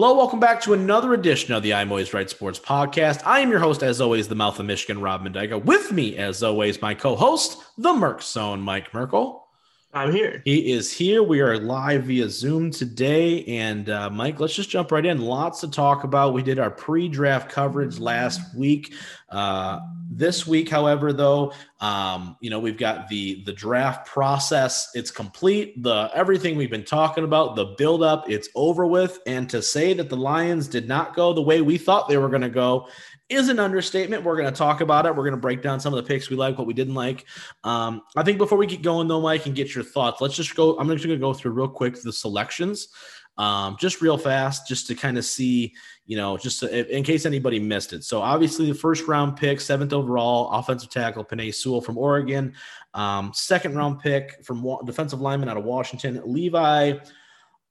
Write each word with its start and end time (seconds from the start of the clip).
Hello, 0.00 0.14
welcome 0.14 0.38
back 0.38 0.60
to 0.60 0.74
another 0.74 1.12
edition 1.12 1.52
of 1.52 1.64
the 1.64 1.74
I'm 1.74 1.90
Always 1.90 2.14
Right 2.14 2.30
Sports 2.30 2.60
podcast. 2.60 3.20
I 3.26 3.40
am 3.40 3.50
your 3.50 3.58
host, 3.58 3.82
as 3.82 4.00
always, 4.00 4.28
the 4.28 4.36
mouth 4.36 4.60
of 4.60 4.66
Michigan, 4.66 5.00
Rob 5.00 5.24
Mendiga. 5.24 5.60
With 5.60 5.90
me, 5.90 6.16
as 6.16 6.40
always, 6.40 6.80
my 6.80 6.94
co-host, 6.94 7.60
the 7.76 7.88
Merck 7.88 8.22
Zone, 8.22 8.60
Mike 8.60 8.94
Merkel. 8.94 9.47
I'm 9.94 10.12
here. 10.12 10.42
He 10.44 10.72
is 10.72 10.92
here. 10.92 11.22
We 11.22 11.40
are 11.40 11.58
live 11.58 12.04
via 12.04 12.28
Zoom 12.28 12.70
today. 12.70 13.42
And 13.46 13.88
uh, 13.88 14.10
Mike, 14.10 14.38
let's 14.38 14.54
just 14.54 14.68
jump 14.68 14.92
right 14.92 15.04
in. 15.04 15.18
Lots 15.18 15.60
to 15.62 15.70
talk 15.70 16.04
about. 16.04 16.34
We 16.34 16.42
did 16.42 16.58
our 16.58 16.70
pre 16.70 17.08
draft 17.08 17.50
coverage 17.50 17.98
last 17.98 18.54
week. 18.54 18.92
Uh, 19.30 19.80
this 20.10 20.46
week, 20.46 20.68
however, 20.68 21.14
though, 21.14 21.54
um, 21.80 22.36
you 22.40 22.50
know, 22.50 22.60
we've 22.60 22.76
got 22.76 23.08
the 23.08 23.42
the 23.44 23.52
draft 23.52 24.06
process. 24.06 24.90
It's 24.94 25.10
complete. 25.10 25.82
The 25.82 26.10
everything 26.14 26.56
we've 26.56 26.70
been 26.70 26.84
talking 26.84 27.24
about, 27.24 27.56
the 27.56 27.74
build 27.78 28.02
up, 28.02 28.28
it's 28.28 28.50
over 28.54 28.86
with. 28.86 29.18
And 29.26 29.48
to 29.48 29.62
say 29.62 29.94
that 29.94 30.10
the 30.10 30.16
Lions 30.16 30.68
did 30.68 30.86
not 30.86 31.16
go 31.16 31.32
the 31.32 31.42
way 31.42 31.62
we 31.62 31.78
thought 31.78 32.08
they 32.08 32.18
were 32.18 32.28
going 32.28 32.42
to 32.42 32.50
go 32.50 32.88
is 33.28 33.48
an 33.48 33.58
understatement. 33.58 34.24
We're 34.24 34.36
going 34.36 34.52
to 34.52 34.56
talk 34.56 34.80
about 34.80 35.06
it. 35.06 35.10
We're 35.14 35.24
going 35.24 35.32
to 35.32 35.40
break 35.40 35.62
down 35.62 35.80
some 35.80 35.92
of 35.92 36.02
the 36.02 36.08
picks 36.08 36.30
we 36.30 36.36
like, 36.36 36.56
what 36.56 36.66
we 36.66 36.74
didn't 36.74 36.94
like. 36.94 37.26
Um, 37.64 38.02
I 38.16 38.22
think 38.22 38.38
before 38.38 38.58
we 38.58 38.66
get 38.66 38.82
going, 38.82 39.08
though, 39.08 39.20
Mike, 39.20 39.46
and 39.46 39.54
get 39.54 39.74
your 39.74 39.84
thoughts, 39.84 40.20
let's 40.20 40.34
just 40.34 40.54
go. 40.54 40.78
I'm 40.78 40.88
just 40.88 41.04
going 41.04 41.18
to 41.18 41.20
go 41.20 41.34
through 41.34 41.52
real 41.52 41.68
quick 41.68 42.00
the 42.00 42.12
selections, 42.12 42.88
um, 43.36 43.76
just 43.78 44.00
real 44.00 44.16
fast, 44.16 44.66
just 44.66 44.86
to 44.86 44.94
kind 44.94 45.18
of 45.18 45.24
see, 45.24 45.74
you 46.06 46.16
know, 46.16 46.38
just 46.38 46.60
to, 46.60 46.96
in 46.96 47.04
case 47.04 47.26
anybody 47.26 47.58
missed 47.58 47.92
it. 47.92 48.02
So 48.04 48.20
obviously, 48.20 48.66
the 48.66 48.74
first 48.74 49.06
round 49.06 49.36
pick, 49.36 49.60
seventh 49.60 49.92
overall, 49.92 50.50
offensive 50.50 50.90
tackle 50.90 51.24
Penei 51.24 51.54
Sewell 51.54 51.82
from 51.82 51.98
Oregon. 51.98 52.54
Um, 52.94 53.32
second 53.34 53.76
round 53.76 54.00
pick 54.00 54.42
from 54.44 54.66
defensive 54.86 55.20
lineman 55.20 55.48
out 55.48 55.56
of 55.56 55.64
Washington, 55.64 56.22
Levi. 56.24 56.98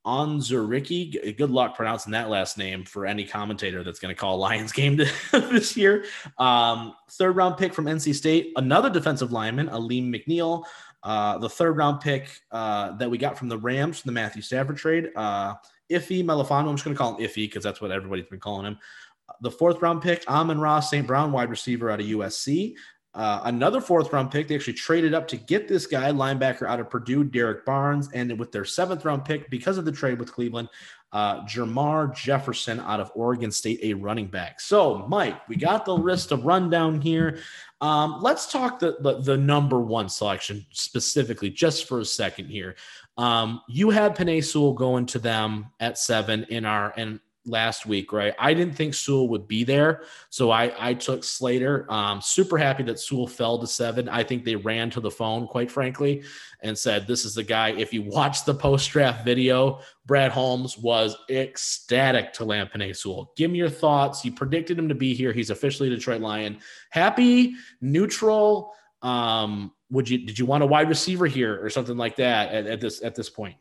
Onwuzurike. 0.08 1.38
Good 1.38 1.52
luck 1.52 1.75
pronouncing 1.75 2.13
that 2.13 2.30
last 2.30 2.58
name 2.58 2.86
for 2.86 3.05
any 3.05 3.25
commentator 3.25 3.83
that's 3.83 4.00
going 4.00 4.16
to 4.16 4.19
call 4.19 4.38
Lions 4.38 4.72
game 4.72 4.95
this 5.31 5.75
year. 5.75 6.05
Um, 6.38 6.95
third 7.11 7.36
round 7.36 7.58
pick 7.58 7.73
from 7.73 7.86
NC 7.86 8.16
State, 8.16 8.53
another 8.55 8.89
defensive 8.89 9.33
lineman, 9.33 9.67
Alim 9.69 10.11
McNeill. 10.11 10.64
Uh, 11.03 11.38
the 11.38 11.49
third 11.49 11.75
round 11.77 11.99
pick 11.99 12.30
uh, 12.52 12.94
that 12.94 13.11
we 13.11 13.17
got 13.17 13.38
from 13.38 13.49
the 13.49 13.58
Rams 13.58 13.99
from 13.99 14.09
the 14.09 14.14
Matthew 14.14 14.41
Stafford 14.41 14.77
trade, 14.77 15.09
uh, 15.16 15.55
Ife 15.91 16.09
Melifonwu. 16.09 16.69
I'm 16.69 16.75
just 16.75 16.86
going 16.86 16.95
to 16.95 16.97
call 16.97 17.17
him 17.17 17.27
Iffy 17.27 17.45
because 17.45 17.64
that's 17.64 17.81
what 17.81 17.92
everybody's 17.92 18.27
been 18.27 18.39
calling 18.39 18.66
him. 18.66 18.77
The 19.42 19.52
fourth 19.52 19.81
round 19.81 20.02
pick, 20.02 20.23
Amon-Ra 20.27 20.80
St. 20.80 21.05
Brown, 21.05 21.33
wide 21.33 21.49
receiver 21.49 21.92
out 21.92 21.99
of 21.99 22.05
USC. 22.05 22.75
Uh, 23.13 23.41
another 23.45 23.81
fourth 23.81 24.13
round 24.13 24.30
pick. 24.30 24.47
They 24.47 24.55
actually 24.55 24.73
traded 24.73 25.13
up 25.13 25.27
to 25.30 25.38
get 25.38 25.67
this 25.67 25.88
guy, 25.88 26.11
linebacker 26.11 26.67
out 26.67 26.80
of 26.80 26.89
Purdue, 26.89 27.23
Derrick 27.23 27.66
Barnes. 27.66 28.09
And 28.14 28.38
with 28.38 28.52
their 28.52 28.66
seventh 28.66 29.05
round 29.05 29.25
pick, 29.25 29.49
because 29.49 29.77
of 29.77 29.86
the 29.86 29.91
trade 29.91 30.19
with 30.19 30.31
Cleveland, 30.31 30.69
uh, 31.14 31.41
Jermar 31.45 32.14
Jefferson 32.16 32.80
out 32.81 32.99
of 32.99 33.11
Oregon 33.16 33.52
State, 33.52 33.80
a 33.81 33.94
running 33.94 34.27
back. 34.27 34.59
So, 34.59 35.05
Mike, 35.08 35.47
we 35.47 35.55
got 35.55 35.86
the 35.86 35.95
list 35.95 36.31
of 36.31 36.45
rundown 36.45 37.02
here. 37.02 37.39
Um, 37.81 38.19
let's 38.22 38.52
talk 38.52 38.80
the, 38.80 38.97
the, 38.99 39.21
the 39.21 39.38
number 39.38 39.80
one 39.80 40.09
selection 40.09 40.66
specifically, 40.71 41.49
just 41.49 41.88
for 41.88 41.99
a 41.99 42.05
second 42.05 42.47
here. 42.49 42.75
Um, 43.17 43.61
you 43.67 43.89
had 43.89 44.16
Penei 44.16 44.44
Sewell 44.44 44.73
going 44.73 45.05
to 45.08 45.19
them 45.19 45.71
at 45.80 45.97
seven 45.97 46.45
in 46.49 46.66
our 46.66 46.94
and 46.97 47.19
last 47.48 47.86
week, 47.86 48.12
right? 48.12 48.34
I 48.38 48.53
didn't 48.53 48.76
think 48.76 48.94
Sewell 48.94 49.30
would 49.30 49.48
be 49.48 49.64
there, 49.64 50.03
so 50.30 50.52
I 50.52 50.73
I 50.78 50.94
took 50.94 51.23
Slater. 51.23 51.86
Um, 51.92 52.22
super 52.22 52.58
happy 52.58 52.84
that 52.84 53.00
Sewell 53.00 53.28
fell 53.28 53.58
to 53.59 53.67
seven. 53.67 54.09
I 54.09 54.23
think 54.23 54.44
they 54.44 54.56
ran 54.56 54.89
to 54.92 55.00
the 55.00 55.12
phone, 55.12 55.48
quite 55.48 55.72
frankly, 55.72 56.23
and 56.62 56.78
said, 56.78 57.08
"This 57.08 57.26
is 57.26 57.34
the 57.34 57.44
guy." 57.44 57.70
If 57.70 57.94
you 57.94 58.04
watch 58.04 58.45
the 58.45 58.54
post 58.54 58.89
draft 58.92 59.26
video, 59.26 59.80
Brad 60.06 60.32
Holmes 60.32 60.77
was 60.77 61.16
ecstatic 61.30 62.33
to 62.33 62.45
land 62.45 62.70
Penei 62.73 62.95
Sewell. 62.95 63.33
Give 63.36 63.50
me 63.50 63.58
your 63.58 63.70
thoughts. 63.70 64.23
You 64.23 64.32
predicted 64.32 64.77
him 64.77 64.89
to 64.89 64.95
be 64.95 65.14
here. 65.14 65.33
He's 65.33 65.50
officially 65.50 65.89
Detroit 65.89 66.21
Lion. 66.21 66.60
Happy, 66.89 67.55
neutral. 67.82 68.73
Um, 69.02 69.71
would 69.89 70.10
you 70.10 70.26
did 70.26 70.38
you 70.38 70.45
want 70.45 70.64
a 70.64 70.67
wide 70.67 70.89
receiver 70.89 71.27
here 71.27 71.64
or 71.64 71.70
something 71.70 71.98
like 71.98 72.16
that 72.17 72.54
at, 72.54 72.67
at 72.67 72.82
this 72.82 73.02
at 73.04 73.16
this 73.16 73.30
point? 73.30 73.55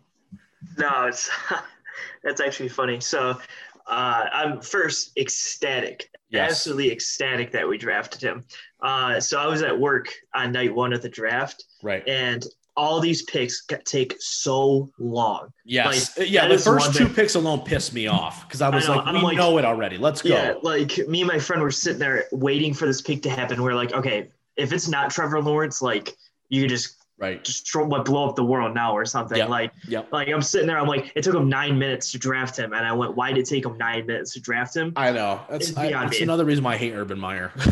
No, 0.78 1.06
it's 1.06 1.30
that's 2.22 2.40
actually 2.40 2.68
funny. 2.68 3.00
So 3.00 3.38
uh, 3.86 4.24
I'm 4.32 4.60
first 4.60 5.16
ecstatic, 5.16 6.10
yes. 6.28 6.50
absolutely 6.50 6.92
ecstatic 6.92 7.52
that 7.52 7.68
we 7.68 7.78
drafted 7.78 8.20
him. 8.20 8.44
Uh, 8.80 9.20
so 9.20 9.38
I 9.38 9.46
was 9.46 9.62
at 9.62 9.78
work 9.78 10.08
on 10.34 10.52
night 10.52 10.74
one 10.74 10.92
of 10.92 11.02
the 11.02 11.08
draft, 11.08 11.64
right? 11.82 12.06
And 12.08 12.44
all 12.76 13.00
these 13.00 13.22
picks 13.22 13.64
take 13.84 14.14
so 14.18 14.90
long. 14.98 15.48
Yes, 15.64 16.18
like, 16.18 16.30
yeah. 16.30 16.46
The 16.46 16.58
first 16.58 16.94
two 16.94 17.08
picks 17.08 17.34
alone 17.34 17.60
pissed 17.60 17.94
me 17.94 18.06
off 18.06 18.46
because 18.46 18.60
I 18.60 18.68
was 18.68 18.88
I 18.88 18.96
know, 18.96 19.02
like, 19.02 19.14
"We 19.14 19.22
like, 19.22 19.36
know 19.36 19.58
it 19.58 19.64
already. 19.64 19.98
Let's 19.98 20.20
go." 20.20 20.30
Yeah, 20.30 20.54
like 20.62 20.98
me 21.08 21.22
and 21.22 21.28
my 21.28 21.38
friend 21.38 21.62
were 21.62 21.70
sitting 21.70 21.98
there 21.98 22.24
waiting 22.32 22.74
for 22.74 22.86
this 22.86 23.00
pick 23.00 23.22
to 23.22 23.30
happen. 23.30 23.62
We're 23.62 23.74
like, 23.74 23.92
"Okay, 23.92 24.30
if 24.56 24.72
it's 24.72 24.88
not 24.88 25.10
Trevor 25.10 25.40
Lawrence, 25.40 25.80
like 25.80 26.14
you 26.48 26.68
just 26.68 26.95
right. 27.18 27.42
Just 27.42 27.74
what 27.74 28.04
blow 28.04 28.28
up 28.28 28.36
the 28.36 28.44
world 28.44 28.74
now 28.74 28.92
or 28.92 29.04
something. 29.04 29.38
Yep. 29.38 29.48
like 29.48 29.72
yep. 29.88 30.12
like 30.12 30.28
i'm 30.28 30.42
sitting 30.42 30.66
there 30.66 30.78
i'm 30.78 30.86
like 30.86 31.12
it 31.14 31.22
took 31.22 31.34
him 31.34 31.48
nine 31.48 31.78
minutes 31.78 32.12
to 32.12 32.18
draft 32.18 32.58
him 32.58 32.72
and 32.72 32.86
i 32.86 32.92
went 32.92 33.16
why 33.16 33.32
did 33.32 33.40
it 33.40 33.46
take 33.46 33.64
him 33.64 33.76
nine 33.78 34.06
minutes 34.06 34.32
to 34.34 34.40
draft 34.40 34.76
him? 34.76 34.92
I 34.96 35.12
know. 35.12 35.40
That's, 35.50 35.76
I, 35.76 35.90
that's 35.90 36.20
another 36.20 36.44
reason 36.44 36.64
why 36.64 36.74
i 36.74 36.76
hate 36.76 36.92
urban 36.92 37.18
meyer. 37.18 37.52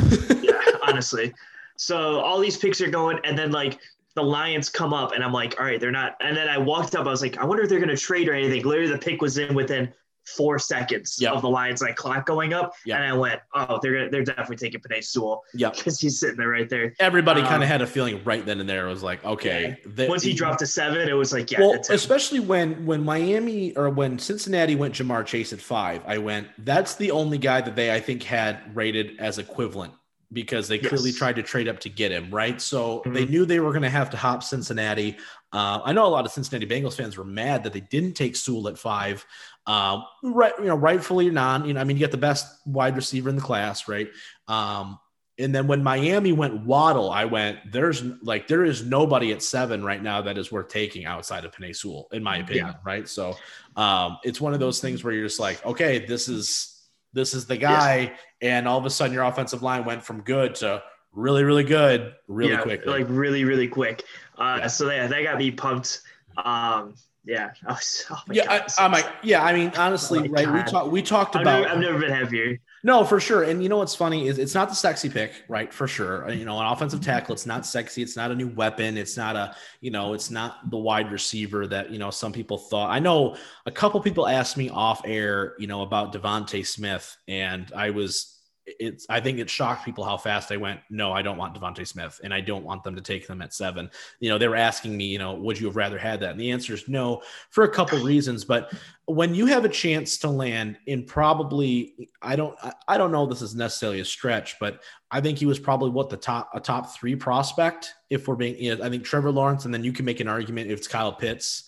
Yeah 0.42 0.54
honestly. 0.86 1.34
So 1.76 2.20
all 2.20 2.38
these 2.38 2.56
picks 2.56 2.80
are 2.80 2.88
going 2.88 3.18
and 3.24 3.36
then 3.36 3.50
like 3.50 3.78
the 4.14 4.22
lions 4.22 4.68
come 4.68 4.94
up 4.94 5.12
and 5.12 5.24
i'm 5.24 5.32
like 5.32 5.58
all 5.58 5.66
right 5.66 5.80
they're 5.80 5.90
not 5.90 6.14
and 6.20 6.36
then 6.36 6.48
i 6.48 6.56
walked 6.56 6.94
up 6.94 7.04
i 7.04 7.10
was 7.10 7.20
like 7.20 7.36
i 7.38 7.44
wonder 7.44 7.64
if 7.64 7.68
they're 7.68 7.80
going 7.80 7.88
to 7.88 7.96
trade 7.96 8.28
or 8.28 8.34
anything. 8.34 8.62
Literally 8.62 8.92
the 8.92 8.98
pick 8.98 9.20
was 9.20 9.38
in 9.38 9.54
within 9.54 9.92
four 10.24 10.58
seconds 10.58 11.16
yep. 11.20 11.32
of 11.32 11.42
the 11.42 11.48
Lions 11.48 11.82
like 11.82 11.96
clock 11.96 12.26
going 12.26 12.52
up, 12.52 12.74
yep. 12.84 12.98
and 12.98 13.06
I 13.06 13.12
went, 13.16 13.40
"Oh, 13.54 13.78
they're 13.82 13.92
gonna, 13.92 14.10
they're 14.10 14.24
definitely 14.24 14.56
taking 14.56 14.80
Penei 14.80 15.04
Sewell." 15.04 15.42
Yeah, 15.54 15.70
because 15.74 16.00
he's 16.00 16.20
sitting 16.20 16.36
there 16.36 16.48
right 16.48 16.68
there. 16.68 16.94
Everybody 16.98 17.42
um, 17.42 17.48
kind 17.48 17.62
of 17.62 17.68
had 17.68 17.82
a 17.82 17.86
feeling 17.86 18.22
right 18.24 18.44
then 18.44 18.60
and 18.60 18.68
there. 18.68 18.86
It 18.86 18.90
was 18.90 19.02
like, 19.02 19.24
okay. 19.24 19.78
Yeah. 19.84 19.92
The, 19.94 20.08
Once 20.08 20.22
he 20.22 20.32
dropped 20.32 20.60
to 20.60 20.66
seven, 20.66 21.08
it 21.08 21.12
was 21.12 21.32
like, 21.32 21.50
yeah. 21.50 21.60
Well, 21.60 21.80
especially 21.90 22.40
when 22.40 22.86
when 22.86 23.04
Miami 23.04 23.76
or 23.76 23.90
when 23.90 24.18
Cincinnati 24.18 24.74
went 24.74 24.94
Ja'Marr 24.94 25.26
Chase 25.26 25.52
at 25.52 25.60
five, 25.60 26.02
I 26.06 26.18
went. 26.18 26.48
That's 26.58 26.94
the 26.94 27.10
only 27.10 27.38
guy 27.38 27.60
that 27.60 27.76
they 27.76 27.92
I 27.94 28.00
think 28.00 28.22
had 28.22 28.74
rated 28.74 29.18
as 29.18 29.38
equivalent 29.38 29.92
because 30.32 30.68
they 30.68 30.80
yes. 30.80 30.88
clearly 30.88 31.12
tried 31.12 31.36
to 31.36 31.42
trade 31.42 31.68
up 31.68 31.80
to 31.80 31.88
get 31.88 32.10
him, 32.10 32.30
right? 32.30 32.60
So 32.60 32.98
mm-hmm. 32.98 33.12
they 33.12 33.26
knew 33.26 33.44
they 33.44 33.60
were 33.60 33.70
going 33.70 33.82
to 33.82 33.90
have 33.90 34.10
to 34.10 34.16
hop 34.16 34.42
Cincinnati. 34.42 35.16
Uh, 35.52 35.80
I 35.84 35.92
know 35.92 36.06
a 36.06 36.08
lot 36.08 36.24
of 36.24 36.32
Cincinnati 36.32 36.66
Bengals 36.66 36.96
fans 36.96 37.16
were 37.16 37.24
mad 37.24 37.64
that 37.64 37.72
they 37.72 37.80
didn't 37.80 38.14
take 38.14 38.34
Sewell 38.34 38.68
at 38.68 38.78
five. 38.78 39.24
Um, 39.66 40.04
right, 40.22 40.52
you 40.58 40.64
know, 40.64 40.74
rightfully 40.74 41.28
or 41.28 41.32
not, 41.32 41.66
you 41.66 41.74
know, 41.74 41.80
I 41.80 41.84
mean, 41.84 41.96
you 41.96 42.00
get 42.00 42.10
the 42.10 42.16
best 42.16 42.66
wide 42.66 42.96
receiver 42.96 43.28
in 43.28 43.36
the 43.36 43.42
class, 43.42 43.88
right? 43.88 44.08
Um, 44.48 44.98
and 45.38 45.54
then 45.54 45.66
when 45.66 45.82
Miami 45.82 46.32
went 46.32 46.64
Waddle, 46.64 47.10
I 47.10 47.24
went, 47.24 47.58
there's 47.72 48.02
like, 48.22 48.46
there 48.46 48.64
is 48.64 48.84
nobody 48.84 49.32
at 49.32 49.42
seven 49.42 49.84
right 49.84 50.02
now 50.02 50.22
that 50.22 50.38
is 50.38 50.52
worth 50.52 50.68
taking 50.68 51.06
outside 51.06 51.44
of 51.44 51.52
Penei 51.52 51.74
Sewell, 51.74 52.08
in 52.12 52.22
my 52.22 52.38
opinion. 52.38 52.66
Yeah. 52.66 52.74
Right. 52.84 53.08
So 53.08 53.36
um, 53.76 54.18
it's 54.22 54.40
one 54.40 54.54
of 54.54 54.60
those 54.60 54.80
things 54.80 55.02
where 55.02 55.12
you're 55.12 55.26
just 55.26 55.40
like, 55.40 55.64
okay, 55.64 56.04
this 56.04 56.28
is, 56.28 56.73
this 57.14 57.32
is 57.32 57.46
the 57.46 57.56
guy. 57.56 58.12
Yeah. 58.42 58.58
And 58.58 58.68
all 58.68 58.78
of 58.78 58.84
a 58.84 58.90
sudden 58.90 59.14
your 59.14 59.24
offensive 59.24 59.62
line 59.62 59.84
went 59.84 60.02
from 60.02 60.20
good 60.20 60.56
to 60.56 60.82
really, 61.12 61.44
really 61.44 61.64
good, 61.64 62.14
really 62.28 62.52
yeah, 62.52 62.60
quick. 62.60 62.84
Like 62.84 63.06
really, 63.08 63.44
really 63.44 63.68
quick. 63.68 64.04
Uh, 64.36 64.58
yeah. 64.60 64.66
so 64.66 64.90
yeah, 64.90 65.06
that 65.06 65.22
got 65.22 65.38
me 65.38 65.50
pumped. 65.50 66.02
Um, 66.36 66.94
yeah. 67.24 67.52
Oh, 67.66 67.78
oh 68.10 68.22
yeah. 68.30 68.44
God, 68.46 68.66
I, 68.78 68.84
am 68.84 68.92
like, 68.92 69.06
yeah. 69.22 69.42
I 69.42 69.54
mean, 69.54 69.72
honestly, 69.76 70.28
oh 70.28 70.32
right? 70.32 70.44
God. 70.44 70.54
We 70.54 70.62
talked. 70.70 70.90
We 70.90 71.02
talked 71.02 71.34
about. 71.36 71.62
Never, 71.62 71.68
I've 71.74 71.80
never 71.80 71.98
been 71.98 72.10
happier. 72.10 72.60
No, 72.84 73.02
for 73.02 73.18
sure. 73.18 73.44
And 73.44 73.62
you 73.62 73.70
know 73.70 73.78
what's 73.78 73.94
funny 73.94 74.28
is 74.28 74.36
it's 74.36 74.54
not 74.54 74.68
the 74.68 74.74
sexy 74.74 75.08
pick, 75.08 75.32
right? 75.48 75.72
For 75.72 75.88
sure. 75.88 76.28
Uh, 76.28 76.32
you 76.32 76.44
know, 76.44 76.60
an 76.60 76.66
offensive 76.66 77.00
tackle, 77.00 77.32
it's 77.32 77.46
not 77.46 77.64
sexy. 77.64 78.02
It's 78.02 78.14
not 78.14 78.30
a 78.30 78.34
new 78.34 78.48
weapon. 78.48 78.98
It's 78.98 79.16
not 79.16 79.36
a, 79.36 79.56
you 79.80 79.90
know, 79.90 80.12
it's 80.12 80.30
not 80.30 80.70
the 80.70 80.76
wide 80.76 81.10
receiver 81.10 81.66
that, 81.66 81.90
you 81.90 81.98
know, 81.98 82.10
some 82.10 82.30
people 82.30 82.58
thought. 82.58 82.90
I 82.90 82.98
know 82.98 83.36
a 83.64 83.70
couple 83.70 83.98
people 84.02 84.28
asked 84.28 84.58
me 84.58 84.68
off 84.68 85.00
air, 85.06 85.54
you 85.58 85.66
know, 85.66 85.80
about 85.80 86.12
DeVonta 86.12 86.64
Smith, 86.66 87.16
and 87.26 87.72
I 87.74 87.88
was 87.88 88.38
it's 88.66 89.06
I 89.10 89.20
think 89.20 89.38
it 89.38 89.50
shocked 89.50 89.84
people 89.84 90.04
how 90.04 90.16
fast 90.16 90.50
I 90.50 90.56
went. 90.56 90.80
No, 90.88 91.12
I 91.12 91.22
don't 91.22 91.36
want 91.36 91.54
DeVonta 91.54 91.86
Smith, 91.86 92.20
and 92.24 92.32
I 92.32 92.40
don't 92.40 92.64
want 92.64 92.82
them 92.82 92.96
to 92.96 93.02
take 93.02 93.26
them 93.26 93.42
at 93.42 93.52
seven. 93.52 93.90
You 94.20 94.30
know, 94.30 94.38
they 94.38 94.48
were 94.48 94.56
asking 94.56 94.96
me, 94.96 95.06
you 95.06 95.18
know, 95.18 95.34
would 95.34 95.58
you 95.58 95.66
have 95.66 95.76
rather 95.76 95.98
had 95.98 96.20
that? 96.20 96.30
And 96.30 96.40
the 96.40 96.50
answer 96.50 96.74
is 96.74 96.88
no, 96.88 97.22
for 97.50 97.64
a 97.64 97.70
couple 97.70 97.98
reasons. 98.00 98.44
But 98.44 98.72
when 99.06 99.34
you 99.34 99.46
have 99.46 99.64
a 99.64 99.68
chance 99.68 100.16
to 100.18 100.28
land 100.30 100.78
in 100.86 101.04
probably, 101.04 102.08
I 102.22 102.36
don't, 102.36 102.56
I 102.88 102.96
don't 102.96 103.12
know, 103.12 103.26
this 103.26 103.42
is 103.42 103.54
necessarily 103.54 104.00
a 104.00 104.04
stretch, 104.04 104.58
but 104.58 104.82
I 105.10 105.20
think 105.20 105.38
he 105.38 105.46
was 105.46 105.58
probably 105.58 105.90
what 105.90 106.08
the 106.08 106.16
top 106.16 106.50
a 106.54 106.60
top 106.60 106.94
three 106.94 107.16
prospect. 107.16 107.92
If 108.08 108.28
we're 108.28 108.36
being, 108.36 108.56
you 108.56 108.76
know, 108.76 108.84
I 108.84 108.88
think 108.88 109.04
Trevor 109.04 109.30
Lawrence, 109.30 109.66
and 109.66 109.74
then 109.74 109.84
you 109.84 109.92
can 109.92 110.04
make 110.04 110.20
an 110.20 110.28
argument 110.28 110.70
if 110.70 110.78
it's 110.78 110.88
Kyle 110.88 111.12
Pitts 111.12 111.64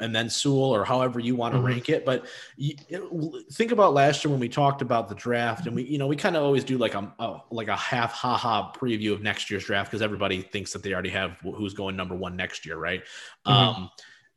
and 0.00 0.14
then 0.14 0.28
Sewell 0.28 0.74
or 0.74 0.84
however 0.84 1.20
you 1.20 1.36
want 1.36 1.52
to 1.54 1.58
mm-hmm. 1.58 1.66
rank 1.66 1.88
it. 1.88 2.04
But 2.04 2.26
you, 2.56 2.74
think 3.52 3.72
about 3.72 3.94
last 3.94 4.24
year 4.24 4.30
when 4.30 4.40
we 4.40 4.48
talked 4.48 4.82
about 4.82 5.08
the 5.08 5.14
draft, 5.14 5.66
and 5.66 5.76
we, 5.76 5.84
you 5.84 5.98
know, 5.98 6.06
we 6.06 6.16
kind 6.16 6.36
of 6.36 6.42
always 6.42 6.64
do 6.64 6.78
like 6.78 6.94
a, 6.94 7.12
a 7.18 7.40
like 7.50 7.68
a 7.68 7.76
half 7.76 8.12
ha 8.12 8.36
ha 8.36 8.72
preview 8.72 9.12
of 9.12 9.22
next 9.22 9.50
year's 9.50 9.64
draft 9.64 9.90
because 9.90 10.02
everybody 10.02 10.42
thinks 10.42 10.72
that 10.72 10.82
they 10.82 10.92
already 10.92 11.10
have 11.10 11.32
who's 11.42 11.74
going 11.74 11.96
number 11.96 12.14
one 12.14 12.36
next 12.36 12.66
year, 12.66 12.76
right? 12.76 13.02
Mm-hmm. 13.46 13.52
Um, 13.52 13.90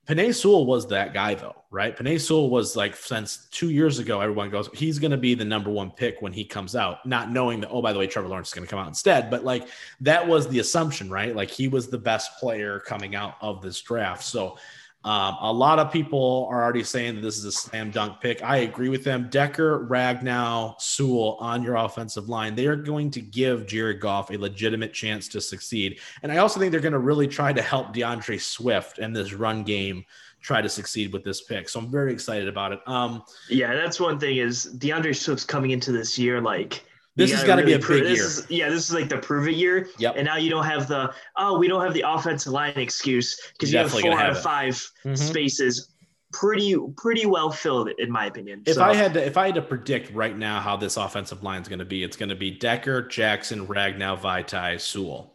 Penei 0.07 0.35
Sewell 0.35 0.65
was 0.65 0.87
that 0.87 1.13
guy 1.13 1.33
though, 1.33 1.55
right? 1.71 1.95
Penei 1.95 2.19
Sewell 2.19 2.49
was 2.49 2.75
like 2.75 2.95
since 2.95 3.47
two 3.51 3.69
years 3.69 3.99
ago, 3.99 4.19
everyone 4.19 4.49
goes, 4.49 4.69
he's 4.73 4.99
going 4.99 5.11
to 5.11 5.17
be 5.17 5.33
the 5.33 5.45
number 5.45 5.69
one 5.69 5.91
pick 5.91 6.21
when 6.21 6.33
he 6.33 6.43
comes 6.43 6.75
out, 6.75 7.05
not 7.05 7.31
knowing 7.31 7.61
that, 7.61 7.69
oh, 7.69 7.81
by 7.81 7.93
the 7.93 7.99
way, 7.99 8.07
Trevor 8.07 8.27
Lawrence 8.27 8.49
is 8.49 8.53
going 8.53 8.67
to 8.67 8.69
come 8.69 8.79
out 8.79 8.89
instead. 8.89 9.29
But 9.29 9.45
like 9.45 9.69
that 10.01 10.27
was 10.27 10.49
the 10.49 10.59
assumption, 10.59 11.09
right? 11.09 11.33
Like 11.33 11.49
he 11.49 11.69
was 11.69 11.87
the 11.87 11.97
best 11.97 12.37
player 12.37 12.81
coming 12.81 13.15
out 13.15 13.35
of 13.39 13.61
this 13.61 13.81
draft. 13.81 14.23
So 14.23 14.57
um, 15.05 15.35
a 15.41 15.51
lot 15.51 15.79
of 15.79 15.91
people 15.91 16.47
are 16.49 16.63
already 16.63 16.83
saying 16.83 17.15
that 17.15 17.21
this 17.21 17.37
is 17.37 17.43
a 17.43 17.51
slam 17.51 17.91
dunk 17.91 18.21
pick. 18.21 18.41
I 18.41 18.57
agree 18.57 18.87
with 18.87 19.03
them. 19.03 19.27
Decker, 19.29 19.85
Ragnow, 19.87 20.79
Sewell 20.79 21.37
on 21.41 21.61
your 21.61 21.75
offensive 21.75 22.29
line. 22.29 22.55
They 22.55 22.67
are 22.67 22.77
going 22.77 23.11
to 23.11 23.21
give 23.21 23.67
Jared 23.67 23.99
Goff 23.99 24.31
a 24.31 24.37
legitimate 24.37 24.93
chance 24.93 25.27
to 25.29 25.41
succeed. 25.41 25.99
And 26.21 26.31
I 26.31 26.37
also 26.37 26.59
think 26.59 26.71
they're 26.71 26.79
going 26.79 26.93
to 26.93 26.99
really 26.99 27.27
try 27.27 27.51
to 27.51 27.61
help 27.61 27.93
D'Andre 27.93 28.37
Swift 28.37 28.99
and 28.99 29.13
this 29.13 29.33
run 29.33 29.63
game 29.63 30.05
try 30.41 30.61
to 30.61 30.69
succeed 30.69 31.11
with 31.11 31.23
this 31.23 31.41
pick. 31.41 31.67
So 31.67 31.79
I'm 31.79 31.89
very 31.89 32.13
excited 32.13 32.47
about 32.47 32.71
it. 32.71 32.79
Um, 32.85 33.23
yeah, 33.49 33.73
that's 33.73 33.99
one 33.99 34.19
thing 34.19 34.37
is 34.37 34.65
D'Andre 34.65 35.13
Swift's 35.13 35.45
coming 35.45 35.71
into 35.71 35.91
this 35.91 36.17
year 36.17 36.39
like 36.39 36.85
this 37.15 37.31
has 37.31 37.43
got 37.43 37.57
to 37.57 37.61
really 37.61 37.77
be 37.77 37.83
a 37.83 37.85
prove, 37.85 38.01
big 38.01 38.15
year. 38.15 38.25
Is, 38.25 38.47
yeah, 38.49 38.69
this 38.69 38.89
is 38.89 38.93
like 38.93 39.09
the 39.09 39.17
prove 39.17 39.47
it 39.47 39.55
year. 39.55 39.87
Yep. 39.99 40.15
And 40.17 40.25
now 40.25 40.37
you 40.37 40.49
don't 40.49 40.65
have 40.65 40.87
the 40.87 41.13
oh 41.37 41.57
we 41.57 41.67
don't 41.67 41.83
have 41.83 41.93
the 41.93 42.03
offensive 42.07 42.51
line 42.51 42.73
excuse 42.75 43.39
because 43.53 43.71
you 43.71 43.79
have 43.79 43.91
four 43.91 44.19
out 44.19 44.31
of 44.31 44.41
5 44.41 44.73
mm-hmm. 44.73 45.15
spaces 45.15 45.93
pretty 46.33 46.75
pretty 46.97 47.25
well 47.25 47.51
filled 47.51 47.89
in 47.99 48.11
my 48.11 48.25
opinion. 48.25 48.63
If 48.65 48.75
so, 48.75 48.83
I 48.83 48.95
had 48.95 49.13
to 49.13 49.25
if 49.25 49.37
I 49.37 49.47
had 49.47 49.55
to 49.55 49.61
predict 49.61 50.11
right 50.13 50.37
now 50.37 50.59
how 50.59 50.75
this 50.75 50.97
offensive 50.97 51.43
line 51.43 51.61
is 51.61 51.67
going 51.67 51.79
to 51.79 51.85
be, 51.85 52.03
it's 52.03 52.17
going 52.17 52.29
to 52.29 52.35
be 52.35 52.51
Decker, 52.51 53.03
Jackson, 53.03 53.67
Ragnow, 53.67 54.19
Vaitai, 54.19 54.81
Sewell. 54.81 55.29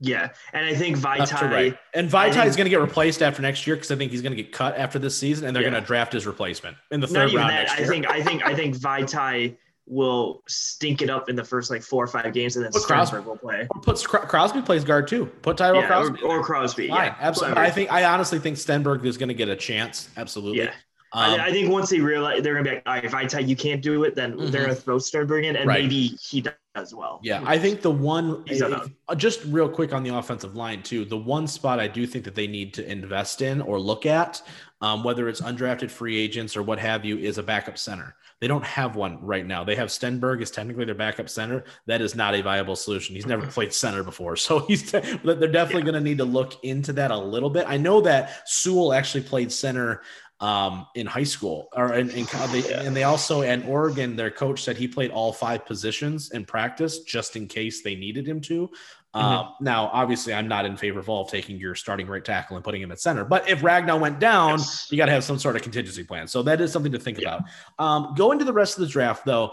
Yeah, 0.00 0.28
and 0.52 0.64
I 0.64 0.74
think 0.74 0.96
Vaitai 0.96 1.50
right. 1.50 1.78
and 1.92 2.08
Vaitai 2.08 2.46
is 2.46 2.54
going 2.54 2.66
to 2.66 2.70
get 2.70 2.80
replaced 2.80 3.20
after 3.20 3.42
next 3.42 3.66
year 3.66 3.74
because 3.74 3.90
I 3.90 3.96
think 3.96 4.12
he's 4.12 4.22
going 4.22 4.36
to 4.36 4.40
get 4.40 4.52
cut 4.52 4.76
after 4.76 4.98
this 4.98 5.16
season, 5.16 5.46
and 5.46 5.56
they're 5.56 5.64
yeah. 5.64 5.70
going 5.70 5.82
to 5.82 5.86
draft 5.86 6.12
his 6.12 6.24
replacement 6.24 6.76
in 6.92 7.00
the 7.00 7.08
third 7.08 7.32
round. 7.32 7.50
That, 7.50 7.70
I 7.70 7.84
think 7.84 8.08
I 8.08 8.22
think 8.22 8.44
I 8.44 8.54
think 8.54 8.76
Vaitai 8.76 9.56
will 9.88 10.42
stink 10.46 11.02
it 11.02 11.10
up 11.10 11.28
in 11.28 11.36
the 11.36 11.44
first 11.44 11.70
like 11.70 11.82
four 11.82 12.04
or 12.04 12.06
five 12.06 12.32
games, 12.32 12.56
and 12.56 12.64
then 12.64 12.72
put 12.72 12.82
Stenberg 12.82 13.24
will 13.24 13.36
play. 13.36 13.66
Or 13.74 13.80
puts 13.80 14.06
Crosby 14.06 14.62
plays 14.62 14.84
guard 14.84 15.08
too. 15.08 15.26
Put 15.42 15.56
Tyrell 15.56 15.80
yeah, 15.80 15.86
Crosby 15.86 16.22
or, 16.22 16.38
or 16.38 16.42
Crosby. 16.44 16.88
Fine. 16.88 17.06
Yeah, 17.06 17.16
absolutely. 17.20 17.62
I 17.62 17.70
think 17.70 17.92
I 17.92 18.04
honestly 18.04 18.38
think 18.38 18.56
Stenberg 18.56 19.04
is 19.04 19.16
going 19.16 19.28
to 19.28 19.34
get 19.34 19.48
a 19.48 19.56
chance. 19.56 20.08
Absolutely. 20.16 20.64
Yeah. 20.64 20.72
Um, 21.12 21.40
I, 21.40 21.46
I, 21.46 21.52
think 21.52 21.70
once 21.70 21.88
they 21.88 22.00
realize 22.00 22.42
they're 22.42 22.52
going 22.52 22.64
to 22.64 22.70
be 22.70 22.76
like, 22.76 22.82
all 22.86 22.94
right, 22.94 23.04
if 23.04 23.14
I 23.14 23.24
tell 23.24 23.42
you 23.42 23.56
can't 23.56 23.80
do 23.80 24.04
it, 24.04 24.14
then 24.14 24.32
mm-hmm. 24.32 24.50
they're 24.50 24.64
going 24.64 24.74
to 24.74 24.80
throw 24.80 24.96
Stenberg 24.96 25.44
in, 25.44 25.56
and 25.56 25.66
right. 25.66 25.82
maybe 25.82 26.08
he 26.20 26.44
does 26.74 26.94
well. 26.94 27.20
Yeah, 27.22 27.42
I 27.46 27.58
think 27.58 27.80
the 27.80 27.90
one 27.90 28.44
if, 28.46 28.62
uh, 28.62 29.14
just 29.14 29.42
real 29.46 29.68
quick 29.70 29.94
on 29.94 30.02
the 30.02 30.14
offensive 30.14 30.54
line 30.54 30.82
too. 30.82 31.06
The 31.06 31.16
one 31.16 31.46
spot 31.46 31.80
I 31.80 31.88
do 31.88 32.06
think 32.06 32.24
that 32.26 32.34
they 32.34 32.46
need 32.46 32.74
to 32.74 32.90
invest 32.90 33.40
in 33.40 33.62
or 33.62 33.80
look 33.80 34.04
at, 34.04 34.42
um, 34.82 35.02
whether 35.02 35.28
it's 35.28 35.40
undrafted 35.40 35.90
free 35.90 36.18
agents 36.18 36.56
or 36.56 36.62
what 36.62 36.78
have 36.78 37.06
you, 37.06 37.16
is 37.16 37.38
a 37.38 37.42
backup 37.42 37.78
center. 37.78 38.14
They 38.40 38.46
don't 38.46 38.64
have 38.64 38.94
one 38.94 39.18
right 39.20 39.44
now. 39.44 39.64
They 39.64 39.74
have 39.74 39.88
Stenberg 39.88 40.42
is 40.42 40.50
technically 40.50 40.84
their 40.84 40.94
backup 40.94 41.28
center. 41.28 41.64
That 41.86 42.00
is 42.00 42.14
not 42.14 42.34
a 42.34 42.42
viable 42.42 42.76
solution. 42.76 43.16
He's 43.16 43.26
never 43.26 43.46
played 43.46 43.72
center 43.72 44.04
before, 44.04 44.36
so 44.36 44.60
he's 44.60 44.90
they're 44.90 45.02
definitely 45.02 45.80
yeah. 45.80 45.92
going 45.92 45.94
to 45.94 46.00
need 46.00 46.18
to 46.18 46.24
look 46.24 46.62
into 46.64 46.92
that 46.94 47.10
a 47.10 47.18
little 47.18 47.50
bit. 47.50 47.64
I 47.66 47.76
know 47.76 48.00
that 48.02 48.48
Sewell 48.48 48.92
actually 48.92 49.24
played 49.24 49.50
center 49.50 50.02
um, 50.40 50.86
in 50.94 51.06
high 51.06 51.24
school 51.24 51.68
or 51.74 51.94
in, 51.94 52.10
in 52.10 52.26
they, 52.52 52.72
and 52.74 52.94
they 52.94 53.02
also 53.02 53.42
and 53.42 53.64
Oregon 53.64 54.14
their 54.14 54.30
coach 54.30 54.62
said 54.62 54.76
he 54.76 54.86
played 54.86 55.10
all 55.10 55.32
five 55.32 55.66
positions 55.66 56.30
in 56.30 56.44
practice 56.44 57.00
just 57.00 57.34
in 57.34 57.48
case 57.48 57.82
they 57.82 57.96
needed 57.96 58.26
him 58.26 58.40
to 58.42 58.68
mm-hmm. 58.68 59.20
uh, 59.20 59.50
now 59.60 59.90
obviously 59.92 60.32
I'm 60.32 60.46
not 60.46 60.64
in 60.64 60.76
favor 60.76 61.00
of 61.00 61.08
all 61.08 61.26
taking 61.26 61.58
your 61.58 61.74
starting 61.74 62.06
right 62.06 62.24
tackle 62.24 62.56
and 62.56 62.64
putting 62.64 62.80
him 62.80 62.92
at 62.92 63.00
center 63.00 63.24
but 63.24 63.48
if 63.48 63.62
Ragnow 63.62 63.98
went 63.98 64.20
down 64.20 64.58
yes. 64.58 64.86
you 64.92 64.96
got 64.96 65.06
to 65.06 65.12
have 65.12 65.24
some 65.24 65.40
sort 65.40 65.56
of 65.56 65.62
contingency 65.62 66.04
plan 66.04 66.28
so 66.28 66.42
that 66.44 66.60
is 66.60 66.70
something 66.70 66.92
to 66.92 67.00
think 67.00 67.20
yeah. 67.20 67.38
about 67.38 67.48
um, 67.80 68.14
going 68.16 68.38
to 68.38 68.44
the 68.44 68.52
rest 68.52 68.78
of 68.78 68.82
the 68.82 68.90
draft 68.90 69.24
though 69.24 69.52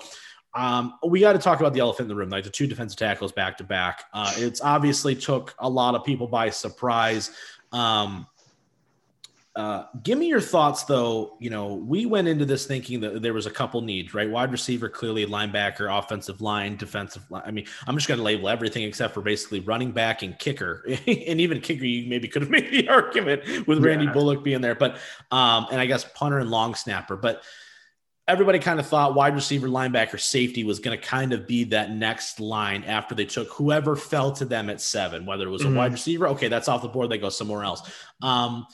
um, 0.54 0.94
we 1.06 1.20
got 1.20 1.34
to 1.34 1.40
talk 1.40 1.60
about 1.60 1.74
the 1.74 1.82
elephant 1.82 2.06
in 2.06 2.08
the 2.08 2.16
room, 2.16 2.30
like 2.30 2.46
the 2.46 2.50
two 2.50 2.66
defensive 2.66 2.98
tackles 2.98 3.34
back 3.34 3.58
to 3.58 3.66
back. 3.66 4.06
Uh, 4.14 4.32
it's 4.38 4.62
obviously 4.62 5.14
took 5.14 5.54
a 5.60 5.70
lot 5.70 5.96
of 5.96 6.06
people 6.06 6.28
by 6.28 6.50
surprise. 6.50 7.32
Um, 7.74 8.26
uh, 9.56 9.86
give 10.04 10.20
me 10.20 10.28
your 10.28 10.42
thoughts, 10.42 10.84
though. 10.84 11.38
You 11.40 11.50
know, 11.50 11.76
we 11.76 12.06
went 12.06 12.28
into 12.28 12.46
this 12.46 12.66
thinking 12.66 13.00
that 13.00 13.22
there 13.22 13.34
was 13.34 13.46
a 13.46 13.52
couple 13.52 13.80
needs, 13.82 14.14
right? 14.14 14.30
Wide 14.30 14.52
receiver, 14.52 14.90
clearly 14.90 15.26
linebacker, 15.26 15.98
offensive 15.98 16.42
line, 16.42 16.76
defensive 16.76 17.24
line. 17.32 17.44
I 17.46 17.52
mean, 17.52 17.66
I'm 17.88 17.96
just 17.96 18.10
going 18.10 18.18
to 18.18 18.24
label 18.24 18.50
everything 18.50 18.84
except 18.84 19.14
for 19.14 19.22
basically 19.22 19.62
running 19.62 19.94
back 19.94 20.24
and 20.24 20.38
kicker, 20.38 20.86
and 20.88 21.40
even 21.40 21.62
kicker. 21.62 21.86
You 21.86 22.10
maybe 22.10 22.28
could 22.28 22.42
have 22.42 22.52
made 22.52 22.70
the 22.70 22.90
argument 22.90 23.66
with 23.66 23.84
Randy 23.84 24.06
yeah. 24.06 24.12
Bullock 24.12 24.44
being 24.44 24.60
there, 24.60 24.76
but 24.76 24.98
um, 25.32 25.68
and 25.72 25.80
I 25.80 25.86
guess 25.86 26.04
punter 26.04 26.40
and 26.40 26.52
long 26.52 26.76
snapper, 26.76 27.16
but 27.16 27.42
everybody 28.28 28.60
kind 28.60 28.80
of 28.80 28.88
thought 28.88 29.16
wide 29.16 29.36
receiver, 29.36 29.68
linebacker, 29.68 30.20
safety 30.20 30.66
was 30.66 30.80
going 30.80 31.00
to 31.00 31.04
kind 31.04 31.32
of 31.32 31.48
be 31.48 31.64
that 31.66 31.92
next 31.92 32.42
line 32.42 32.84
after 32.84 33.16
they 33.16 33.26
took 33.26 33.48
whoever 33.50 33.96
fell 33.96 34.32
to 34.34 34.44
them 34.44 34.70
at 34.70 34.82
seven, 34.82 35.26
whether 35.26 35.48
it 35.48 35.52
was 35.52 35.62
mm-hmm. 35.62 35.76
a 35.76 35.80
wide 35.80 35.92
receiver. 35.92 36.28
Okay, 36.30 36.50
that's 36.50 36.68
off 36.68 36.82
the 36.82 36.88
board. 36.88 37.10
They 37.10 37.18
go 37.18 37.30
somewhere 37.30 37.64
else. 37.64 37.90
Um, 38.22 38.66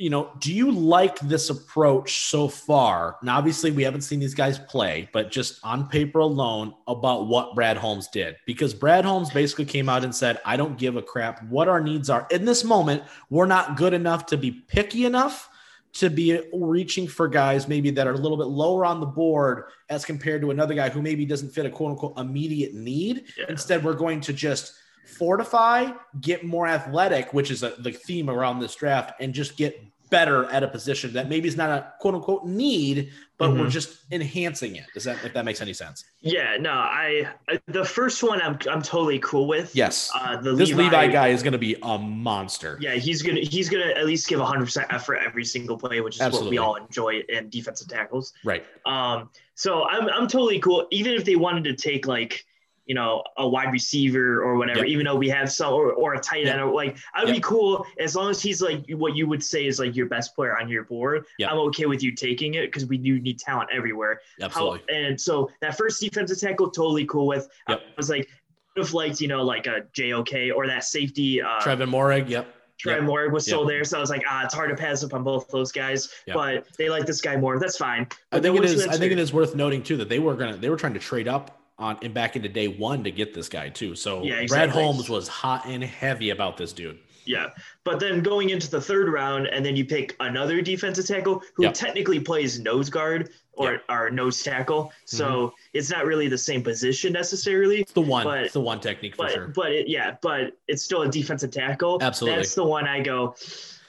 you 0.00 0.08
know, 0.08 0.30
do 0.38 0.50
you 0.50 0.70
like 0.70 1.20
this 1.20 1.50
approach 1.50 2.22
so 2.30 2.48
far? 2.48 3.18
Now, 3.22 3.36
obviously, 3.36 3.70
we 3.70 3.82
haven't 3.82 4.00
seen 4.00 4.18
these 4.18 4.34
guys 4.34 4.58
play, 4.58 5.10
but 5.12 5.30
just 5.30 5.60
on 5.62 5.88
paper 5.88 6.20
alone 6.20 6.72
about 6.88 7.26
what 7.26 7.54
Brad 7.54 7.76
Holmes 7.76 8.08
did, 8.08 8.36
because 8.46 8.72
Brad 8.72 9.04
Holmes 9.04 9.28
basically 9.28 9.66
came 9.66 9.90
out 9.90 10.02
and 10.02 10.14
said, 10.14 10.40
I 10.46 10.56
don't 10.56 10.78
give 10.78 10.96
a 10.96 11.02
crap 11.02 11.44
what 11.44 11.68
our 11.68 11.82
needs 11.82 12.08
are. 12.08 12.26
In 12.30 12.46
this 12.46 12.64
moment, 12.64 13.02
we're 13.28 13.44
not 13.44 13.76
good 13.76 13.92
enough 13.92 14.24
to 14.26 14.38
be 14.38 14.50
picky 14.50 15.04
enough 15.04 15.50
to 15.92 16.08
be 16.08 16.40
reaching 16.54 17.06
for 17.06 17.28
guys 17.28 17.68
maybe 17.68 17.90
that 17.90 18.06
are 18.06 18.14
a 18.14 18.18
little 18.18 18.38
bit 18.38 18.46
lower 18.46 18.86
on 18.86 19.00
the 19.00 19.06
board 19.06 19.64
as 19.90 20.06
compared 20.06 20.40
to 20.40 20.50
another 20.50 20.72
guy 20.72 20.88
who 20.88 21.02
maybe 21.02 21.26
doesn't 21.26 21.50
fit 21.50 21.66
a 21.66 21.70
quote 21.70 21.90
unquote 21.90 22.18
immediate 22.18 22.72
need. 22.72 23.24
Yeah. 23.36 23.46
Instead, 23.50 23.84
we're 23.84 23.92
going 23.92 24.22
to 24.22 24.32
just 24.32 24.72
fortify, 25.04 25.90
get 26.20 26.44
more 26.44 26.66
athletic, 26.66 27.34
which 27.34 27.50
is 27.50 27.62
a, 27.62 27.74
the 27.80 27.92
theme 27.92 28.30
around 28.30 28.60
this 28.60 28.74
draft, 28.74 29.20
and 29.20 29.34
just 29.34 29.56
get 29.56 29.82
better 30.10 30.44
at 30.46 30.62
a 30.62 30.68
position 30.68 31.12
that 31.14 31.28
maybe 31.28 31.48
is 31.48 31.56
not 31.56 31.70
a 31.70 31.92
quote 32.00 32.14
unquote 32.14 32.44
need, 32.44 33.12
but 33.38 33.50
mm-hmm. 33.50 33.60
we're 33.60 33.70
just 33.70 34.00
enhancing 34.10 34.76
it. 34.76 34.84
Does 34.92 35.04
that 35.04 35.24
if 35.24 35.32
that 35.32 35.44
makes 35.44 35.60
any 35.62 35.72
sense? 35.72 36.04
Yeah, 36.20 36.56
no, 36.60 36.72
I, 36.72 37.28
I 37.48 37.60
the 37.68 37.84
first 37.84 38.22
one 38.22 38.42
I'm 38.42 38.58
I'm 38.70 38.82
totally 38.82 39.18
cool 39.20 39.46
with. 39.46 39.74
Yes, 39.74 40.10
uh, 40.14 40.36
the 40.40 40.54
this 40.54 40.70
Levi, 40.70 40.82
Levi 40.82 41.06
guy 41.08 41.28
is 41.28 41.42
going 41.42 41.52
to 41.52 41.58
be 41.58 41.76
a 41.82 41.98
monster. 41.98 42.76
Yeah, 42.80 42.94
he's 42.94 43.22
gonna 43.22 43.40
he's 43.40 43.68
gonna 43.68 43.92
at 43.96 44.04
least 44.06 44.28
give 44.28 44.40
100 44.40 44.64
percent 44.64 44.86
effort 44.90 45.18
every 45.24 45.44
single 45.44 45.78
play, 45.78 46.00
which 46.00 46.16
is 46.16 46.20
Absolutely. 46.20 46.48
what 46.48 46.50
we 46.50 46.58
all 46.58 46.74
enjoy 46.74 47.22
in 47.28 47.48
defensive 47.48 47.88
tackles. 47.88 48.32
Right. 48.44 48.64
Um. 48.84 49.30
So 49.54 49.84
I'm 49.84 50.08
I'm 50.08 50.28
totally 50.28 50.58
cool. 50.58 50.86
Even 50.90 51.14
if 51.14 51.24
they 51.24 51.36
wanted 51.36 51.64
to 51.64 51.74
take 51.74 52.06
like 52.06 52.44
you 52.86 52.94
know, 52.94 53.22
a 53.36 53.48
wide 53.48 53.72
receiver 53.72 54.42
or 54.42 54.56
whatever, 54.56 54.80
yep. 54.80 54.88
even 54.88 55.04
though 55.04 55.16
we 55.16 55.28
have 55.28 55.50
some 55.52 55.72
or, 55.72 55.92
or 55.92 56.14
a 56.14 56.20
tight 56.20 56.46
end 56.46 56.58
yep. 56.58 56.66
or 56.66 56.74
like 56.74 56.96
I 57.14 57.20
would 57.20 57.28
yep. 57.28 57.36
be 57.36 57.40
cool 57.40 57.86
as 57.98 58.16
long 58.16 58.30
as 58.30 58.42
he's 58.42 58.60
like 58.60 58.84
what 58.90 59.14
you 59.14 59.28
would 59.28 59.44
say 59.44 59.66
is 59.66 59.78
like 59.78 59.94
your 59.94 60.06
best 60.06 60.34
player 60.34 60.58
on 60.58 60.68
your 60.68 60.84
board. 60.84 61.24
I'm 61.46 61.58
okay 61.58 61.86
with 61.86 62.02
you 62.02 62.12
taking 62.14 62.54
it 62.54 62.66
because 62.66 62.86
we 62.86 62.98
do 62.98 63.20
need 63.20 63.38
talent 63.38 63.70
everywhere. 63.72 64.20
Absolutely. 64.40 64.80
How, 64.88 64.94
and 64.94 65.20
so 65.20 65.50
that 65.60 65.76
first 65.76 66.00
defensive 66.00 66.40
tackle, 66.40 66.70
totally 66.70 67.06
cool 67.06 67.26
with. 67.26 67.48
I 67.68 67.78
was 67.96 68.10
like, 68.10 68.28
if 68.76 68.94
liked, 68.94 69.20
you 69.20 69.28
know, 69.28 69.42
like 69.42 69.66
a 69.66 69.82
JOK 69.92 70.54
or 70.54 70.66
that 70.66 70.84
safety. 70.84 71.42
Uh, 71.42 71.60
Trevon 71.60 71.90
Moehrig. 71.90 72.28
Yep. 72.28 72.56
Trey 72.78 72.94
yep. 72.94 73.30
Was 73.30 73.44
still 73.44 73.66
there, 73.66 73.84
so 73.84 73.98
I 73.98 74.00
was 74.00 74.08
like, 74.08 74.22
ah, 74.26 74.42
it's 74.44 74.54
hard 74.54 74.70
to 74.70 74.76
pass 74.76 75.04
up 75.04 75.12
on 75.12 75.22
both 75.22 75.48
those 75.48 75.70
guys. 75.70 76.08
But 76.26 76.66
they 76.78 76.88
like 76.88 77.04
this 77.04 77.20
guy 77.20 77.36
more. 77.36 77.58
That's 77.58 77.76
fine. 77.76 78.06
But 78.30 78.38
I 78.38 78.40
think 78.40 78.56
it 78.56 78.64
is. 78.64 78.86
I 78.86 78.96
think 78.96 79.12
it 79.12 79.18
is 79.18 79.34
worth 79.34 79.54
noting 79.54 79.82
too 79.82 79.98
that 79.98 80.08
they 80.08 80.18
were 80.18 80.34
gonna 80.34 80.56
they 80.56 80.70
were 80.70 80.78
trying 80.78 80.94
to 80.94 80.98
trade 80.98 81.28
up 81.28 81.59
on 81.80 81.98
and 82.02 82.14
back 82.14 82.36
into 82.36 82.48
day 82.48 82.68
one 82.68 83.02
to 83.04 83.10
get 83.10 83.34
this 83.34 83.48
guy 83.48 83.68
too. 83.68 83.94
So 83.96 84.22
yeah, 84.22 84.34
exactly. 84.34 84.72
Brad 84.72 84.84
Holmes 84.84 85.08
was 85.08 85.26
hot 85.26 85.66
and 85.66 85.82
heavy 85.82 86.30
about 86.30 86.56
this 86.56 86.72
dude. 86.72 86.98
Yeah. 87.24 87.48
But 87.84 88.00
then 88.00 88.22
going 88.22 88.50
into 88.50 88.70
the 88.70 88.80
third 88.80 89.08
round, 89.08 89.46
and 89.46 89.64
then 89.64 89.76
you 89.76 89.84
pick 89.84 90.16
another 90.20 90.60
defensive 90.60 91.06
tackle 91.06 91.42
who 91.54 91.64
yep. 91.64 91.74
technically 91.74 92.20
plays 92.20 92.58
nose 92.58 92.90
guard 92.90 93.30
or, 93.52 93.72
yep. 93.72 93.82
or 93.88 94.10
nose 94.10 94.42
tackle. 94.42 94.92
So 95.04 95.26
mm-hmm. 95.26 95.54
it's 95.74 95.90
not 95.90 96.06
really 96.06 96.28
the 96.28 96.38
same 96.38 96.62
position 96.62 97.12
necessarily. 97.12 97.82
It's 97.82 97.92
the 97.92 98.00
one. 98.00 98.24
But, 98.24 98.44
it's 98.44 98.54
the 98.54 98.60
one 98.60 98.80
technique 98.80 99.16
for 99.16 99.24
but, 99.24 99.32
sure. 99.32 99.48
But 99.48 99.72
it, 99.72 99.88
yeah, 99.88 100.16
but 100.22 100.58
it's 100.66 100.82
still 100.82 101.02
a 101.02 101.08
defensive 101.08 101.50
tackle. 101.50 101.98
Absolutely. 102.00 102.36
That's 102.36 102.54
the 102.54 102.64
one 102.64 102.86
I 102.86 103.00
go 103.00 103.34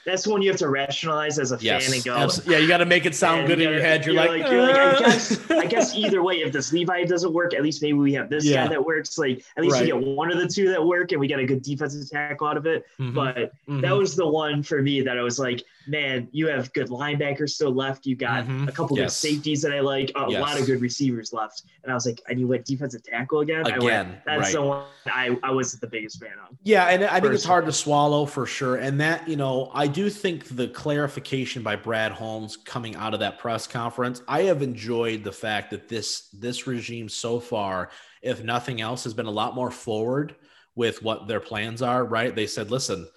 that's 0.05 0.25
one 0.25 0.41
you 0.41 0.49
have 0.49 0.59
to 0.59 0.69
rationalize 0.69 1.37
as 1.39 1.51
a 1.51 1.57
yes. 1.59 1.85
fan 1.85 1.95
and 1.95 2.03
go. 2.03 2.51
Yeah, 2.51 2.57
you 2.57 2.67
got 2.67 2.77
to 2.77 2.85
make 2.85 3.05
it 3.05 3.15
sound 3.15 3.47
good 3.47 3.61
in 3.61 3.69
your 3.69 3.81
head. 3.81 4.05
You're, 4.05 4.15
you're 4.15 4.23
like, 4.23 4.41
like, 4.43 4.51
you're 4.51 4.61
like, 4.61 4.75
I 4.75 4.99
guess, 4.99 5.51
I 5.51 5.65
guess 5.65 5.95
either 5.95 6.23
way, 6.23 6.35
if 6.41 6.51
this 6.51 6.73
Levi 6.73 7.05
doesn't 7.05 7.33
work, 7.33 7.53
at 7.53 7.61
least 7.61 7.81
maybe 7.81 7.93
we 7.93 8.13
have 8.13 8.29
this 8.29 8.45
yeah. 8.45 8.63
guy 8.63 8.69
that 8.69 8.85
works. 8.85 9.17
Like, 9.17 9.43
at 9.57 9.63
least 9.63 9.73
right. 9.73 9.81
we 9.81 9.87
get 9.87 10.15
one 10.15 10.31
of 10.31 10.39
the 10.39 10.47
two 10.47 10.69
that 10.69 10.83
work, 10.83 11.11
and 11.11 11.19
we 11.19 11.27
get 11.27 11.39
a 11.39 11.45
good 11.45 11.61
defensive 11.61 12.09
tackle 12.09 12.47
out 12.47 12.57
of 12.57 12.65
it. 12.65 12.85
Mm-hmm. 12.99 13.15
But 13.15 13.37
mm-hmm. 13.37 13.81
that 13.81 13.95
was 13.95 14.15
the 14.15 14.27
one 14.27 14.63
for 14.63 14.81
me 14.81 15.01
that 15.01 15.17
I 15.17 15.21
was 15.21 15.39
like, 15.39 15.63
man, 15.87 16.27
you 16.31 16.47
have 16.47 16.71
good 16.73 16.87
linebackers 16.87 17.51
still 17.51 17.73
left. 17.73 18.05
You 18.05 18.15
got 18.15 18.45
mm-hmm. 18.45 18.67
a 18.67 18.71
couple 18.71 18.97
yes. 18.97 19.21
good 19.21 19.29
safeties 19.29 19.61
that 19.63 19.73
I 19.73 19.79
like, 19.79 20.11
a 20.15 20.25
yes. 20.29 20.41
lot 20.41 20.59
of 20.59 20.65
good 20.65 20.81
receivers 20.81 21.33
left. 21.33 21.63
And 21.83 21.91
I 21.91 21.95
was 21.95 22.05
like, 22.05 22.21
and 22.29 22.39
you 22.39 22.47
went 22.47 22.65
defensive 22.65 23.03
tackle 23.03 23.39
again? 23.39 23.65
Again, 23.65 23.81
went, 23.81 24.25
that's 24.25 24.41
right. 24.41 24.53
the 24.53 24.61
one 24.61 24.85
I, 25.07 25.37
I 25.43 25.51
was 25.51 25.73
the 25.73 25.87
biggest 25.87 26.19
fan 26.19 26.33
of. 26.47 26.55
Yeah, 26.63 26.85
and 26.85 27.03
I 27.03 27.19
think 27.19 27.33
it's 27.33 27.43
hard 27.43 27.65
to 27.65 27.73
swallow 27.73 28.25
for 28.25 28.45
sure. 28.45 28.75
And 28.75 28.99
that, 29.01 29.27
you 29.27 29.35
know, 29.35 29.71
I 29.73 29.87
do 29.87 30.09
think 30.09 30.55
the 30.55 30.67
clarification 30.67 31.63
by 31.63 31.75
Brad 31.75 32.11
Holmes 32.11 32.57
coming 32.57 32.95
out 32.95 33.13
of 33.13 33.19
that 33.21 33.39
press 33.39 33.67
conference, 33.67 34.21
I 34.27 34.43
have 34.43 34.61
enjoyed 34.61 35.23
the 35.23 35.31
fact 35.31 35.71
that 35.71 35.87
this 35.87 36.29
this 36.29 36.67
regime 36.67 37.09
so 37.09 37.39
far, 37.39 37.89
if 38.21 38.43
nothing 38.43 38.81
else, 38.81 39.03
has 39.03 39.13
been 39.13 39.25
a 39.25 39.31
lot 39.31 39.55
more 39.55 39.71
forward 39.71 40.35
with 40.75 41.01
what 41.01 41.27
their 41.27 41.39
plans 41.39 41.81
are. 41.81 42.05
Right? 42.05 42.35
They 42.35 42.47
said, 42.47 42.69
listen, 42.71 43.07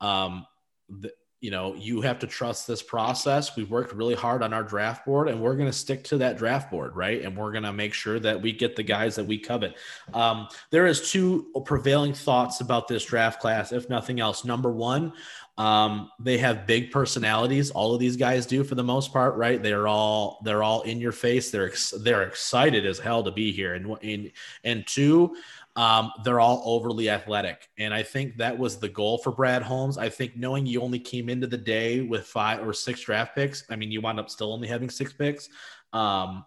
um, 0.00 0.46
the, 0.88 1.10
you 1.42 1.50
know, 1.50 1.74
you 1.74 2.00
have 2.00 2.20
to 2.20 2.26
trust 2.28 2.68
this 2.68 2.82
process. 2.82 3.56
We've 3.56 3.68
worked 3.68 3.92
really 3.92 4.14
hard 4.14 4.44
on 4.44 4.52
our 4.52 4.62
draft 4.62 5.04
board 5.04 5.28
and 5.28 5.42
we're 5.42 5.56
going 5.56 5.68
to 5.68 5.76
stick 5.76 6.04
to 6.04 6.18
that 6.18 6.38
draft 6.38 6.70
board, 6.70 6.94
right? 6.94 7.20
And 7.20 7.36
we're 7.36 7.50
going 7.50 7.64
to 7.64 7.72
make 7.72 7.94
sure 7.94 8.20
that 8.20 8.40
we 8.40 8.52
get 8.52 8.76
the 8.76 8.84
guys 8.84 9.16
that 9.16 9.24
we 9.24 9.38
covet. 9.38 9.74
Um, 10.14 10.46
there 10.70 10.86
is 10.86 11.10
two 11.10 11.50
prevailing 11.64 12.14
thoughts 12.14 12.60
about 12.60 12.86
this 12.86 13.04
draft 13.04 13.40
class, 13.40 13.72
if 13.72 13.90
nothing 13.90 14.20
else. 14.20 14.44
Number 14.44 14.70
one, 14.70 15.14
um, 15.58 16.10
they 16.18 16.38
have 16.38 16.66
big 16.66 16.90
personalities. 16.90 17.70
All 17.70 17.92
of 17.92 18.00
these 18.00 18.16
guys 18.16 18.46
do 18.46 18.64
for 18.64 18.74
the 18.74 18.84
most 18.84 19.12
part, 19.12 19.36
right? 19.36 19.62
They're 19.62 19.86
all 19.86 20.40
they're 20.44 20.62
all 20.62 20.82
in 20.82 21.00
your 21.00 21.12
face. 21.12 21.50
They're 21.50 21.66
ex- 21.66 21.92
they're 22.00 22.22
excited 22.22 22.86
as 22.86 22.98
hell 22.98 23.22
to 23.24 23.30
be 23.30 23.52
here. 23.52 23.74
And 23.74 23.96
and 24.02 24.32
and 24.64 24.86
two, 24.86 25.36
um, 25.76 26.12
they're 26.24 26.40
all 26.40 26.62
overly 26.64 27.08
athletic. 27.08 27.68
And 27.78 27.94
I 27.94 28.02
think 28.02 28.36
that 28.36 28.56
was 28.56 28.78
the 28.78 28.88
goal 28.88 29.18
for 29.18 29.32
Brad 29.32 29.62
Holmes. 29.62 29.98
I 29.98 30.08
think 30.08 30.36
knowing 30.36 30.66
you 30.66 30.82
only 30.82 30.98
came 30.98 31.28
into 31.28 31.46
the 31.46 31.56
day 31.56 32.02
with 32.02 32.26
five 32.26 32.66
or 32.66 32.72
six 32.72 33.00
draft 33.00 33.34
picks, 33.34 33.64
I 33.70 33.76
mean, 33.76 33.90
you 33.90 34.00
wound 34.00 34.20
up 34.20 34.30
still 34.30 34.52
only 34.52 34.68
having 34.68 34.90
six 34.90 35.12
picks. 35.12 35.48
Um, 35.92 36.44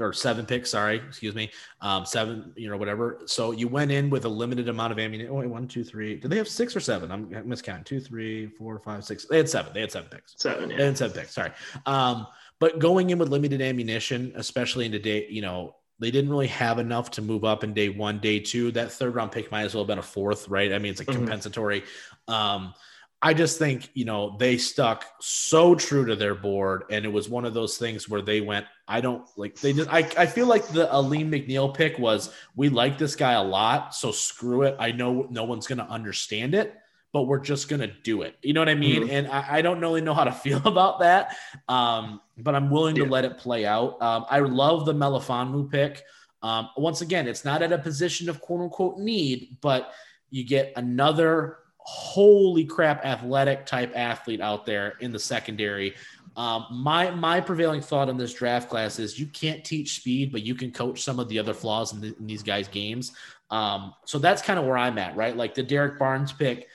or 0.00 0.12
seven 0.12 0.46
picks, 0.46 0.70
sorry, 0.70 0.96
excuse 0.96 1.34
me, 1.34 1.50
um, 1.82 2.06
seven, 2.06 2.52
you 2.56 2.70
know, 2.70 2.76
whatever. 2.76 3.20
So 3.26 3.50
you 3.52 3.68
went 3.68 3.90
in 3.90 4.10
with 4.10 4.24
a 4.24 4.28
limited 4.28 4.68
amount 4.68 4.92
of 4.92 4.98
ammunition. 4.98 5.30
Oh, 5.30 5.36
wait, 5.36 5.48
one, 5.48 5.68
two, 5.68 5.84
three. 5.84 6.16
Did 6.16 6.30
they 6.30 6.38
have 6.38 6.48
six 6.48 6.74
or 6.74 6.80
seven? 6.80 7.12
I'm 7.12 7.26
miscounting. 7.26 7.84
Two, 7.84 8.00
three, 8.00 8.46
four, 8.46 8.78
five, 8.78 9.04
six. 9.04 9.26
They 9.26 9.36
had 9.36 9.48
seven. 9.48 9.72
They 9.74 9.82
had 9.82 9.92
seven 9.92 10.08
picks. 10.08 10.34
Seven. 10.38 10.70
Yeah. 10.70 10.76
They 10.78 10.84
had 10.86 10.98
seven 10.98 11.16
picks. 11.16 11.34
Sorry. 11.34 11.50
Um, 11.86 12.26
but 12.58 12.78
going 12.78 13.10
in 13.10 13.18
with 13.18 13.28
limited 13.28 13.60
ammunition, 13.60 14.32
especially 14.36 14.86
in 14.86 14.92
today, 14.92 15.26
you 15.28 15.42
know, 15.42 15.76
they 16.00 16.10
didn't 16.10 16.30
really 16.30 16.48
have 16.48 16.78
enough 16.78 17.10
to 17.12 17.22
move 17.22 17.44
up 17.44 17.62
in 17.62 17.74
day 17.74 17.90
one, 17.90 18.18
day 18.18 18.40
two. 18.40 18.72
That 18.72 18.90
third 18.90 19.14
round 19.14 19.32
pick 19.32 19.52
might 19.52 19.62
as 19.62 19.74
well 19.74 19.84
have 19.84 19.88
been 19.88 19.98
a 19.98 20.02
fourth, 20.02 20.48
right? 20.48 20.72
I 20.72 20.78
mean, 20.78 20.92
it's 20.92 21.00
a 21.00 21.04
mm-hmm. 21.04 21.18
compensatory. 21.18 21.84
Um, 22.26 22.74
I 23.22 23.34
just 23.34 23.58
think, 23.58 23.90
you 23.92 24.06
know, 24.06 24.36
they 24.38 24.56
stuck 24.56 25.04
so 25.20 25.74
true 25.74 26.06
to 26.06 26.16
their 26.16 26.34
board. 26.34 26.84
And 26.90 27.04
it 27.04 27.12
was 27.12 27.28
one 27.28 27.44
of 27.44 27.52
those 27.52 27.76
things 27.76 28.08
where 28.08 28.22
they 28.22 28.40
went, 28.40 28.64
I 28.88 29.02
don't 29.02 29.28
like, 29.36 29.56
they 29.60 29.74
just, 29.74 29.92
I, 29.92 29.98
I 30.16 30.24
feel 30.24 30.46
like 30.46 30.66
the 30.68 30.90
Alim 30.90 31.30
McNeill 31.30 31.74
pick 31.74 31.98
was, 31.98 32.32
we 32.56 32.70
like 32.70 32.96
this 32.96 33.14
guy 33.14 33.32
a 33.32 33.42
lot. 33.42 33.94
So 33.94 34.10
screw 34.10 34.62
it. 34.62 34.74
I 34.78 34.92
know 34.92 35.26
no 35.30 35.44
one's 35.44 35.66
going 35.66 35.78
to 35.78 35.84
understand 35.84 36.54
it 36.54 36.79
but 37.12 37.22
we're 37.22 37.40
just 37.40 37.68
gonna 37.68 37.92
do 38.02 38.22
it. 38.22 38.36
You 38.42 38.52
know 38.52 38.60
what 38.60 38.68
I 38.68 38.74
mean? 38.74 39.02
Mm-hmm. 39.02 39.10
And 39.10 39.28
I, 39.28 39.56
I, 39.56 39.62
don't 39.62 39.80
really 39.80 40.00
know 40.00 40.14
how 40.14 40.24
to 40.24 40.32
feel 40.44 40.62
about 40.66 41.00
that. 41.00 41.36
Um, 41.68 42.20
but 42.38 42.54
I'm 42.54 42.70
willing 42.70 42.96
yeah. 42.96 43.04
to 43.04 43.10
let 43.10 43.24
it 43.24 43.38
play 43.38 43.66
out. 43.66 44.00
Um, 44.00 44.26
I 44.30 44.40
love 44.40 44.86
the 44.86 44.94
Melifonwu 44.94 45.70
pick. 45.70 46.04
Um, 46.42 46.70
once 46.76 47.00
again, 47.00 47.28
it's 47.28 47.44
not 47.44 47.62
at 47.62 47.72
a 47.72 47.78
position 47.78 48.28
of 48.28 48.40
quote 48.40 48.60
unquote 48.60 48.98
need, 48.98 49.58
but 49.60 49.92
you 50.30 50.44
get 50.44 50.72
another 50.76 51.58
holy 51.78 52.64
crap 52.64 53.04
athletic 53.04 53.66
type 53.66 53.92
athlete 53.96 54.40
out 54.40 54.64
there 54.64 54.94
in 55.00 55.12
the 55.12 55.18
secondary. 55.18 55.94
Um, 56.36 56.66
my 56.70 57.10
my 57.10 57.40
prevailing 57.40 57.80
thought 57.80 58.08
on 58.08 58.16
this 58.16 58.32
draft 58.32 58.70
class 58.70 58.98
is 58.98 59.18
you 59.18 59.26
can't 59.26 59.64
teach 59.64 59.96
speed, 59.96 60.30
but 60.30 60.42
you 60.42 60.54
can 60.54 60.70
coach 60.70 61.02
some 61.02 61.18
of 61.18 61.28
the 61.28 61.38
other 61.38 61.52
flaws 61.52 61.92
in, 61.92 62.00
the, 62.00 62.16
in 62.18 62.26
these 62.26 62.42
guys' 62.42 62.68
games. 62.68 63.12
Um, 63.50 63.94
so 64.04 64.18
that's 64.18 64.40
kind 64.40 64.58
of 64.58 64.64
where 64.64 64.78
I'm 64.78 64.96
at, 64.98 65.16
right? 65.16 65.36
Like 65.36 65.54
the 65.54 65.62
Derrick 65.62 65.98
Barnes 65.98 66.32
pick 66.32 66.68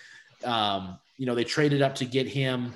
um, 0.46 1.00
you 1.18 1.26
know, 1.26 1.36
they 1.36 1.44
traded 1.44 1.82
up 1.82 1.96
to 1.96 2.06
get 2.06 2.28
him. 2.28 2.74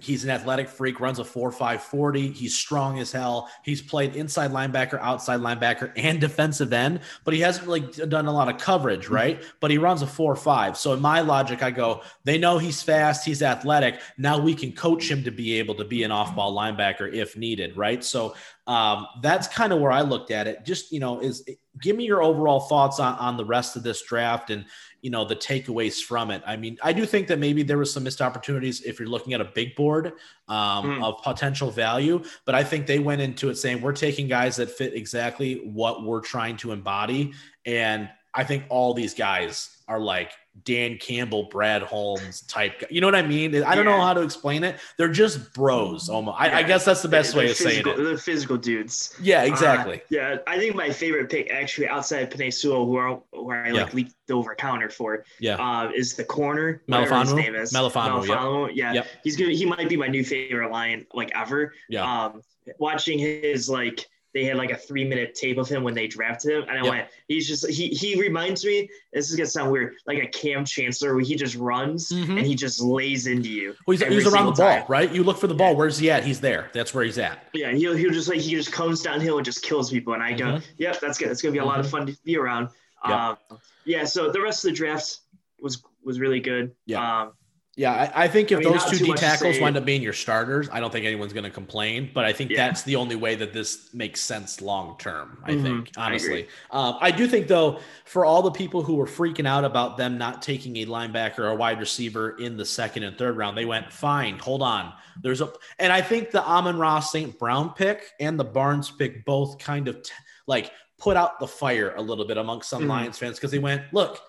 He's 0.00 0.24
an 0.24 0.30
athletic 0.30 0.68
freak, 0.68 0.98
runs 0.98 1.18
a 1.18 1.24
4 1.24 1.52
5 1.52 1.82
40. 1.82 2.30
He's 2.30 2.54
strong 2.54 2.98
as 2.98 3.12
hell. 3.12 3.50
He's 3.62 3.82
played 3.82 4.16
inside 4.16 4.50
linebacker, 4.50 4.98
outside 5.00 5.40
linebacker, 5.40 5.92
and 5.94 6.18
defensive 6.18 6.72
end, 6.72 7.00
but 7.24 7.34
he 7.34 7.40
hasn't 7.40 7.66
really 7.66 7.82
done 8.06 8.26
a 8.26 8.32
lot 8.32 8.48
of 8.48 8.58
coverage, 8.58 9.04
mm-hmm. 9.04 9.14
right? 9.14 9.42
But 9.60 9.70
he 9.70 9.76
runs 9.76 10.00
a 10.00 10.06
4 10.06 10.36
5. 10.36 10.78
So, 10.78 10.94
in 10.94 11.00
my 11.00 11.20
logic, 11.20 11.62
I 11.62 11.70
go, 11.70 12.00
they 12.24 12.38
know 12.38 12.56
he's 12.56 12.82
fast, 12.82 13.26
he's 13.26 13.42
athletic. 13.42 14.00
Now 14.16 14.38
we 14.38 14.54
can 14.54 14.72
coach 14.72 15.10
him 15.10 15.22
to 15.24 15.30
be 15.30 15.58
able 15.58 15.74
to 15.74 15.84
be 15.84 16.02
an 16.02 16.10
off 16.10 16.34
ball 16.34 16.56
linebacker 16.56 17.12
if 17.12 17.36
needed, 17.36 17.76
right? 17.76 18.02
So, 18.02 18.34
um, 18.66 19.06
that's 19.20 19.48
kind 19.48 19.72
of 19.72 19.80
where 19.80 19.92
I 19.92 20.00
looked 20.00 20.30
at 20.30 20.46
it. 20.46 20.64
Just, 20.64 20.92
you 20.92 21.00
know, 21.00 21.20
is 21.20 21.44
give 21.80 21.96
me 21.96 22.04
your 22.04 22.22
overall 22.22 22.60
thoughts 22.60 23.00
on, 23.00 23.16
on 23.18 23.36
the 23.36 23.44
rest 23.44 23.76
of 23.76 23.82
this 23.82 24.02
draft 24.02 24.50
and, 24.50 24.64
you 25.02 25.10
know 25.10 25.24
the 25.24 25.36
takeaways 25.36 26.02
from 26.02 26.30
it. 26.30 26.42
I 26.46 26.56
mean, 26.56 26.78
I 26.82 26.92
do 26.92 27.06
think 27.06 27.26
that 27.28 27.38
maybe 27.38 27.62
there 27.62 27.78
was 27.78 27.92
some 27.92 28.04
missed 28.04 28.20
opportunities 28.20 28.82
if 28.82 28.98
you're 28.98 29.08
looking 29.08 29.34
at 29.34 29.40
a 29.40 29.44
big 29.44 29.74
board 29.74 30.12
um, 30.48 30.84
mm. 30.84 31.04
of 31.04 31.22
potential 31.22 31.70
value, 31.70 32.22
but 32.44 32.54
I 32.54 32.64
think 32.64 32.86
they 32.86 32.98
went 32.98 33.20
into 33.20 33.50
it 33.50 33.56
saying 33.56 33.80
we're 33.80 33.92
taking 33.92 34.28
guys 34.28 34.56
that 34.56 34.70
fit 34.70 34.94
exactly 34.94 35.62
what 35.64 36.04
we're 36.04 36.20
trying 36.20 36.56
to 36.58 36.72
embody, 36.72 37.32
and 37.66 38.08
I 38.34 38.44
think 38.44 38.64
all 38.68 38.94
these 38.94 39.14
guys 39.14 39.76
are 39.88 39.98
like 39.98 40.32
Dan 40.64 40.98
Campbell, 40.98 41.44
Brad 41.44 41.82
Holmes 41.82 42.42
type. 42.42 42.84
You 42.90 43.00
know 43.00 43.06
what 43.06 43.14
I 43.14 43.22
mean? 43.22 43.54
I 43.62 43.74
don't 43.74 43.86
yeah. 43.86 43.96
know 43.96 44.00
how 44.00 44.14
to 44.14 44.20
explain 44.20 44.62
it. 44.62 44.78
They're 44.96 45.08
just 45.08 45.52
bros. 45.54 46.08
Almost. 46.08 46.40
I, 46.40 46.46
yeah. 46.46 46.58
I 46.58 46.62
guess 46.62 46.84
that's 46.84 47.02
the 47.02 47.08
best 47.08 47.34
way 47.34 47.50
of 47.50 47.56
physical, 47.56 47.92
saying 47.92 48.00
it. 48.00 48.04
They're 48.04 48.18
physical 48.18 48.56
dudes. 48.56 49.16
Yeah, 49.20 49.42
exactly. 49.42 49.96
Uh, 49.96 50.04
yeah, 50.10 50.36
I 50.46 50.58
think 50.58 50.74
my 50.76 50.90
favorite 50.90 51.30
pick 51.30 51.50
actually 51.50 51.88
outside 51.88 52.30
Sewell, 52.52 52.86
who 52.86 52.96
are 52.96 53.20
where 53.32 53.64
I 53.64 53.70
like 53.70 53.88
yeah. 53.88 53.94
leaped 53.94 54.14
over 54.30 54.54
counter 54.54 54.90
for, 54.90 55.24
yeah, 55.40 55.56
uh, 55.56 55.90
is 55.94 56.14
the 56.14 56.24
corner. 56.24 56.82
Melifonwu. 56.88 57.22
His 57.22 57.32
name 57.34 57.54
is 57.54 57.72
Melifonwu. 57.72 58.26
Melifonwu. 58.26 58.68
Yep. 58.68 58.76
Yeah, 58.76 58.92
yep. 58.92 59.06
he's 59.24 59.36
gonna. 59.36 59.52
He 59.52 59.66
might 59.66 59.88
be 59.88 59.96
my 59.96 60.08
new 60.08 60.24
favorite 60.24 60.70
lion 60.70 61.06
like 61.14 61.30
ever. 61.34 61.72
Yeah. 61.88 62.24
Um, 62.24 62.42
watching 62.78 63.18
his 63.18 63.68
like 63.68 64.06
they 64.32 64.44
had 64.44 64.56
like 64.56 64.70
a 64.70 64.76
three 64.76 65.04
minute 65.04 65.34
tape 65.34 65.58
of 65.58 65.68
him 65.68 65.82
when 65.82 65.94
they 65.94 66.06
drafted 66.06 66.52
him. 66.52 66.62
And 66.62 66.72
I 66.78 66.82
yep. 66.82 66.90
went, 66.90 67.08
he's 67.26 67.48
just, 67.48 67.68
he, 67.68 67.88
he 67.88 68.20
reminds 68.20 68.64
me, 68.64 68.88
this 69.12 69.28
is 69.28 69.36
going 69.36 69.46
to 69.46 69.50
sound 69.50 69.72
weird, 69.72 69.94
like 70.06 70.18
a 70.18 70.26
Kam 70.26 70.64
Chancellor 70.64 71.14
where 71.14 71.24
he 71.24 71.34
just 71.34 71.56
runs 71.56 72.10
mm-hmm. 72.10 72.38
and 72.38 72.46
he 72.46 72.54
just 72.54 72.80
lays 72.80 73.26
into 73.26 73.48
you. 73.48 73.74
Well, 73.86 73.96
he's, 73.96 74.06
he's 74.06 74.26
around 74.32 74.46
the 74.46 74.52
ball, 74.52 74.84
right? 74.88 75.12
You 75.12 75.24
look 75.24 75.38
for 75.38 75.48
the 75.48 75.54
ball. 75.54 75.74
Where's 75.74 75.98
he 75.98 76.10
at? 76.10 76.24
He's 76.24 76.40
there. 76.40 76.70
That's 76.72 76.94
where 76.94 77.04
he's 77.04 77.18
at. 77.18 77.44
Yeah. 77.54 77.72
He'll, 77.72 77.94
he'll 77.94 78.12
just 78.12 78.28
like, 78.28 78.40
he 78.40 78.54
just 78.54 78.72
comes 78.72 79.02
downhill 79.02 79.38
and 79.38 79.44
just 79.44 79.62
kills 79.62 79.90
people. 79.90 80.14
And 80.14 80.22
I 80.22 80.32
go, 80.32 80.44
mm-hmm. 80.44 80.64
yep, 80.78 81.00
that's 81.00 81.18
good. 81.18 81.28
That's 81.28 81.42
going 81.42 81.52
to 81.52 81.58
be 81.58 81.58
a 81.58 81.62
mm-hmm. 81.62 81.68
lot 81.70 81.80
of 81.80 81.86
mm-hmm. 81.86 81.96
fun 81.96 82.06
to 82.06 82.16
be 82.24 82.36
around. 82.36 82.68
Yep. 83.08 83.18
Um, 83.18 83.36
yeah. 83.84 84.04
So 84.04 84.30
the 84.30 84.40
rest 84.40 84.64
of 84.64 84.70
the 84.70 84.76
drafts 84.76 85.22
was, 85.60 85.82
was 86.04 86.20
really 86.20 86.40
good. 86.40 86.72
Yeah. 86.86 87.22
Um, 87.22 87.32
yeah, 87.80 88.12
I, 88.14 88.24
I 88.24 88.28
think 88.28 88.52
if 88.52 88.58
I 88.58 88.60
mean, 88.60 88.72
those 88.74 88.84
two 88.84 88.98
D 88.98 89.14
tackles 89.14 89.58
wind 89.58 89.74
up 89.74 89.86
being 89.86 90.02
your 90.02 90.12
starters, 90.12 90.68
I 90.70 90.80
don't 90.80 90.92
think 90.92 91.06
anyone's 91.06 91.32
going 91.32 91.44
to 91.44 91.50
complain. 91.50 92.10
But 92.12 92.26
I 92.26 92.32
think 92.34 92.50
yeah. 92.50 92.66
that's 92.66 92.82
the 92.82 92.96
only 92.96 93.16
way 93.16 93.36
that 93.36 93.54
this 93.54 93.88
makes 93.94 94.20
sense 94.20 94.60
long 94.60 94.98
term. 94.98 95.42
I 95.44 95.52
mm-hmm. 95.52 95.62
think 95.62 95.90
honestly, 95.96 96.46
I, 96.70 96.88
um, 96.88 96.98
I, 97.00 97.10
do 97.10 97.26
think 97.26 97.48
though, 97.48 97.80
for 98.04 98.26
all 98.26 98.42
the 98.42 98.50
people 98.50 98.82
who 98.82 98.96
were 98.96 99.06
freaking 99.06 99.46
out 99.46 99.64
about 99.64 99.96
them 99.96 100.18
not 100.18 100.42
taking 100.42 100.76
a 100.76 100.84
linebacker 100.84 101.38
or 101.38 101.48
a 101.48 101.54
wide 101.54 101.80
receiver 101.80 102.36
in 102.36 102.58
the 102.58 102.66
second 102.66 103.04
and 103.04 103.16
third 103.16 103.38
round, 103.38 103.56
they 103.56 103.64
went 103.64 103.90
fine. 103.90 104.38
Hold 104.40 104.60
on, 104.60 104.92
there's 105.22 105.40
a, 105.40 105.50
and 105.78 105.90
I 105.90 106.02
think 106.02 106.32
the 106.32 106.44
Amon-Ra 106.44 107.00
St. 107.00 107.38
Brown 107.38 107.72
pick 107.72 108.10
and 108.20 108.38
the 108.38 108.44
Barnes 108.44 108.90
pick 108.90 109.24
both 109.24 109.58
kind 109.58 109.88
of 109.88 110.02
t- 110.02 110.12
like 110.46 110.70
put 110.98 111.16
out 111.16 111.40
the 111.40 111.48
fire 111.48 111.94
a 111.96 112.02
little 112.02 112.26
bit 112.26 112.36
amongst 112.36 112.68
some 112.68 112.82
mm-hmm. 112.82 112.90
Lions 112.90 113.16
fans 113.16 113.36
because 113.36 113.52
they 113.52 113.58
went, 113.58 113.84
look 113.94 114.20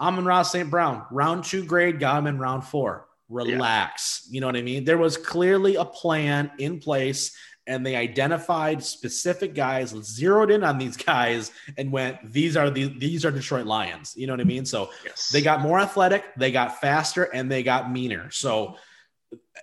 Amon-Ra 0.00 0.42
St. 0.42 0.70
Brown, 0.70 1.04
round 1.10 1.44
two 1.44 1.64
grade, 1.64 1.98
got 2.00 2.18
him 2.18 2.26
in 2.26 2.38
round 2.38 2.64
four. 2.64 3.06
Relax. 3.28 4.26
Yeah. 4.26 4.34
You 4.34 4.40
know 4.40 4.46
what 4.46 4.56
I 4.56 4.62
mean? 4.62 4.84
There 4.84 4.98
was 4.98 5.16
clearly 5.16 5.76
a 5.76 5.84
plan 5.84 6.50
in 6.58 6.78
place, 6.78 7.36
and 7.66 7.84
they 7.84 7.96
identified 7.96 8.84
specific 8.84 9.54
guys, 9.54 9.90
zeroed 9.90 10.50
in 10.50 10.62
on 10.62 10.78
these 10.78 10.96
guys, 10.96 11.50
and 11.76 11.90
went, 11.90 12.18
These 12.32 12.56
are 12.56 12.70
the 12.70 12.96
these 12.98 13.24
are 13.24 13.30
Detroit 13.30 13.66
Lions. 13.66 14.14
You 14.16 14.26
know 14.26 14.32
what 14.32 14.40
I 14.40 14.44
mean? 14.44 14.64
So 14.64 14.90
yes. 15.04 15.30
they 15.32 15.42
got 15.42 15.60
more 15.60 15.80
athletic, 15.80 16.24
they 16.36 16.52
got 16.52 16.80
faster, 16.80 17.24
and 17.24 17.50
they 17.50 17.62
got 17.62 17.90
meaner. 17.90 18.30
So 18.30 18.76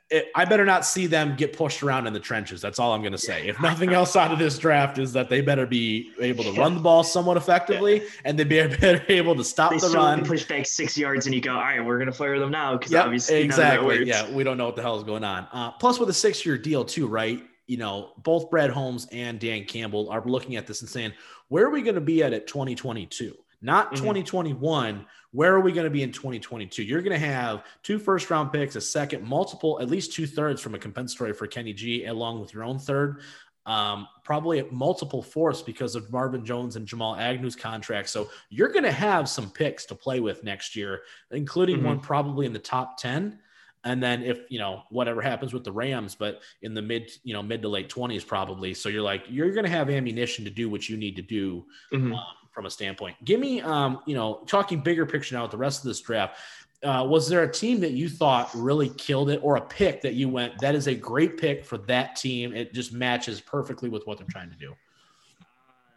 it, 0.10 0.32
I 0.36 0.46
better 0.46 0.65
not 0.65 0.86
see 0.86 1.08
them 1.08 1.36
get 1.36 1.58
pushed 1.58 1.82
around 1.82 2.08
in 2.08 2.13
the 2.13 2.20
trenches. 2.20 2.62
That's 2.62 2.77
all 2.77 2.93
I'm 2.93 3.01
going 3.01 3.13
to 3.13 3.17
say. 3.17 3.48
If 3.48 3.60
nothing 3.62 3.93
else 3.93 4.15
out 4.15 4.32
of 4.32 4.39
this 4.39 4.58
draft 4.58 5.00
is 5.00 5.13
that 5.13 5.29
they 5.29 5.41
better 5.41 5.65
be 5.65 6.12
able 6.20 6.43
to 6.43 6.51
run 6.53 6.75
the 6.75 6.82
ball 6.82 7.03
somewhat 7.03 7.38
effectively, 7.38 8.01
yeah. 8.01 8.10
and 8.25 8.38
they 8.38 8.43
better 8.43 9.03
be 9.08 9.15
able 9.15 9.36
to 9.36 9.43
stop 9.43 9.72
they 9.72 9.77
the 9.77 9.89
run. 9.89 10.24
Push 10.25 10.46
back 10.46 10.65
six 10.65 10.98
yards, 10.98 11.25
and 11.25 11.34
you 11.34 11.41
go, 11.41 11.53
all 11.53 11.62
right, 11.62 11.84
we're 11.84 11.98
going 11.98 12.12
to 12.12 12.17
fire 12.17 12.39
them 12.39 12.51
now 12.51 12.77
because 12.77 12.91
yep, 12.91 13.05
obviously 13.05 13.41
exactly. 13.41 14.05
Yeah, 14.05 14.29
we 14.32 14.43
don't 14.43 14.58
know 14.58 14.65
what 14.65 14.75
the 14.75 14.82
hell 14.82 14.98
is 14.98 15.03
going 15.03 15.24
on. 15.24 15.48
Uh, 15.51 15.72
plus, 15.72 16.00
with 16.00 16.10
a 16.10 16.13
six-year 16.13 16.58
deal 16.58 16.86
too, 16.86 17.08
right? 17.08 17.41
You 17.65 17.77
know, 17.77 18.12
both 18.17 18.51
Brad 18.51 18.70
Holmes 18.70 19.08
and 19.12 19.39
Dan 19.39 19.63
Campbell 19.65 20.10
are 20.10 20.24
looking 20.25 20.58
at 20.58 20.67
this 20.67 20.82
and 20.82 20.89
saying, 20.89 21.13
where 21.48 21.65
are 21.65 21.70
we 21.70 21.82
going 21.82 21.96
to 21.96 22.01
be 22.01 22.24
at 22.24 22.34
at 22.34 22.46
2022? 22.46 23.36
Not 23.62 23.88
mm-hmm. 23.88 23.96
2021 23.96 25.05
where 25.34 25.54
are 25.54 25.60
we 25.60 25.72
going 25.72 25.84
to 25.84 25.90
be 25.90 26.04
in 26.04 26.12
2022? 26.12 26.84
You're 26.84 27.02
going 27.02 27.20
to 27.20 27.25
have 27.28 27.66
two 27.84 28.00
first 28.00 28.30
round 28.30 28.52
picks, 28.54 28.75
a 28.75 28.82
second, 28.82 29.28
multiple, 29.28 29.80
at 29.82 29.90
least 29.90 30.13
two 30.13 30.25
thirds 30.28 30.62
from 30.62 30.75
a 30.75 30.80
compensatory 30.80 31.34
for 31.34 31.48
Kenny 31.48 31.74
G, 31.74 32.06
along 32.06 32.40
with 32.40 32.54
your 32.54 32.63
own 32.63 32.80
third. 32.80 33.22
Um, 33.66 34.08
probably 34.24 34.62
multiple 34.72 35.22
fourths 35.24 35.62
because 35.62 35.96
of 35.96 36.12
Marvin 36.12 36.44
Jones 36.46 36.75
and 36.75 36.86
Jamal 36.86 37.16
Agnew's 37.16 37.56
contract. 37.56 38.10
So 38.10 38.30
you're 38.50 38.70
going 38.70 38.84
to 38.84 38.92
have 38.92 39.28
some 39.30 39.50
picks 39.50 39.86
to 39.86 39.96
play 39.96 40.20
with 40.20 40.44
next 40.44 40.75
year, 40.75 41.02
including 41.32 41.78
mm-hmm. 41.78 41.86
one 41.88 42.00
probably 42.00 42.46
in 42.46 42.54
the 42.54 42.60
top 42.60 42.98
10. 42.98 43.40
and 43.86 44.04
then 44.04 44.22
if 44.24 44.40
you 44.50 44.60
know 44.60 44.84
whatever 44.90 45.22
happens 45.22 45.54
with 45.54 45.63
the 45.63 45.72
Rams, 45.72 46.13
but 46.16 46.42
in 46.62 46.74
the 46.74 46.82
mid 46.82 47.10
you 47.24 47.34
know 47.34 47.42
mid 47.44 47.62
to 47.62 47.70
late 47.70 47.90
twenties 47.90 48.24
probably. 48.24 48.74
So 48.74 48.88
you're 48.90 49.02
like 49.02 49.24
you're 49.30 49.52
going 49.52 49.66
to 49.66 49.72
have 49.72 49.90
ammunition 49.90 50.46
to 50.46 50.52
do 50.52 50.70
what 50.70 50.88
you 50.90 50.96
need 50.98 51.16
to 51.16 51.22
do 51.22 51.66
Mhm. 51.92 52.13
um, 52.13 52.24
from 52.53 52.65
a 52.65 52.69
standpoint. 52.69 53.15
Give 53.25 53.39
me 53.39 53.60
um 53.62 54.00
you 54.05 54.15
know 54.15 54.43
talking 54.48 54.79
bigger 54.81 55.05
picture 55.05 55.36
now 55.36 55.41
with 55.41 55.51
the 55.51 55.57
rest 55.57 55.79
of 55.79 55.86
this 55.86 56.00
draft. 56.00 56.38
Uh, 56.83 57.05
was 57.07 57.29
there 57.29 57.43
a 57.43 57.51
team 57.51 57.79
that 57.79 57.91
you 57.91 58.10
thought 58.10 58.50
really 58.53 58.89
killed 58.89 59.29
it, 59.29 59.39
or 59.41 59.55
a 59.55 59.62
pick 59.62 60.01
that 60.01 60.15
you 60.15 60.27
went 60.27 60.57
that 60.60 60.75
is 60.75 60.88
a 60.88 60.93
great 60.95 61.38
pick 61.38 61.63
for 61.65 61.77
that 61.77 62.15
team? 62.15 62.53
It 62.53 62.74
just 62.74 62.91
matches 62.93 63.39
perfectly 63.39 63.88
with 63.89 64.05
what 64.05 64.17
they're 64.17 64.27
trying 64.29 64.50
to 64.51 64.57
do. 64.57 64.74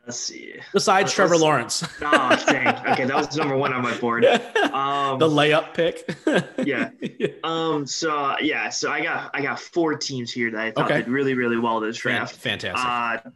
Let's 0.06 0.20
see. 0.20 0.54
Besides 0.72 1.06
Let's- 1.06 1.14
Trevor 1.14 1.36
Lawrence, 1.36 1.82
Oh, 2.00 2.44
dang. 2.46 2.68
Okay, 2.92 3.04
that 3.06 3.16
was 3.16 3.36
number 3.36 3.56
one 3.56 3.72
on 3.72 3.82
my 3.82 3.96
board. 3.98 4.24
Um, 4.76 5.18
the 5.18 5.28
layup 5.28 5.72
pick. 5.74 6.08
Yeah. 6.66 6.90
Um. 7.42 7.86
So 7.86 8.36
yeah. 8.40 8.68
So 8.68 8.90
I 8.90 9.00
got 9.02 9.30
I 9.34 9.40
got 9.42 9.58
four 9.58 9.96
teams 9.96 10.30
here 10.30 10.50
that 10.52 10.60
I 10.60 10.70
thought 10.70 10.84
Okay. 10.84 10.98
did 10.98 11.08
really 11.08 11.34
really 11.34 11.56
well 11.56 11.80
this 11.80 11.96
draft. 11.96 12.36
fantastic. 12.36 13.26
Uh, 13.26 13.30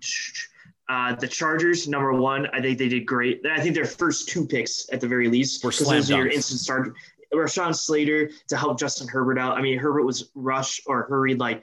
uh, 0.91 1.15
the 1.15 1.29
Chargers, 1.29 1.87
number 1.87 2.13
one, 2.13 2.49
I 2.49 2.61
think 2.61 2.77
they 2.79 2.89
did 2.89 3.07
great. 3.07 3.47
I 3.47 3.61
think 3.61 3.77
their 3.77 3.85
first 3.85 4.29
two 4.29 4.45
picks, 4.45 4.89
at 4.93 5.01
the 5.01 5.07
very 5.07 5.29
least, 5.29 5.63
were 5.65 5.71
slam 5.71 5.99
those 5.99 6.11
are 6.11 6.17
your 6.19 6.27
instant 6.29 6.59
start. 6.61 6.95
Rashawn 7.33 7.73
Slater 7.77 8.29
to 8.49 8.57
help 8.57 8.77
Justin 8.77 9.07
Herbert 9.07 9.39
out. 9.39 9.57
I 9.57 9.63
mean, 9.63 9.79
Herbert 9.79 10.03
was 10.05 10.31
rushed 10.35 10.83
or 10.87 11.05
hurried 11.05 11.39
like 11.39 11.63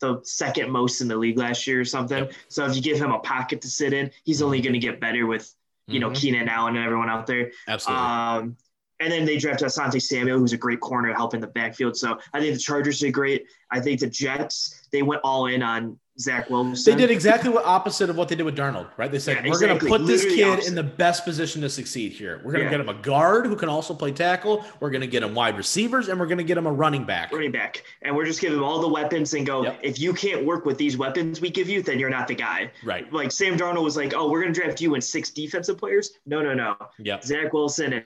the 0.00 0.20
second 0.22 0.70
most 0.70 1.00
in 1.00 1.08
the 1.08 1.16
league 1.16 1.36
last 1.36 1.66
year 1.66 1.80
or 1.80 1.84
something. 1.84 2.28
So 2.48 2.64
if 2.64 2.76
you 2.76 2.80
give 2.80 2.96
him 2.96 3.10
a 3.10 3.18
pocket 3.18 3.60
to 3.62 3.68
sit 3.68 3.92
in, 3.92 4.12
he's 4.22 4.40
only 4.40 4.60
going 4.60 4.72
to 4.74 4.78
get 4.78 5.00
better 5.00 5.26
with 5.26 5.52
you 5.88 5.98
know 5.98 6.10
Mhm. 6.10 6.14
Keenan 6.16 6.48
Allen 6.48 6.76
and 6.76 6.84
everyone 6.84 7.10
out 7.10 7.26
there. 7.26 7.50
absolutely. 7.66 8.04
Um, 8.04 8.56
and 9.00 9.10
then 9.12 9.24
they 9.24 9.36
drafted 9.38 9.66
Asante 9.68 10.00
Samuel, 10.00 10.38
who's 10.38 10.52
a 10.52 10.56
great 10.58 10.80
corner 10.80 11.12
helping 11.12 11.40
the 11.40 11.46
backfield. 11.46 11.96
So 11.96 12.18
I 12.32 12.40
think 12.40 12.54
the 12.54 12.60
Chargers 12.60 12.98
did 13.00 13.12
great. 13.12 13.46
I 13.70 13.80
think 13.80 14.00
the 14.00 14.06
Jets, 14.08 14.86
they 14.92 15.02
went 15.02 15.20
all 15.24 15.46
in 15.46 15.62
on 15.62 15.98
Zach 16.18 16.50
Wilson. 16.50 16.96
They 16.96 17.00
did 17.00 17.10
exactly 17.10 17.48
what 17.48 17.64
opposite 17.64 18.10
of 18.10 18.16
what 18.18 18.28
they 18.28 18.34
did 18.34 18.42
with 18.42 18.54
Darnold, 18.56 18.88
right? 18.98 19.10
They 19.10 19.18
said 19.18 19.42
Yeah, 19.42 19.50
we're 19.52 19.58
going 19.60 19.78
to 19.78 19.86
put 19.86 20.06
this 20.06 20.22
Literally 20.24 20.36
kid 20.36 20.48
opposite. 20.52 20.68
in 20.68 20.74
the 20.74 20.82
best 20.82 21.24
position 21.24 21.62
to 21.62 21.70
succeed 21.70 22.12
here. 22.12 22.42
We're 22.44 22.52
going 22.52 22.64
to 22.66 22.70
Yeah. 22.70 22.70
get 22.72 22.80
him 22.80 22.90
a 22.90 22.94
guard 23.00 23.46
who 23.46 23.56
can 23.56 23.70
also 23.70 23.94
play 23.94 24.12
tackle. 24.12 24.66
We're 24.80 24.90
going 24.90 25.00
to 25.00 25.06
get 25.06 25.22
him 25.22 25.34
wide 25.34 25.56
receivers, 25.56 26.08
and 26.08 26.20
we're 26.20 26.26
going 26.26 26.36
to 26.38 26.44
get 26.44 26.58
him 26.58 26.66
a 26.66 26.72
running 26.72 27.04
back. 27.04 27.32
running 27.32 27.52
back. 27.52 27.84
And 28.02 28.14
we're 28.14 28.26
just 28.26 28.40
giving 28.42 28.58
him 28.58 28.64
all 28.64 28.80
the 28.82 28.88
weapons 28.88 29.32
and 29.32 29.46
go, 29.46 29.62
Yep. 29.62 29.78
if 29.82 29.98
you 29.98 30.12
can't 30.12 30.44
work 30.44 30.66
with 30.66 30.76
these 30.76 30.98
weapons 30.98 31.40
we 31.40 31.48
give 31.48 31.70
you, 31.70 31.80
then 31.80 31.98
you're 31.98 32.10
not 32.10 32.28
the 32.28 32.34
guy. 32.34 32.70
Right. 32.84 33.10
Like 33.10 33.32
Sam 33.32 33.56
Darnold 33.56 33.84
was 33.84 33.96
like, 33.96 34.12
oh, 34.14 34.28
we're 34.28 34.42
going 34.42 34.52
to 34.52 34.60
draft 34.60 34.78
you 34.82 34.92
and 34.94 35.02
six 35.02 35.30
defensive 35.30 35.78
players. 35.78 36.10
No, 36.26 36.42
no, 36.42 36.52
no. 36.52 36.76
Yeah. 36.98 37.20
Zach 37.22 37.54
Wilson 37.54 37.94
and 37.94 38.04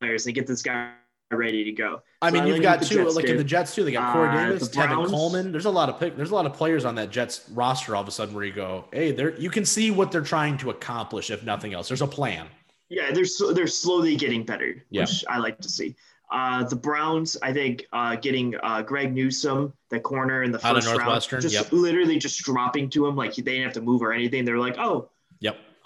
players 0.00 0.26
and 0.26 0.34
get 0.34 0.46
this 0.46 0.62
guy 0.62 0.92
ready 1.30 1.64
to 1.64 1.72
go. 1.72 2.02
I 2.22 2.30
So 2.30 2.34
mean, 2.34 2.42
I 2.44 2.46
you've 2.46 2.62
got 2.62 2.82
two, 2.82 2.96
Jets 3.04 3.14
like 3.16 3.26
in 3.26 3.36
the 3.36 3.44
Jets 3.44 3.74
too. 3.74 3.84
They 3.84 3.92
got 3.92 4.12
Corey 4.12 4.28
Uh, 4.28 4.48
Davis, 4.48 4.68
Tevin 4.68 4.86
Browns- 4.88 5.10
Coleman. 5.10 5.52
There's 5.52 5.66
a 5.66 5.70
lot 5.70 5.88
of 5.88 6.00
pick. 6.00 6.16
There's 6.16 6.30
a 6.30 6.34
lot 6.34 6.46
of 6.46 6.54
players 6.54 6.84
on 6.84 6.94
that 6.94 7.10
Jets 7.10 7.48
roster. 7.50 7.94
All 7.94 8.02
of 8.02 8.08
a 8.08 8.10
sudden, 8.10 8.34
where 8.34 8.44
you 8.44 8.52
go, 8.52 8.86
hey, 8.92 9.12
there 9.12 9.38
you 9.38 9.50
can 9.50 9.64
see 9.64 9.90
what 9.90 10.10
they're 10.10 10.22
trying 10.22 10.56
to 10.58 10.70
accomplish. 10.70 11.30
If 11.30 11.44
nothing 11.44 11.74
else, 11.74 11.88
there's 11.88 12.02
a 12.02 12.06
plan. 12.06 12.46
Yeah, 12.88 13.12
they're 13.12 13.26
they're 13.52 13.66
slowly 13.66 14.16
getting 14.16 14.44
better, 14.44 14.82
Yeah. 14.90 15.02
which 15.02 15.24
I 15.28 15.38
like 15.38 15.60
to 15.60 15.68
see. 15.68 15.94
Uh, 16.30 16.64
the 16.64 16.76
Browns, 16.76 17.38
I 17.42 17.54
think, 17.54 17.86
uh, 17.92 18.16
getting 18.16 18.54
uh, 18.62 18.82
Greg 18.82 19.14
Newsome, 19.14 19.72
the 19.88 19.98
corner 19.98 20.42
in 20.42 20.52
the 20.52 20.66
Out 20.66 20.76
of 20.76 20.84
first 20.84 21.32
round, 21.32 21.42
just 21.42 21.54
yep. 21.54 21.72
literally 21.72 22.18
just 22.18 22.42
dropping 22.42 22.90
to 22.90 23.06
him 23.06 23.16
like 23.16 23.34
they 23.34 23.42
didn't 23.42 23.64
have 23.64 23.72
to 23.74 23.80
move 23.80 24.02
or 24.02 24.12
anything. 24.12 24.44
They're 24.44 24.58
like, 24.58 24.78
oh. 24.78 25.10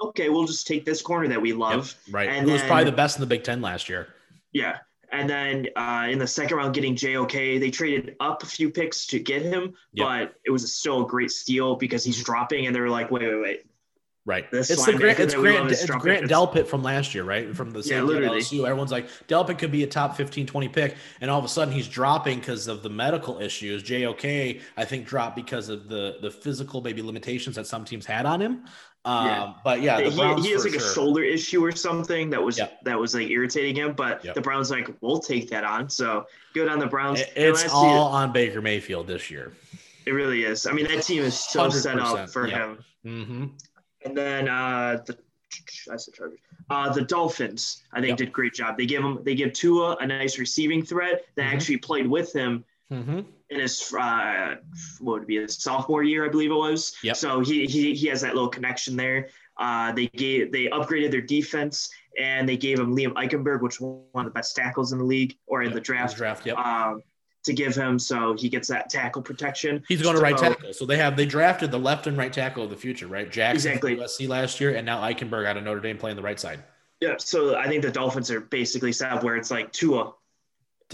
Okay, 0.08 0.28
we'll 0.28 0.46
just 0.46 0.66
take 0.66 0.84
this 0.84 1.02
corner 1.02 1.28
that 1.28 1.40
we 1.40 1.52
love. 1.52 1.94
Right. 2.10 2.28
And 2.28 2.46
Who 2.46 2.52
was 2.52 2.60
then- 2.62 2.68
probably 2.68 2.84
the 2.84 2.92
best 2.96 3.16
in 3.16 3.20
the 3.20 3.26
Big 3.26 3.44
Ten 3.44 3.60
last 3.60 3.88
year. 3.88 4.08
Yeah. 4.52 4.78
And 5.10 5.28
then 5.28 5.68
uh, 5.76 6.06
in 6.10 6.18
the 6.18 6.26
second 6.26 6.56
round, 6.56 6.74
getting 6.74 6.96
JOK, 6.96 7.32
they 7.32 7.70
traded 7.70 8.16
up 8.20 8.42
a 8.42 8.46
few 8.46 8.70
picks 8.70 9.06
to 9.08 9.18
get 9.18 9.42
him, 9.42 9.74
Yep. 9.92 10.06
but 10.06 10.34
it 10.46 10.50
was 10.50 10.72
still 10.74 11.04
a 11.04 11.06
great 11.06 11.30
steal 11.30 11.76
because 11.76 12.02
he's 12.02 12.22
dropping, 12.24 12.66
and 12.66 12.74
they're 12.74 12.88
like, 12.88 13.10
wait, 13.10 13.22
wait, 13.28 13.42
wait. 13.42 13.62
Right. 14.24 14.48
This 14.52 14.70
it's 14.70 14.86
the 14.86 14.92
Grant, 14.92 15.18
it's 15.18 15.34
that 15.34 15.40
we 15.40 15.48
love 15.50 15.66
Grant, 15.66 15.72
it's 15.72 15.84
Grant 15.84 16.30
Delpit 16.30 16.68
from 16.68 16.84
last 16.84 17.12
year, 17.12 17.24
right? 17.24 17.54
From 17.56 17.72
the 17.72 17.80
Yeah, 17.80 17.98
at 17.98 18.04
literally. 18.04 18.40
LSU. 18.40 18.64
Everyone's 18.64 18.92
like, 18.92 19.08
Delpit 19.26 19.58
could 19.58 19.72
be 19.72 19.82
a 19.82 19.86
top 19.88 20.16
15, 20.16 20.46
20 20.46 20.68
pick. 20.68 20.94
And 21.20 21.28
all 21.28 21.40
of 21.40 21.44
a 21.44 21.48
sudden 21.48 21.74
he's 21.74 21.88
dropping 21.88 22.38
because 22.38 22.68
of 22.68 22.84
the 22.84 22.88
medical 22.88 23.40
issues. 23.40 23.82
JOK, 23.82 24.60
I 24.76 24.84
think, 24.84 25.06
dropped 25.08 25.34
because 25.34 25.68
of 25.68 25.88
the 25.88 26.18
the 26.22 26.30
physical 26.30 26.80
maybe 26.82 27.02
limitations 27.02 27.56
that 27.56 27.66
some 27.66 27.84
teams 27.84 28.06
had 28.06 28.24
on 28.24 28.40
him. 28.40 28.64
Um, 29.04 29.26
Yeah. 29.26 29.52
But 29.64 29.82
yeah, 29.82 29.96
the 30.00 30.10
he, 30.10 30.42
he 30.48 30.50
has 30.52 30.64
like 30.64 30.74
a 30.74 30.80
shoulder 30.94 31.22
issue 31.24 31.64
or 31.64 31.72
something 31.72 32.30
that 32.30 32.42
was 32.42 32.60
that 32.84 32.98
was 32.98 33.14
like 33.14 33.28
irritating 33.30 33.74
him, 33.76 33.94
but 33.94 34.24
Yep. 34.24 34.34
the 34.34 34.40
Browns 34.40 34.70
like 34.70 34.88
we'll 35.00 35.18
take 35.18 35.50
that 35.50 35.64
on. 35.64 35.88
So 35.90 36.26
good 36.54 36.68
on 36.68 36.78
the 36.78 36.86
Browns. 36.86 37.20
It- 37.20 37.32
It's 37.36 37.68
all 37.68 38.08
on 38.08 38.32
Baker 38.32 38.62
Mayfield 38.62 39.06
this 39.06 39.30
year. 39.30 39.52
it 40.06 40.12
really 40.12 40.44
is. 40.44 40.66
I 40.66 40.72
mean, 40.72 40.86
that 40.88 41.02
team 41.04 41.22
is 41.22 41.38
so 41.38 41.68
set 41.70 41.98
up 41.98 42.16
100%, 42.28 42.32
for 42.32 42.48
yeah. 42.48 42.74
him. 42.74 42.84
hmm 43.04 43.44
And 44.04 44.16
then 44.16 44.48
uh, 44.48 45.02
the 45.06 45.16
I 45.92 45.96
said 45.96 46.14
Chargers. 46.14 46.38
Uh, 46.70 46.90
the 46.92 47.02
Dolphins, 47.02 47.82
I 47.92 47.96
think, 48.00 48.10
Yep. 48.10 48.18
did 48.18 48.28
a 48.28 48.30
great 48.30 48.54
job. 48.54 48.78
They 48.78 48.86
give 48.86 49.02
him 49.04 49.18
they 49.22 49.34
give 49.34 49.52
Tua 49.52 49.96
a 50.00 50.06
nice 50.06 50.38
receiving 50.38 50.82
threat 50.84 51.24
that 51.36 51.42
Mhm. 51.44 51.52
actually 51.54 51.76
played 51.78 52.06
with 52.08 52.32
him 52.32 52.64
hmm 52.88 53.20
in 53.52 53.60
his 53.60 53.92
uh, 53.92 54.56
what 55.00 55.12
would 55.12 55.22
it 55.22 55.28
be 55.28 55.36
his 55.36 55.62
sophomore 55.62 56.02
year, 56.02 56.24
I 56.24 56.28
believe 56.28 56.50
it 56.50 56.54
was. 56.54 56.94
Yep. 57.02 57.16
So 57.16 57.40
he, 57.40 57.66
he 57.66 57.94
he 57.94 58.06
has 58.08 58.20
that 58.22 58.34
little 58.34 58.48
connection 58.48 58.96
there. 58.96 59.28
Uh, 59.58 59.92
they 59.92 60.06
gave 60.08 60.52
they 60.52 60.66
upgraded 60.66 61.10
their 61.10 61.20
defense 61.20 61.90
and 62.18 62.48
they 62.48 62.56
gave 62.56 62.78
him 62.78 62.94
Liam 62.96 63.12
Eichenberg, 63.14 63.62
which 63.62 63.80
was 63.80 64.02
one 64.12 64.26
of 64.26 64.32
the 64.32 64.34
best 64.34 64.56
tackles 64.56 64.92
in 64.92 64.98
the 64.98 65.04
league 65.04 65.36
or 65.46 65.62
in 65.62 65.72
the 65.72 65.80
draft. 65.80 66.16
Draft, 66.16 66.46
yep. 66.46 66.56
Um, 66.58 67.02
to 67.44 67.52
give 67.52 67.74
him 67.74 67.98
so 67.98 68.34
he 68.34 68.48
gets 68.48 68.68
that 68.68 68.88
tackle 68.88 69.20
protection. 69.20 69.82
He's 69.88 70.00
going 70.00 70.14
to 70.14 70.22
right 70.22 70.36
tackle. 70.36 70.72
So 70.72 70.86
they 70.86 70.96
have 70.98 71.16
they 71.16 71.26
drafted 71.26 71.70
the 71.70 71.78
left 71.78 72.06
and 72.06 72.16
right 72.16 72.32
tackle 72.32 72.64
of 72.64 72.70
the 72.70 72.76
future, 72.76 73.08
right? 73.08 73.30
Jackson 73.30 73.72
Exactly. 73.72 73.96
USC 73.96 74.28
last 74.28 74.60
year, 74.60 74.74
and 74.74 74.86
now 74.86 75.02
Eichenberg 75.02 75.46
out 75.46 75.56
of 75.56 75.64
Notre 75.64 75.80
Dame 75.80 75.98
playing 75.98 76.16
the 76.16 76.22
right 76.22 76.38
side. 76.38 76.60
Yeah, 77.00 77.16
so 77.18 77.56
I 77.56 77.66
think 77.66 77.82
the 77.82 77.90
Dolphins 77.90 78.30
are 78.30 78.40
basically 78.40 78.92
set 78.92 79.10
up 79.10 79.24
where 79.24 79.34
it's 79.34 79.50
like 79.50 79.72
Tua, 79.72 80.12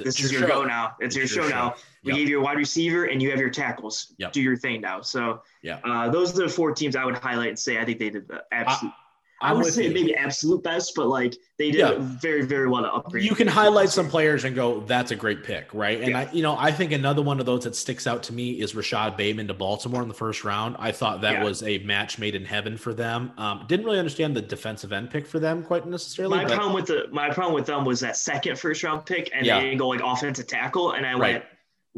this 0.04 0.20
is 0.20 0.32
your 0.32 0.46
go 0.46 0.64
now. 0.64 0.96
It's 1.00 1.14
your 1.14 1.24
It's 1.24 1.32
show 1.32 1.42
your 1.42 1.50
now. 1.50 1.74
We 2.04 2.12
Yep. 2.12 2.16
gave 2.18 2.28
you 2.28 2.40
a 2.40 2.42
wide 2.42 2.56
receiver 2.56 3.04
and 3.04 3.20
you 3.20 3.30
have 3.30 3.40
your 3.40 3.50
tackles. 3.50 4.14
Yep. 4.18 4.32
Do 4.32 4.40
your 4.40 4.56
thing 4.56 4.80
now. 4.80 5.00
So 5.00 5.42
Yeah. 5.62 5.80
uh, 5.84 6.08
those 6.10 6.32
are 6.38 6.44
the 6.44 6.48
four 6.48 6.72
teams 6.72 6.96
I 6.96 7.04
would 7.04 7.16
highlight 7.16 7.48
and 7.50 7.58
say 7.58 7.78
I 7.78 7.84
think 7.84 7.98
they 7.98 8.10
did 8.10 8.28
the 8.28 8.44
absolute. 8.52 8.92
I, 9.40 9.52
would 9.52 9.66
say 9.66 9.84
you. 9.84 9.90
maybe 9.94 10.14
absolute 10.16 10.62
best, 10.62 10.94
but 10.96 11.06
like 11.08 11.34
they 11.58 11.70
did 11.70 11.78
Yeah. 11.80 11.94
very 11.98 12.42
very 12.44 12.68
well 12.68 12.82
to 12.82 12.92
upgrade. 12.92 13.24
You 13.24 13.34
can 13.34 13.46
highlight 13.48 13.88
some 13.90 14.08
players 14.08 14.44
and 14.44 14.54
go, 14.56 14.80
"That's 14.80 15.10
a 15.10 15.16
great 15.16 15.44
pick," 15.44 15.72
right? 15.72 16.00
And 16.00 16.10
Yeah. 16.10 16.18
I, 16.20 16.32
you 16.32 16.42
know, 16.42 16.56
I 16.58 16.72
think 16.72 16.92
another 16.92 17.22
one 17.22 17.38
of 17.40 17.46
those 17.46 17.64
that 17.64 17.76
sticks 17.76 18.06
out 18.06 18.22
to 18.24 18.32
me 18.32 18.60
is 18.60 18.74
Rashod 18.74 19.16
Bateman 19.16 19.48
to 19.48 19.54
Baltimore 19.54 20.02
in 20.02 20.08
the 20.08 20.14
first 20.14 20.44
round. 20.44 20.76
I 20.78 20.90
thought 20.92 21.20
that 21.20 21.34
Yeah. 21.34 21.44
was 21.44 21.62
a 21.62 21.78
match 21.78 22.18
made 22.18 22.34
in 22.34 22.44
heaven 22.44 22.76
for 22.76 22.92
them. 22.94 23.32
Um, 23.38 23.64
didn't 23.68 23.86
really 23.86 23.98
understand 23.98 24.36
the 24.36 24.42
defensive 24.42 24.92
end 24.92 25.10
pick 25.10 25.26
for 25.26 25.38
them 25.38 25.62
quite 25.62 25.86
necessarily. 25.86 26.36
My 26.36 26.44
but- 26.44 26.54
problem 26.54 26.72
with 26.74 26.86
the 26.86 27.06
my 27.12 27.30
problem 27.30 27.54
with 27.54 27.66
them 27.66 27.84
was 27.84 28.00
that 28.00 28.16
second 28.16 28.58
first 28.58 28.82
round 28.82 29.06
pick 29.06 29.30
and 29.34 29.46
they 29.46 29.60
didn't 29.60 29.78
go 29.78 29.88
like 29.88 30.00
offensive 30.04 30.46
tackle 30.46 30.92
and 30.92 31.06
I 31.06 31.12
Right. 31.12 31.20
went 31.34 31.44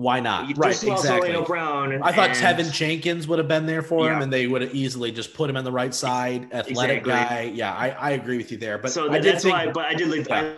why 0.01 0.19
not? 0.19 0.49
you 0.49 0.55
Right, 0.57 0.83
exactly. 0.83 1.37
Brown. 1.45 2.03
I 2.03 2.13
thought 2.13 2.31
Teven 2.31 2.73
Jenkins 2.73 3.29
would 3.29 3.39
have 3.39 3.49
been 3.49 3.67
there 3.67 3.83
for 3.83 4.11
him, 4.11 4.23
and 4.23 4.33
they 4.33 4.47
would 4.47 4.63
have 4.63 4.75
easily 4.75 5.13
just 5.13 5.35
put 5.35 5.51
him 5.51 5.57
on 5.57 5.65
the 5.65 5.73
right 5.73 5.95
side, 5.95 6.45
athletic 6.53 6.99
Exactly. 6.99 7.13
guy. 7.13 7.53
Yeah, 7.55 7.75
I, 7.75 7.91
I 7.91 8.11
agree 8.13 8.39
with 8.39 8.51
you 8.51 8.57
there. 8.57 8.79
But 8.79 8.93
so 8.93 9.11
I 9.11 9.19
did 9.19 9.25
that's 9.25 9.43
think, 9.45 9.55
why. 9.55 9.71
But 9.71 9.85
I 9.87 9.95
did 9.95 10.09
like 10.09 10.27
Yeah. 10.29 10.55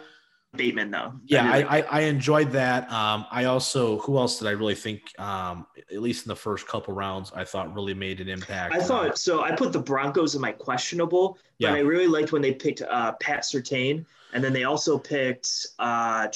Bateman 0.54 0.90
though. 0.90 1.14
yeah, 1.24 1.50
I, 1.50 1.56
I, 1.60 1.78
I, 1.78 1.80
I 1.80 2.00
enjoyed 2.02 2.50
that. 2.52 2.90
Um, 2.92 3.24
I 3.30 3.44
also, 3.46 3.98
who 4.00 4.18
else 4.18 4.38
did 4.38 4.46
I 4.48 4.50
really 4.50 4.74
think, 4.74 5.00
um, 5.18 5.66
at 5.90 6.02
least 6.02 6.26
in 6.26 6.28
the 6.28 6.36
first 6.36 6.68
couple 6.68 6.92
rounds, 6.94 7.32
I 7.34 7.42
thought 7.44 7.74
really 7.74 7.94
made 7.94 8.20
an 8.20 8.28
impact. 8.28 8.74
I 8.74 8.80
thought 8.80 9.18
so. 9.18 9.42
I 9.42 9.52
put 9.56 9.72
the 9.72 9.80
Broncos 9.80 10.34
in 10.34 10.40
my 10.42 10.52
questionable, 10.52 11.38
Yeah. 11.58 11.70
but 11.70 11.76
I 11.76 11.80
really 11.80 12.06
liked 12.06 12.32
when 12.32 12.42
they 12.42 12.52
picked 12.52 12.82
uh, 12.82 13.12
Pat 13.12 13.40
Surtain, 13.44 14.04
and 14.34 14.44
then 14.44 14.52
they 14.52 14.64
also 14.64 14.98
picked. 14.98 15.48
Uh, 15.78 15.82
I 15.82 16.30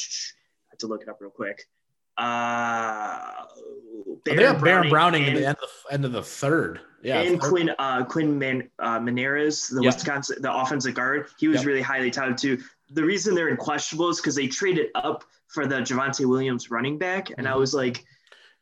have 0.71 0.79
to 0.79 0.87
look 0.87 1.03
it 1.03 1.09
up 1.11 1.19
real 1.21 1.31
quick. 1.31 1.66
Uh, 2.18 3.44
they 4.24 4.42
have 4.42 4.62
Baron 4.62 4.88
Browning 4.88 5.24
and, 5.24 5.37
in 5.37 5.42
the 5.42 5.48
end 5.48 5.57
of 5.62 5.68
the, 5.88 5.94
end 5.94 6.05
of 6.05 6.12
the 6.12 6.22
third. 6.22 6.81
Yeah, 7.02 7.20
and 7.20 7.40
third- 7.40 7.48
Quinn 7.50 7.70
uh, 7.79 8.05
Quinn 8.05 8.38
Man, 8.38 8.68
uh, 8.79 8.98
Maneras, 8.98 9.68
the 9.68 9.83
Yep. 9.83 9.94
Wisconsin, 9.94 10.37
the 10.40 10.52
offensive 10.52 10.94
guard. 10.94 11.29
He 11.38 11.48
was 11.48 11.59
Yep. 11.59 11.66
really 11.66 11.83
highly 11.83 12.11
touted 12.11 12.38
too. 12.38 12.59
The 12.90 13.05
reason 13.05 13.35
they're 13.35 13.48
in 13.48 13.57
questionable 13.57 14.09
is 14.11 14.16
because 14.20 14.35
they 14.35 14.46
traded 14.48 14.88
up 14.94 15.24
for 15.48 15.66
the 15.66 15.76
Javonte 15.76 16.26
Williams 16.26 16.70
running 16.70 16.98
back, 16.98 17.29
and 17.38 17.46
I 17.46 17.52
Mhm. 17.52 17.59
was 17.59 17.74
like, 17.74 18.05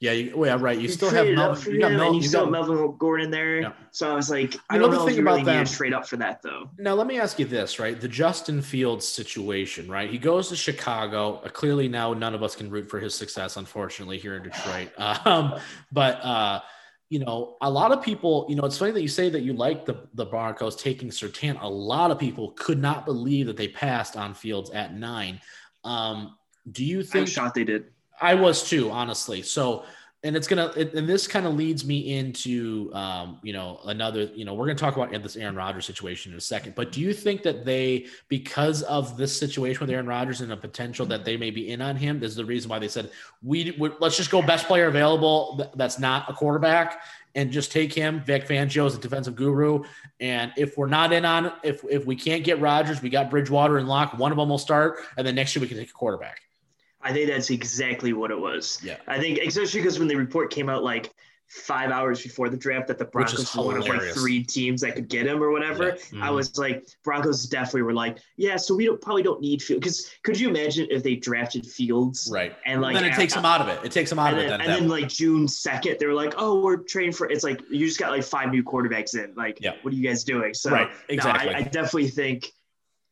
yeah, 0.04 0.12
you, 0.12 0.36
well, 0.36 0.50
yeah, 0.50 0.62
right. 0.62 0.76
You 0.76 0.82
you 0.82 0.88
still 0.88 1.08
have. 1.08 1.26
You 1.26 1.34
got 1.34 1.92
Mel, 1.92 2.12
you 2.12 2.20
you 2.20 2.28
still 2.28 2.42
got, 2.42 2.50
Melvin 2.50 2.94
Gordon 2.98 3.30
there. 3.30 3.62
Yeah. 3.62 3.72
So 3.90 4.12
I 4.12 4.14
was 4.14 4.28
like, 4.28 4.54
I 4.68 4.76
know 4.76 4.82
don't 4.82 4.90
the 4.90 4.96
know 4.98 5.06
thing 5.06 5.18
about 5.18 5.46
really 5.46 5.64
to 5.64 5.72
trade 5.72 5.94
up 5.94 6.06
for 6.06 6.18
that 6.18 6.42
though. 6.42 6.68
Now, 6.76 6.92
let 6.92 7.06
me 7.06 7.18
ask 7.18 7.38
you 7.38 7.46
this, 7.46 7.78
right? 7.78 7.98
The 7.98 8.06
Justin 8.06 8.60
Fields 8.60 9.08
situation, 9.08 9.90
right? 9.90 10.10
He 10.10 10.18
goes 10.18 10.50
to 10.50 10.56
Chicago. 10.56 11.36
Uh, 11.36 11.48
clearly, 11.48 11.88
now 11.88 12.12
none 12.12 12.34
of 12.34 12.42
us 12.42 12.54
can 12.54 12.68
root 12.68 12.90
for 12.90 13.00
his 13.00 13.14
success, 13.14 13.56
unfortunately, 13.56 14.18
here 14.18 14.36
in 14.36 14.42
Detroit. 14.42 14.90
Um, 15.24 15.54
but 15.90 16.22
uh, 16.22 16.60
you 17.08 17.18
know, 17.18 17.56
a 17.62 17.70
lot 17.70 17.92
of 17.92 18.02
people, 18.02 18.46
you 18.48 18.56
know, 18.56 18.64
it's 18.64 18.76
funny 18.76 18.90
that 18.90 19.00
you 19.00 19.08
say 19.08 19.30
that 19.30 19.40
you 19.40 19.54
like 19.54 19.86
the 19.86 20.06
the 20.12 20.26
Broncos 20.26 20.76
taking 20.76 21.08
Surtain. 21.08 21.60
A 21.62 21.68
lot 21.68 22.10
of 22.10 22.18
people 22.18 22.50
could 22.52 22.80
not 22.80 23.06
believe 23.06 23.46
that 23.46 23.56
they 23.56 23.68
passed 23.68 24.16
on 24.16 24.34
Fields 24.34 24.70
at 24.70 24.94
nine. 24.94 25.40
Um, 25.82 26.36
do 26.70 26.84
you 26.84 27.02
think? 27.02 27.22
I'm 27.22 27.26
shocked 27.26 27.54
they 27.54 27.64
did. 27.64 27.93
I 28.20 28.34
was 28.34 28.68
too, 28.68 28.90
honestly. 28.90 29.42
So, 29.42 29.84
and 30.22 30.34
it's 30.34 30.48
gonna, 30.48 30.72
it, 30.74 30.94
and 30.94 31.06
this 31.06 31.26
kind 31.26 31.44
of 31.44 31.54
leads 31.54 31.84
me 31.84 32.16
into, 32.16 32.90
um, 32.94 33.40
you 33.42 33.52
know, 33.52 33.80
another, 33.84 34.30
you 34.34 34.46
know, 34.46 34.54
we're 34.54 34.64
gonna 34.66 34.78
talk 34.78 34.96
about 34.96 35.10
this 35.22 35.36
Aaron 35.36 35.54
Rodgers 35.54 35.84
situation 35.84 36.32
in 36.32 36.38
a 36.38 36.40
second. 36.40 36.74
But 36.74 36.92
do 36.92 37.02
you 37.02 37.12
think 37.12 37.42
that 37.42 37.66
they, 37.66 38.06
because 38.28 38.82
of 38.84 39.18
this 39.18 39.38
situation 39.38 39.80
with 39.80 39.90
Aaron 39.90 40.06
Rodgers 40.06 40.40
and 40.40 40.50
the 40.50 40.56
potential 40.56 41.04
that 41.06 41.26
they 41.26 41.36
may 41.36 41.50
be 41.50 41.70
in 41.70 41.82
on 41.82 41.96
him, 41.96 42.22
is 42.22 42.34
the 42.34 42.44
reason 42.44 42.70
why 42.70 42.78
they 42.78 42.88
said 42.88 43.10
we 43.42 43.72
would 43.78 43.96
let's 44.00 44.16
just 44.16 44.30
go 44.30 44.40
best 44.40 44.66
player 44.66 44.86
available 44.86 45.70
that's 45.74 45.98
not 45.98 46.30
a 46.30 46.32
quarterback 46.32 47.02
and 47.34 47.50
just 47.52 47.70
take 47.70 47.92
him. 47.92 48.22
Vic 48.24 48.48
Fangio 48.48 48.86
is 48.86 48.94
a 48.94 48.98
defensive 48.98 49.36
guru, 49.36 49.84
and 50.20 50.52
if 50.56 50.78
we're 50.78 50.86
not 50.86 51.12
in 51.12 51.26
on, 51.26 51.52
if 51.62 51.84
if 51.90 52.06
we 52.06 52.16
can't 52.16 52.44
get 52.44 52.60
Rodgers, 52.60 53.02
we 53.02 53.10
got 53.10 53.28
Bridgewater 53.28 53.76
and 53.76 53.88
Lock. 53.88 54.18
One 54.18 54.32
of 54.32 54.38
them 54.38 54.48
will 54.48 54.56
start, 54.56 55.00
and 55.18 55.26
then 55.26 55.34
next 55.34 55.54
year 55.54 55.60
we 55.60 55.68
can 55.68 55.76
take 55.76 55.90
a 55.90 55.92
quarterback. 55.92 56.43
I 57.04 57.12
think 57.12 57.28
that's 57.28 57.50
exactly 57.50 58.12
what 58.12 58.30
it 58.30 58.38
was. 58.38 58.80
Yeah. 58.82 58.96
I 59.06 59.18
think 59.20 59.38
especially 59.38 59.80
because 59.80 59.98
when 59.98 60.08
the 60.08 60.16
report 60.16 60.50
came 60.50 60.68
out 60.68 60.82
like 60.82 61.12
five 61.48 61.90
hours 61.90 62.22
before 62.22 62.48
the 62.48 62.56
draft 62.56 62.88
that 62.88 62.98
the 62.98 63.04
Broncos 63.04 63.54
were 63.54 63.62
one 63.66 63.76
of 63.76 63.86
like 63.86 64.00
three 64.14 64.42
teams 64.42 64.80
that 64.80 64.94
could 64.96 65.08
get 65.08 65.26
him 65.26 65.40
or 65.42 65.50
whatever. 65.50 65.96
Yeah. 66.10 66.24
I 66.24 66.28
Mhm. 66.30 66.34
was 66.34 66.56
like, 66.58 66.82
Broncos 67.04 67.44
definitely 67.46 67.82
were 67.82 67.92
like, 67.92 68.16
yeah, 68.38 68.56
so 68.56 68.74
we 68.74 68.86
don't 68.86 69.00
probably 69.00 69.22
don't 69.22 69.40
need 69.42 69.62
Fields. 69.62 69.80
Because 69.80 70.10
could 70.24 70.40
you 70.40 70.48
imagine 70.48 70.88
if 70.90 71.02
they 71.02 71.14
drafted 71.16 71.66
Fields 71.66 72.28
Right. 72.32 72.56
and 72.64 72.80
like 72.80 72.94
then 72.94 73.04
it 73.04 73.14
takes 73.14 73.34
him 73.34 73.44
out 73.44 73.60
of 73.60 73.68
it. 73.68 73.78
It 73.84 73.92
takes 73.92 74.10
him 74.10 74.18
out 74.18 74.32
of 74.32 74.38
it. 74.38 74.48
then, 74.48 74.58
Then, 74.58 74.60
and 74.62 74.70
then 74.70 74.88
like 74.88 75.08
June 75.08 75.46
second, 75.46 75.98
they 76.00 76.06
were 76.06 76.14
like, 76.14 76.32
"Oh, 76.38 76.60
we're 76.62 76.78
trading 76.78 77.12
for." 77.12 77.30
It's 77.30 77.44
like 77.44 77.60
you 77.70 77.86
just 77.86 78.00
got 78.00 78.10
like 78.10 78.24
five 78.24 78.50
new 78.50 78.64
quarterbacks 78.64 79.14
in. 79.14 79.34
Like, 79.36 79.58
Yeah. 79.60 79.74
what 79.82 79.92
are 79.92 79.96
you 79.96 80.02
guys 80.08 80.24
doing? 80.24 80.54
So, 80.54 80.70
Right, 80.70 80.88
no, 80.88 80.96
exactly. 81.10 81.54
I, 81.54 81.58
I 81.58 81.62
definitely 81.62 82.08
think 82.08 82.50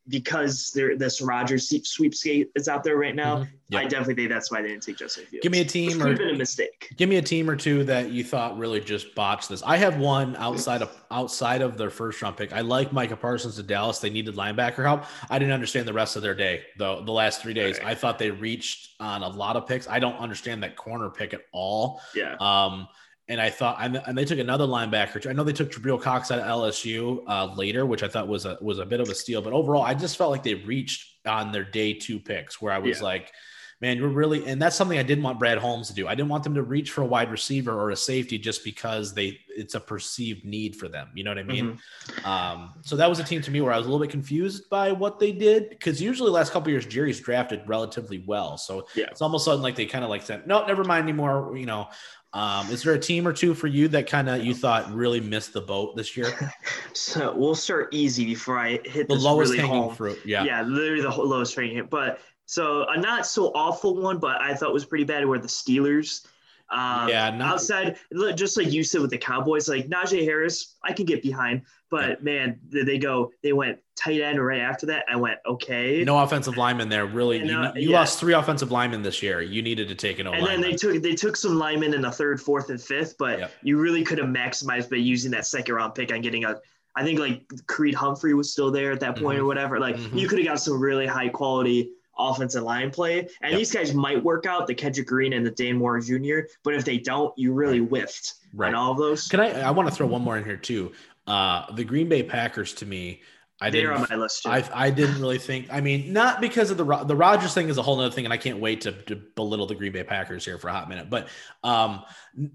because 0.09 0.73
there 0.75 0.97
this 0.97 1.21
Rodgers 1.21 1.69
sweep- 1.69 1.85
sweepskate 1.85 2.49
is 2.57 2.69
out 2.69 2.83
there 2.83 2.97
right 2.97 3.15
now. 3.15 3.39
Mhm. 3.39 3.49
Yeah. 3.69 3.79
I 3.79 3.85
definitely 3.85 4.15
think 4.17 4.29
that's 4.31 4.51
why 4.51 4.61
they 4.61 4.69
didn't 4.69 4.83
take 4.83 4.99
Justin 4.99 5.25
Fields. 5.27 5.43
Give 5.43 5.53
me 5.53 5.61
a 5.61 5.65
team 5.65 5.99
have 6.01 6.19
been 6.19 6.29
or 6.29 6.31
a 6.31 6.37
mistake. 6.37 6.93
give 6.99 7.09
me 7.09 7.17
a 7.17 7.23
team 7.23 7.49
or 7.49 7.57
two 7.57 7.85
that 7.85 8.11
you 8.11 8.23
thought 8.25 8.59
really 8.59 8.81
just 8.81 9.15
botched 9.15 9.49
this. 9.49 9.63
I 9.63 9.77
have 9.79 9.99
one 9.99 10.37
outside 10.37 10.83
of 10.83 10.91
outside 11.11 11.63
of 11.63 11.79
their 11.79 11.89
first 11.91 12.21
round 12.21 12.37
pick. 12.37 12.53
I 12.53 12.61
like 12.63 12.93
Micah 12.93 13.17
Parsons 13.17 13.57
to 13.57 13.63
Dallas. 13.63 13.99
They 14.01 14.11
needed 14.11 14.35
linebacker 14.35 14.83
help. 14.85 15.05
I 15.31 15.39
didn't 15.39 15.55
understand 15.55 15.87
the 15.89 15.93
rest 15.93 16.17
of 16.17 16.23
their 16.23 16.35
day 16.35 16.63
though. 16.77 17.03
The 17.05 17.13
last 17.13 17.41
three 17.41 17.55
days, 17.55 17.79
Right. 17.79 17.89
I 17.89 17.95
thought 17.95 18.19
they 18.19 18.31
reached 18.31 18.91
on 19.01 19.23
a 19.23 19.29
lot 19.29 19.57
of 19.57 19.67
picks. 19.67 19.89
I 19.89 20.01
don't 20.01 20.17
understand 20.19 20.63
that 20.65 20.77
corner 20.77 21.09
pick 21.11 21.33
at 21.33 21.43
all. 21.53 22.01
Yeah. 22.15 22.37
Um, 22.41 22.89
and 23.29 23.41
I 23.41 23.51
thought, 23.51 23.79
and, 23.81 24.03
and 24.07 24.19
they 24.19 24.25
took 24.25 24.39
another 24.39 24.67
linebacker. 24.67 25.29
I 25.29 25.33
know 25.33 25.45
they 25.45 25.53
took 25.53 25.71
Jabril 25.71 26.01
Cox 26.01 26.31
out 26.31 26.41
of 26.41 26.45
LSU 26.47 27.23
uh, 27.27 27.55
later, 27.55 27.87
which 27.87 28.03
I 28.03 28.09
thought 28.09 28.29
was 28.29 28.45
a 28.47 28.59
was 28.61 28.79
a 28.79 28.87
bit 28.87 29.01
of 29.01 29.09
a 29.09 29.15
steal. 29.15 29.41
But 29.43 29.53
overall, 29.53 29.83
I 29.83 29.95
just 29.95 30.17
felt 30.17 30.31
like 30.31 30.43
they 30.43 30.55
reached 30.55 31.27
on 31.27 31.53
their 31.53 31.65
day 31.65 31.95
two 31.95 32.19
picks, 32.19 32.61
where 32.61 32.73
I 32.73 32.79
was 32.79 32.99
Yeah. 32.99 33.05
like, 33.05 33.33
man, 33.81 33.97
you're 33.97 34.09
really, 34.09 34.47
and 34.47 34.61
that's 34.63 34.77
something 34.77 34.99
I 34.99 35.03
didn't 35.03 35.25
want 35.25 35.39
Brad 35.41 35.59
Holmes 35.59 35.89
to 35.89 35.95
do. 35.95 36.07
I 36.09 36.15
didn't 36.15 36.29
want 36.31 36.45
them 36.45 36.55
to 36.55 36.63
reach 36.63 36.91
for 36.91 37.03
a 37.03 37.07
wide 37.07 37.31
receiver 37.31 37.73
or 37.73 37.91
a 37.91 37.97
safety 37.97 38.39
just 38.39 38.65
because 38.65 39.15
they 39.15 39.39
it's 39.55 39.75
a 39.75 39.81
perceived 39.81 40.45
need 40.45 40.75
for 40.77 40.89
them. 40.89 41.09
You 41.15 41.25
know 41.25 41.31
what 41.31 41.39
I 41.39 41.43
mean? 41.45 41.79
Mm-hmm. 42.07 42.27
Um, 42.29 42.75
so 42.83 42.97
that 42.97 43.09
was 43.09 43.19
a 43.21 43.25
team 43.25 43.41
to 43.43 43.51
me 43.51 43.61
where 43.61 43.73
I 43.73 43.77
was 43.77 43.87
a 43.87 43.91
little 43.91 44.05
bit 44.05 44.11
confused 44.11 44.69
by 44.71 44.93
what 44.93 45.21
they 45.21 45.31
did 45.31 45.69
because 45.71 46.01
usually 46.03 46.29
the 46.29 46.35
last 46.35 46.53
couple 46.53 46.69
of 46.69 46.73
years 46.73 46.87
Jerry's 46.87 47.21
drafted 47.21 47.63
relatively 47.67 48.25
well. 48.27 48.57
So 48.59 48.87
Yeah. 48.97 49.07
it's 49.11 49.21
almost 49.23 49.45
sudden 49.45 49.63
like 49.63 49.77
they 49.77 49.85
kind 49.87 50.05
of 50.05 50.11
like 50.11 50.23
said, 50.23 50.47
no, 50.47 50.65
never 50.67 50.85
mind 50.85 51.03
anymore. 51.05 51.55
You 51.57 51.67
know, 51.67 51.89
um, 52.35 52.71
is 52.71 52.83
there 52.83 52.95
a 52.95 52.99
team 52.99 53.29
or 53.29 53.33
two 53.33 53.53
for 53.55 53.67
you 53.67 53.89
that 53.89 54.07
kind 54.07 54.29
of 54.29 54.45
you 54.45 54.55
thought 54.55 54.91
really 54.93 55.21
missed 55.21 55.53
the 55.53 55.61
boat 55.61 55.97
this 55.97 56.17
year? 56.17 56.33
So 56.95 57.35
we'll 57.35 57.55
start 57.55 57.89
easy 57.93 58.25
before 58.25 58.59
I 58.59 58.79
hit 58.85 59.09
The 59.09 59.15
lowest 59.15 59.53
really 59.53 59.63
hanging 59.67 59.83
home. 59.83 59.95
fruit. 59.95 60.21
Yeah. 60.25 60.45
Yeah, 60.45 60.63
literally 60.63 61.03
the 61.03 61.11
lowest 61.11 61.57
hanging. 61.57 61.87
But 61.87 62.21
so 62.47 62.85
a 62.89 62.99
not 63.01 63.27
so 63.27 63.47
awful 63.55 63.97
one, 63.97 64.19
but 64.19 64.41
I 64.41 64.55
thought 64.55 64.73
was 64.75 64.85
pretty 64.85 65.05
bad 65.05 65.25
were 65.25 65.39
the 65.39 65.49
Steelers. 65.49 66.27
Um, 66.73 67.09
Yeah, 67.09 67.31
not- 67.31 67.55
outside, 67.55 67.97
just 68.35 68.57
like 68.57 68.73
you 68.73 68.83
said 68.83 69.03
with 69.03 69.11
the 69.11 69.19
Cowboys, 69.19 69.69
like 69.69 69.89
Najee 69.89 70.25
Harris, 70.25 70.77
I 70.83 70.93
can 70.93 71.05
get 71.05 71.23
behind, 71.23 71.63
but 71.91 72.25
man, 72.25 72.59
they 72.71 72.99
go? 72.99 73.31
They 73.43 73.53
went 73.53 73.79
tight 73.95 74.23
end 74.23 74.45
right 74.45 74.61
after 74.61 74.87
that. 74.87 75.05
I 75.11 75.17
went 75.17 75.39
okay, 75.47 76.03
No 76.03 76.19
offensive 76.19 76.57
lineman 76.57 76.89
there. 76.89 77.05
Really, 77.05 77.41
And, 77.41 77.51
you, 77.51 77.57
uh, 77.57 77.73
you 77.77 77.91
yeah. 77.91 77.99
lost 77.99 78.19
three 78.19 78.33
offensive 78.33 78.71
linemen 78.73 79.03
this 79.03 79.23
year. 79.23 79.43
You 79.43 79.61
needed 79.61 79.87
to 79.89 79.95
take 79.95 80.19
an 80.19 80.27
O 80.27 80.33
and 80.33 80.47
then 80.47 80.61
they 80.63 80.73
took 80.73 81.03
they 81.03 81.15
took 81.15 81.37
some 81.37 81.59
linemen 81.59 81.93
in 81.93 82.01
the 82.01 82.11
third, 82.11 82.41
fourth, 82.41 82.71
and 82.71 82.81
fifth, 82.81 83.17
but 83.19 83.39
Yep. 83.39 83.53
you 83.63 83.77
really 83.79 84.03
could 84.03 84.17
have 84.19 84.29
maximized 84.29 84.89
by 84.89 84.97
using 84.97 85.31
that 85.33 85.47
second 85.47 85.75
round 85.75 85.95
pick 85.95 86.11
on 86.13 86.23
getting 86.23 86.45
a. 86.45 86.59
I 86.97 87.05
think 87.05 87.19
like 87.21 87.43
Creed 87.67 87.95
Humphrey 87.95 88.33
was 88.35 88.51
still 88.53 88.71
there 88.71 88.93
at 88.93 89.01
that 89.01 89.17
point 89.17 89.39
or 89.39 89.45
whatever. 89.45 89.79
Like 89.79 89.97
Mhm. 89.97 90.19
you 90.19 90.29
could 90.29 90.39
have 90.39 90.47
got 90.49 90.61
some 90.61 90.79
really 90.81 91.07
high 91.07 91.29
quality 91.29 91.91
offensive 92.19 92.63
line 92.63 92.91
play, 92.91 93.21
and 93.41 93.51
Yep. 93.53 93.59
these 93.59 93.73
guys 93.73 93.95
might 93.95 94.23
work 94.23 94.47
out 94.47 94.67
the 94.67 94.75
Kendrick 94.75 95.07
Green 95.07 95.33
and 95.33 95.45
the 95.47 95.51
Dan 95.51 95.77
Moore 95.77 96.01
Jr. 96.01 96.41
But 96.63 96.75
if 96.75 96.85
they 96.85 96.99
don't, 96.99 97.37
you 97.39 97.53
really 97.53 97.79
whiffed 97.81 98.35
Right. 98.55 98.69
on 98.69 98.75
all 98.75 98.93
of 98.93 98.99
those. 98.99 99.29
Can 99.29 99.41
I? 99.41 99.63
I 99.63 99.71
want 99.71 99.89
to 99.89 99.95
throw 99.95 100.07
one 100.07 100.23
more 100.23 100.37
in 100.37 100.45
here 100.45 100.57
too. 100.57 100.93
Uh, 101.27 101.73
the 101.75 101.85
Green 101.85 102.09
Bay 102.09 102.23
Packers 102.23 102.75
to 102.75 102.87
me, 102.87 103.23
I 103.61 103.71
They're 103.71 103.83
didn't. 103.93 104.03
on 104.03 104.07
my 104.11 104.17
list 104.17 104.43
too. 104.43 104.51
I, 104.51 104.65
I 104.75 104.91
didn't 104.91 105.21
really 105.21 105.39
think. 105.39 105.69
I 105.73 105.81
mean, 105.81 106.13
not 106.13 106.41
because 106.41 106.71
of 106.71 106.77
the 106.77 106.85
the 107.05 107.17
Rodgers 107.17 107.55
thing 107.55 107.69
is 107.69 107.79
a 107.79 107.83
whole 107.83 107.99
other 108.01 108.11
thing, 108.15 108.25
and 108.25 108.33
I 108.35 108.37
can't 108.37 108.59
wait 108.59 108.81
to, 108.83 108.93
to 108.93 109.17
belittle 109.17 109.67
the 109.67 109.75
Green 109.77 109.93
Bay 109.93 110.03
Packers 110.03 110.45
here 110.45 110.59
for 110.59 110.69
a 110.69 110.73
hot 110.73 110.89
minute. 110.89 111.09
But 111.09 111.29
um, 111.63 112.03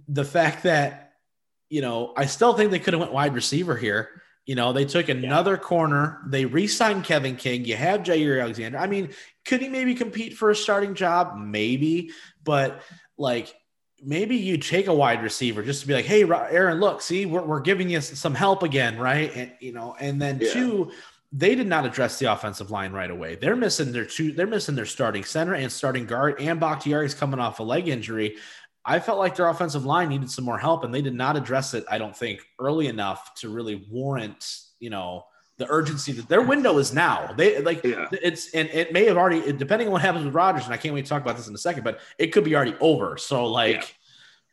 the 0.07 0.25
fact 0.25 0.63
that 0.63 1.13
you 1.69 1.81
know, 1.81 2.13
I 2.15 2.25
still 2.27 2.53
think 2.53 2.71
they 2.71 2.79
could 2.79 2.93
have 2.93 3.01
went 3.01 3.11
wide 3.11 3.33
receiver 3.33 3.75
here. 3.75 4.21
You 4.45 4.55
know, 4.55 4.71
they 4.71 4.85
took 4.85 5.09
another 5.09 5.57
corner. 5.57 6.21
They 6.27 6.45
re-signed 6.45 7.03
Kevin 7.03 7.35
King. 7.35 7.65
You 7.65 7.75
have 7.75 8.03
Jaire 8.03 8.41
Alexander. 8.41 8.77
I 8.77 8.87
mean, 8.87 9.09
could 9.47 9.61
he 9.61 9.69
maybe 9.69 9.95
compete 9.95 10.37
for 10.37 10.49
a 10.51 10.55
starting 10.55 10.93
job? 10.93 11.37
Maybe, 11.37 12.11
but 12.43 12.81
like 13.17 13.55
maybe 14.03 14.35
you 14.35 14.57
take 14.57 14.87
a 14.87 14.93
wide 14.93 15.23
receiver 15.23 15.63
just 15.63 15.81
to 15.81 15.87
be 15.87 15.93
like, 15.93 16.05
hey, 16.05 16.23
Aaron, 16.23 16.79
look, 16.79 17.01
see, 17.01 17.25
we're, 17.25 17.41
we're 17.43 17.61
giving 17.61 17.89
you 17.89 17.99
some 18.01 18.35
help 18.35 18.61
again, 18.61 18.99
right? 18.99 19.35
And 19.35 19.51
you 19.59 19.71
know, 19.71 19.95
and 19.99 20.21
then 20.21 20.39
Yeah. 20.39 20.53
two, 20.53 20.91
they 21.31 21.55
did 21.55 21.67
not 21.67 21.85
address 21.85 22.19
the 22.19 22.31
offensive 22.31 22.71
line 22.71 22.91
right 22.91 23.09
away. 23.09 23.35
They're 23.35 23.55
missing 23.55 23.91
their 23.91 24.05
two, 24.05 24.31
they're 24.33 24.47
missing 24.47 24.75
their 24.75 24.85
starting 24.85 25.23
center 25.23 25.55
and 25.55 25.71
starting 25.71 26.05
guard, 26.05 26.39
and 26.39 26.59
Bakhtiari's 26.59 27.15
coming 27.15 27.39
off 27.39 27.59
a 27.59 27.63
leg 27.63 27.87
injury. 27.87 28.35
I 28.85 28.99
felt 28.99 29.17
like 29.19 29.35
their 29.35 29.49
offensive 29.49 29.85
line 29.85 30.09
needed 30.09 30.31
some 30.31 30.45
more 30.45 30.57
help, 30.57 30.83
and 30.83 30.93
they 30.93 31.01
did 31.01 31.15
not 31.15 31.35
address 31.35 31.73
it, 31.73 31.83
I 31.89 31.97
don't 31.97 32.15
think, 32.15 32.45
early 32.59 32.87
enough 32.87 33.33
to 33.35 33.49
really 33.49 33.85
warrant, 33.89 34.59
you 34.79 34.89
know, 34.89 35.25
the 35.57 35.67
urgency 35.69 36.11
that 36.13 36.29
their 36.29 36.41
window 36.41 36.77
is 36.77 36.93
now. 36.93 37.33
They 37.35 37.59
like 37.61 37.83
Yeah. 37.83 38.07
it's 38.11 38.53
and 38.53 38.69
it 38.69 38.93
may 38.93 39.05
have 39.05 39.17
already 39.17 39.51
depending 39.53 39.87
on 39.87 39.91
what 39.93 40.01
happens 40.01 40.25
with 40.25 40.33
Rodgers, 40.35 40.65
and 40.65 40.73
I 40.73 40.77
can't 40.77 40.93
wait 40.93 41.05
to 41.05 41.09
talk 41.09 41.21
about 41.23 41.35
this 41.35 41.47
in 41.47 41.55
a 41.55 41.57
second, 41.57 41.83
but 41.83 41.99
it 42.17 42.27
could 42.27 42.43
be 42.43 42.55
already 42.55 42.75
over. 42.79 43.17
So 43.17 43.45
like, 43.47 43.75
Yeah. 43.75 43.83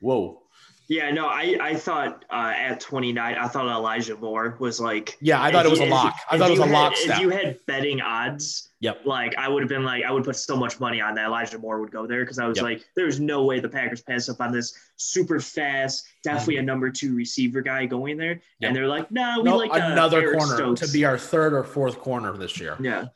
whoa. 0.01 0.43
Yeah, 0.87 1.11
no, 1.13 1.27
I 1.27 1.57
I 1.61 1.75
thought 1.75 2.25
uh, 2.31 2.53
at 2.55 2.79
29, 2.81 3.35
I 3.37 3.49
thought 3.49 3.67
Elijah 3.67 4.17
Moore 4.17 4.57
was 4.59 4.79
like. 4.81 5.17
Yeah, 5.21 5.43
I 5.43 5.51
thought 5.51 5.65
it 5.65 5.71
was 5.71 5.81
a 5.81 5.87
lock. 5.87 6.15
I 6.31 6.37
thought 6.37 6.49
it 6.49 6.59
was 6.59 6.59
you 6.59 6.65
a 6.65 6.67
had- 6.69 6.73
lock 6.75 6.93
If 6.97 7.19
you 7.21 7.31
had 7.31 7.59
betting 7.67 8.01
odds, 8.03 8.69
Yep. 8.81 9.07
like 9.07 9.35
I 9.39 9.49
would 9.49 9.63
have 9.63 9.69
been 9.71 9.85
like 9.85 10.05
I 10.05 10.11
would 10.11 10.25
put 10.25 10.37
so 10.37 10.57
much 10.57 10.79
money 10.81 11.01
on 11.01 11.15
that 11.15 11.25
Elijah 11.27 11.59
Moore 11.59 11.81
would 11.81 11.91
go 11.91 12.07
there 12.07 12.21
because 12.21 12.39
I 12.39 12.47
was 12.47 12.57
Yep. 12.59 12.65
like, 12.65 12.85
there's 12.97 13.19
no 13.19 13.45
way 13.45 13.61
the 13.61 13.69
Packers 13.69 14.03
pass 14.03 14.29
up 14.29 14.41
on 14.43 14.53
this 14.53 14.75
super 14.97 15.41
fast, 15.41 16.05
definitely 16.23 16.59
a 16.59 16.63
number 16.63 16.91
two 16.91 17.15
receiver 17.17 17.63
guy 17.63 17.87
going 17.87 18.19
there. 18.19 18.35
Mm-hmm. 18.35 18.43
Yep. 18.61 18.69
And 18.69 18.77
they're 18.77 18.87
like, 18.89 19.11
no, 19.11 19.37
we 19.39 19.45
No, 19.45 19.57
like 19.57 19.71
uh, 19.73 19.87
another 19.87 20.35
corner 20.35 20.57
Stokes. 20.57 20.81
to 20.83 20.93
be 20.93 21.07
our 21.07 21.17
third 21.17 21.55
or 21.55 21.65
fourth 21.65 21.99
corner 21.99 22.37
this 22.37 22.61
year. 22.61 22.77
Yeah. 22.79 23.07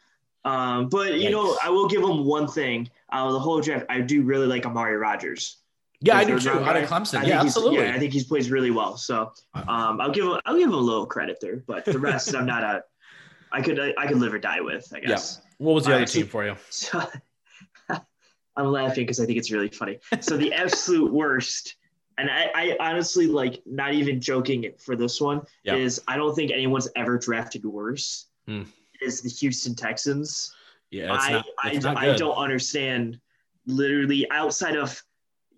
Um, 0.47 0.89
but 0.89 1.15
you 1.19 1.31
know, 1.31 1.59
I 1.63 1.69
will 1.69 1.87
give 1.89 2.03
him 2.03 2.25
one 2.25 2.49
thing. 2.49 2.89
Of 3.11 3.33
the 3.33 3.39
whole 3.41 3.61
draft, 3.61 3.87
I 3.91 4.01
do 4.01 4.23
really 4.23 4.47
like 4.47 4.65
Amari 4.67 4.97
Rodgers. 4.97 5.57
Yeah, 6.01 6.17
I 6.17 6.25
do 6.25 6.39
too. 6.39 6.51
Out 6.51 6.77
of. 6.77 6.89
Clemson. 6.89 7.19
I 7.21 7.25
Yeah, 7.25 7.41
absolutely. 7.41 7.81
Yeah, 7.81 7.95
I 7.95 7.99
think 7.99 8.13
he's 8.13 8.25
plays 8.25 8.51
really 8.51 8.71
well. 8.71 8.97
So 8.97 9.33
um, 9.55 10.01
I'll 10.01 10.11
give 10.13 10.25
him 10.25 10.39
I'll 10.47 10.57
give 10.57 10.69
him 10.69 10.75
a 10.75 10.77
little 10.77 11.07
credit 11.07 11.39
there, 11.41 11.63
but 11.67 11.85
the 11.85 11.99
rest 11.99 12.35
I'm 12.35 12.47
not 12.47 12.63
a 12.63 12.85
I 13.51 13.63
could 13.63 13.81
I, 13.81 14.07
could 14.07 14.19
live 14.19 14.33
or 14.35 14.39
die 14.39 14.61
with, 14.61 14.93
I 14.95 15.01
guess. 15.01 15.41
What 15.59 15.75
was 15.75 15.85
the 15.85 15.91
All 15.91 15.95
other 15.95 16.03
right, 16.03 16.09
so- 16.09 16.19
team 16.21 16.29
for 16.29 16.45
you? 16.45 16.57
So 16.71 17.03
I'm 18.57 18.67
laughing 18.67 19.05
because 19.05 19.21
I 19.21 19.27
think 19.27 19.39
it's 19.39 19.51
really 19.51 19.69
funny. 19.69 19.99
So 20.21 20.37
the 20.37 20.53
absolute 20.53 21.13
worst, 21.13 21.77
and 22.19 22.29
I, 22.31 22.51
I 22.55 22.77
honestly 22.81 23.27
like 23.27 23.63
not 23.67 23.93
even 23.95 24.21
joking 24.21 24.71
for 24.79 24.97
this 24.97 25.21
one 25.21 25.43
Yeah. 25.65 25.77
is 25.77 26.01
I 26.09 26.17
don't 26.17 26.35
think 26.35 26.51
anyone's 26.53 26.89
ever 26.97 27.19
drafted 27.19 27.65
worse. 27.65 28.27
Hmm. 28.47 28.63
Is 29.01 29.23
the 29.23 29.29
Houston 29.31 29.75
Texans? 29.75 30.53
Yeah, 30.91 31.15
it's 31.15 31.25
I 31.25 31.33
not, 31.33 31.45
I, 31.63 31.73
not 31.75 31.97
I 31.97 32.17
don't 32.17 32.37
understand. 32.37 33.21
Literally 33.67 34.29
outside 34.31 34.77
of 34.77 35.01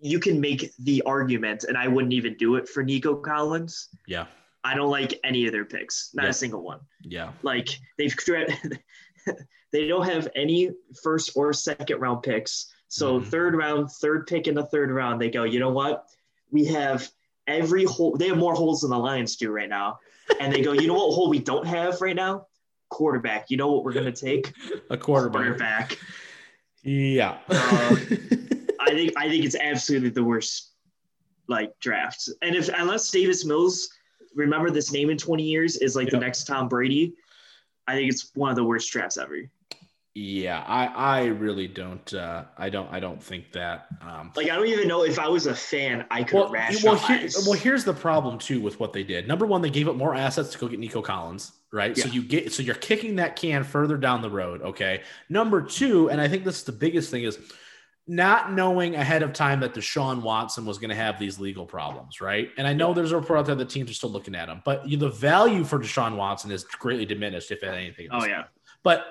you 0.01 0.19
can 0.19 0.41
make 0.41 0.71
the 0.79 1.01
argument, 1.05 1.63
and 1.65 1.77
I 1.77 1.87
wouldn't 1.87 2.13
even 2.13 2.35
do 2.37 2.55
it 2.55 2.67
for 2.67 2.83
Nico 2.83 3.15
Collins. 3.15 3.89
Yeah, 4.07 4.25
I 4.63 4.75
don't 4.75 4.89
like 4.89 5.19
any 5.23 5.45
of 5.45 5.51
their 5.51 5.65
picks, 5.65 6.09
not 6.13 6.23
Yeah. 6.23 6.29
a 6.29 6.33
single 6.33 6.61
one. 6.63 6.79
yeah. 7.03 7.31
Like 7.43 7.69
they've 7.97 8.15
they 9.71 9.87
don't 9.87 10.05
have 10.07 10.27
any 10.35 10.71
first 11.03 11.31
or 11.35 11.53
second 11.53 11.99
round 11.99 12.23
picks. 12.23 12.71
So 12.87 13.19
Mhm. 13.19 13.25
third 13.27 13.55
round, 13.55 13.89
third 13.91 14.27
pick 14.27 14.47
in 14.47 14.55
the 14.55 14.65
third 14.65 14.91
round, 14.91 15.21
they 15.21 15.29
go, 15.29 15.43
you 15.43 15.59
know 15.59 15.69
what? 15.71 16.05
We 16.51 16.65
have 16.65 17.09
every 17.47 17.85
hole. 17.85 18.17
They 18.17 18.27
have 18.27 18.37
more 18.37 18.53
holes 18.53 18.81
than 18.81 18.89
the 18.91 18.97
Lions 18.99 19.37
do 19.37 19.49
right 19.51 19.69
now. 19.69 19.99
And 20.41 20.51
they 20.53 20.61
go, 20.61 20.73
you 20.73 20.87
know 20.87 20.93
what 20.95 21.13
hole 21.13 21.29
we 21.29 21.39
don't 21.39 21.65
have 21.65 22.01
right 22.01 22.15
now? 22.15 22.47
Quarterback. 22.89 23.49
You 23.49 23.57
know 23.57 23.71
what 23.71 23.83
we're 23.85 23.93
gonna 23.93 24.11
take? 24.11 24.51
A 24.89 24.97
quarterback. 24.97 25.41
Quarterback. 25.41 25.97
Yeah. 26.83 27.37
Um, 27.47 27.97
I 28.81 28.91
think 28.91 29.13
I 29.15 29.29
think 29.29 29.45
it's 29.45 29.55
absolutely 29.55 30.09
the 30.09 30.23
worst 30.23 30.71
like 31.47 31.77
draft. 31.79 32.29
And 32.41 32.55
if 32.55 32.69
unless 32.69 33.09
Davis 33.11 33.45
Mills, 33.45 33.89
remember 34.35 34.69
this 34.69 34.91
name 34.91 35.09
in 35.09 35.17
20 35.17 35.43
years, 35.43 35.77
is 35.77 35.95
like 35.95 36.09
the 36.09 36.19
next 36.19 36.45
Tom 36.45 36.67
Brady, 36.67 37.13
I 37.87 37.95
think 37.95 38.11
it's 38.11 38.31
one 38.35 38.49
of 38.49 38.55
the 38.55 38.63
worst 38.63 38.91
drafts 38.91 39.17
ever. 39.17 39.49
Yeah, 40.13 40.61
I 40.67 40.87
I 40.87 41.25
really 41.27 41.67
don't 41.67 42.13
uh 42.13 42.43
I 42.57 42.69
don't 42.69 42.91
I 42.91 42.99
don't 42.99 43.23
think 43.23 43.53
that 43.53 43.87
um 44.01 44.31
Like 44.35 44.49
I 44.49 44.55
don't 44.55 44.67
even 44.67 44.89
know 44.89 45.03
if 45.03 45.17
I 45.17 45.29
was 45.29 45.45
a 45.47 45.55
fan, 45.55 46.05
I 46.11 46.23
could 46.23 46.33
well, 46.33 46.43
well, 46.45 46.53
rationalize. 46.53 47.07
here, 47.07 47.43
well, 47.45 47.57
here's 47.57 47.85
the 47.85 47.93
problem 47.93 48.37
too 48.37 48.59
with 48.59 48.77
what 48.77 48.91
they 48.91 49.03
did. 49.03 49.25
Number 49.25 49.45
one, 49.45 49.61
they 49.61 49.69
gave 49.69 49.87
up 49.87 49.95
more 49.95 50.13
assets 50.13 50.49
to 50.49 50.57
go 50.57 50.67
get 50.67 50.79
Nico 50.79 51.01
Collins, 51.01 51.53
right? 51.71 51.97
So 51.97 52.09
you 52.09 52.23
get 52.23 52.51
so 52.51 52.61
you're 52.61 52.75
kicking 52.75 53.15
that 53.17 53.37
can 53.37 53.63
further 53.63 53.95
down 53.95 54.21
the 54.21 54.29
road. 54.29 54.61
Okay. 54.61 55.01
Number 55.29 55.61
two, 55.61 56.09
and 56.09 56.19
I 56.19 56.27
think 56.27 56.43
this 56.43 56.57
is 56.57 56.63
the 56.63 56.73
biggest 56.73 57.09
thing 57.09 57.23
is 57.23 57.39
not 58.11 58.51
knowing 58.51 58.95
ahead 58.95 59.23
of 59.23 59.31
time 59.31 59.61
that 59.61 59.73
Deshaun 59.73 60.21
Watson 60.21 60.65
was 60.65 60.77
going 60.77 60.89
to 60.89 60.95
have 60.95 61.17
these 61.17 61.39
legal 61.39 61.65
problems, 61.65 62.19
right? 62.19 62.49
And 62.57 62.67
I 62.67 62.73
know 62.73 62.93
there's 62.93 63.13
a 63.13 63.15
report 63.15 63.39
out 63.39 63.45
there 63.45 63.55
that 63.55 63.69
teams 63.69 63.89
are 63.89 63.93
still 63.93 64.09
looking 64.09 64.35
at 64.35 64.49
him, 64.49 64.61
but 64.65 64.83
the 64.83 65.07
value 65.07 65.63
for 65.63 65.79
Deshaun 65.79 66.17
Watson 66.17 66.51
is 66.51 66.65
greatly 66.65 67.05
diminished, 67.05 67.51
if 67.51 67.63
anything. 67.63 68.09
oh 68.11 68.25
yeah. 68.25 68.43
But 68.83 69.05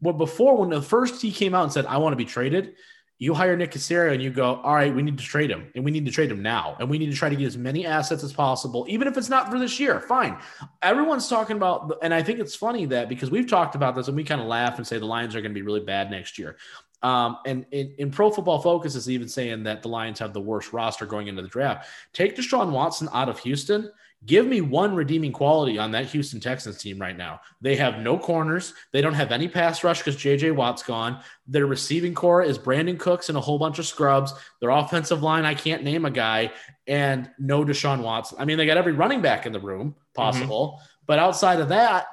well, 0.00 0.14
before 0.14 0.56
when 0.56 0.70
the 0.70 0.80
first 0.80 1.20
he 1.20 1.32
came 1.32 1.54
out 1.54 1.64
and 1.64 1.72
said, 1.72 1.84
I 1.84 1.98
want 1.98 2.14
to 2.14 2.16
be 2.16 2.24
traded, 2.24 2.76
you 3.18 3.32
hire 3.34 3.56
Nick 3.56 3.72
Caserio 3.72 4.12
and 4.12 4.22
you 4.22 4.30
go, 4.30 4.56
All 4.56 4.74
right, 4.74 4.94
we 4.94 5.02
need 5.02 5.18
to 5.18 5.24
trade 5.24 5.50
him 5.50 5.70
and 5.74 5.84
we 5.84 5.90
need 5.90 6.06
to 6.06 6.12
trade 6.12 6.30
him 6.30 6.42
now. 6.42 6.76
And 6.80 6.88
we 6.88 6.98
need 6.98 7.10
to 7.10 7.16
try 7.16 7.28
to 7.28 7.36
get 7.36 7.46
as 7.46 7.56
many 7.58 7.86
assets 7.86 8.22
as 8.22 8.32
possible, 8.32 8.86
even 8.88 9.06
if 9.08 9.16
it's 9.16 9.28
not 9.28 9.50
for 9.50 9.58
this 9.58 9.78
year. 9.80 10.00
Fine. 10.00 10.38
Everyone's 10.82 11.28
talking 11.28 11.56
about, 11.56 11.98
and 12.02 12.12
I 12.12 12.22
think 12.22 12.40
it's 12.40 12.54
funny 12.54 12.86
that 12.86 13.08
because 13.08 13.30
we've 13.30 13.48
talked 13.48 13.74
about 13.74 13.94
this 13.94 14.08
and 14.08 14.16
we 14.16 14.24
kind 14.24 14.40
of 14.40 14.46
laugh 14.46 14.76
and 14.76 14.86
say 14.86 14.98
the 14.98 15.06
Lions 15.06 15.34
are 15.34 15.40
going 15.40 15.52
to 15.52 15.54
be 15.54 15.62
really 15.62 15.80
bad 15.80 16.10
next 16.10 16.38
year. 16.38 16.56
Um, 17.02 17.38
and 17.46 17.66
in, 17.70 17.94
in 17.98 18.10
Pro 18.10 18.30
Football 18.30 18.60
Focus 18.60 18.94
is 18.94 19.08
even 19.08 19.28
saying 19.28 19.64
that 19.64 19.82
the 19.82 19.88
Lions 19.88 20.18
have 20.18 20.32
the 20.32 20.40
worst 20.40 20.72
roster 20.72 21.06
going 21.06 21.28
into 21.28 21.42
the 21.42 21.48
draft. 21.48 21.88
Take 22.12 22.36
Deshaun 22.36 22.70
Watson 22.70 23.08
out 23.12 23.28
of 23.28 23.38
Houston. 23.40 23.90
Give 24.24 24.46
me 24.46 24.60
one 24.60 24.94
redeeming 24.94 25.30
quality 25.30 25.78
on 25.78 25.92
that 25.92 26.06
Houston 26.06 26.40
Texans 26.40 26.78
team 26.78 26.98
right 26.98 27.16
now. 27.16 27.40
They 27.60 27.76
have 27.76 28.00
no 28.00 28.18
corners. 28.18 28.74
They 28.90 29.00
don't 29.00 29.14
have 29.14 29.30
any 29.30 29.46
pass 29.46 29.84
rush 29.84 29.98
because 29.98 30.16
JJ 30.16 30.56
Watt's 30.56 30.82
gone. 30.82 31.20
Their 31.46 31.66
receiving 31.66 32.14
core 32.14 32.42
is 32.42 32.58
Brandin 32.58 32.98
Cooks 32.98 33.28
and 33.28 33.38
a 33.38 33.40
whole 33.40 33.58
bunch 33.58 33.78
of 33.78 33.86
scrubs. 33.86 34.32
Their 34.60 34.70
offensive 34.70 35.22
line, 35.22 35.44
I 35.44 35.54
can't 35.54 35.84
name 35.84 36.06
a 36.06 36.10
guy, 36.10 36.50
and 36.88 37.30
no 37.38 37.64
Deshaun 37.64 38.02
Watson. 38.02 38.38
I 38.40 38.46
mean, 38.46 38.58
they 38.58 38.66
got 38.66 38.78
every 38.78 38.92
running 38.92 39.20
back 39.20 39.46
in 39.46 39.52
the 39.52 39.60
room 39.60 39.94
possible. 40.14 40.80
But 41.06 41.20
outside 41.20 41.60
of 41.60 41.68
that, 41.68 42.06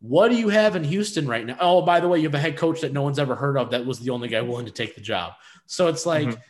what 0.00 0.30
do 0.30 0.36
you 0.36 0.48
have 0.48 0.76
in 0.76 0.84
Houston 0.84 1.28
right 1.28 1.44
now? 1.44 1.56
Oh, 1.60 1.82
by 1.82 2.00
the 2.00 2.08
way, 2.08 2.18
you 2.18 2.24
have 2.24 2.34
a 2.34 2.38
head 2.38 2.56
coach 2.56 2.80
that 2.80 2.92
no 2.92 3.02
one's 3.02 3.18
ever 3.18 3.34
heard 3.34 3.56
of 3.56 3.70
that 3.70 3.84
was 3.84 3.98
the 3.98 4.10
only 4.10 4.28
guy 4.28 4.40
willing 4.40 4.66
to 4.66 4.72
take 4.72 4.94
the 4.94 5.00
job. 5.00 5.34
So 5.66 5.88
it's 5.88 6.06
like 6.06 6.28
Mhm. 6.28 6.40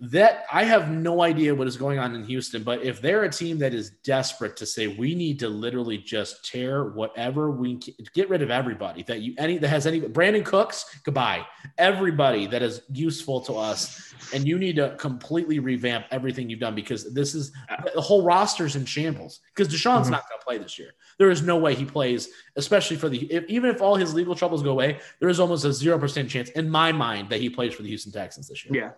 That. 0.00 0.44
I 0.52 0.64
have 0.64 0.90
no 0.90 1.22
idea 1.22 1.54
what 1.54 1.68
is 1.68 1.76
going 1.76 2.00
on 2.00 2.14
in 2.16 2.24
Houston, 2.24 2.64
but 2.64 2.82
if 2.82 3.00
they're 3.00 3.22
a 3.24 3.28
team 3.30 3.58
that 3.58 3.72
is 3.72 3.90
desperate 4.02 4.56
to 4.56 4.66
say 4.66 4.88
we 4.88 5.14
need 5.14 5.38
to 5.38 5.48
literally 5.48 5.98
just 5.98 6.44
tear 6.44 6.86
whatever 6.90 7.52
we 7.52 7.76
can, 7.76 7.94
get 8.12 8.28
rid 8.28 8.42
of 8.42 8.50
everybody 8.50 9.04
that 9.04 9.20
you 9.20 9.34
any 9.38 9.56
that 9.58 9.68
has 9.68 9.86
any 9.86 10.00
Brandin 10.00 10.44
Cooks, 10.44 11.00
goodbye. 11.04 11.46
Everybody 11.78 12.46
that 12.48 12.60
is 12.60 12.82
useful 12.92 13.40
to 13.42 13.54
us, 13.54 14.12
and 14.34 14.46
you 14.46 14.58
need 14.58 14.76
to 14.76 14.96
completely 14.98 15.60
revamp 15.60 16.06
everything 16.10 16.50
you've 16.50 16.60
done 16.60 16.74
because 16.74 17.14
this 17.14 17.34
is 17.34 17.52
the 17.94 18.00
whole 18.00 18.24
roster's 18.24 18.74
in 18.74 18.84
shambles. 18.84 19.40
Because 19.54 19.72
Deshaun's 19.72 20.08
Mhm. 20.08 20.12
not 20.12 20.28
going 20.28 20.40
to 20.40 20.44
play 20.44 20.58
this 20.58 20.76
year. 20.76 20.90
There 21.18 21.30
is 21.30 21.42
no 21.42 21.56
way 21.56 21.76
he 21.76 21.84
plays, 21.84 22.28
especially 22.56 22.96
for 22.96 23.08
the 23.08 23.32
if, 23.32 23.44
even 23.48 23.70
if 23.70 23.80
all 23.80 23.94
his 23.94 24.12
legal 24.12 24.34
troubles 24.34 24.62
go 24.64 24.70
away. 24.72 24.98
There 25.20 25.28
is 25.28 25.38
almost 25.38 25.64
a 25.64 25.72
zero 25.72 25.98
percent 26.00 26.28
chance 26.28 26.50
in 26.50 26.68
my 26.68 26.90
mind 26.90 27.30
that 27.30 27.40
he 27.40 27.48
plays 27.48 27.74
for 27.74 27.82
the 27.82 27.88
Houston 27.88 28.12
Texans 28.12 28.48
this 28.48 28.64
year. 28.64 28.74
Yeah. 28.74 28.90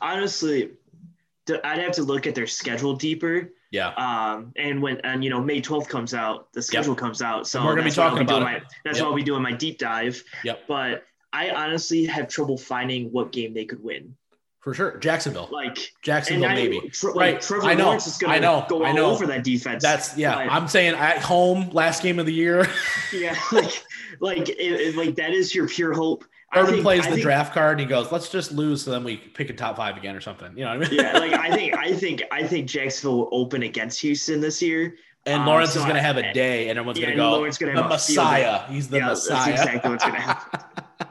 Honestly, 0.00 0.70
I'd 1.64 1.78
have 1.78 1.92
to 1.92 2.02
look 2.02 2.26
at 2.26 2.34
their 2.34 2.46
schedule 2.46 2.94
deeper. 2.94 3.50
Yeah. 3.70 3.88
Um, 3.90 4.52
and 4.56 4.80
when 4.80 4.98
and 5.00 5.22
you 5.24 5.30
know 5.30 5.40
May 5.40 5.60
12th 5.60 5.88
comes 5.88 6.14
out, 6.14 6.52
the 6.52 6.62
schedule 6.62 6.94
comes 6.94 7.20
out. 7.22 7.46
So 7.46 7.58
And 7.58 7.66
we're 7.66 7.74
gonna 7.74 7.88
be 7.88 7.94
talking 7.94 8.22
about 8.22 8.42
my, 8.42 8.60
that's 8.84 8.98
Yep. 8.98 9.04
what 9.04 9.10
I'll 9.10 9.16
be 9.16 9.22
doing 9.22 9.42
my 9.42 9.52
deep 9.52 9.78
dive. 9.78 10.22
Yep. 10.44 10.64
But 10.68 11.04
I 11.32 11.50
honestly 11.50 12.04
have 12.06 12.28
trouble 12.28 12.56
finding 12.56 13.10
what 13.12 13.32
game 13.32 13.52
they 13.54 13.64
could 13.64 13.82
win. 13.82 14.14
For 14.60 14.74
sure. 14.74 14.96
Jacksonville. 14.98 15.48
Like 15.52 15.92
Jacksonville, 16.02 16.48
I, 16.48 16.54
maybe. 16.54 16.80
Tr- 16.90 17.08
like, 17.08 17.16
Right. 17.16 17.40
Trevor 17.40 17.66
I 17.66 17.74
know. 17.74 17.84
Lawrence 17.86 18.06
is 18.08 18.20
I 18.22 18.26
going 18.26 18.42
know. 18.42 18.60
to 18.62 18.66
go 18.68 18.82
I 18.84 18.88
all 18.88 18.94
know. 18.96 19.10
over 19.10 19.26
that 19.26 19.44
defense. 19.44 19.82
That's 19.82 20.16
yeah. 20.16 20.34
But- 20.36 20.52
I'm 20.52 20.66
saying 20.68 20.94
at 20.94 21.18
home, 21.18 21.70
last 21.70 22.02
game 22.02 22.18
of 22.18 22.26
the 22.26 22.32
year. 22.34 22.66
yeah, 23.12 23.36
like 23.52 23.84
like 24.20 24.48
it, 24.48 24.58
it- 24.58 24.96
like 24.96 25.14
that 25.16 25.30
is 25.32 25.54
your 25.54 25.68
pure 25.68 25.92
hope. 25.92 26.24
Urban 26.54 26.70
think- 26.72 26.82
plays 26.82 27.00
I 27.00 27.10
the 27.10 27.10
think- 27.16 27.22
draft 27.22 27.52
card 27.54 27.72
and 27.72 27.80
he 27.80 27.86
goes, 27.86 28.10
"Let's 28.12 28.28
just 28.30 28.52
lose, 28.52 28.82
so 28.82 28.90
then 28.90 29.04
we 29.04 29.16
pick 29.16 29.50
a 29.50 29.52
top 29.52 29.76
five 29.76 29.96
again 29.96 30.14
or 30.16 30.20
something." 30.20 30.56
You 30.56 30.64
know 30.64 30.78
what 30.78 30.86
I 30.86 30.90
mean? 30.90 31.00
Yeah, 31.00 31.18
like 31.18 31.32
I 31.32 31.50
think 31.50 31.74
I 31.78 31.92
think 31.92 32.22
I 32.30 32.46
think 32.46 32.68
Jacksonville 32.68 33.18
will 33.18 33.28
open 33.32 33.62
against 33.62 34.00
Houston 34.00 34.40
this 34.40 34.62
year. 34.62 34.96
and 35.26 35.40
um, 35.40 35.46
Lawrence 35.46 35.72
so 35.72 35.80
is 35.80 35.84
going 35.84 35.96
to 35.96 36.02
have 36.02 36.16
a 36.16 36.32
day, 36.32 36.68
and 36.68 36.78
everyone's 36.78 36.98
Yeah, 36.98 37.06
going 37.06 37.16
to 37.18 37.22
go, 37.24 37.30
Lawrence 37.32 37.58
gonna 37.58 37.74
"The 37.74 37.82
have 37.82 37.90
a 37.90 37.98
field. 37.98 38.16
Messiah." 38.18 38.60
He's 38.68 38.88
the 38.88 38.98
Yeah, 38.98 39.08
that's 39.08 39.28
Messiah. 39.28 39.52
exactly 39.52 39.90
what's 39.90 40.04
gonna 40.04 40.20
happen. 40.20 40.60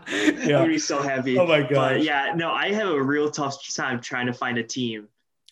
I'm 0.08 0.38
yeah. 0.40 0.48
gonna 0.48 0.68
be 0.68 0.80
so 0.80 1.02
happy. 1.02 1.38
Oh 1.38 1.46
my 1.46 1.62
god. 1.64 2.02
Yeah, 2.02 2.34
no, 2.36 2.52
I 2.52 2.72
have 2.72 2.88
a 2.90 3.02
real 3.04 3.30
tough 3.30 3.58
time 3.76 4.00
trying 4.00 4.28
to 4.28 4.34
find 4.34 4.58
a 4.58 4.64
team 4.64 5.08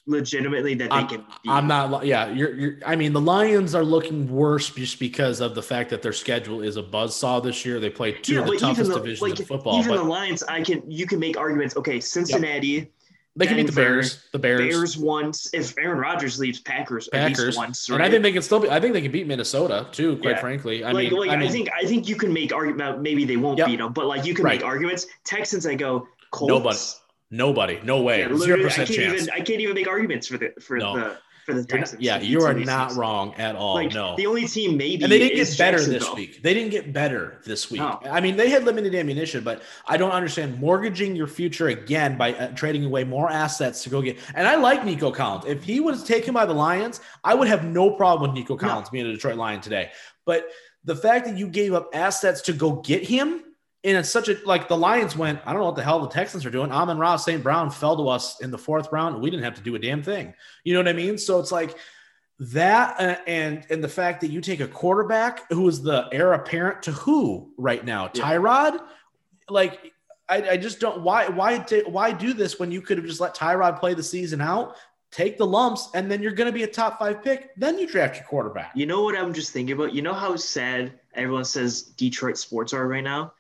legitimately 0.06 0.76
that 0.76 0.90
they 0.90 0.96
I'm- 0.96 1.08
can 1.08 1.20
beat. 1.44 1.50
I'm 1.50 1.68
not. 1.68 2.06
Yeah, 2.06 2.30
you're, 2.32 2.54
you're. 2.56 2.76
I 2.86 2.96
mean, 2.96 3.14
the 3.14 3.22
Lions 3.22 3.74
are 3.76 3.84
looking 3.84 4.30
worse 4.32 4.70
just 4.70 5.00
because 5.00 5.40
of 5.42 5.56
the 5.56 5.64
fact 5.64 5.90
that 5.92 6.02
their 6.02 6.14
schedule 6.14 6.62
is 6.62 6.78
a 6.78 6.84
buzzsaw 6.84 7.42
this 7.44 7.66
year. 7.66 7.80
They 7.80 7.90
play 7.90 8.12
two 8.14 8.34
yeah, 8.34 8.40
of 8.42 8.46
the 8.46 8.52
but 8.54 8.60
toughest 8.60 8.80
even 8.82 8.92
the, 8.92 8.98
divisions 9.00 9.22
like, 9.22 9.40
in 9.40 9.46
football. 9.46 9.80
even 9.80 9.92
But 9.92 9.98
the 9.98 10.10
Lions, 10.10 10.44
I 10.44 10.62
can 10.62 10.84
you 10.90 11.06
can 11.06 11.20
make 11.20 11.38
arguments. 11.38 11.76
Okay, 11.78 12.00
Cincinnati, 12.00 12.92
they 13.36 13.48
can 13.48 13.56
beat 13.56 13.68
the 13.68 13.72
Bears. 13.72 14.26
The 14.32 14.40
Bears. 14.40 14.60
Bears 14.60 14.98
once. 14.98 15.54
If 15.54 15.74
Aaron 15.78 15.98
Rodgers 16.00 16.38
leaves, 16.38 16.60
Packers, 16.60 17.08
at 17.14 17.14
Packers. 17.30 17.46
least 17.46 17.58
once. 17.58 17.90
And 17.90 18.04
I 18.04 18.10
think 18.10 18.24
they 18.24 18.32
can 18.32 18.42
still 18.42 18.60
be. 18.60 18.70
I 18.70 18.80
think 18.80 18.94
they 18.94 19.02
can 19.02 19.12
beat 19.12 19.26
Minnesota 19.28 19.88
too. 19.92 20.18
Quite 20.18 20.32
Yeah. 20.32 20.40
frankly, 20.42 20.84
I 20.84 20.92
like, 20.92 21.12
mean, 21.12 21.20
like 21.20 21.30
I 21.30 21.44
I, 21.44 21.48
think 21.48 21.70
I 21.82 21.86
think 21.86 22.08
you 22.08 22.16
can 22.16 22.32
make 22.34 22.54
argument. 22.54 23.02
Maybe 23.02 23.26
they 23.26 23.38
won't 23.38 23.58
Yep. 23.58 23.68
beat 23.68 23.78
them, 23.78 23.94
but 23.94 24.06
like 24.06 24.26
you 24.26 24.34
can 24.34 24.46
Right. 24.46 24.60
make 24.60 24.66
arguments. 24.66 25.08
Texans, 25.24 25.66
I 25.66 25.76
go 25.76 26.08
Colts. 26.32 26.50
Nobody. 26.50 26.78
Nobody, 27.34 27.80
no 27.84 28.02
way, 28.02 28.20
zero 28.38 28.60
I 28.60 28.64
percent 28.64 28.88
can't 28.88 29.00
chance. 29.00 29.22
even 29.24 29.34
I 29.34 29.38
can't 29.42 29.60
even 29.60 29.76
make 29.76 29.88
arguments 29.88 30.28
for 30.28 30.38
the 30.38 30.54
for 30.62 30.78
No. 30.78 30.96
the 30.96 31.18
for 31.46 31.54
the 31.54 31.64
Texans. 31.66 32.02
yeah, 32.02 32.22
you 32.22 32.38
are 32.38 32.42
some 32.44 32.52
of 32.52 32.58
these 32.60 32.68
not 32.68 32.94
wrong 32.96 33.34
at 33.36 33.58
all. 33.58 33.74
Like 33.76 33.94
no, 33.94 34.16
the 34.16 34.28
only 34.28 34.48
team 34.48 34.78
maybe 34.78 35.04
and 35.04 35.12
they 35.12 35.20
didn't 35.20 35.36
get 35.44 35.58
better 35.58 35.84
this 35.84 36.10
week. 36.14 36.42
They 36.42 36.54
didn't 36.54 36.70
get 36.72 36.94
better 36.94 37.42
this 37.44 37.70
week. 37.70 37.82
No. 37.82 38.00
I 38.06 38.22
mean, 38.22 38.38
they 38.38 38.50
had 38.50 38.64
limited 38.64 38.96
ammunition, 38.96 39.44
but 39.44 39.62
I 39.86 39.98
don't 39.98 40.12
understand 40.12 40.58
mortgaging 40.60 41.18
your 41.18 41.28
future 41.28 41.68
again 41.68 42.18
by 42.18 42.34
uh, 42.34 42.48
trading 42.56 42.86
away 42.86 43.04
more 43.04 43.30
assets 43.30 43.84
to 43.84 43.90
go 43.90 44.02
get. 44.02 44.18
And 44.36 44.48
I 44.48 44.56
like 44.56 44.86
Nico 44.86 45.12
Collins. 45.12 45.44
If 45.46 45.66
he 45.66 45.82
was 45.82 46.06
taken 46.06 46.34
by 46.34 46.46
the 46.46 46.54
Lions, 46.54 47.02
I 47.26 47.34
would 47.34 47.50
have 47.50 47.66
no 47.66 47.92
problem 47.92 48.30
with 48.32 48.40
Nico 48.40 48.56
Collins 48.56 48.90
being 48.90 49.06
a 49.06 49.12
Detroit 49.12 49.36
Lion 49.36 49.60
today. 49.60 49.92
But 50.26 50.48
the 50.86 50.96
fact 50.96 51.26
that 51.26 51.38
you 51.38 51.50
gave 51.50 51.74
up 51.74 51.90
assets 51.94 52.40
to 52.44 52.54
go 52.54 52.76
get 52.76 53.04
him. 53.04 53.44
And 53.86 53.98
it's 53.98 54.10
such 54.10 54.30
a 54.30 54.38
like 54.46 54.68
the 54.70 54.78
Lions 54.78 55.18
went. 55.18 55.40
I 55.46 55.52
don't 55.52 55.60
know 55.60 55.66
what 55.66 55.76
the 55.76 55.84
hell 55.84 56.00
the 56.00 56.08
Texans 56.08 56.46
are 56.46 56.50
doing. 56.50 56.72
Amon-Ra 56.72 57.18
St. 57.18 57.44
Brown 57.44 57.70
fell 57.70 57.98
to 57.98 58.08
us 58.08 58.40
in 58.42 58.50
the 58.50 58.58
fourth 58.58 58.90
round. 58.92 59.22
We 59.22 59.30
didn't 59.30 59.44
have 59.44 59.56
to 59.56 59.62
do 59.62 59.76
a 59.76 59.80
damn 59.80 60.02
thing. 60.02 60.34
You 60.64 60.74
know 60.74 60.80
what 60.80 60.88
I 60.88 60.94
mean? 60.94 61.18
So 61.18 61.40
it's 61.40 61.52
like 61.52 61.76
that 62.40 63.00
uh, 63.00 63.16
and 63.28 63.66
and 63.70 63.84
the 63.84 63.88
fact 63.90 64.22
that 64.22 64.32
you 64.32 64.42
take 64.42 64.60
a 64.60 64.68
quarterback 64.68 65.50
who 65.52 65.68
is 65.68 65.82
the 65.82 66.08
heir 66.12 66.34
apparent 66.34 66.82
to 66.84 66.92
who 66.92 67.52
right 67.58 67.86
now 67.86 68.10
Yeah. 68.14 68.24
tyrod 68.24 68.80
like 69.50 69.94
I, 70.28 70.50
I 70.52 70.58
just 70.58 70.80
don't 70.80 71.02
why 71.04 71.28
why 71.30 71.60
why 71.86 72.12
do 72.12 72.34
this 72.34 72.60
when 72.60 72.72
you 72.72 72.82
could 72.82 72.98
have 72.98 73.06
just 73.06 73.22
let 73.22 73.36
tyrod 73.36 73.80
play 73.80 73.94
the 73.94 74.04
season 74.04 74.42
out 74.42 74.76
take 75.12 75.38
the 75.38 75.46
lumps 75.46 75.90
and 75.94 76.10
then 76.12 76.24
you're 76.24 76.32
going 76.34 76.48
to 76.48 76.52
be 76.52 76.64
a 76.64 76.68
top 76.68 76.98
five 76.98 77.24
pick 77.24 77.52
then 77.56 77.78
you 77.78 77.88
draft 77.88 78.16
your 78.16 78.26
quarterback 78.26 78.72
You 78.76 78.88
know 78.88 79.04
what 79.04 79.16
I'm 79.16 79.32
just 79.34 79.54
thinking 79.54 79.76
about? 79.76 79.94
You 79.94 80.02
know 80.02 80.14
how 80.14 80.36
sad 80.36 81.00
everyone 81.14 81.46
says 81.46 81.84
Detroit 81.84 82.38
sports 82.38 82.74
are 82.74 82.88
right 82.88 83.04
now? 83.04 83.34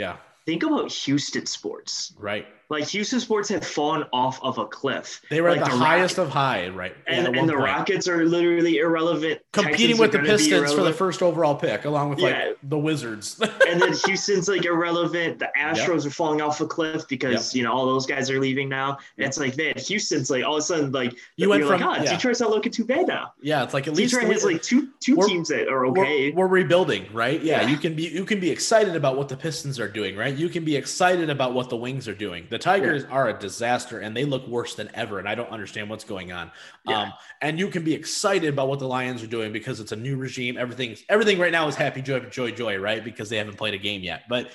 Yeah 0.00 0.16
Think 0.46 0.62
about 0.64 0.90
Houston 0.90 1.46
sports. 1.46 2.12
right 2.18 2.46
Like 2.70 2.86
Houston 2.88 3.18
sports 3.20 3.48
have 3.48 3.66
fallen 3.66 4.04
off 4.12 4.40
of 4.42 4.58
a 4.58 4.64
cliff. 4.66 5.20
they 5.28 5.40
were 5.40 5.50
Like 5.50 5.60
at 5.60 5.64
the, 5.70 5.76
the 5.76 5.84
highest 5.84 6.18
of 6.18 6.30
high 6.30 6.68
right 6.68 6.94
And, 7.06 7.26
at 7.26 7.36
and 7.36 7.48
the 7.48 7.52
point. 7.54 7.64
Rockets 7.64 8.06
are 8.08 8.24
literally 8.24 8.78
irrelevant. 8.78 9.40
competing 9.52 9.96
Texans 9.96 9.98
with 10.00 10.12
the 10.12 10.18
pistons 10.20 10.72
for 10.72 10.82
the 10.82 10.92
first 10.92 11.20
overall 11.20 11.54
pick 11.56 11.84
along 11.84 12.10
with 12.10 12.20
Yeah. 12.20 12.28
like 12.46 12.58
the 12.62 12.78
wizards 12.78 13.40
and 13.68 13.82
then 13.82 13.92
Houston's 14.06 14.48
like 14.48 14.64
irrelevant. 14.64 15.40
The 15.40 15.50
Astros 15.58 16.06
are 16.06 16.10
falling 16.10 16.40
off 16.40 16.60
a 16.60 16.66
cliff 16.66 17.06
because 17.08 17.54
you 17.54 17.64
know 17.64 17.72
all 17.72 17.86
those 17.86 18.06
guys 18.06 18.30
are 18.30 18.38
leaving 18.40 18.68
now. 18.68 18.98
And 19.18 19.26
it's 19.26 19.38
like 19.38 19.56
man, 19.56 19.74
Houston's 19.76 20.30
like 20.30 20.44
all 20.44 20.54
of 20.54 20.58
a 20.60 20.62
sudden 20.62 20.92
like 20.92 21.16
You 21.36 21.48
went 21.48 21.64
from- 21.64 21.80
like, 21.80 21.82
ah, 21.82 22.02
yeah. 22.02 22.12
Detroit's 22.14 22.40
not 22.40 22.50
looking 22.50 22.72
too 22.72 22.84
bad 22.84 23.06
now. 23.08 23.32
yeah 23.42 23.64
it's 23.64 23.74
like 23.74 23.88
at 23.88 23.94
least 23.94 24.12
Detroit 24.14 24.28
the- 24.28 24.34
has 24.34 24.44
like 24.44 24.62
two 24.62 24.88
two 25.00 25.16
teams 25.26 25.48
that 25.48 25.68
are 25.68 25.90
we're- 25.90 26.00
okay. 26.02 26.30
We're, 26.30 26.46
rebuilding, 26.46 27.06
right? 27.12 27.42
Yeah, 27.42 27.62
Yeah. 27.62 27.68
you 27.68 27.76
can 27.78 27.94
be 27.94 28.08
you 28.08 28.24
can 28.24 28.38
be 28.38 28.50
excited 28.50 28.94
about 28.94 29.16
what 29.16 29.28
the 29.28 29.36
Pistons 29.36 29.80
are 29.80 29.88
doing, 29.88 30.16
right? 30.16 30.34
You 30.34 30.48
can 30.48 30.64
be 30.64 30.76
excited 30.76 31.30
about 31.30 31.52
what 31.54 31.68
the 31.70 31.76
Wings 31.76 32.06
are 32.06 32.14
doing. 32.14 32.46
The 32.50 32.59
Tigers 32.60 33.02
yeah. 33.02 33.10
are 33.10 33.28
a 33.28 33.38
disaster 33.38 34.00
and 34.00 34.16
they 34.16 34.24
look 34.24 34.46
worse 34.46 34.74
than 34.74 34.90
ever. 34.94 35.18
And 35.18 35.28
I 35.28 35.34
don't 35.34 35.50
understand 35.50 35.90
what's 35.90 36.04
going 36.04 36.32
on. 36.32 36.50
Yeah. 36.86 37.02
Um, 37.02 37.12
and 37.40 37.58
you 37.58 37.68
can 37.68 37.82
be 37.82 37.94
excited 37.94 38.48
about 38.48 38.68
what 38.68 38.78
the 38.78 38.86
Lions 38.86 39.22
are 39.22 39.26
doing 39.26 39.52
because 39.52 39.80
it's 39.80 39.92
a 39.92 39.96
new 39.96 40.16
regime. 40.16 40.56
Everything's 40.56 41.02
everything 41.08 41.38
right 41.38 41.52
now 41.52 41.66
is 41.68 41.74
happy, 41.74 42.02
joy, 42.02 42.20
joy, 42.20 42.50
joy, 42.50 42.78
right? 42.78 43.02
Because 43.04 43.28
they 43.28 43.36
haven't 43.36 43.56
played 43.56 43.74
a 43.74 43.78
game 43.78 44.02
yet. 44.02 44.22
But 44.28 44.46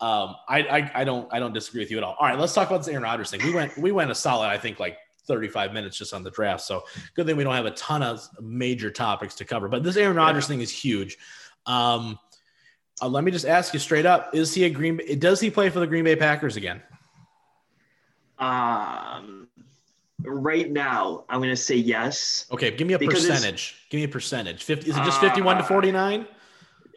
um, 0.00 0.36
I, 0.48 0.62
I, 0.62 0.90
I 0.94 1.04
don't 1.04 1.32
I 1.32 1.38
don't 1.38 1.52
disagree 1.52 1.82
with 1.82 1.90
you 1.90 1.98
at 1.98 2.04
all. 2.04 2.16
All 2.18 2.26
right, 2.26 2.38
let's 2.38 2.54
talk 2.54 2.68
about 2.68 2.78
this 2.78 2.88
Aaron 2.88 3.02
Rodgers 3.02 3.30
thing. 3.30 3.42
We 3.44 3.52
went 3.52 3.76
we 3.76 3.92
went 3.92 4.10
a 4.10 4.14
solid, 4.14 4.48
I 4.48 4.58
think, 4.58 4.80
like 4.80 4.96
35 5.26 5.72
minutes 5.72 5.96
just 5.96 6.12
on 6.12 6.22
the 6.22 6.30
draft. 6.30 6.62
So 6.62 6.84
good 7.14 7.26
thing 7.26 7.36
we 7.36 7.44
don't 7.44 7.54
have 7.54 7.66
a 7.66 7.72
ton 7.72 8.02
of 8.02 8.26
major 8.40 8.90
topics 8.90 9.34
to 9.36 9.44
cover. 9.44 9.68
But 9.68 9.82
this 9.84 9.96
Aaron 9.96 10.16
Rodgers 10.16 10.44
yeah. 10.44 10.48
thing 10.48 10.60
is 10.60 10.70
huge. 10.70 11.18
Um, 11.66 12.18
uh, 13.02 13.08
let 13.08 13.24
me 13.24 13.30
just 13.30 13.46
ask 13.46 13.72
you 13.72 13.80
straight 13.80 14.06
up: 14.06 14.34
Is 14.34 14.54
he 14.54 14.64
a 14.64 14.70
Green? 14.70 15.00
Does 15.18 15.40
he 15.40 15.50
play 15.50 15.70
for 15.70 15.80
the 15.80 15.86
Green 15.86 16.04
Bay 16.04 16.16
Packers 16.16 16.56
again? 16.56 16.82
Um, 18.40 19.48
right 20.24 20.70
now, 20.70 21.24
I'm 21.28 21.38
going 21.38 21.50
to 21.50 21.56
say 21.56 21.76
yes. 21.76 22.46
Okay, 22.50 22.70
give 22.70 22.86
me 22.86 22.94
a 22.94 22.98
percentage. 22.98 23.76
Give 23.90 23.98
me 23.98 24.04
a 24.04 24.08
percentage. 24.08 24.64
50 24.64 24.90
is 24.90 24.96
it 24.96 25.04
just 25.04 25.20
51 25.20 25.56
uh, 25.56 25.60
to 25.60 25.66
49? 25.66 26.26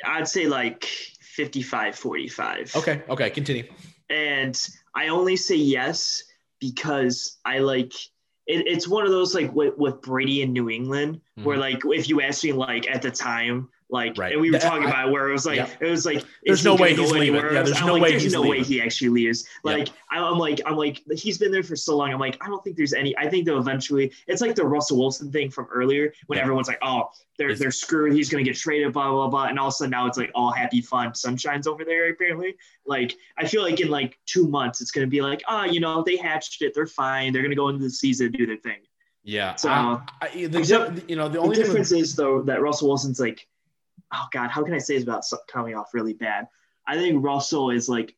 I'd 0.05 0.27
say 0.27 0.47
like 0.47 0.85
55 0.85 1.95
45. 1.95 2.75
Okay, 2.75 3.03
okay, 3.09 3.29
continue. 3.29 3.65
And 4.09 4.59
I 4.95 5.09
only 5.09 5.35
say 5.35 5.55
yes 5.55 6.23
because 6.59 7.37
I 7.45 7.59
like 7.59 7.93
it, 8.45 8.67
it's 8.67 8.87
one 8.87 9.05
of 9.05 9.11
those 9.11 9.33
like 9.33 9.53
with, 9.53 9.77
with 9.77 10.01
Brady 10.01 10.41
in 10.41 10.53
New 10.53 10.69
England, 10.69 11.15
mm-hmm. 11.15 11.43
where 11.43 11.57
like 11.57 11.81
if 11.85 12.09
you 12.09 12.21
ask 12.21 12.43
me 12.43 12.51
like 12.53 12.89
at 12.89 13.01
the 13.01 13.11
time, 13.11 13.69
like, 13.93 14.17
right. 14.17 14.33
and 14.33 14.41
we 14.41 14.49
were 14.49 14.57
talking 14.57 14.87
I, 14.87 14.89
about 14.89 15.11
where 15.11 15.29
it 15.29 15.31
was 15.31 15.45
like, 15.45 15.57
yeah. 15.57 15.69
it 15.79 15.87
was 15.87 16.03
like, 16.03 16.25
there's 16.43 16.65
no 16.65 16.75
way 16.75 16.95
he's 16.95 17.11
leaving. 17.11 17.35
Yeah, 17.35 17.61
there's 17.61 17.79
no 17.79 17.93
like, 17.93 18.01
way 18.01 18.09
there's 18.09 18.23
he's 18.23 18.33
no 18.33 18.41
leaving. 18.41 18.61
way 18.61 18.63
he 18.63 18.81
actually 18.81 19.09
leaves. 19.09 19.45
Like, 19.63 19.89
I'm 20.09 20.39
like, 20.39 20.61
I'm 20.65 20.75
like, 20.75 21.03
he's 21.15 21.37
been 21.37 21.51
there 21.51 21.61
for 21.61 21.75
so 21.75 21.95
long. 21.95 22.11
I'm 22.11 22.19
like, 22.19 22.35
I 22.43 22.47
don't 22.47 22.63
think 22.63 22.75
there's 22.75 22.93
any. 22.93 23.15
I 23.17 23.29
think 23.29 23.45
they'll 23.45 23.59
eventually. 23.59 24.11
It's 24.25 24.41
like 24.41 24.55
the 24.55 24.65
Russell 24.65 24.97
Wilson 24.97 25.31
thing 25.31 25.51
from 25.51 25.67
earlier 25.71 26.11
when 26.25 26.37
yeah. 26.37 26.43
everyone's 26.43 26.67
like, 26.67 26.79
oh, 26.81 27.11
they're 27.37 27.55
they're 27.55 27.69
screwed. 27.69 28.13
He's 28.13 28.29
gonna 28.29 28.43
get 28.43 28.55
traded. 28.55 28.93
Blah 28.93 29.11
blah 29.11 29.27
blah. 29.27 29.45
And 29.45 29.59
all 29.59 29.67
of 29.67 29.73
a 29.73 29.75
sudden 29.75 29.91
now 29.91 30.07
it's 30.07 30.17
like 30.17 30.31
all 30.33 30.51
happy, 30.51 30.81
fun, 30.81 31.13
sunshine's 31.13 31.67
over 31.67 31.85
there. 31.85 32.09
Apparently, 32.09 32.55
like 32.87 33.15
I 33.37 33.47
feel 33.47 33.61
like 33.61 33.79
in 33.79 33.89
like 33.89 34.17
two 34.25 34.47
months 34.47 34.81
it's 34.81 34.91
gonna 34.91 35.07
be 35.07 35.21
like, 35.21 35.43
oh, 35.47 35.65
you 35.65 35.79
know, 35.79 36.03
they 36.03 36.17
hatched 36.17 36.63
it. 36.63 36.73
They're 36.73 36.87
fine. 36.87 37.31
They're 37.31 37.43
gonna 37.43 37.55
go 37.55 37.69
into 37.69 37.83
the 37.83 37.89
season 37.91 38.31
do 38.31 38.45
their 38.47 38.57
thing. 38.57 38.79
Yeah. 39.23 39.55
So 39.55 39.69
I, 39.69 40.01
I, 40.21 40.47
the, 40.47 41.03
you 41.07 41.15
know 41.15 41.29
the 41.29 41.39
only 41.39 41.55
the 41.55 41.63
difference 41.63 41.91
is 41.91 42.15
though 42.15 42.41
that 42.43 42.61
Russell 42.61 42.89
Wilson's 42.89 43.19
like 43.19 43.47
oh 44.13 44.27
god, 44.31 44.49
how 44.49 44.63
can 44.63 44.73
I 44.73 44.79
say 44.79 44.95
this 44.97 45.05
without 45.05 45.23
coming 45.47 45.75
off 45.75 45.93
really 45.93 46.13
bad? 46.13 46.47
I 46.87 46.95
think 46.95 47.23
Russell 47.23 47.69
is 47.69 47.89
like 47.89 48.15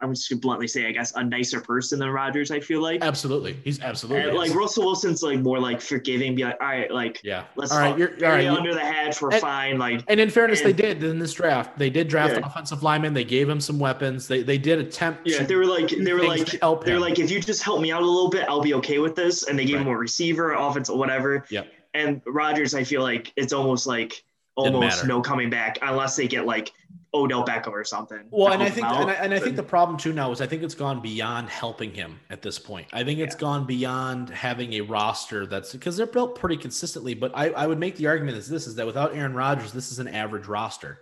I'm 0.00 0.14
just 0.14 0.28
gonna 0.28 0.40
bluntly 0.40 0.68
say, 0.68 0.86
I 0.86 0.92
guess, 0.92 1.12
a 1.16 1.24
nicer 1.24 1.60
person 1.60 1.98
than 1.98 2.10
Rodgers. 2.10 2.52
I 2.52 2.60
feel 2.60 2.80
like 2.80 3.02
absolutely, 3.02 3.56
he's 3.64 3.80
absolutely 3.80 4.30
like 4.30 4.54
Russell 4.54 4.84
Wilson's 4.84 5.22
like 5.24 5.40
more 5.40 5.58
like 5.58 5.80
forgiving, 5.80 6.36
be 6.36 6.44
like, 6.44 6.56
all 6.60 6.68
right, 6.68 6.90
like 6.90 7.20
yeah, 7.24 7.44
let's 7.56 7.72
all 7.72 7.80
right, 7.80 7.98
you're, 7.98 8.12
all 8.24 8.32
right, 8.32 8.46
under 8.46 8.74
the 8.74 8.80
hedge, 8.80 9.20
we're 9.20 9.30
and, 9.30 9.40
fine. 9.40 9.78
Like, 9.78 10.04
and 10.06 10.20
in 10.20 10.30
fairness, 10.30 10.60
and, 10.60 10.68
they 10.68 10.72
did 10.72 11.02
in 11.02 11.18
this 11.18 11.32
draft. 11.32 11.76
They 11.78 11.90
did 11.90 12.06
draft 12.06 12.34
yeah. 12.34 12.46
offensive 12.46 12.84
linemen. 12.84 13.12
They 13.12 13.24
gave 13.24 13.48
him 13.48 13.60
some 13.60 13.80
weapons. 13.80 14.28
They 14.28 14.42
they 14.42 14.58
did 14.58 14.78
attempt. 14.78 15.26
Yeah, 15.26 15.42
they 15.42 15.56
were 15.56 15.66
like 15.66 15.88
they 15.88 16.12
were 16.12 16.24
like 16.24 16.46
they 16.84 16.92
were 16.92 17.00
like 17.00 17.18
if 17.18 17.30
you 17.30 17.40
just 17.40 17.64
help 17.64 17.80
me 17.80 17.90
out 17.90 18.02
a 18.02 18.06
little 18.06 18.30
bit, 18.30 18.48
I'll 18.48 18.62
be 18.62 18.74
okay 18.74 18.98
with 18.98 19.16
this. 19.16 19.48
And 19.48 19.58
they 19.58 19.64
gave 19.64 19.76
right. 19.76 19.86
him 19.86 19.92
a 19.92 19.98
receiver, 19.98 20.52
offensive, 20.52 20.94
whatever. 20.94 21.44
Yeah. 21.50 21.64
And 21.94 22.22
Rodgers, 22.24 22.74
I 22.74 22.84
feel 22.84 23.02
like 23.02 23.32
it's 23.34 23.52
almost 23.52 23.86
like 23.86 24.22
almost 24.58 25.06
no 25.06 25.20
coming 25.20 25.50
back 25.50 25.78
unless 25.82 26.16
they 26.16 26.26
get 26.26 26.46
like 26.46 26.72
Odell 27.14 27.44
Beckham 27.44 27.72
or 27.72 27.84
something. 27.84 28.24
Well, 28.30 28.52
and 28.52 28.62
I 28.62 28.68
think 28.68 28.86
and 28.86 29.10
I, 29.10 29.14
and 29.14 29.32
I, 29.32 29.38
think 29.38 29.56
the 29.56 29.62
problem 29.62 29.96
too 29.96 30.12
now 30.12 30.30
is 30.30 30.40
I 30.40 30.46
think 30.46 30.62
it's 30.62 30.74
gone 30.74 31.00
beyond 31.00 31.48
helping 31.48 31.92
him 31.92 32.20
at 32.30 32.42
this 32.42 32.58
point. 32.58 32.86
I 32.92 33.02
think 33.02 33.18
it's 33.18 33.34
yeah. 33.34 33.40
gone 33.40 33.66
beyond 33.66 34.30
having 34.30 34.74
a 34.74 34.80
roster 34.82 35.46
that's 35.46 35.72
because 35.72 35.96
they're 35.96 36.06
built 36.06 36.34
pretty 36.34 36.56
consistently. 36.56 37.14
But 37.14 37.32
I, 37.34 37.50
I 37.50 37.66
would 37.66 37.78
make 37.78 37.96
the 37.96 38.06
argument 38.06 38.36
is 38.36 38.48
this 38.48 38.66
is 38.66 38.74
that 38.74 38.86
without 38.86 39.14
Aaron 39.14 39.34
Rodgers, 39.34 39.72
this 39.72 39.90
is 39.90 39.98
an 40.00 40.08
average 40.08 40.46
roster, 40.46 41.00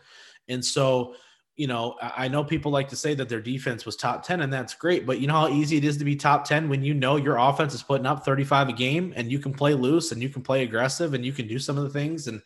and 0.49 0.65
so 0.65 1.15
you 1.57 1.67
know, 1.67 1.97
I 2.03 2.29
know 2.29 2.45
people 2.45 2.71
like 2.71 2.89
to 2.91 2.97
say 2.97 3.15
that 3.15 3.31
their 3.31 3.41
defense 3.41 3.87
was 3.87 3.97
top 3.97 4.23
10, 4.23 4.43
and 4.43 4.53
that's 4.53 4.75
great. 4.75 5.07
But 5.07 5.21
you 5.21 5.27
know 5.27 5.33
how 5.33 5.49
easy 5.49 5.79
it 5.79 5.85
is 5.85 5.97
to 5.97 6.05
be 6.05 6.15
top 6.15 6.45
10 6.45 6.69
when 6.69 6.85
you 6.85 6.93
know 6.93 7.17
your 7.17 7.39
offense 7.39 7.73
is 7.73 7.83
putting 7.83 8.05
up 8.05 8.27
35 8.27 8.69
a 8.69 8.73
game 8.75 9.15
and 9.17 9.33
you 9.33 9.39
can 9.39 9.55
play 9.55 9.73
loose 9.73 10.13
and 10.13 10.23
you 10.23 10.29
can 10.29 10.43
play 10.43 10.65
aggressive 10.65 11.15
and 11.15 11.25
you 11.25 11.33
can 11.33 11.49
do 11.49 11.59
some 11.59 11.79
of 11.79 11.85
the 11.85 11.91
things. 11.91 12.27
And 12.27 12.43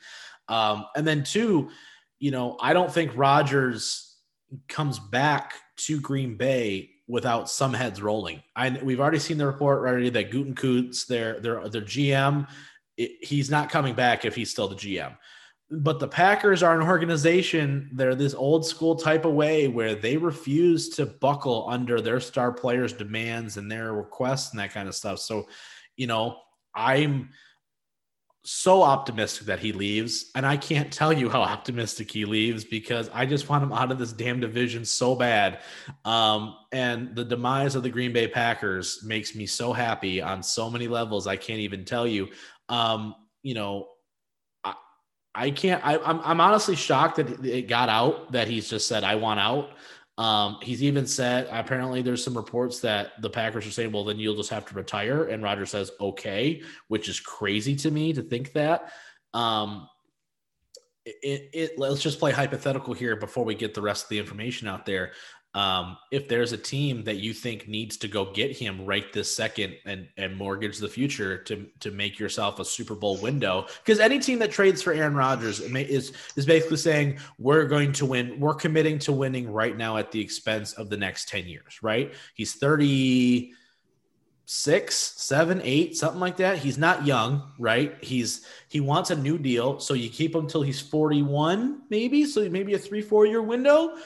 um, 0.51 0.87
and 0.97 1.07
then 1.07 1.25
two, 1.25 1.71
you 2.19 2.31
know, 2.33 2.57
I 2.61 2.73
don't 2.73 2.93
think 2.93 3.13
Rodgers 3.17 4.17
comes 4.69 4.99
back 4.99 5.55
to 5.77 6.01
Green 6.01 6.37
Bay 6.37 6.91
without 7.07 7.49
some 7.49 7.73
heads 7.73 8.03
rolling. 8.03 8.43
I 8.55 8.79
we've 8.83 9.01
already 9.01 9.21
seen 9.21 9.39
the 9.39 9.47
report 9.47 9.79
already 9.79 10.11
that 10.11 10.31
Gutekunst, 10.31 11.07
their 11.07 11.41
their 11.41 11.69
their 11.69 11.83
GM, 11.83 12.49
it, 12.97 13.13
he's 13.23 13.49
not 13.49 13.71
coming 13.71 13.95
back 13.95 14.25
if 14.25 14.35
he's 14.35 14.51
still 14.51 14.69
the 14.69 14.75
GM. 14.75 15.17
But 15.73 16.01
the 16.01 16.09
Packers 16.09 16.65
are 16.65 16.79
an 16.79 16.87
organization. 16.87 17.91
They're 17.93 18.17
this 18.17 18.35
old 18.35 18.67
school 18.67 18.97
type 18.97 19.25
of 19.25 19.35
way 19.35 19.69
where 19.69 19.95
they 19.95 20.17
refuse 20.17 20.89
to 20.91 21.07
buckle 21.07 21.69
under 21.71 22.01
their 22.01 22.19
star 22.19 22.53
players' 22.53 22.93
demands 22.93 23.57
and 23.57 23.71
their 23.71 23.93
requests 23.93 24.51
and 24.51 24.59
that 24.59 24.73
kind 24.73 24.89
of 24.89 24.97
stuff. 24.97 25.21
So, 25.21 25.47
you 25.97 26.09
know, 26.09 26.39
I'm 26.75 27.31
so 28.43 28.83
optimistic 28.83 29.47
that 29.47 29.59
he 29.59 29.73
leaves. 29.73 30.31
And 30.35 30.47
I 30.47 30.57
can't 30.57 30.93
tell 30.93 31.13
you 31.13 31.29
how 31.29 31.43
optimistic 31.43 32.11
he 32.11 32.25
leaves 32.25 32.65
because 32.65 33.11
I 33.13 33.27
just 33.27 33.49
want 33.49 33.63
him 33.63 33.73
out 33.73 33.93
of 33.93 33.99
this 33.99 34.13
damn 34.13 34.41
division 34.41 34.85
so 34.85 35.15
bad. 35.15 35.61
Um, 36.05 36.57
and 36.73 37.15
the 37.15 37.25
demise 37.25 37.75
of 37.75 37.83
the 37.83 37.91
Green 37.91 38.13
Bay 38.13 38.29
Packers 38.29 39.03
makes 39.05 39.35
me 39.35 39.47
so 39.47 39.73
happy 39.73 40.23
on 40.23 40.43
so 40.43 40.71
many 40.71 40.89
levels. 40.89 41.27
I 41.27 41.37
can't 41.37 41.61
even 41.61 41.85
tell 41.85 42.07
you. 42.07 42.29
Um, 42.69 43.15
you 43.43 43.55
know, 43.55 43.89
I, 44.65 44.75
I 45.35 45.51
can't, 45.51 45.85
I, 45.85 45.99
I'm, 45.99 46.21
I'm 46.21 46.41
honestly 46.41 46.77
shocked 46.77 47.17
that 47.17 47.45
it 47.45 47.69
got 47.69 47.89
out 47.89 48.33
that 48.33 48.49
he's 48.49 48.71
just 48.71 48.89
said, 48.89 49.05
I 49.05 49.17
want 49.17 49.41
out. 49.41 49.71
Um, 50.21 50.59
he's 50.61 50.83
even 50.83 51.07
said 51.07 51.49
apparently 51.51 52.03
there's 52.03 52.23
some 52.23 52.37
reports 52.37 52.81
that 52.81 53.13
the 53.23 53.31
Packers 53.31 53.67
are 53.67 53.71
saying, 53.71 53.91
well, 53.91 54.05
then 54.05 54.19
you'll 54.19 54.37
just 54.37 54.51
have 54.51 54.67
to 54.67 54.75
retire. 54.75 55.25
And 55.25 55.43
Roger 55.43 55.65
says, 55.65 55.93
okay, 55.99 56.61
which 56.89 57.09
is 57.09 57.19
crazy 57.19 57.75
to 57.77 57.91
me 57.91 58.13
to 58.13 58.21
think 58.21 58.53
that. 58.53 58.93
Um, 59.33 59.89
it, 61.07 61.49
it, 61.55 61.79
let's 61.79 62.03
just 62.03 62.19
play 62.19 62.33
hypothetical 62.33 62.93
here 62.93 63.17
before 63.17 63.47
we 63.47 63.55
get 63.55 63.73
the 63.73 63.81
rest 63.81 64.05
of 64.05 64.09
the 64.11 64.19
information 64.19 64.69
out 64.69 64.85
there 64.85 65.13
um, 65.53 65.97
if 66.13 66.29
there's 66.29 66.53
a 66.53 66.57
team 66.57 67.03
that 67.05 67.17
you 67.17 67.35
think 67.35 67.67
needs 67.67 67.97
to 67.99 68.09
go 68.09 68.33
get 68.33 68.57
him 68.57 68.87
right 68.87 69.13
this 69.13 69.35
second 69.35 69.77
and 69.85 70.07
and 70.17 70.37
mortgage 70.37 70.79
the 70.79 70.89
future 70.89 71.43
to 71.43 71.67
to 71.81 71.91
make 71.91 72.21
yourself 72.21 72.61
a 72.61 72.65
Super 72.65 72.95
Bowl 72.95 73.17
window, 73.21 73.67
because 73.85 73.99
any 73.99 74.21
team 74.21 74.39
that 74.39 74.53
trades 74.53 74.81
for 74.81 74.93
Aaron 74.93 75.15
Rodgers 75.15 75.61
is 75.61 76.13
is 76.37 76.47
basically 76.47 76.77
saying 76.77 77.19
we're 77.39 77.65
going 77.65 77.93
to 77.95 78.07
win, 78.07 78.39
we're 78.39 78.55
committing 78.55 79.01
to 79.01 79.13
winning 79.13 79.51
right 79.51 79.77
now 79.77 79.97
at 79.97 80.13
the 80.13 80.21
expense 80.21 80.73
of 80.75 80.89
the 80.89 80.97
next 80.97 81.29
ten 81.29 81.47
years. 81.47 81.83
Right? 81.83 82.15
He's 82.35 82.55
thirty 82.55 83.53
six, 84.47 84.95
seven, 84.95 85.61
eight, 85.65 85.97
something 85.97 86.21
like 86.21 86.37
that. 86.37 86.59
He's 86.59 86.79
not 86.79 87.07
young, 87.07 87.53
right? 87.59 87.97
He's 88.01 88.47
he 88.69 88.79
wants 88.79 89.11
a 89.11 89.17
new 89.17 89.37
deal, 89.37 89.81
so 89.81 89.95
you 89.95 90.11
keep 90.11 90.33
him 90.33 90.47
till 90.47 90.63
he's 90.63 90.81
forty 90.81 91.23
one, 91.23 91.83
maybe. 91.91 92.25
So 92.25 92.49
maybe 92.49 92.75
a 92.75 92.79
three 92.79 93.03
four 93.03 93.27
year 93.27 93.43
window 93.43 93.97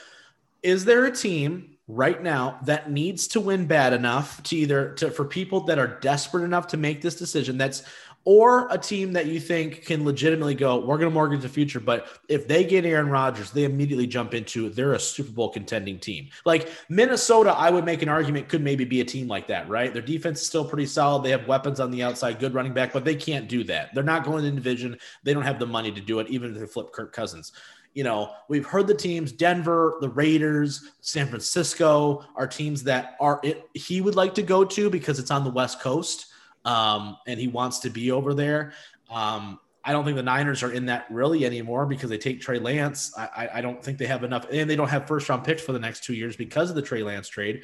is 0.65 0.85
there 0.85 1.05
a 1.05 1.13
team 1.13 1.77
right 1.87 2.23
now 2.23 2.59
that 2.65 2.91
needs 2.91 3.29
to 3.29 3.41
win 3.41 3.67
bad 3.67 3.93
enough 3.93 4.43
to 4.45 4.57
either 4.57 4.95
to 4.95 5.11
for 5.11 5.25
people 5.25 5.61
that 5.61 5.79
are 5.79 6.01
desperate 6.01 6.43
enough 6.43 6.67
to 6.67 6.79
make 6.79 7.03
this 7.03 7.15
decision 7.15 7.59
that's 7.59 7.83
or 8.27 8.69
a 8.71 8.79
team 8.79 9.13
that 9.13 9.27
you 9.27 9.39
think 9.39 9.85
can 9.85 10.03
legitimately 10.03 10.55
go, 10.55 10.79
we're 10.79 10.97
going 10.97 11.11
to 11.11 11.15
mortgage 11.15 11.43
the 11.43 11.49
future. 11.49 11.79
But 11.79 12.07
if 12.27 12.49
they 12.49 12.65
get 12.65 12.87
Aaron 12.87 13.11
Rodgers, 13.11 13.51
they 13.51 13.65
immediately 13.65 14.07
jump 14.07 14.33
into 14.33 14.71
they're 14.71 14.95
a 14.95 14.99
Super 14.99 15.31
Bowl 15.31 15.51
contending 15.51 15.99
team. 15.99 16.31
Like 16.47 16.71
Minnesota, 16.89 17.51
I 17.51 17.69
would 17.69 17.85
make 17.85 18.01
an 18.01 18.09
argument 18.09 18.49
could 18.49 18.63
maybe 18.63 18.87
be 18.87 19.03
a 19.03 19.05
team 19.05 19.29
like 19.29 19.47
that, 19.49 19.69
right? 19.69 19.93
Their 19.93 20.01
defense 20.01 20.41
is 20.41 20.47
still 20.47 20.65
pretty 20.65 20.87
solid. 20.87 21.23
They 21.23 21.33
have 21.33 21.47
weapons 21.47 21.81
on 21.81 21.91
the 21.91 22.03
outside, 22.03 22.39
good 22.39 22.55
running 22.55 22.73
back, 22.73 22.95
but 22.95 23.05
they 23.05 23.15
can't 23.15 23.47
do 23.47 23.63
that. 23.65 23.95
They're 23.95 24.03
not 24.03 24.25
going 24.25 24.47
in 24.47 24.55
division. 24.55 24.99
They 25.23 25.35
don't 25.35 25.43
have 25.43 25.59
the 25.59 25.67
money 25.67 25.93
to 25.93 26.01
do 26.01 26.21
it, 26.21 26.29
even 26.29 26.55
if 26.55 26.59
they 26.59 26.67
flip 26.67 26.93
Kirk 26.93 27.13
Cousins 27.13 27.53
you 27.95 28.03
know, 28.03 28.33
we've 28.49 28.67
heard 28.67 28.89
the 28.89 28.95
teams, 28.95 29.33
Denver, 29.33 29.97
the 30.01 30.09
Raiders, 30.09 30.91
San 31.01 31.29
Francisco 31.29 32.25
are 32.37 32.47
teams 32.47 32.83
that 32.83 33.17
are 33.21 33.41
it, 33.45 33.69
he 33.73 34.01
would 34.01 34.17
like 34.17 34.35
to 34.35 34.43
go 34.43 34.65
to 34.65 34.91
because 34.91 35.19
it's 35.19 35.31
on 35.31 35.45
the 35.45 35.51
West 35.51 35.81
Coast 35.81 36.27
um, 36.65 37.17
and 37.27 37.39
he 37.39 37.49
wants 37.49 37.79
to 37.81 37.91
be 37.91 38.11
over 38.11 38.35
there. 38.35 38.73
Um, 39.11 39.61
I 39.85 39.93
don't 39.93 40.05
think 40.05 40.17
the 40.17 40.23
Niners 40.23 40.63
are 40.63 40.73
in 40.73 40.87
that 40.87 41.07
really 41.11 41.45
anymore 41.45 41.87
because 41.87 42.09
they 42.09 42.19
take 42.19 42.41
Trey 42.41 42.59
Lance. 42.59 43.13
I, 43.17 43.49
I 43.55 43.61
don't 43.61 43.85
think 43.85 43.99
they 43.99 44.07
have 44.07 44.25
enough, 44.25 44.47
and 44.51 44.69
they 44.69 44.77
don't 44.77 44.89
have 44.89 45.07
first 45.07 45.29
round 45.29 45.45
picks 45.45 45.63
for 45.63 45.73
the 45.73 45.79
next 45.79 46.05
two 46.05 46.15
years 46.15 46.37
because 46.37 46.71
of 46.71 46.77
the 46.77 46.83
Trey 46.83 47.03
Lance 47.03 47.29
trade. 47.29 47.63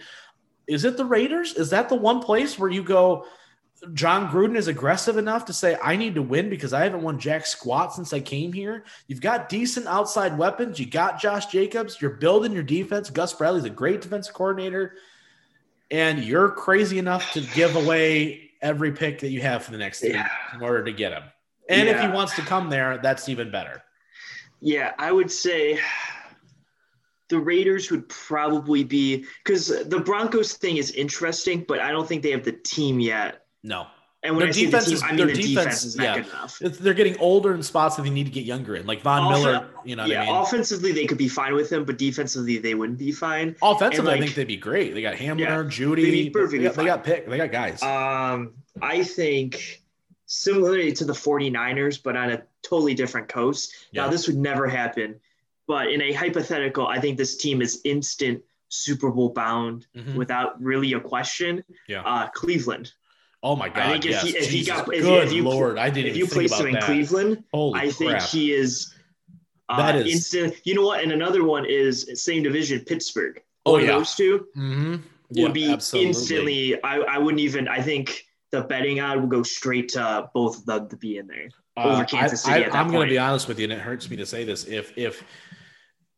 Is 0.67 0.85
it 0.85 0.97
the 0.97 1.05
Raiders? 1.05 1.55
Is 1.55 1.71
that 1.71 1.89
the 1.89 1.97
one 1.97 2.21
place 2.21 2.59
where 2.59 2.71
you 2.71 2.85
go? 2.85 3.25
Jon 3.95 4.29
Gruden 4.31 4.57
is 4.57 4.69
aggressive 4.69 5.17
enough 5.17 5.47
to 5.47 5.53
say, 5.53 5.77
I 5.83 5.97
need 5.97 6.15
to 6.17 6.23
win 6.23 6.51
because 6.51 6.73
I 6.73 6.85
haven't 6.85 7.03
won 7.03 7.19
jack 7.19 7.47
squat 7.47 7.95
since 7.95 8.13
I 8.13 8.21
came 8.21 8.53
here. 8.53 8.85
You've 9.07 9.21
got 9.23 9.49
decent 9.49 9.87
outside 9.87 10.37
weapons. 10.37 10.79
You 10.79 10.87
got 10.87 11.21
Josh 11.21 11.47
Jacobs. 11.47 12.01
You're 12.01 12.11
building 12.17 12.53
your 12.53 12.63
defense. 12.63 13.09
Gus 13.11 13.33
Bradley's 13.33 13.65
a 13.65 13.71
great 13.71 14.01
defensive 14.03 14.35
coordinator. 14.35 14.95
and 15.93 16.23
you're 16.23 16.51
crazy 16.51 16.99
enough 16.99 17.33
to 17.33 17.41
give 17.41 17.75
away 17.75 18.51
every 18.63 18.93
pick 18.93 19.19
that 19.19 19.31
you 19.31 19.41
have 19.41 19.65
for 19.65 19.73
the 19.73 19.79
next 19.79 20.05
Yeah. 20.05 20.29
in 20.55 20.63
order 20.63 20.85
to 20.85 20.93
get 20.93 21.11
him. 21.13 21.25
And 21.69 21.89
if 21.89 22.01
he 22.01 22.07
wants 22.07 22.37
to 22.37 22.43
come 22.43 22.71
there, 22.71 22.99
that's 22.99 23.29
even 23.29 23.51
better. 23.51 23.83
Yeah, 24.61 24.93
I 24.99 25.11
would 25.11 25.33
say 25.33 25.81
the 27.29 27.39
Raiders 27.41 27.91
would 27.91 28.09
probably 28.09 28.85
be 28.85 29.25
because 29.45 29.67
the 29.89 29.99
Broncos 30.01 30.53
thing 30.55 30.77
is 30.77 30.91
interesting, 30.93 31.65
but 31.67 31.81
I 31.81 31.91
don't 31.91 32.07
think 32.07 32.23
they 32.23 32.31
have 32.31 32.45
the 32.45 32.53
team 32.53 33.01
yet. 33.01 33.40
No, 33.63 33.87
And 34.23 34.37
when 34.37 34.41
Their 34.41 34.49
I 34.49 34.53
say 34.53 34.65
the 34.67 34.71
defense 34.71 34.85
team, 34.87 34.95
is- 34.95 35.03
I 35.03 35.07
mean 35.09 35.17
their 35.17 35.27
the 35.29 35.33
defense, 35.35 35.55
defense- 35.55 35.85
is 35.85 35.97
not 35.97 36.05
yeah. 36.05 36.17
good 36.17 36.27
enough. 36.29 36.59
They're 36.59 36.95
getting 36.95 37.19
older 37.19 37.55
in 37.55 37.63
spots 37.63 37.97
that 37.97 38.03
they 38.03 38.11
need 38.11 38.25
to 38.25 38.31
get 38.31 38.45
younger 38.45 38.77
in, 38.77 38.87
like 38.87 39.01
Von 39.03 39.31
Miller. 39.33 39.69
You 39.85 39.97
know 39.97 40.03
what 40.03 40.11
yeah, 40.11 40.23
I 40.23 40.27
mean? 40.27 40.35
offensively 40.37 40.93
they 40.93 41.07
could 41.07 41.17
be 41.19 41.29
fine 41.29 41.55
with 41.55 41.71
him, 41.73 41.85
but 41.85 41.97
defensively 41.99 42.59
they 42.59 42.75
wouldn't 42.75 42.99
be 42.99 43.13
fine. 43.13 43.57
Offensively, 43.63 44.13
and, 44.13 44.21
I 44.23 44.25
think 44.25 44.35
they'd 44.37 44.45
be 44.47 44.57
great. 44.59 44.93
They 44.95 45.01
got 45.03 45.15
Hamler, 45.17 45.39
Yeah, 45.41 45.63
Jeudy. 45.65 46.03
they'd 46.03 46.11
be 46.11 46.31
perfectly 46.31 46.59
they, 46.59 46.65
got, 46.65 46.77
they 46.77 46.85
got 46.85 47.05
pick. 47.05 47.29
They 47.29 47.37
got 47.39 47.51
guys. 47.53 47.83
Um, 47.83 48.53
I 48.83 49.03
think 49.05 49.81
similarly 50.27 50.93
to 50.93 51.05
the 51.05 51.13
49ers, 51.13 52.03
but 52.03 52.17
on 52.17 52.31
a 52.31 52.43
totally 52.63 52.95
different 52.95 53.29
coast. 53.29 53.73
Yeah. 53.93 54.05
Now, 54.05 54.11
this 54.11 54.27
would 54.27 54.37
never 54.37 54.69
happen, 54.69 55.19
but 55.67 55.89
in 55.91 56.01
a 56.03 56.13
hypothetical, 56.13 56.87
I 56.87 57.01
think 57.01 57.17
this 57.19 57.37
team 57.37 57.61
is 57.63 57.81
instant 57.85 58.43
Super 58.69 59.11
Bowl 59.11 59.31
bound 59.31 59.87
Mhm. 59.97 60.15
without 60.15 60.61
really 60.63 60.93
a 60.93 61.01
question. 61.01 61.65
Yeah. 61.89 62.03
Uh, 62.03 62.29
Cleveland. 62.29 62.93
Oh 63.43 63.57
my 63.57 63.69
god! 63.69 63.79
I 63.79 63.93
think 63.93 64.07
if 64.07 64.21
he- 64.23 64.37
if 64.37 64.51
he 64.51 64.65
got- 64.65 64.93
if- 64.95 65.03
good 65.03 65.27
if 65.29 65.33
you- 65.33 65.45
lord, 65.45 65.79
I 65.79 65.91
didn't 65.91 66.11
If 66.13 66.17
you 66.17 66.27
place 66.27 66.59
him 66.59 66.67
in 66.69 66.73
that. 66.75 66.85
Cleveland, 66.85 67.45
Holy 67.53 67.81
I 67.81 67.91
think 67.91 68.11
crap! 68.11 68.23
he 68.29 68.53
is. 68.53 68.95
Uh, 69.69 69.77
That 69.77 69.97
is- 70.07 70.13
instant. 70.15 70.55
You 70.65 70.75
know 70.75 70.85
what? 70.87 71.03
And 71.03 71.13
another 71.13 71.45
one 71.45 71.65
is 71.65 72.11
same 72.15 72.43
division, 72.43 72.81
Pittsburgh. 72.85 73.41
Oh, 73.67 73.79
yeah. 73.79 73.87
those 73.89 74.15
two 74.15 74.47
mm-hmm. 74.57 74.97
would 75.43 75.53
be 75.53 75.71
instantly. 75.71 76.83
I, 76.83 76.99
I 77.01 77.19
wouldn't 77.19 77.41
even. 77.41 77.69
I 77.69 77.81
think 77.81 78.25
the 78.53 78.63
betting 78.63 79.01
on 79.01 79.21
would 79.21 79.31
go 79.31 79.43
straight 79.45 79.91
to 79.91 80.29
both 80.35 80.59
of 80.59 80.67
them 80.67 80.89
to 80.89 80.97
be 80.97 81.19
in 81.19 81.27
there. 81.29 81.51
over 81.77 82.03
Uh, 82.03 82.05
Kansas 82.05 82.45
I, 82.47 82.53
City 82.55 82.65
at 82.65 82.73
that 82.73 82.79
am 82.79 82.91
going 82.91 83.07
to 83.07 83.13
be 83.13 83.19
honest 83.19 83.47
with 83.47 83.59
you, 83.61 83.65
and 83.65 83.73
it 83.73 83.79
hurts 83.79 84.11
me 84.11 84.17
to 84.17 84.27
say 84.27 84.43
this. 84.45 84.65
If 84.65 84.97
if 84.99 85.23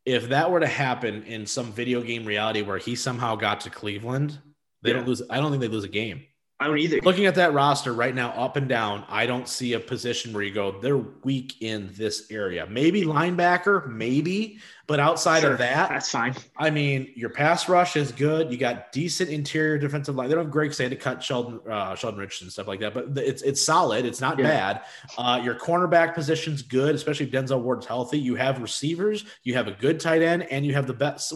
if 0.07 0.29
that 0.31 0.51
were 0.51 0.61
to 0.61 0.67
happen 0.67 1.23
in 1.25 1.45
some 1.47 1.73
video 1.73 2.01
game 2.01 2.25
reality 2.25 2.63
where 2.63 2.79
he 2.79 2.95
somehow 2.97 3.37
got 3.37 3.61
to 3.61 3.71
Cleveland, 3.71 4.39
they 4.83 4.91
Yeah. 4.91 4.97
don't 4.97 5.07
lose. 5.09 5.23
I 5.29 5.37
don't 5.39 5.51
think 5.51 5.61
they 5.61 5.69
lose 5.69 5.85
a 5.85 5.89
game. 5.89 6.23
I 6.63 6.67
don't 6.69 6.79
either. 6.79 7.01
Looking 7.03 7.27
at 7.27 7.35
that 7.35 7.53
roster 7.53 7.93
right 7.93 8.15
now, 8.15 8.31
up 8.31 8.57
and 8.57 8.69
down, 8.69 9.05
I 9.09 9.27
don't 9.27 9.49
see 9.49 9.73
a 9.73 9.81
position 9.81 10.33
where 10.33 10.43
you 10.43 10.55
go, 10.55 10.81
they're 10.81 10.97
weak 10.97 11.61
in 11.61 11.91
this 11.95 12.31
area. 12.31 12.67
Maybe 12.71 13.03
linebacker, 13.03 13.89
maybe, 13.89 14.59
but 14.87 15.01
outside 15.01 15.41
Sure, 15.41 15.53
of 15.53 15.59
that, 15.59 15.89
that's 15.89 16.11
fine. 16.11 16.35
I 16.57 16.71
mean, 16.71 17.11
your 17.17 17.31
pass 17.31 17.69
rush 17.69 17.97
is 17.97 18.13
good. 18.13 18.53
You 18.53 18.59
got 18.59 18.93
decent 18.93 19.31
interior 19.31 19.77
defensive 19.79 20.15
line. 20.15 20.29
They 20.29 20.35
don't 20.35 20.45
have 20.45 20.53
Greg 20.53 20.73
Say 20.73 20.89
to 20.89 20.97
cut 20.97 21.23
Sheldon, 21.23 21.61
uh, 21.71 21.95
Sheldon 21.97 22.21
Richardson 22.21 22.47
and 22.47 22.53
stuff 22.53 22.69
like 22.69 22.81
that, 22.81 22.95
but 22.95 23.17
it's 23.19 23.43
it's 23.43 23.65
solid. 23.65 24.05
It's 24.05 24.21
not 24.21 24.39
Yeah. 24.39 24.45
bad. 24.45 24.81
Uh, 25.19 25.41
your 25.43 25.55
cornerback 25.57 26.15
position's 26.15 26.63
good, 26.63 26.95
especially 26.95 27.27
if 27.27 27.33
Denzel 27.33 27.61
Ward's 27.61 27.87
healthy. 27.87 28.19
You 28.19 28.37
have 28.37 28.61
receivers. 28.61 29.25
You 29.43 29.55
have 29.55 29.67
a 29.69 29.73
good 29.73 29.99
tight 29.99 30.23
end, 30.23 30.45
and 30.51 30.65
you 30.65 30.75
have 30.75 30.87
the 30.87 30.95
best 30.95 31.33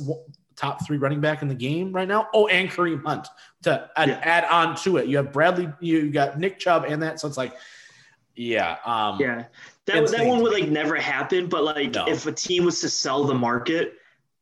top 0.57 0.87
three 0.87 0.97
running 0.97 1.21
back 1.21 1.43
in 1.43 1.49
the 1.49 1.55
game 1.55 1.93
right 1.93 2.09
now. 2.09 2.29
Oh, 2.33 2.47
and 2.49 2.69
Kareem 2.71 3.05
Hunt 3.05 3.29
to 3.63 3.91
add, 3.97 4.09
Yeah. 4.09 4.21
add 4.23 4.45
on 4.45 4.75
to 4.77 4.97
it. 4.97 5.07
You 5.07 5.19
have 5.19 5.33
Bradley. 5.33 5.71
You 5.81 6.11
got 6.11 6.39
Nick 6.39 6.59
Chubb 6.59 6.85
and 6.89 7.03
that. 7.03 7.21
So 7.21 7.29
it's 7.29 7.37
like, 7.37 7.55
yeah, 8.35 8.77
um, 8.85 9.19
Yeah, 9.21 9.45
that 9.87 10.07
that 10.09 10.27
one 10.27 10.43
would 10.43 10.53
like 10.53 10.69
never 10.69 10.97
happen. 10.97 11.49
But 11.49 11.65
like, 11.65 11.95
No. 11.95 12.07
if 12.09 12.27
a 12.27 12.33
team 12.33 12.65
was 12.65 12.81
to 12.81 12.89
sell 12.89 13.25
the 13.25 13.35
market, 13.35 13.95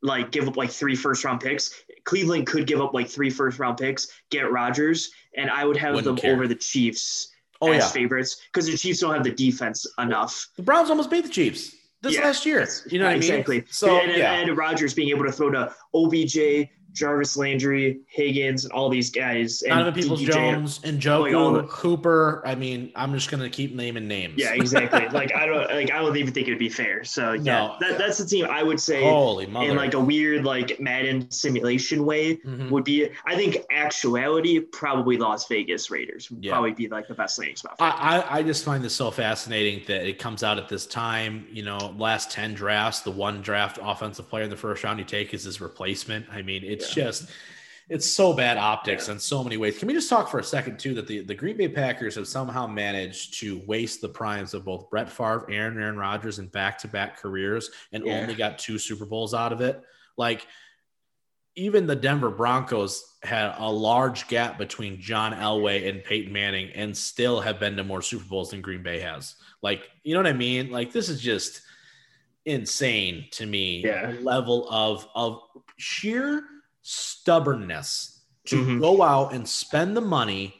like 0.03 0.31
give 0.31 0.47
up 0.49 0.57
like 0.57 0.71
three 0.71 0.97
first 0.97 1.25
round 1.25 1.41
picks, 1.41 1.75
Cleveland 2.05 2.47
could 2.47 2.67
give 2.67 2.81
up 2.81 2.93
like 2.95 3.09
three 3.09 3.31
first 3.31 3.59
round 3.59 3.79
picks, 3.79 4.09
get 4.31 4.51
Rodgers, 4.51 5.11
and 5.37 5.51
I 5.51 5.65
would 5.65 5.77
have 5.77 5.95
Wouldn't 5.95 6.17
them 6.17 6.23
care. 6.23 6.35
over 6.35 6.47
the 6.47 6.55
Chiefs 6.55 7.29
Oh 7.61 7.71
as 7.73 7.85
yeah, 7.85 7.89
favorites 7.89 8.43
because 8.53 8.67
the 8.67 8.77
Chiefs 8.77 9.01
don't 9.01 9.15
have 9.15 9.25
the 9.25 9.31
defense 9.31 9.87
enough. 9.99 10.49
the 10.57 10.63
Browns 10.63 10.91
almost 10.91 11.11
beat 11.11 11.23
the 11.25 11.31
Chiefs 11.31 11.75
this 12.05 12.15
Yeah, 12.15 12.25
last 12.25 12.47
year. 12.47 12.67
You 12.87 12.99
know 13.01 13.07
what 13.07 13.11
I 13.11 13.15
mean? 13.15 13.23
exactly. 13.23 13.65
So 13.69 13.99
and, 13.99 14.17
yeah. 14.17 14.35
and 14.35 14.57
Rodgers 14.57 14.95
being 14.95 15.09
able 15.09 15.25
to 15.25 15.33
throw 15.33 15.51
to 15.51 15.75
OBJ, 15.95 16.69
Jarvis 16.95 17.37
Landry, 17.37 18.01
Higgins, 18.07 18.65
and 18.65 18.73
all 18.73 18.89
these 18.89 19.11
guys. 19.11 19.63
And 19.63 19.71
Donovan 19.71 19.95
Peoples 20.03 20.23
DPJ. 20.23 20.33
Jones 20.33 20.81
and 20.85 21.01
Njoku 21.03 21.63
Like, 21.63 21.71
Hooper. 21.71 22.43
I 22.47 22.55
mean, 22.55 22.93
I'm 22.95 23.13
just 23.13 23.31
gonna 23.31 23.51
keep 23.51 23.75
naming 23.75 24.07
names. 24.09 24.35
Yeah, 24.37 24.55
exactly. 24.55 25.09
like 25.09 25.35
I 25.35 25.45
don't 25.47 25.69
like 25.71 25.91
I 25.93 25.99
don't 25.99 26.17
even 26.17 26.33
think 26.33 26.47
it'd 26.47 26.59
be 26.59 26.69
fair. 26.69 27.05
So 27.05 27.33
yeah, 27.33 27.43
No. 27.43 27.77
that, 27.81 27.99
that's 27.99 28.19
the 28.19 28.25
team 28.27 28.47
I 28.47 28.63
would 28.63 28.81
say 28.81 29.03
Holy 29.03 29.47
mother! 29.47 29.71
in 29.71 29.77
like 29.77 29.95
a 29.95 30.01
weird 30.01 30.45
like 30.45 30.79
Madden 30.81 31.31
simulation 31.31 32.05
way 32.07 32.37
Mhm. 32.37 32.71
would 32.71 32.85
be. 32.85 33.09
I 33.27 33.35
think 33.35 33.59
actuality 33.73 34.61
probably 34.61 35.17
Las 35.17 35.47
Vegas 35.49 35.91
Raiders 35.91 36.31
would 36.31 36.45
Yeah. 36.45 36.53
probably 36.53 36.73
be 36.73 36.89
like 36.89 37.09
the 37.09 37.15
best 37.15 37.39
landing 37.39 37.57
spot. 37.57 37.77
For 37.79 37.85
I. 37.85 37.91
I 38.21 38.39
I 38.39 38.43
just 38.43 38.65
find 38.65 38.85
this 38.85 38.95
so 38.95 39.11
fascinating 39.11 39.83
that 39.87 40.07
it 40.07 40.19
comes 40.19 40.43
out 40.43 40.59
at 40.59 40.69
this 40.69 40.87
time. 40.87 41.47
You 41.53 41.63
know, 41.65 41.95
last 41.99 42.31
ten 42.31 42.55
drafts, 42.55 43.01
the 43.01 43.11
one 43.11 43.41
draft 43.43 43.79
offensive 43.83 44.29
player 44.29 44.45
in 44.45 44.51
the 44.51 44.57
first 44.57 44.85
round 44.85 44.99
you 44.99 45.05
take 45.05 45.33
is 45.35 45.45
his 45.45 45.61
replacement. 45.61 46.27
I 46.33 46.43
mean, 46.43 46.63
it's 46.65 46.84
just. 46.93 47.31
It's 47.91 48.07
so 48.07 48.33
bad 48.33 48.57
optics 48.57 49.11
in 49.11 49.19
so 49.19 49.45
many 49.45 49.59
ways. 49.59 49.79
Can 49.79 49.89
we 49.89 49.93
just 49.95 50.09
talk 50.09 50.31
for 50.31 50.39
a 50.39 50.45
second 50.45 50.79
too 50.79 50.95
that 50.95 51.07
the, 51.07 51.21
the 51.21 51.35
Green 51.35 51.57
Bay 51.59 51.69
Packers 51.69 52.15
have 52.15 52.27
somehow 52.27 52.67
managed 52.67 53.39
to 53.41 53.61
waste 53.67 54.01
the 54.01 54.09
primes 54.09 54.55
of 54.55 54.65
both 54.65 54.89
Brett 54.89 55.11
Favre, 55.11 55.47
Aaron, 55.51 55.79
Aaron 55.79 55.99
Rodgers 55.99 56.39
and 56.39 56.51
back 56.51 56.79
to 56.79 56.89
back 56.89 57.19
careers 57.19 57.71
and 57.93 58.07
Yeah. 58.07 58.21
only 58.21 58.35
got 58.35 58.59
two 58.59 58.79
Super 58.79 59.05
Bowls 59.05 59.35
out 59.35 59.53
of 59.53 59.61
it? 59.61 59.83
Like 60.17 60.47
even 61.57 61.87
the 61.87 61.95
Denver 61.95 62.31
Broncos 62.31 63.17
had 63.23 63.55
a 63.59 63.71
large 63.71 64.29
gap 64.29 64.57
between 64.57 64.99
John 64.99 65.33
Elway 65.35 65.87
and 65.87 66.03
Peyton 66.03 66.33
Manning 66.33 66.71
and 66.75 66.97
still 66.97 67.39
have 67.43 67.61
been 67.61 67.77
to 67.77 67.85
more 67.85 68.01
Super 68.01 68.25
Bowls 68.25 68.51
than 68.51 68.63
Green 68.63 68.83
Bay 68.83 69.01
has. 69.01 69.35
Like, 69.61 69.91
you 70.03 70.15
know 70.15 70.21
what 70.21 70.27
I 70.27 70.33
mean? 70.33 70.71
Like 70.71 70.91
this 70.91 71.11
is 71.11 71.21
just 71.21 71.61
insane 72.47 73.27
to 73.33 73.45
me. 73.47 73.83
Yeah. 73.85 74.15
Level 74.23 74.69
of 74.71 75.07
of 75.15 75.43
sheer 75.77 76.45
stubbornness 76.85 78.21
to 78.47 78.57
Mhm. 78.65 78.81
go 78.81 79.03
out 79.03 79.33
and 79.33 79.49
spend 79.49 79.97
the 79.97 80.01
money 80.03 80.55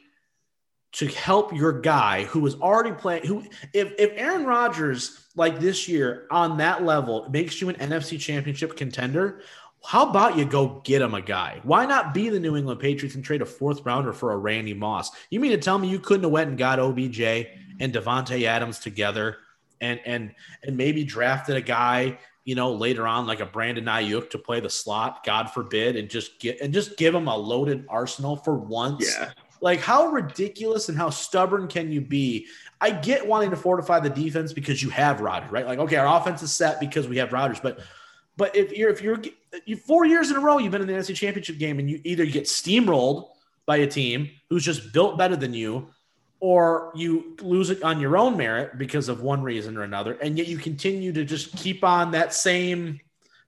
to 0.93 1.07
help 1.07 1.53
your 1.53 1.81
guy 1.81 2.23
who 2.23 2.39
was 2.39 2.55
already 2.55 2.91
playing 2.93 3.25
who 3.25 3.43
if 3.73 3.93
if 3.99 4.11
Aaron 4.15 4.45
Rodgers 4.45 5.19
like 5.35 5.59
this 5.59 5.87
year 5.87 6.25
on 6.31 6.57
that 6.57 6.83
level 6.83 7.29
makes 7.29 7.61
you 7.61 7.69
an 7.69 7.75
NFC 7.75 8.17
championship 8.17 8.75
contender, 8.75 9.41
how 9.85 10.09
about 10.09 10.35
you 10.37 10.45
go 10.45 10.81
get 10.83 11.01
him 11.03 11.13
a 11.13 11.21
guy? 11.21 11.59
Why 11.63 11.85
not 11.85 12.13
be 12.13 12.29
the 12.29 12.39
New 12.39 12.55
England 12.55 12.79
Patriots 12.79 13.13
and 13.15 13.23
trade 13.23 13.41
a 13.43 13.45
fourth 13.45 13.85
rounder 13.85 14.13
for 14.13 14.31
a 14.31 14.37
Randy 14.37 14.73
Moss? 14.73 15.11
You 15.29 15.39
mean 15.39 15.51
to 15.51 15.57
tell 15.57 15.77
me 15.77 15.89
you 15.89 15.99
couldn't 15.99 16.23
have 16.23 16.31
went 16.31 16.49
and 16.49 16.57
got 16.57 16.79
OBJ 16.79 17.21
and 17.79 17.93
Davante 17.93 18.43
Adams 18.43 18.79
together 18.79 19.37
and 19.81 19.99
and 20.05 20.33
and 20.63 20.75
maybe 20.75 21.03
drafted 21.03 21.55
a 21.57 21.61
guy, 21.61 22.17
you 22.45 22.53
know, 22.53 22.73
later 22.73 23.07
on 23.07 23.25
like 23.25 23.39
a 23.39 23.45
Brandon 23.45 23.85
Aiyuk 23.85 24.29
to 24.29 24.37
play 24.37 24.59
the 24.59 24.69
slot, 24.69 25.25
God 25.25 25.49
forbid, 25.49 25.95
and 25.95 26.09
just 26.09 26.39
get 26.39 26.61
and 26.61 26.71
just 26.71 26.95
give 26.95 27.13
him 27.13 27.27
a 27.27 27.35
loaded 27.35 27.85
arsenal 27.89 28.37
for 28.37 28.55
once? 28.55 29.17
yeah, 29.17 29.31
Like, 29.61 29.81
how 29.81 30.07
ridiculous 30.07 30.87
and 30.87 30.97
how 30.97 31.09
stubborn 31.09 31.67
can 31.67 31.91
you 31.91 32.01
be? 32.01 32.45
I 32.79 32.91
get 32.91 33.25
wanting 33.25 33.49
to 33.49 33.55
fortify 33.55 33.99
the 33.99 34.11
defense 34.11 34.53
because 34.53 34.83
you 34.83 34.91
have 34.91 35.21
Rodgers, 35.21 35.51
right? 35.51 35.65
Like, 35.65 35.79
okay, 35.79 35.95
our 35.95 36.21
offense 36.21 36.43
is 36.43 36.55
set 36.55 36.79
because 36.79 37.07
we 37.07 37.17
have 37.17 37.33
Rodgers, 37.33 37.59
but 37.59 37.79
but 38.37 38.55
if 38.55 38.71
you're 38.71 38.91
if 38.91 39.01
you're 39.01 39.19
you 39.65 39.77
four 39.77 40.05
years 40.05 40.29
in 40.29 40.37
a 40.37 40.39
row 40.39 40.59
you've 40.59 40.71
been 40.71 40.81
in 40.81 40.87
the 40.87 40.93
NFC 40.93 41.15
Championship 41.15 41.57
game 41.57 41.79
and 41.79 41.89
you 41.89 41.99
either 42.03 42.25
get 42.25 42.43
steamrolled 42.43 43.29
by 43.65 43.77
a 43.77 43.87
team 43.87 44.29
who's 44.49 44.63
just 44.63 44.93
built 44.93 45.17
better 45.17 45.35
than 45.35 45.53
you, 45.53 45.87
or 46.45 46.91
you 46.93 47.35
lose 47.41 47.71
it 47.71 47.81
on 47.81 47.99
your 47.99 48.15
own 48.17 48.37
merit 48.37 48.77
because 48.77 49.09
of 49.09 49.23
one 49.23 49.41
reason 49.41 49.75
or 49.77 49.81
another, 49.81 50.13
and 50.21 50.37
yet 50.37 50.47
you 50.47 50.59
continue 50.59 51.11
to 51.11 51.25
just 51.25 51.57
keep 51.57 51.83
on 51.83 52.11
that 52.11 52.35
same 52.35 52.99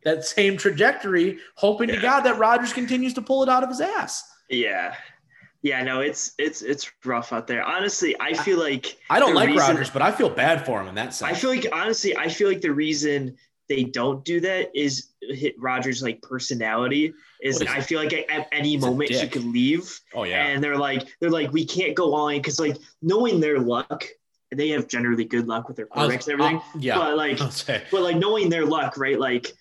that 0.03 0.25
same 0.25 0.57
trajectory, 0.57 1.37
hoping 1.53 1.89
to 1.89 1.99
God 1.99 2.21
that 2.21 2.39
Rodgers 2.39 2.73
continues 2.73 3.13
to 3.13 3.21
pull 3.21 3.43
it 3.43 3.49
out 3.49 3.61
of 3.61 3.69
his 3.69 3.81
ass. 3.81 4.23
yeah, 4.49 4.95
yeah. 5.61 5.83
No, 5.83 5.99
it's 6.01 6.31
it's 6.39 6.63
it's 6.63 6.89
rough 7.05 7.31
out 7.33 7.45
there. 7.45 7.63
Honestly, 7.63 8.15
I 8.19 8.33
feel 8.33 8.57
like 8.57 8.97
I 9.11 9.19
don't 9.19 9.35
like 9.35 9.49
reason- 9.49 9.67
Rodgers, 9.67 9.91
but 9.91 10.01
I 10.01 10.11
feel 10.11 10.31
bad 10.31 10.65
for 10.65 10.81
him 10.81 10.87
in 10.87 10.95
that 10.95 11.13
sense. 11.13 11.31
I 11.31 11.35
feel 11.39 11.51
like 11.51 11.67
honestly, 11.71 12.17
I 12.17 12.29
feel 12.29 12.47
like 12.47 12.61
the 12.61 12.71
reason 12.71 13.37
they 13.69 13.83
don't 13.83 14.23
do 14.23 14.39
that 14.41 14.71
is 14.73 15.09
hit 15.21 15.55
Rodgers' 15.59 16.01
like 16.01 16.21
personality 16.21 17.13
is 17.41 17.61
is 17.61 17.67
I 17.67 17.81
feel 17.81 18.01
like 18.01 18.13
at, 18.13 18.47
any 18.51 18.77
moment 18.77 19.09
he 19.09 19.19
dick. 19.19 19.31
could 19.31 19.45
leave 19.45 19.99
oh 20.13 20.23
yeah, 20.23 20.47
and 20.47 20.63
they're 20.63 20.77
like 20.77 21.07
they're 21.19 21.29
like 21.29 21.51
we 21.51 21.65
can't 21.65 21.95
go 21.95 22.13
on 22.13 22.37
because 22.37 22.59
like 22.59 22.77
knowing 23.01 23.39
their 23.39 23.59
luck 23.59 24.05
they 24.51 24.69
have 24.69 24.87
generally 24.87 25.25
good 25.25 25.47
luck 25.47 25.67
with 25.67 25.77
their 25.77 25.87
was- 25.93 26.09
quarterbacks 26.09 26.27
and 26.27 26.41
everything 26.41 26.57
uh, 26.57 26.79
yeah. 26.79 26.97
but 26.97 27.17
like 27.17 27.37
but 27.91 28.01
like 28.01 28.15
knowing 28.17 28.49
their 28.49 28.65
luck 28.65 28.97
right 28.97 29.19
like 29.19 29.53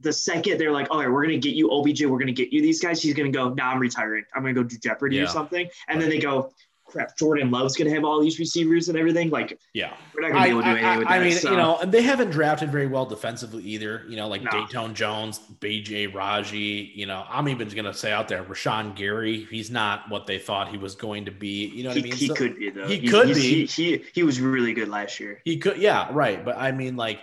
the 0.00 0.12
second 0.12 0.58
they're 0.58 0.72
like 0.72 0.88
all 0.90 0.98
right 0.98 1.10
we're 1.10 1.22
gonna 1.22 1.36
get 1.36 1.54
you 1.54 1.70
obj 1.70 2.02
we're 2.04 2.18
gonna 2.18 2.32
get 2.32 2.52
you 2.52 2.62
these 2.62 2.80
guys 2.80 3.02
he's 3.02 3.14
gonna 3.14 3.30
go 3.30 3.50
nah 3.50 3.70
i'm 3.70 3.78
retiring 3.78 4.24
i'm 4.34 4.42
gonna 4.42 4.54
go 4.54 4.62
do 4.62 4.78
jeopardy 4.78 5.16
Yeah. 5.16 5.24
or 5.24 5.26
something 5.26 5.68
and 5.88 6.00
then 6.00 6.08
they 6.08 6.18
go 6.18 6.52
crap, 6.90 7.16
Jordan 7.16 7.50
Love's 7.50 7.76
gonna 7.76 7.90
have 7.94 8.04
all 8.04 8.20
these 8.20 8.38
receivers 8.38 8.88
and 8.88 8.98
everything. 8.98 9.30
Like, 9.30 9.58
yeah, 9.72 9.94
we're 10.14 10.22
not 10.22 10.32
gonna 10.32 10.44
be 10.44 10.50
able 10.50 10.60
to 10.62 10.64
do 10.66 10.70
anything 10.76 10.98
with 10.98 11.08
that. 11.08 11.14
I 11.14 11.24
mean, 11.24 11.32
so. 11.32 11.50
you 11.50 11.56
know, 11.56 11.78
and 11.78 11.90
they 11.92 12.02
haven't 12.02 12.30
drafted 12.30 12.70
very 12.70 12.86
well 12.86 13.06
defensively 13.06 13.62
either. 13.64 14.04
You 14.08 14.16
know, 14.16 14.28
like 14.28 14.42
No. 14.42 14.50
Datone 14.50 14.94
Jones, 14.94 15.40
BJ 15.60 16.12
Raji. 16.12 16.92
You 16.94 17.06
know, 17.06 17.24
I'm 17.28 17.48
even 17.48 17.68
gonna 17.68 17.94
say 17.94 18.12
out 18.12 18.28
there, 18.28 18.42
Rashan 18.44 18.94
Gary. 18.96 19.46
He's 19.50 19.70
not 19.70 20.10
what 20.10 20.26
they 20.26 20.38
thought 20.38 20.68
he 20.68 20.78
was 20.78 20.94
going 20.94 21.24
to 21.26 21.30
be. 21.30 21.66
You 21.66 21.84
know 21.84 21.90
what 21.90 21.96
he, 21.98 22.02
I 22.02 22.04
mean? 22.04 22.12
he 22.16 22.26
So- 22.28 22.34
could 22.34 22.56
be 22.56 22.70
though. 22.70 22.86
he 22.86 22.96
He's- 22.98 23.10
could 23.12 23.28
be. 23.34 23.66
He, 23.66 23.66
he 23.66 24.04
he 24.14 24.22
was 24.22 24.40
really 24.40 24.72
good 24.74 24.88
last 24.88 25.20
year. 25.20 25.40
He 25.44 25.58
could, 25.58 25.78
yeah, 25.78 26.08
right. 26.12 26.44
But 26.44 26.56
I 26.58 26.72
mean, 26.72 26.96
like, 26.96 27.20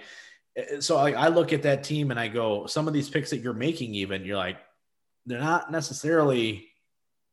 eh, 0.56 0.80
so 0.80 0.96
like, 0.98 1.16
I 1.16 1.28
look 1.28 1.54
at 1.54 1.64
that 1.64 1.84
team 1.84 2.12
and 2.12 2.20
I 2.20 2.28
go, 2.28 2.66
some 2.68 2.88
of 2.88 2.94
these 2.94 3.10
picks 3.10 3.30
that 3.32 3.38
you're 3.40 3.54
making, 3.54 3.94
even 3.96 4.24
you're 4.26 4.38
like, 4.38 4.58
they're 5.26 5.40
not 5.40 5.72
necessarily, 5.72 6.68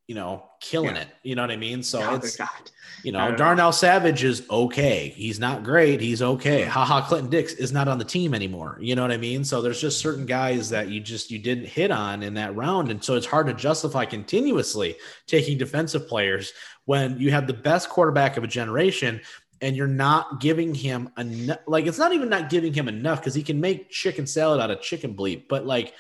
you 0.07 0.14
know, 0.14 0.44
killing 0.61 0.96
Yeah. 0.96 1.02
it. 1.02 1.09
You 1.22 1.34
know 1.34 1.42
what 1.42 1.50
I 1.50 1.57
mean? 1.57 1.82
So 1.82 2.00
No, 2.00 2.14
it's, 2.16 2.36
they're 2.36 2.46
not. 2.46 2.70
you 3.02 3.11
know. 3.12 3.34
Darnell 3.34 3.72
Savage 3.72 4.22
is 4.22 4.42
okay. 4.50 5.09
He's 5.16 5.40
not 5.40 5.64
great. 5.64 6.00
He's 6.00 6.20
okay. 6.20 6.64
Haha, 6.64 7.00
Clinton 7.07 7.30
Dix 7.30 7.55
is 7.55 7.72
not 7.72 7.88
on 7.88 7.96
the 7.98 8.05
team 8.05 8.34
anymore. 8.34 8.76
You 8.82 8.96
know 8.96 9.02
what 9.02 9.12
I 9.12 9.16
mean? 9.16 9.44
So 9.44 9.62
there's 9.62 9.80
just 9.80 10.00
certain 10.00 10.26
guys 10.26 10.68
that 10.70 10.88
you 10.88 11.00
just 11.00 11.30
you 11.30 11.38
didn't 11.38 11.66
hit 11.66 11.90
on 11.90 12.22
in 12.22 12.34
that 12.34 12.55
round, 12.55 12.90
and 12.90 13.02
so 13.02 13.14
it's 13.14 13.24
hard 13.26 13.46
to 13.46 13.55
justify 13.55 14.05
continuously 14.05 14.96
taking 15.26 15.57
defensive 15.57 16.07
players 16.07 16.52
when 16.84 17.18
you 17.18 17.30
have 17.30 17.46
the 17.46 17.55
best 17.55 17.88
quarterback 17.88 18.36
of 18.36 18.44
a 18.44 18.48
generation 18.48 19.20
and 19.62 19.74
you're 19.74 19.86
not 19.86 20.40
giving 20.40 20.74
him 20.74 21.09
enough. 21.16 21.61
Like 21.66 21.86
it's 21.86 21.98
not 21.98 22.12
even 22.12 22.28
not 22.28 22.50
giving 22.50 22.74
him 22.74 22.88
enough 22.88 23.20
because 23.20 23.34
he 23.34 23.42
can 23.42 23.59
make 23.59 23.88
chicken 23.88 24.26
salad 24.26 24.61
out 24.61 24.70
of 24.70 24.82
chicken 24.82 25.14
bleep, 25.16 25.48
but 25.48 25.64
like. 25.66 25.94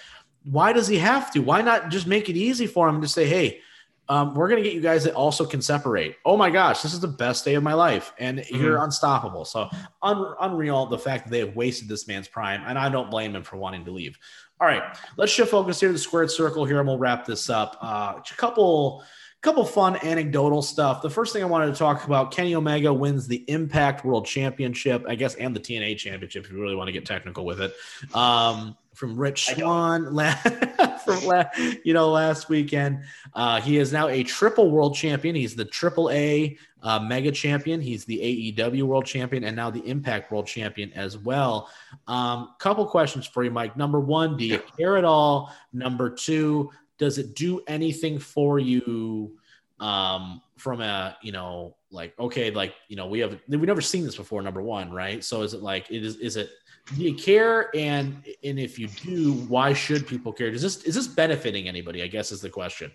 Why 0.46 0.74
does 0.74 0.86
he 0.86 0.98
have 0.98 1.32
to? 1.32 1.38
Why 1.40 1.62
not 1.62 1.88
just 1.88 2.06
make 2.06 2.28
it 2.28 2.36
easy 2.36 2.66
for 2.66 2.86
him 2.86 3.00
to 3.00 3.08
say, 3.08 3.24
"Hey, 3.24 3.60
um, 4.08 4.34
we're 4.34 4.48
going 4.48 4.62
to 4.62 4.68
get 4.68 4.74
you 4.74 4.82
guys 4.82 5.04
that 5.04 5.14
also 5.14 5.46
can 5.46 5.62
separate. 5.62 6.16
Oh 6.24 6.36
my 6.36 6.50
gosh, 6.50 6.82
this 6.82 6.92
is 6.92 7.00
the 7.00 7.08
best 7.08 7.44
day 7.44 7.54
of 7.54 7.62
my 7.62 7.72
life, 7.72 8.12
and 8.18 8.44
you're 8.50 8.82
unstoppable. 8.82 9.44
So 9.44 9.68
un- 10.02 10.34
unreal 10.40 10.86
the 10.86 10.98
fact 10.98 11.24
that 11.24 11.30
they 11.30 11.38
have 11.38 11.56
wasted 11.56 11.88
this 11.88 12.06
man's 12.06 12.28
prime, 12.28 12.62
and 12.66 12.78
I 12.78 12.88
don't 12.88 13.10
blame 13.10 13.34
him 13.34 13.42
for 13.42 13.56
wanting 13.56 13.84
to 13.86 13.90
leave. 13.90 14.18
All 14.60 14.66
right, 14.66 14.82
let's 15.16 15.32
shift 15.32 15.50
focus 15.50 15.80
here 15.80 15.88
to 15.88 15.94
the 15.94 15.98
squared 15.98 16.30
circle 16.30 16.64
here, 16.64 16.78
and 16.78 16.86
we'll 16.86 16.98
wrap 16.98 17.24
this 17.24 17.48
up. 17.48 17.78
Uh, 17.80 18.14
a 18.18 18.34
couple. 18.36 19.02
Couple 19.40 19.66
fun 19.66 19.96
anecdotal 20.02 20.62
stuff. 20.62 21.02
The 21.02 21.10
first 21.10 21.34
thing 21.34 21.42
I 21.42 21.44
wanted 21.44 21.66
to 21.66 21.74
talk 21.74 22.06
about: 22.06 22.30
Kenny 22.30 22.54
Omega 22.54 22.90
wins 22.90 23.26
the 23.26 23.44
Impact 23.48 24.02
World 24.02 24.24
Championship, 24.24 25.04
I 25.06 25.16
guess, 25.16 25.34
and 25.34 25.54
the 25.54 25.60
TNA 25.60 25.98
Championship. 25.98 26.46
If 26.46 26.50
you 26.50 26.62
really 26.62 26.74
want 26.74 26.88
to 26.88 26.92
get 26.92 27.04
technical 27.04 27.44
with 27.44 27.60
it, 27.60 27.74
um, 28.14 28.74
from 28.94 29.16
Rich. 29.16 29.46
Swann, 29.46 30.04
from 31.04 31.24
la- 31.24 31.44
you 31.84 31.92
know 31.92 32.10
last 32.10 32.48
weekend. 32.48 33.02
Uh, 33.34 33.60
he 33.60 33.78
is 33.78 33.92
now 33.92 34.08
a 34.08 34.22
triple 34.22 34.70
world 34.70 34.94
champion. 34.94 35.34
He's 35.34 35.54
the 35.54 35.64
triple 35.64 36.10
A 36.10 36.56
uh, 36.84 36.98
mega 37.00 37.32
champion. 37.32 37.80
He's 37.80 38.04
the 38.04 38.52
AEW 38.56 38.82
world 38.82 39.06
champion 39.06 39.44
and 39.44 39.56
now 39.56 39.70
the 39.70 39.80
Impact 39.80 40.30
world 40.30 40.46
champion 40.46 40.92
as 40.92 41.16
well. 41.16 41.70
Um, 42.06 42.50
couple 42.58 42.86
questions 42.86 43.26
for 43.26 43.42
you, 43.42 43.50
Mike. 43.50 43.76
Number 43.76 44.00
one, 44.00 44.36
do 44.36 44.44
you 44.44 44.60
care 44.78 44.96
at 44.96 45.04
all? 45.04 45.52
Number 45.72 46.10
two, 46.10 46.70
does 46.98 47.18
it 47.18 47.34
do 47.34 47.62
anything 47.66 48.18
for 48.18 48.58
you 48.58 49.36
um, 49.80 50.42
from 50.56 50.80
a, 50.80 51.16
you 51.22 51.32
know, 51.32 51.74
like, 51.90 52.18
okay, 52.18 52.50
like, 52.50 52.74
you 52.88 52.96
know, 52.96 53.06
we 53.06 53.18
have, 53.20 53.38
we've 53.48 53.62
never 53.62 53.80
seen 53.80 54.04
this 54.04 54.16
before, 54.16 54.42
number 54.42 54.62
one, 54.62 54.92
right? 54.92 55.24
So 55.24 55.42
is 55.42 55.54
it 55.54 55.62
like, 55.62 55.90
it 55.90 56.04
is, 56.04 56.16
is 56.16 56.36
it, 56.36 56.50
do 56.94 57.02
you 57.02 57.14
care? 57.14 57.74
And, 57.74 58.22
and 58.42 58.58
if 58.58 58.78
you 58.78 58.88
do, 58.88 59.32
why 59.48 59.72
should 59.72 60.06
people 60.06 60.32
care? 60.32 60.50
Does 60.50 60.62
this, 60.62 60.82
is 60.84 60.94
this 60.94 61.06
benefiting 61.06 61.66
anybody? 61.68 62.02
I 62.02 62.06
guess 62.08 62.30
is 62.32 62.40
the 62.40 62.50
question. 62.50 62.90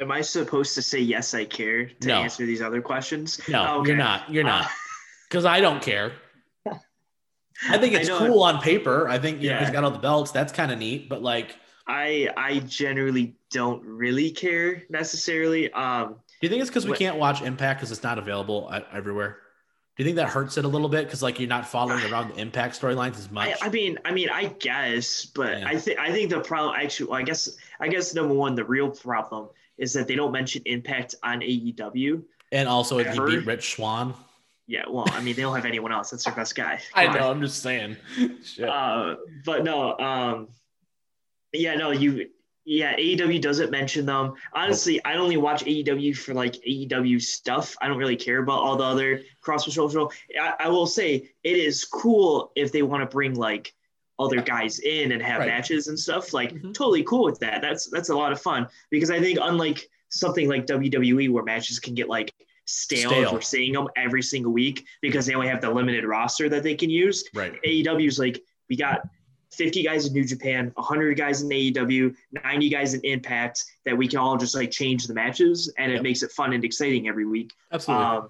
Am 0.00 0.10
I 0.12 0.20
supposed 0.20 0.74
to 0.76 0.82
say 0.82 0.98
yes? 1.00 1.34
I 1.34 1.44
care 1.44 1.86
to 1.86 2.08
No. 2.08 2.22
answer 2.22 2.46
these 2.46 2.62
other 2.62 2.80
questions? 2.80 3.40
No, 3.48 3.64
Oh, 3.68 3.80
okay. 3.80 3.88
you're 3.88 3.96
not. 3.98 4.30
You're 4.30 4.44
not. 4.44 4.66
Uh, 4.66 4.68
Because 5.28 5.44
I 5.44 5.60
don't 5.60 5.82
care. 5.82 6.12
I 7.68 7.78
think 7.78 7.94
I 7.94 7.98
it's 8.00 8.08
know 8.08 8.18
cool 8.18 8.42
on 8.42 8.60
paper. 8.60 9.08
I 9.08 9.18
think 9.18 9.40
you 9.40 9.48
know 9.50 9.54
Yeah. 9.56 9.60
he's 9.64 9.70
got 9.70 9.84
all 9.84 9.90
the 9.92 9.98
belts. 9.98 10.32
That's 10.32 10.52
kind 10.52 10.72
of 10.72 10.78
neat. 10.78 11.08
But 11.08 11.22
like, 11.22 11.56
I 11.86 12.28
I 12.36 12.58
generally 12.60 13.36
don't 13.52 13.82
really 13.84 14.30
care 14.32 14.82
necessarily. 14.90 15.72
Um, 15.72 16.14
do 16.40 16.46
you 16.46 16.48
think 16.48 16.60
it's 16.60 16.70
because 16.70 16.86
we 16.88 16.96
can't 16.96 17.18
watch 17.18 17.40
Impact 17.40 17.78
because 17.80 17.92
it's 17.92 18.02
not 18.02 18.18
available 18.18 18.72
everywhere? 18.92 19.38
Do 19.96 20.02
you 20.02 20.06
think 20.06 20.16
that 20.16 20.28
hurts 20.28 20.56
it 20.56 20.64
a 20.64 20.68
little 20.68 20.88
bit 20.88 21.04
because 21.04 21.22
like 21.22 21.38
you're 21.38 21.48
not 21.48 21.66
following 21.68 22.02
around 22.10 22.30
the 22.34 22.40
Impact 22.40 22.80
storylines 22.80 23.18
as 23.18 23.30
much? 23.30 23.50
I, 23.60 23.66
I 23.66 23.68
mean, 23.68 23.98
I 24.06 24.10
mean, 24.12 24.30
I 24.30 24.46
guess, 24.46 25.26
but 25.26 25.58
Yeah. 25.58 25.68
I 25.68 25.76
think 25.76 25.98
I 25.98 26.10
think 26.10 26.30
the 26.30 26.40
problem 26.40 26.74
actually, 26.80 27.10
well, 27.10 27.18
I 27.18 27.22
guess, 27.22 27.56
I 27.78 27.88
guess 27.88 28.14
number 28.14 28.32
one, 28.32 28.54
the 28.54 28.64
real 28.64 28.88
problem 28.90 29.48
is 29.76 29.92
that 29.92 30.08
they 30.08 30.14
don't 30.14 30.32
mention 30.32 30.62
Impact 30.64 31.14
on 31.22 31.40
AEW. 31.40 32.22
and 32.52 32.68
also, 32.68 32.98
he 32.98 33.04
Ever? 33.04 33.26
beat 33.26 33.44
Rich 33.46 33.74
Swann. 33.74 34.14
Yeah, 34.66 34.84
well, 34.88 35.04
I 35.08 35.20
mean, 35.20 35.34
they 35.36 35.42
don't 35.42 35.54
have 35.54 35.66
anyone 35.66 35.92
else. 35.92 36.10
That's 36.10 36.24
their 36.24 36.34
best 36.34 36.54
guy. 36.54 36.80
I 36.94 37.04
Come 37.06 37.14
on. 37.14 37.20
know. 37.20 37.30
I'm 37.30 37.40
just 37.42 37.62
saying. 37.62 37.96
Shit. 38.44 38.68
Uh, 38.68 39.16
but 39.44 39.62
no, 39.64 39.98
um, 39.98 40.48
yeah, 41.52 41.74
no, 41.74 41.90
you, 41.90 42.28
yeah, 42.64 42.94
AEW 42.96 43.40
doesn't 43.40 43.70
mention 43.70 44.06
them. 44.06 44.34
Honestly, 44.52 45.04
I 45.04 45.14
only 45.14 45.36
watch 45.36 45.64
AEW 45.64 46.16
for 46.16 46.32
like 46.34 46.54
AEW 46.66 47.20
stuff. 47.20 47.74
I 47.80 47.88
don't 47.88 47.98
really 47.98 48.16
care 48.16 48.38
about 48.38 48.60
all 48.60 48.76
the 48.76 48.84
other 48.84 49.22
cross 49.40 49.72
social. 49.72 50.12
I, 50.40 50.54
I 50.60 50.68
will 50.68 50.86
say 50.86 51.30
it 51.42 51.56
is 51.56 51.84
cool 51.84 52.52
if 52.54 52.70
they 52.72 52.82
want 52.82 53.02
to 53.02 53.12
bring 53.12 53.34
like 53.34 53.74
other 54.18 54.40
guys 54.40 54.78
in 54.80 55.10
and 55.12 55.20
have 55.22 55.40
Right. 55.40 55.48
matches 55.48 55.88
and 55.88 55.98
stuff. 55.98 56.32
Like 56.32 56.52
Mhm. 56.52 56.72
totally 56.74 57.02
cool 57.02 57.24
with 57.24 57.40
that. 57.40 57.62
That's 57.62 57.88
that's 57.90 58.10
a 58.10 58.14
lot 58.14 58.30
of 58.30 58.40
fun 58.40 58.68
because 58.90 59.10
I 59.10 59.18
think 59.20 59.38
unlike 59.42 59.88
something 60.10 60.48
like 60.48 60.66
WWE 60.66 61.30
where 61.30 61.42
matches 61.42 61.80
can 61.80 61.94
get 61.94 62.08
like 62.08 62.32
stale, 62.64 63.10
if 63.12 63.32
we're 63.32 63.40
seeing 63.40 63.72
them 63.72 63.88
every 63.96 64.22
single 64.22 64.52
week 64.52 64.84
because 65.00 65.26
they 65.26 65.34
only 65.34 65.48
have 65.48 65.60
the 65.60 65.70
limited 65.70 66.04
roster 66.04 66.48
that 66.48 66.62
they 66.62 66.76
can 66.76 66.90
use. 66.90 67.24
right. 67.34 67.54
AEW 67.64 68.06
is 68.06 68.18
like 68.20 68.40
we 68.70 68.76
got 68.76 69.00
50 69.52 69.82
guys 69.82 70.06
in 70.06 70.12
New 70.12 70.24
Japan, 70.24 70.72
100 70.74 71.16
guys 71.16 71.42
in 71.42 71.48
AEW, 71.48 72.14
90 72.44 72.68
guys 72.68 72.94
in 72.94 73.00
Impact 73.02 73.62
that 73.84 73.96
we 73.96 74.08
can 74.08 74.18
all 74.18 74.36
just 74.36 74.54
like 74.54 74.70
change 74.70 75.06
the 75.06 75.14
matches 75.14 75.72
and 75.78 75.90
it 75.92 75.96
Yep. 75.96 76.02
makes 76.02 76.22
it 76.22 76.30
fun 76.32 76.52
and 76.52 76.64
exciting 76.64 77.08
every 77.08 77.26
week. 77.26 77.52
Absolutely. 77.72 78.04
Um, 78.04 78.28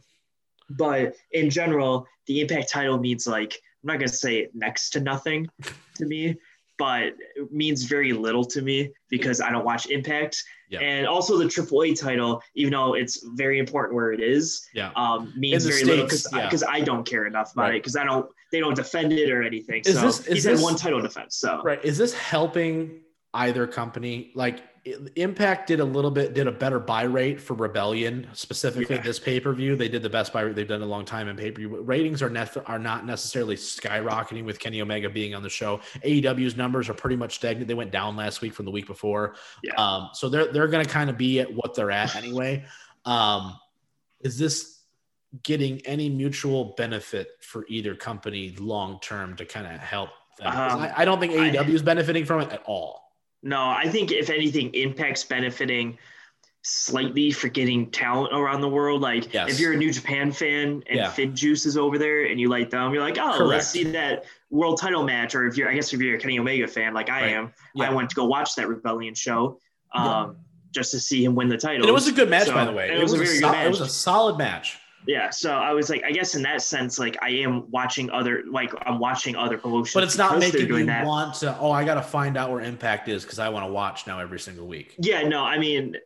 but 0.71 1.15
in 1.33 1.51
general, 1.51 2.07
the 2.27 2.41
Impact 2.41 2.71
title 2.71 2.99
means 2.99 3.27
like 3.27 3.55
I'm 3.83 3.89
not 3.89 3.95
gonna 3.99 4.09
say 4.09 4.49
next 4.55 4.91
to 4.91 5.01
nothing 5.01 5.49
to 5.97 6.07
me, 6.07 6.37
but 6.79 7.15
it 7.37 7.53
means 7.53 7.85
very 7.85 8.13
little 8.13 8.45
to 8.47 8.63
me 8.63 8.93
because 9.09 9.41
I 9.41 9.51
don't 9.51 9.65
watch 9.65 9.87
Impact. 9.87 10.43
And 10.81 11.07
also 11.07 11.37
the 11.37 11.45
AAA 11.45 12.01
title, 12.01 12.43
even 12.55 12.73
though 12.73 12.95
it's 12.95 13.23
very 13.35 13.59
important 13.59 13.95
where 13.95 14.11
it 14.13 14.21
is, 14.21 14.67
yeah. 14.73 14.91
um, 14.97 15.31
means 15.37 15.67
very 15.67 15.85
little 15.85 16.07
because 16.07 16.27
yeah. 16.33 16.67
I 16.71 16.81
don't 16.81 17.05
care 17.05 17.27
enough 17.27 17.53
about 17.53 17.65
Right. 17.65 17.75
it 17.75 17.83
because 17.83 17.95
I 17.95 18.05
don't 18.05 18.27
they 18.53 18.61
don't 18.61 18.77
defend 18.77 19.13
it 19.13 19.31
or 19.31 19.43
anything. 19.43 19.83
Is 19.85 19.95
so 19.97 20.03
this- 20.07 20.21
is 20.21 20.27
he's 20.27 20.45
this- 20.45 20.61
had 20.61 20.65
one 20.65 20.77
title 20.77 21.01
defense. 21.01 21.37
So 21.37 21.61
Right. 21.65 21.85
Is 21.85 21.99
this 21.99 22.13
helping 22.15 23.01
either 23.35 23.67
company? 23.67 24.31
Like 24.35 24.63
Impact 25.15 25.69
did 25.69 25.79
a 25.79 25.85
little 25.85 26.11
bit, 26.11 26.35
did 26.35 26.49
a 26.49 26.51
better 26.53 26.81
buy 26.81 27.05
rate 27.05 27.41
for 27.41 27.55
Rebellion, 27.55 28.27
specifically 28.33 28.97
Yeah. 28.97 29.03
this 29.03 29.21
pay 29.21 29.39
per 29.39 29.53
view. 29.53 29.77
They 29.77 29.87
did 29.87 30.03
the 30.03 30.11
best 30.11 30.33
buy 30.33 30.41
rate 30.41 30.57
they've 30.57 30.67
done 30.67 30.83
in 30.83 30.89
a 30.89 30.91
long 30.91 31.05
time 31.05 31.29
in 31.29 31.37
pay 31.37 31.53
per 31.53 31.59
view. 31.61 31.69
Ratings 31.83 32.21
are 32.21 32.29
nef- 32.29 32.59
are 32.69 32.81
not 32.81 33.07
necessarily 33.07 33.55
skyrocketing 33.55 34.45
with 34.45 34.59
Kenny 34.59 34.83
Omega 34.83 35.09
being 35.09 35.37
on 35.37 35.43
the 35.45 35.49
show. 35.49 35.81
AEW's 36.05 36.57
numbers 36.57 36.89
are 36.89 36.95
pretty 36.95 37.15
much 37.15 37.37
stagnant. 37.37 37.69
They 37.69 37.75
went 37.75 37.93
down 37.93 38.17
last 38.17 38.41
week 38.41 38.55
from 38.55 38.65
the 38.65 38.73
week 38.73 38.89
before. 38.89 39.37
Yeah. 39.63 39.75
Um, 39.77 40.09
so 40.15 40.29
they're 40.29 40.53
they're 40.53 40.67
going 40.67 40.85
to 40.85 40.91
kind 40.91 41.09
of 41.09 41.17
be 41.17 41.39
at 41.39 41.53
what 41.55 41.75
they're 41.75 41.93
at 41.93 42.17
anyway. 42.17 42.65
Um, 43.05 43.57
is 44.21 44.37
this 44.37 44.72
getting 45.43 45.81
any 45.87 46.09
mutual 46.09 46.75
benefit 46.77 47.29
for 47.41 47.65
either 47.69 47.95
company 47.95 48.55
long 48.59 48.99
term 49.01 49.37
to 49.37 49.45
kind 49.45 49.67
of 49.67 49.81
help 49.81 50.11
them? 50.39 50.49
Um, 50.49 50.81
I, 50.81 50.93
I 50.99 51.05
don't 51.05 51.21
think 51.21 51.33
AEW 51.33 51.69
is 51.71 51.83
benefiting 51.83 52.25
from 52.25 52.41
it 52.43 52.53
at 52.53 52.63
all. 52.67 53.01
no, 53.43 53.61
I 53.63 53.89
think 53.89 54.13
if 54.13 54.31
anything, 54.31 54.71
Impact's 54.75 55.25
benefiting 55.25 55.99
slightly 56.65 57.33
for 57.33 57.49
getting 57.49 57.91
talent 57.91 58.33
around 58.33 58.61
the 58.61 58.69
world. 58.69 59.01
Like 59.01 59.33
Yes. 59.35 59.51
if 59.51 59.59
you're 59.59 59.73
a 59.73 59.77
New 59.77 59.93
Japan 59.93 60.31
fan 60.31 60.83
and 60.87 60.97
Yeah. 60.99 61.11
FinJuice 61.11 61.67
is 61.67 61.77
over 61.77 61.99
there 61.99 62.27
and 62.27 62.39
you 62.41 62.49
like 62.49 62.71
them, 62.71 62.93
you're 62.95 63.03
like, 63.03 63.19
oh, 63.19 63.33
Correct. 63.37 63.41
let's 63.49 63.69
see 63.69 63.83
that 63.85 64.25
world 64.51 64.79
title 64.81 65.03
match. 65.03 65.35
Or 65.35 65.47
if 65.47 65.57
you're, 65.57 65.69
I 65.69 65.75
guess 65.75 65.93
if 65.93 66.01
you're 66.01 66.15
a 66.17 66.21
Kenny 66.21 66.39
Omega 66.39 66.69
fan, 66.69 66.95
like 66.95 67.11
I 67.11 67.23
Right. 67.23 67.33
am, 67.33 67.53
Yeah. 67.75 67.91
I 67.91 67.93
went 67.93 68.11
to 68.11 68.15
go 68.17 68.27
watch 68.27 68.55
that 68.55 68.69
Rebellion 68.69 69.15
show. 69.15 69.59
Um, 69.95 70.05
Yeah. 70.05 70.33
Just 70.71 70.93
to 70.93 71.01
see 71.01 71.23
him 71.23 71.35
win 71.35 71.49
the 71.49 71.59
title. 71.59 71.87
It 71.87 71.93
was 71.93 72.07
a 72.09 72.13
good 72.13 72.31
match, 72.31 72.47
So- 72.47 72.55
by 72.55 72.65
the 72.65 72.73
way. 72.73 72.89
and 72.89 72.99
It 72.99 73.03
was, 73.03 73.13
a 73.13 73.17
very 73.17 73.27
sol- 73.27 73.51
good 73.51 73.57
match. 73.57 73.67
It 73.67 73.71
was 73.71 73.81
a 73.83 73.89
solid 73.89 74.39
match. 74.39 74.79
Yeah, 75.07 75.31
so 75.31 75.53
I 75.53 75.73
was 75.73 75.91
like, 75.91 76.05
I 76.05 76.13
guess 76.13 76.35
in 76.35 76.43
that 76.43 76.63
sense, 76.63 76.99
like 76.99 77.17
I 77.23 77.31
am 77.31 77.71
watching 77.71 78.11
other, 78.11 78.45
like 78.49 78.73
I'm 78.87 78.99
watching 78.99 79.37
other 79.37 79.59
promotions, 79.59 79.95
But 79.95 80.05
it's 80.05 80.17
not 80.19 80.39
making 80.39 80.69
you 80.69 80.87
that. 80.87 81.07
want 81.07 81.35
to, 81.37 81.57
oh, 81.59 81.71
I 81.71 81.85
got 81.85 81.95
to 81.95 82.03
find 82.03 82.37
out 82.37 82.51
where 82.51 82.61
Impact 82.61 83.09
is 83.09 83.25
because 83.25 83.39
I 83.39 83.49
want 83.49 83.67
to 83.67 83.73
watch 83.73 84.07
now 84.07 84.21
every 84.21 84.39
single 84.39 84.67
week. 84.67 84.95
Yeah, 84.99 85.23
no, 85.23 85.45
I 85.45 85.59
mean, 85.59 85.97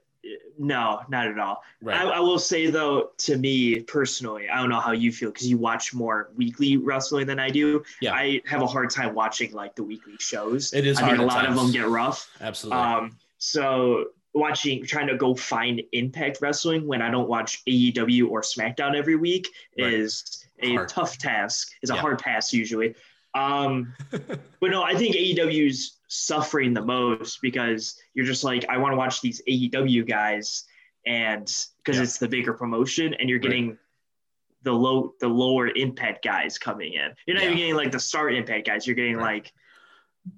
no, 0.58 1.00
not 1.08 1.26
at 1.28 1.38
all. 1.38 1.62
Right. 1.82 2.00
I, 2.00 2.08
I 2.08 2.20
will 2.20 2.38
say 2.38 2.68
though, 2.68 3.10
to 3.18 3.36
me 3.36 3.80
personally, 3.80 4.48
I 4.48 4.56
don't 4.56 4.70
know 4.70 4.80
how 4.80 4.92
you 4.92 5.12
feel 5.12 5.30
because 5.30 5.46
you 5.46 5.58
watch 5.58 5.92
more 5.94 6.30
weekly 6.36 6.76
wrestling 6.76 7.26
than 7.26 7.38
I 7.38 7.50
do. 7.50 7.84
Yeah. 8.00 8.14
I 8.14 8.40
have 8.46 8.62
a 8.62 8.66
hard 8.66 8.90
time 8.90 9.14
watching 9.14 9.52
like 9.52 9.74
the 9.74 9.84
weekly 9.84 10.14
shows. 10.18 10.72
It 10.72 10.86
is 10.86 10.98
I 10.98 11.02
hard 11.02 11.18
think 11.18 11.30
a 11.30 11.34
lot 11.34 11.46
of 11.46 11.54
them 11.54 11.70
get 11.70 11.88
rough. 11.88 12.28
Absolutely. 12.40 12.82
Um, 12.82 13.18
so 13.38 14.06
watching 14.36 14.84
trying 14.84 15.06
to 15.08 15.16
go 15.16 15.34
find 15.34 15.82
Impact 15.92 16.38
Wrestling 16.40 16.86
when 16.86 17.00
I 17.02 17.10
don't 17.10 17.28
watch 17.28 17.64
AEW 17.66 18.28
or 18.30 18.42
SmackDown 18.42 18.94
every 18.94 19.16
week 19.16 19.48
Right. 19.78 19.94
is 19.94 20.46
a 20.60 20.74
Hard. 20.74 20.88
tough 20.88 21.18
task. 21.18 21.72
Is 21.82 21.90
a 21.90 21.94
Yeah. 21.94 22.00
hard 22.00 22.18
pass 22.18 22.52
usually. 22.52 22.94
Um, 23.34 23.94
but 24.60 24.70
no, 24.70 24.82
I 24.82 24.94
think 24.94 25.14
AEW's 25.16 25.98
suffering 26.08 26.74
the 26.74 26.82
most 26.82 27.40
because 27.42 27.98
you're 28.14 28.26
just 28.26 28.44
like, 28.44 28.64
I 28.68 28.76
want 28.78 28.92
to 28.92 28.96
watch 28.96 29.20
these 29.20 29.40
AEW 29.48 30.06
guys, 30.06 30.64
and 31.06 31.46
because 31.78 31.96
Yeah. 31.96 32.02
it's 32.04 32.18
the 32.18 32.28
bigger 32.28 32.52
promotion, 32.52 33.14
and 33.14 33.28
you're 33.28 33.38
Right. 33.38 33.42
getting 33.42 33.78
the 34.62 34.72
low, 34.72 35.14
the 35.20 35.28
lower 35.28 35.68
impact 35.68 36.24
guys 36.24 36.58
coming 36.58 36.94
in. 36.94 37.14
You're 37.26 37.36
not 37.36 37.44
even 37.44 37.56
getting 37.56 37.74
like 37.76 37.92
the 37.92 38.00
start 38.00 38.34
impact 38.34 38.66
guys. 38.66 38.86
You're 38.86 38.96
getting 38.96 39.16
Right. 39.16 39.44
like, 39.44 39.52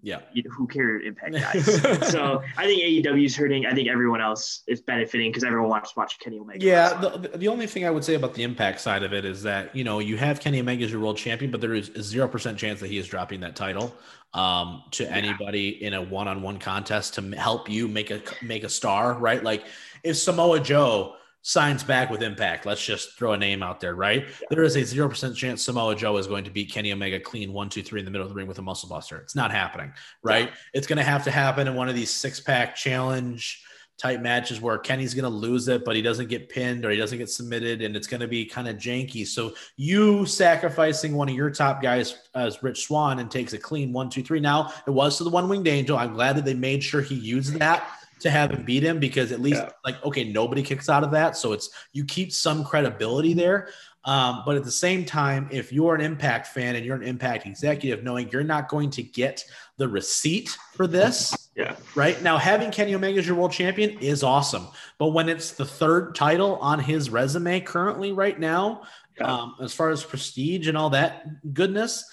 Yeah. 0.03 0.21
you 0.33 0.43
know, 0.43 0.51
who 0.51 0.67
cares 0.67 1.03
impact 1.07 1.33
guys. 1.35 1.65
so 2.13 2.43
I 2.57 2.65
think 2.67 2.83
AEW 2.83 3.25
is 3.25 3.37
hurting. 3.37 3.67
I 3.67 3.75
think 3.75 3.89
everyone 3.89 4.21
else 4.21 4.63
is 4.67 4.81
benefiting 4.81 5.31
because 5.31 5.45
everyone 5.45 5.71
wants 5.71 5.93
to 5.93 5.99
watch 5.99 6.19
Kenny 6.21 6.39
Omega. 6.39 6.65
Yeah, 6.65 6.95
the, 6.95 7.37
the 7.37 7.49
only 7.49 7.67
thing 7.67 7.87
I 7.87 7.91
would 7.91 8.05
say 8.05 8.15
about 8.15 8.35
the 8.35 8.43
impact 8.43 8.81
side 8.81 9.03
of 9.03 9.13
it 9.13 9.25
is 9.25 9.43
that 9.45 9.75
you 9.75 9.85
know 9.85 9.99
you 9.99 10.17
have 10.17 10.41
Kenny 10.41 10.61
Omega 10.61 10.85
as 10.85 10.91
your 10.93 11.01
world 11.01 11.17
champion, 11.17 11.51
but 11.51 11.61
there 11.61 11.75
is 11.75 11.89
a 11.91 12.03
zero 12.03 12.29
percent 12.29 12.59
chance 12.59 12.81
that 12.81 12.89
he 12.91 12.99
is 12.99 13.07
dropping 13.09 13.41
that 13.41 13.57
title 13.57 13.95
um, 14.35 14.83
to 14.93 15.05
Yeah. 15.05 15.11
anybody 15.11 15.83
in 15.83 15.95
a 15.95 16.03
one-on-one 16.03 16.59
contest 16.59 17.15
to 17.15 17.23
help 17.37 17.69
you 17.71 17.89
make 17.89 18.11
a 18.11 18.21
make 18.43 18.65
a 18.65 18.69
star, 18.69 19.15
right? 19.15 19.43
Like 19.43 19.65
if 20.05 20.17
Samoa 20.17 20.61
Joe 20.61 21.15
signs 21.49 21.83
back 21.83 22.11
with 22.11 22.23
Impact, 22.23 22.67
let's 22.67 22.85
just 22.85 23.17
throw 23.17 23.33
a 23.33 23.37
name 23.39 23.63
out 23.63 23.81
there, 23.81 23.95
right? 23.95 24.27
There 24.51 24.63
is 24.63 24.77
a 24.77 24.85
zero 24.85 25.09
percent 25.09 25.35
chance 25.35 25.63
Samoa 25.63 25.97
Joe 25.97 26.19
is 26.19 26.27
going 26.27 26.45
to 26.45 26.51
beat 26.51 26.71
Kenny 26.71 26.93
Omega 26.93 27.19
clean 27.19 27.55
one, 27.55 27.71
two, 27.71 27.83
three 27.83 28.01
in 28.01 28.05
the 28.05 28.11
middle 28.11 28.27
of 28.27 28.29
the 28.29 28.35
ring 28.35 28.47
with 28.47 28.59
a 28.59 28.63
muscle 28.63 28.87
buster. 28.87 29.17
It's 29.17 29.35
not 29.35 29.51
happening, 29.51 29.95
right? 30.23 30.51
It's 30.75 30.87
going 30.87 30.99
to 30.99 31.03
have 31.03 31.25
to 31.25 31.31
happen 31.31 31.67
in 31.67 31.75
one 31.75 31.89
of 31.89 31.95
these 31.95 32.11
six-pack 32.11 32.77
challenge 32.77 33.65
type 33.97 34.21
matches 34.21 34.61
where 34.61 34.77
Kenny's 34.77 35.15
going 35.15 35.25
to 35.25 35.31
lose 35.31 35.69
it, 35.69 35.87
but 35.87 35.97
he 35.97 36.03
doesn't 36.03 36.29
get 36.29 36.51
pinned 36.51 36.85
or 36.85 36.91
he 36.91 36.99
doesn't 36.99 37.17
get 37.17 37.31
submitted, 37.31 37.81
and 37.81 37.97
it's 37.97 38.07
going 38.07 38.21
to 38.21 38.29
be 38.29 38.45
kind 38.45 38.69
of 38.69 38.77
janky. 38.77 39.27
So 39.27 39.55
you 39.79 40.27
sacrificing 40.27 41.15
one 41.15 41.31
of 41.31 41.35
your 41.35 41.51
top 41.51 41.81
guys 41.81 42.29
as 42.35 42.63
Rich 42.63 42.85
Swann 42.85 43.21
and 43.21 43.31
takes 43.31 43.55
a 43.55 43.59
clean 43.59 43.91
one, 43.95 44.11
two, 44.11 44.23
three. 44.23 44.39
Now 44.39 44.71
it 44.87 44.91
was 44.91 45.17
to 45.17 45.25
the 45.25 45.31
one 45.31 45.49
winged 45.49 45.67
angel. 45.67 45.97
I'm 45.97 46.13
glad 46.13 46.37
that 46.37 46.45
they 46.45 46.53
made 46.53 46.85
sure 46.85 47.01
he 47.01 47.15
used 47.15 47.55
that 47.55 47.89
to 48.21 48.31
have 48.31 48.51
him 48.51 48.65
beat 48.65 48.83
him 48.83 48.99
because 48.99 49.33
at 49.33 49.41
least 49.41 49.63
Yeah. 49.63 49.71
like 49.85 50.03
okay, 50.05 50.25
nobody 50.25 50.63
kicks 50.63 50.89
out 50.89 51.05
of 51.05 51.11
that, 51.13 51.37
so 51.37 51.53
it's 51.53 51.71
you 51.93 52.05
keep 52.05 52.33
some 52.33 52.65
credibility 52.65 53.35
there. 53.35 53.69
Um, 54.05 54.43
but 54.47 54.57
at 54.57 54.65
the 54.65 54.71
same 54.71 55.05
time, 55.05 55.49
if 55.51 55.71
you're 55.73 55.95
an 55.95 56.01
Impact 56.01 56.47
fan 56.47 56.77
and 56.77 56.87
you're 56.87 56.97
an 56.97 57.03
Impact 57.03 57.45
executive, 57.47 58.03
knowing 58.05 58.31
you're 58.31 58.45
not 58.45 58.69
going 58.69 58.89
to 58.91 59.03
get 59.03 59.45
the 59.77 59.87
receipt 59.87 60.57
for 60.75 60.87
this, 60.87 61.51
Yeah. 61.57 61.77
right 61.95 62.23
now 62.23 62.39
having 62.39 62.71
Kenny 62.71 62.95
Omega 62.95 63.19
as 63.19 63.27
your 63.27 63.37
world 63.37 63.53
champion 63.53 63.99
is 63.99 64.23
awesome. 64.23 64.69
But 64.99 65.09
when 65.09 65.29
it's 65.29 65.51
the 65.53 65.67
third 65.67 66.15
title 66.15 66.57
on 66.57 66.79
his 66.79 67.11
resume 67.11 67.61
currently, 67.61 68.13
right 68.13 68.39
now, 68.39 68.83
Yeah. 69.19 69.27
um, 69.27 69.57
as 69.61 69.75
far 69.75 69.91
as 69.91 70.03
prestige 70.05 70.69
and 70.69 70.79
all 70.79 70.91
that 70.91 71.53
goodness, 71.53 72.05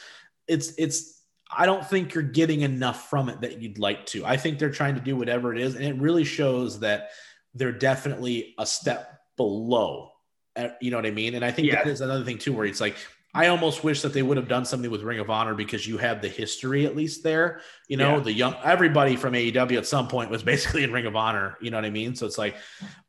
it's 0.48 0.74
it's. 0.78 1.15
I 1.52 1.66
don't 1.66 1.86
think 1.86 2.14
you're 2.14 2.24
getting 2.24 2.62
enough 2.62 3.10
from 3.10 3.30
it 3.30 3.42
that 3.42 3.62
you'd 3.62 3.78
like 3.78 4.06
to. 4.08 4.26
I 4.26 4.38
think 4.38 4.60
they're 4.60 4.72
trying 4.72 4.96
to 4.96 5.02
do 5.02 5.16
whatever 5.16 5.54
it 5.54 5.62
is, 5.62 5.76
and 5.76 5.84
it 5.86 5.96
really 5.96 6.24
shows 6.24 6.80
that 6.80 7.10
they're 7.54 7.72
definitely 7.72 8.54
a 8.58 8.66
step 8.66 9.20
below. 9.38 10.12
uh, 10.56 10.70
You 10.82 10.92
know 10.92 10.98
what 10.98 11.06
I 11.06 11.12
mean? 11.12 11.36
And 11.36 11.44
I 11.46 11.52
think 11.52 11.68
Yeah. 11.68 11.84
that 11.84 11.88
is 11.88 12.02
another 12.02 12.24
thing 12.24 12.38
too, 12.38 12.54
where 12.54 12.66
it's 12.66 12.82
like 12.82 12.96
I 13.36 13.48
almost 13.48 13.84
wish 13.84 14.02
that 14.02 14.14
they 14.14 14.24
would 14.24 14.38
have 14.38 14.48
done 14.48 14.64
something 14.64 14.90
with 14.90 15.02
Ring 15.04 15.20
of 15.20 15.30
Honor 15.30 15.54
because 15.54 15.86
you 15.86 15.98
have 15.98 16.22
the 16.22 16.30
history 16.30 16.86
at 16.86 16.96
least 16.96 17.22
there. 17.22 17.60
You 17.90 17.98
know, 17.98 18.16
Yeah. 18.16 18.20
the 18.22 18.32
young 18.32 18.56
everybody 18.64 19.18
from 19.18 19.34
AEW 19.34 19.78
at 19.78 19.86
some 19.86 20.08
point 20.08 20.30
was 20.32 20.42
basically 20.52 20.84
in 20.86 20.92
Ring 20.94 21.06
of 21.06 21.16
Honor. 21.18 21.58
You 21.62 21.70
know 21.70 21.78
what 21.78 21.86
I 21.86 21.90
mean? 21.90 22.16
So 22.16 22.26
it's 22.26 22.38
like 22.38 22.56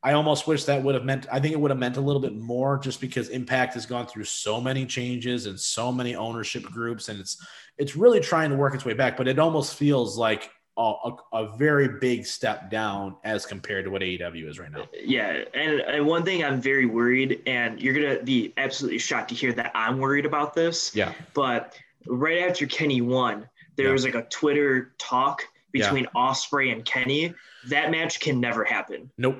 I 0.02 0.12
almost 0.14 0.46
wish 0.46 0.64
that 0.64 0.82
would 0.82 0.96
have 0.96 1.04
meant. 1.04 1.26
I 1.30 1.38
think 1.38 1.52
it 1.54 1.60
would 1.60 1.70
have 1.70 1.78
meant 1.78 1.96
a 1.96 2.00
little 2.00 2.20
bit 2.20 2.34
more, 2.34 2.78
just 2.78 3.00
because 3.00 3.28
Impact 3.28 3.74
has 3.74 3.86
gone 3.86 4.06
through 4.06 4.24
so 4.24 4.60
many 4.60 4.84
changes 4.84 5.46
and 5.46 5.58
so 5.58 5.92
many 5.92 6.16
ownership 6.16 6.64
groups, 6.64 7.08
and 7.08 7.20
it's 7.20 7.40
it's 7.78 7.94
really 7.94 8.20
trying 8.20 8.50
to 8.50 8.56
work 8.56 8.74
its 8.74 8.84
way 8.84 8.94
back. 8.94 9.16
But 9.16 9.28
it 9.28 9.38
almost 9.38 9.76
feels 9.76 10.18
like 10.18 10.50
a, 10.78 10.82
a, 10.82 11.16
a 11.32 11.56
very 11.56 11.88
big 11.88 12.26
step 12.26 12.70
down 12.70 13.16
as 13.24 13.46
compared 13.46 13.84
to 13.86 13.90
what 13.90 14.02
AEW 14.02 14.48
is 14.48 14.58
right 14.58 14.70
now. 14.70 14.86
Yeah, 14.92 15.44
and, 15.54 15.80
and 15.80 16.06
one 16.06 16.22
thing 16.24 16.44
I'm 16.44 16.60
very 16.60 16.86
worried, 16.86 17.42
and 17.46 17.80
you're 17.80 17.94
gonna 17.94 18.22
be 18.22 18.52
absolutely 18.56 18.98
shocked 18.98 19.30
to 19.30 19.34
hear 19.34 19.52
that 19.54 19.72
I'm 19.74 19.98
worried 19.98 20.26
about 20.26 20.54
this. 20.54 20.94
Yeah. 20.94 21.12
But 21.34 21.74
right 22.06 22.38
after 22.48 22.66
Kenny 22.66 23.00
won, 23.00 23.48
there 23.76 23.86
Yeah. 23.86 23.92
was 23.92 24.04
like 24.04 24.14
a 24.14 24.22
Twitter 24.24 24.94
talk 24.98 25.42
Yeah. 25.72 25.84
between 25.84 26.06
Ospreay 26.14 26.72
and 26.72 26.84
Kenny. 26.84 27.34
That 27.68 27.90
match 27.90 28.20
can 28.20 28.38
never 28.40 28.64
happen. 28.64 29.10
Nope. 29.18 29.36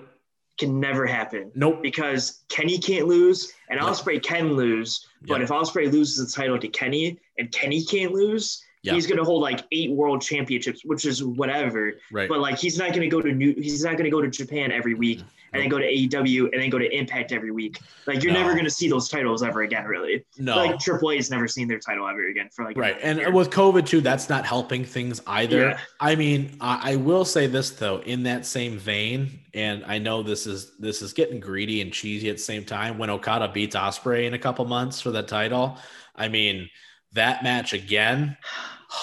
Can 0.58 0.80
never 0.80 1.04
happen 1.06 1.52
Nope. 1.54 1.82
because 1.82 2.42
Kenny 2.48 2.78
can't 2.78 3.06
lose 3.06 3.52
and 3.68 3.78
Yeah. 3.78 3.86
Ospreay 3.86 4.22
can 4.22 4.54
lose. 4.54 5.06
But 5.22 5.38
Yeah. 5.38 5.44
if 5.44 5.50
Ospreay 5.50 5.92
loses 5.92 6.16
the 6.32 6.34
title 6.40 6.58
to 6.58 6.68
Kenny 6.68 7.18
and 7.38 7.52
Kenny 7.52 7.84
can't 7.84 8.12
lose, 8.12 8.64
Yeah. 8.86 8.94
he's 8.94 9.06
gonna 9.06 9.24
hold 9.24 9.42
like 9.42 9.64
eight 9.72 9.90
world 9.90 10.22
championships, 10.22 10.84
which 10.84 11.04
is 11.04 11.22
whatever. 11.24 11.94
Right. 12.12 12.28
But 12.28 12.38
like 12.40 12.56
he's 12.58 12.78
not 12.78 12.92
gonna 12.92 13.08
go 13.08 13.20
to 13.20 13.32
new 13.32 13.52
he's 13.54 13.84
not 13.84 13.96
gonna 13.96 14.10
go 14.10 14.20
to 14.22 14.28
Japan 14.30 14.70
every 14.72 14.94
week 14.94 15.22
and 15.52 15.62
then 15.62 15.68
go 15.68 15.78
to 15.78 15.84
AEW 15.86 16.52
and 16.52 16.60
then 16.62 16.70
go 16.70 16.78
to 16.78 16.88
Impact 16.96 17.32
every 17.32 17.50
week. 17.50 17.80
Like 18.06 18.22
you're 18.22 18.32
No. 18.32 18.40
never 18.42 18.54
gonna 18.54 18.70
see 18.70 18.88
those 18.88 19.08
titles 19.08 19.42
ever 19.42 19.62
again, 19.62 19.84
really. 19.86 20.24
no. 20.38 20.56
Like 20.56 20.78
Triple 20.78 21.10
has 21.10 21.30
never 21.30 21.48
seen 21.48 21.66
their 21.68 21.78
title 21.78 22.06
ever 22.06 22.28
again 22.28 22.48
for 22.54 22.64
like 22.64 22.76
Right. 22.76 22.96
And 23.02 23.18
year. 23.18 23.30
with 23.32 23.50
COVID 23.50 23.86
too, 23.86 24.00
that's 24.00 24.28
not 24.28 24.44
helping 24.46 24.84
things 24.84 25.20
either. 25.26 25.60
Yeah. 25.70 25.78
I 26.00 26.14
mean, 26.14 26.56
I, 26.60 26.92
I 26.92 26.96
will 26.96 27.24
say 27.24 27.46
this 27.48 27.70
though, 27.70 27.98
in 28.02 28.22
that 28.24 28.46
same 28.46 28.78
vein, 28.78 29.40
and 29.54 29.84
I 29.86 29.98
know 29.98 30.22
this 30.22 30.46
is 30.46 30.76
this 30.78 31.02
is 31.02 31.12
getting 31.12 31.40
greedy 31.40 31.80
and 31.80 31.92
cheesy 31.92 32.28
at 32.28 32.36
the 32.36 32.42
same 32.42 32.64
time. 32.64 32.98
When 32.98 33.10
Okada 33.10 33.48
beats 33.52 33.74
Ospreay 33.74 34.26
in 34.26 34.34
a 34.34 34.38
couple 34.38 34.64
months 34.66 35.00
for 35.00 35.10
that 35.12 35.26
title, 35.28 35.78
I 36.14 36.28
mean, 36.28 36.68
that 37.12 37.42
match 37.42 37.72
again. 37.72 38.36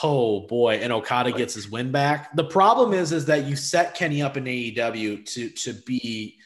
Oh 0.02 0.41
boy, 0.48 0.76
and 0.76 0.91
Okada 0.91 1.32
gets 1.32 1.54
his 1.54 1.70
win 1.70 1.91
back. 1.91 2.36
The 2.36 2.46
problem 2.46 2.94
is, 2.94 3.12
is 3.12 3.26
that 3.26 3.46
you 3.46 3.56
set 3.56 3.94
Kenny 3.96 4.22
up 4.22 4.38
in 4.38 4.46
AEW 4.46 5.26
to 5.34 5.50
to 5.50 5.74
be 5.86 6.39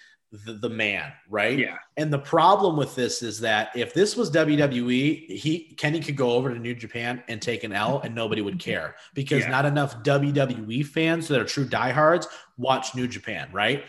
the, 0.46 0.54
the 0.54 0.70
man, 0.70 1.14
right? 1.30 1.58
yeah, 1.58 1.78
And 1.96 2.12
the 2.12 2.20
problem 2.20 2.76
with 2.76 2.94
this 2.96 3.24
is 3.24 3.40
that 3.40 3.70
if 3.76 3.94
this 3.94 4.18
was 4.18 4.30
WWE, 4.30 5.30
he 5.32 5.74
Kenny 5.78 6.02
could 6.02 6.18
go 6.18 6.32
over 6.32 6.54
to 6.54 6.60
New 6.60 6.76
Japan 6.76 7.24
and 7.30 7.42
take 7.42 7.64
an 7.64 7.72
L 7.72 8.02
and 8.04 8.14
nobody 8.14 8.42
would 8.42 8.60
care 8.70 8.96
because 9.14 9.44
Yeah. 9.44 9.50
not 9.52 9.66
enough 9.66 10.04
WWE 10.04 10.86
fans 10.86 11.30
that 11.30 11.40
are 11.40 11.46
true 11.46 11.64
diehards 11.66 12.28
watch 12.58 12.94
New 12.94 13.08
Japan, 13.08 13.48
right? 13.54 13.86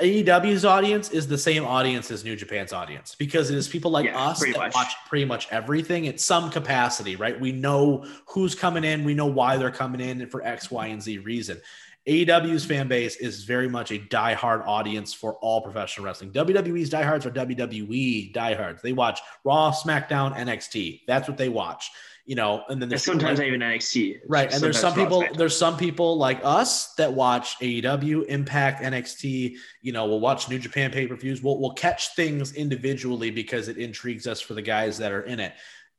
AEW's 0.00 0.64
audience 0.64 1.10
is 1.10 1.28
the 1.28 1.38
same 1.38 1.64
audience 1.64 2.10
as 2.10 2.24
New 2.24 2.34
Japan's 2.34 2.72
audience 2.72 3.14
because 3.14 3.50
it 3.50 3.56
is 3.56 3.68
people 3.68 3.92
like 3.92 4.06
Yeah, 4.06 4.20
us 4.20 4.40
that 4.40 4.56
much. 4.56 4.74
watch 4.74 4.92
pretty 5.08 5.24
much 5.24 5.46
everything 5.52 6.08
at 6.08 6.20
some 6.20 6.50
capacity, 6.50 7.14
right? 7.14 7.40
We 7.40 7.52
know 7.52 8.04
who's 8.26 8.56
coming 8.56 8.82
in, 8.82 9.04
we 9.04 9.14
know 9.14 9.26
why 9.26 9.56
they're 9.56 9.70
coming 9.70 10.00
in 10.00 10.20
and 10.20 10.30
for 10.30 10.42
X, 10.44 10.68
Y, 10.70 10.86
and 10.88 11.00
Z 11.00 11.18
reason. 11.18 11.60
AEW's 12.08 12.64
fan 12.66 12.88
base 12.88 13.16
is 13.16 13.44
very 13.44 13.68
much 13.68 13.90
a 13.92 13.98
diehard 13.98 14.66
audience 14.66 15.14
for 15.14 15.34
all 15.36 15.62
professional 15.62 16.04
wrestling. 16.04 16.32
WWE's 16.32 16.90
diehards 16.90 17.24
are 17.24 17.30
WWE 17.30 18.32
diehards. 18.32 18.82
They 18.82 18.92
watch 18.92 19.20
Raw, 19.44 19.72
SmackDown, 19.72 20.36
NXT. 20.36 21.02
That's 21.06 21.28
what 21.28 21.38
they 21.38 21.48
watch. 21.48 21.90
You 22.26 22.36
know, 22.36 22.64
and 22.68 22.80
then 22.80 22.84
and 22.84 22.92
there's 22.92 23.04
sometimes 23.04 23.38
like- 23.38 23.48
even 23.48 23.60
NXT. 23.60 24.20
Right. 24.26 24.50
And 24.52 24.62
there's 24.62 24.78
some 24.78 24.94
people, 24.94 25.24
there's 25.34 25.56
some 25.56 25.76
people 25.76 26.16
like 26.16 26.40
us 26.42 26.94
that 26.94 27.12
watch 27.12 27.58
AEW, 27.60 28.24
Impact, 28.26 28.82
NXT, 28.82 29.56
you 29.82 29.92
know, 29.92 30.06
we'll 30.06 30.20
watch 30.20 30.48
New 30.48 30.58
Japan 30.58 30.90
pay-per-views. 30.90 31.42
We'll 31.42 31.60
we'll 31.60 31.74
catch 31.74 32.14
things 32.14 32.54
individually 32.54 33.30
because 33.30 33.68
it 33.68 33.76
intrigues 33.76 34.26
us 34.26 34.40
for 34.40 34.54
the 34.54 34.62
guys 34.62 34.96
that 34.98 35.12
are 35.12 35.22
in 35.22 35.38
it. 35.38 35.52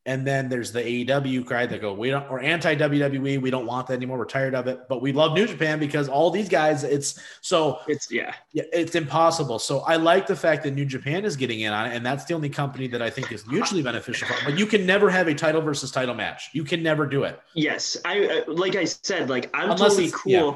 And 0.08 0.26
then 0.26 0.50
there's 0.50 0.72
the 0.72 0.82
AEW 0.82 1.48
crowd 1.48 1.70
that 1.72 1.82
go, 1.82 1.92
we 1.92 2.12
don't 2.12 2.30
or 2.30 2.40
anti 2.40 2.76
WWE, 2.76 3.42
we 3.42 3.50
don't 3.50 3.66
want 3.66 3.88
that 3.88 3.94
anymore. 3.94 4.20
We're 4.20 4.26
tired 4.26 4.54
of 4.54 4.68
it. 4.68 4.88
But 4.88 5.02
we 5.02 5.12
love 5.12 5.34
New 5.34 5.48
Japan 5.48 5.80
because 5.80 6.08
all 6.08 6.30
these 6.30 6.48
guys, 6.48 6.84
it's 6.84 7.20
so 7.42 7.80
It's 7.88 8.12
yeah, 8.12 8.36
yeah, 8.54 8.64
it's 8.72 8.94
impossible. 8.94 9.58
So 9.58 9.80
I 9.80 9.96
like 9.96 10.28
the 10.28 10.36
fact 10.36 10.64
that 10.64 10.72
New 10.72 10.86
Japan 10.86 11.26
is 11.26 11.36
getting 11.36 11.62
in 11.62 11.74
on 11.74 11.88
it, 11.88 11.96
and 11.96 12.06
that's 12.06 12.26
the 12.26 12.36
only 12.36 12.50
company 12.50 12.88
that 12.88 13.02
I 13.02 13.10
think 13.10 13.32
is 13.32 13.48
mutually 13.48 13.82
beneficial. 13.82 14.28
But 14.46 14.60
you 14.60 14.68
can 14.68 14.86
never 14.86 15.10
have 15.10 15.28
a 15.28 15.34
title 15.34 15.62
versus 15.62 15.92
title 15.92 16.14
match. 16.14 16.50
You 16.54 16.64
can 16.64 16.84
never 16.84 17.08
do 17.08 17.24
it. 17.24 17.40
yes. 17.56 17.98
I 18.06 18.44
uh, 18.48 18.52
like 18.52 18.76
I 18.76 18.86
said, 18.86 19.30
like 19.30 19.50
I'm 19.56 19.72
Unless 19.72 19.96
totally 19.96 20.12
cool 20.12 20.32
yeah. 20.32 20.56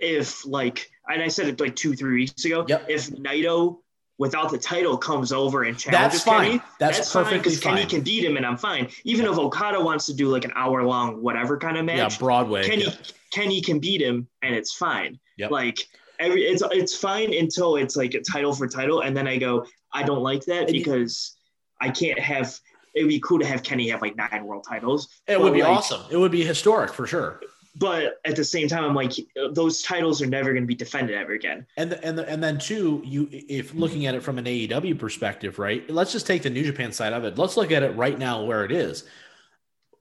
if 0.00 0.46
like, 0.46 0.90
and 1.08 1.22
I 1.22 1.28
said 1.28 1.48
it 1.48 1.60
like 1.60 1.76
two, 1.76 1.94
three 1.94 2.14
weeks 2.14 2.44
ago. 2.46 2.64
Yep. 2.66 2.86
If 2.88 3.10
Naito 3.10 3.80
without 4.18 4.50
the 4.50 4.58
title 4.58 4.98
comes 4.98 5.32
over 5.32 5.62
and 5.62 5.78
challenges 5.78 6.24
That's 6.24 6.24
fine. 6.24 6.50
Kenny, 6.58 6.62
That's 6.78 7.12
fine 7.12 7.24
perfectly 7.24 7.38
because 7.38 7.60
Kenny 7.60 7.86
can 7.86 8.02
beat 8.02 8.24
him, 8.24 8.36
and 8.36 8.44
I'm 8.44 8.56
fine. 8.56 8.88
Even 9.04 9.26
if 9.26 9.38
Okada 9.38 9.80
wants 9.80 10.06
to 10.06 10.14
do 10.14 10.28
like 10.28 10.44
an 10.44 10.52
hour 10.54 10.82
long 10.84 11.22
whatever 11.22 11.56
kind 11.56 11.76
of 11.76 11.86
Yeah, 11.86 11.96
match, 11.96 12.18
Broadway. 12.18 12.66
Kenny 12.66 12.84
yeah. 12.84 12.94
Kenny 13.30 13.60
can 13.60 13.78
beat 13.78 14.02
him, 14.02 14.26
and 14.42 14.54
it's 14.54 14.74
fine. 14.74 15.18
Yep. 15.36 15.50
Like 15.50 15.78
every 16.18 16.42
it's 16.42 16.62
it's 16.72 16.96
fine 16.96 17.32
until 17.32 17.76
it's 17.76 17.96
like 17.96 18.14
a 18.14 18.20
title 18.20 18.52
for 18.52 18.66
title, 18.66 19.02
and 19.02 19.16
then 19.16 19.26
I 19.26 19.38
go, 19.38 19.64
I 19.92 20.02
don't 20.02 20.22
like 20.22 20.44
that 20.46 20.66
because 20.68 21.36
I 21.80 21.90
can't 21.90 22.18
have. 22.18 22.58
It'd 22.94 23.08
be 23.08 23.20
cool 23.20 23.38
to 23.38 23.46
have 23.46 23.62
Kenny 23.62 23.88
have 23.90 24.02
like 24.02 24.16
nine 24.16 24.44
world 24.44 24.64
titles. 24.68 25.08
It 25.28 25.40
would 25.40 25.52
be 25.52 25.62
like, 25.62 25.70
awesome. 25.70 26.02
It 26.10 26.16
would 26.16 26.32
be 26.32 26.42
historic 26.42 26.92
for 26.92 27.06
sure. 27.06 27.40
But 27.78 28.20
at 28.24 28.34
the 28.34 28.44
same 28.44 28.66
time, 28.66 28.84
I'm 28.84 28.94
like, 28.94 29.12
those 29.52 29.82
titles 29.82 30.20
are 30.20 30.26
never 30.26 30.52
going 30.52 30.62
to 30.62 30.66
be 30.66 30.74
defended 30.74 31.16
ever 31.16 31.32
again. 31.32 31.66
And 31.76 31.92
the, 31.92 32.04
and 32.04 32.18
the, 32.18 32.28
and 32.28 32.42
then 32.42 32.58
too, 32.58 33.02
you 33.04 33.28
if 33.30 33.74
looking 33.74 34.06
at 34.06 34.14
it 34.14 34.22
from 34.22 34.38
an 34.38 34.46
AEW 34.46 34.98
perspective, 34.98 35.58
right? 35.58 35.88
Let's 35.88 36.12
just 36.12 36.26
take 36.26 36.42
the 36.42 36.50
New 36.50 36.64
Japan 36.64 36.92
side 36.92 37.12
of 37.12 37.24
it. 37.24 37.38
Let's 37.38 37.56
look 37.56 37.70
at 37.70 37.82
it 37.82 37.90
right 37.96 38.18
now 38.18 38.42
where 38.44 38.64
it 38.64 38.72
is. 38.72 39.04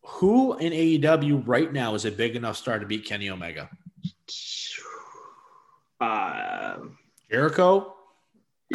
Who 0.01 0.57
in 0.57 0.73
AEW 0.73 1.43
right 1.45 1.71
now 1.71 1.93
is 1.93 2.05
a 2.05 2.11
big 2.11 2.36
enough 2.36 2.57
star 2.57 2.80
to 2.80 2.86
beat 2.86 3.05
Kenny 3.05 3.30
Omega? 3.30 3.69
Uh, 5.99 6.78
Jericho, 7.30 7.97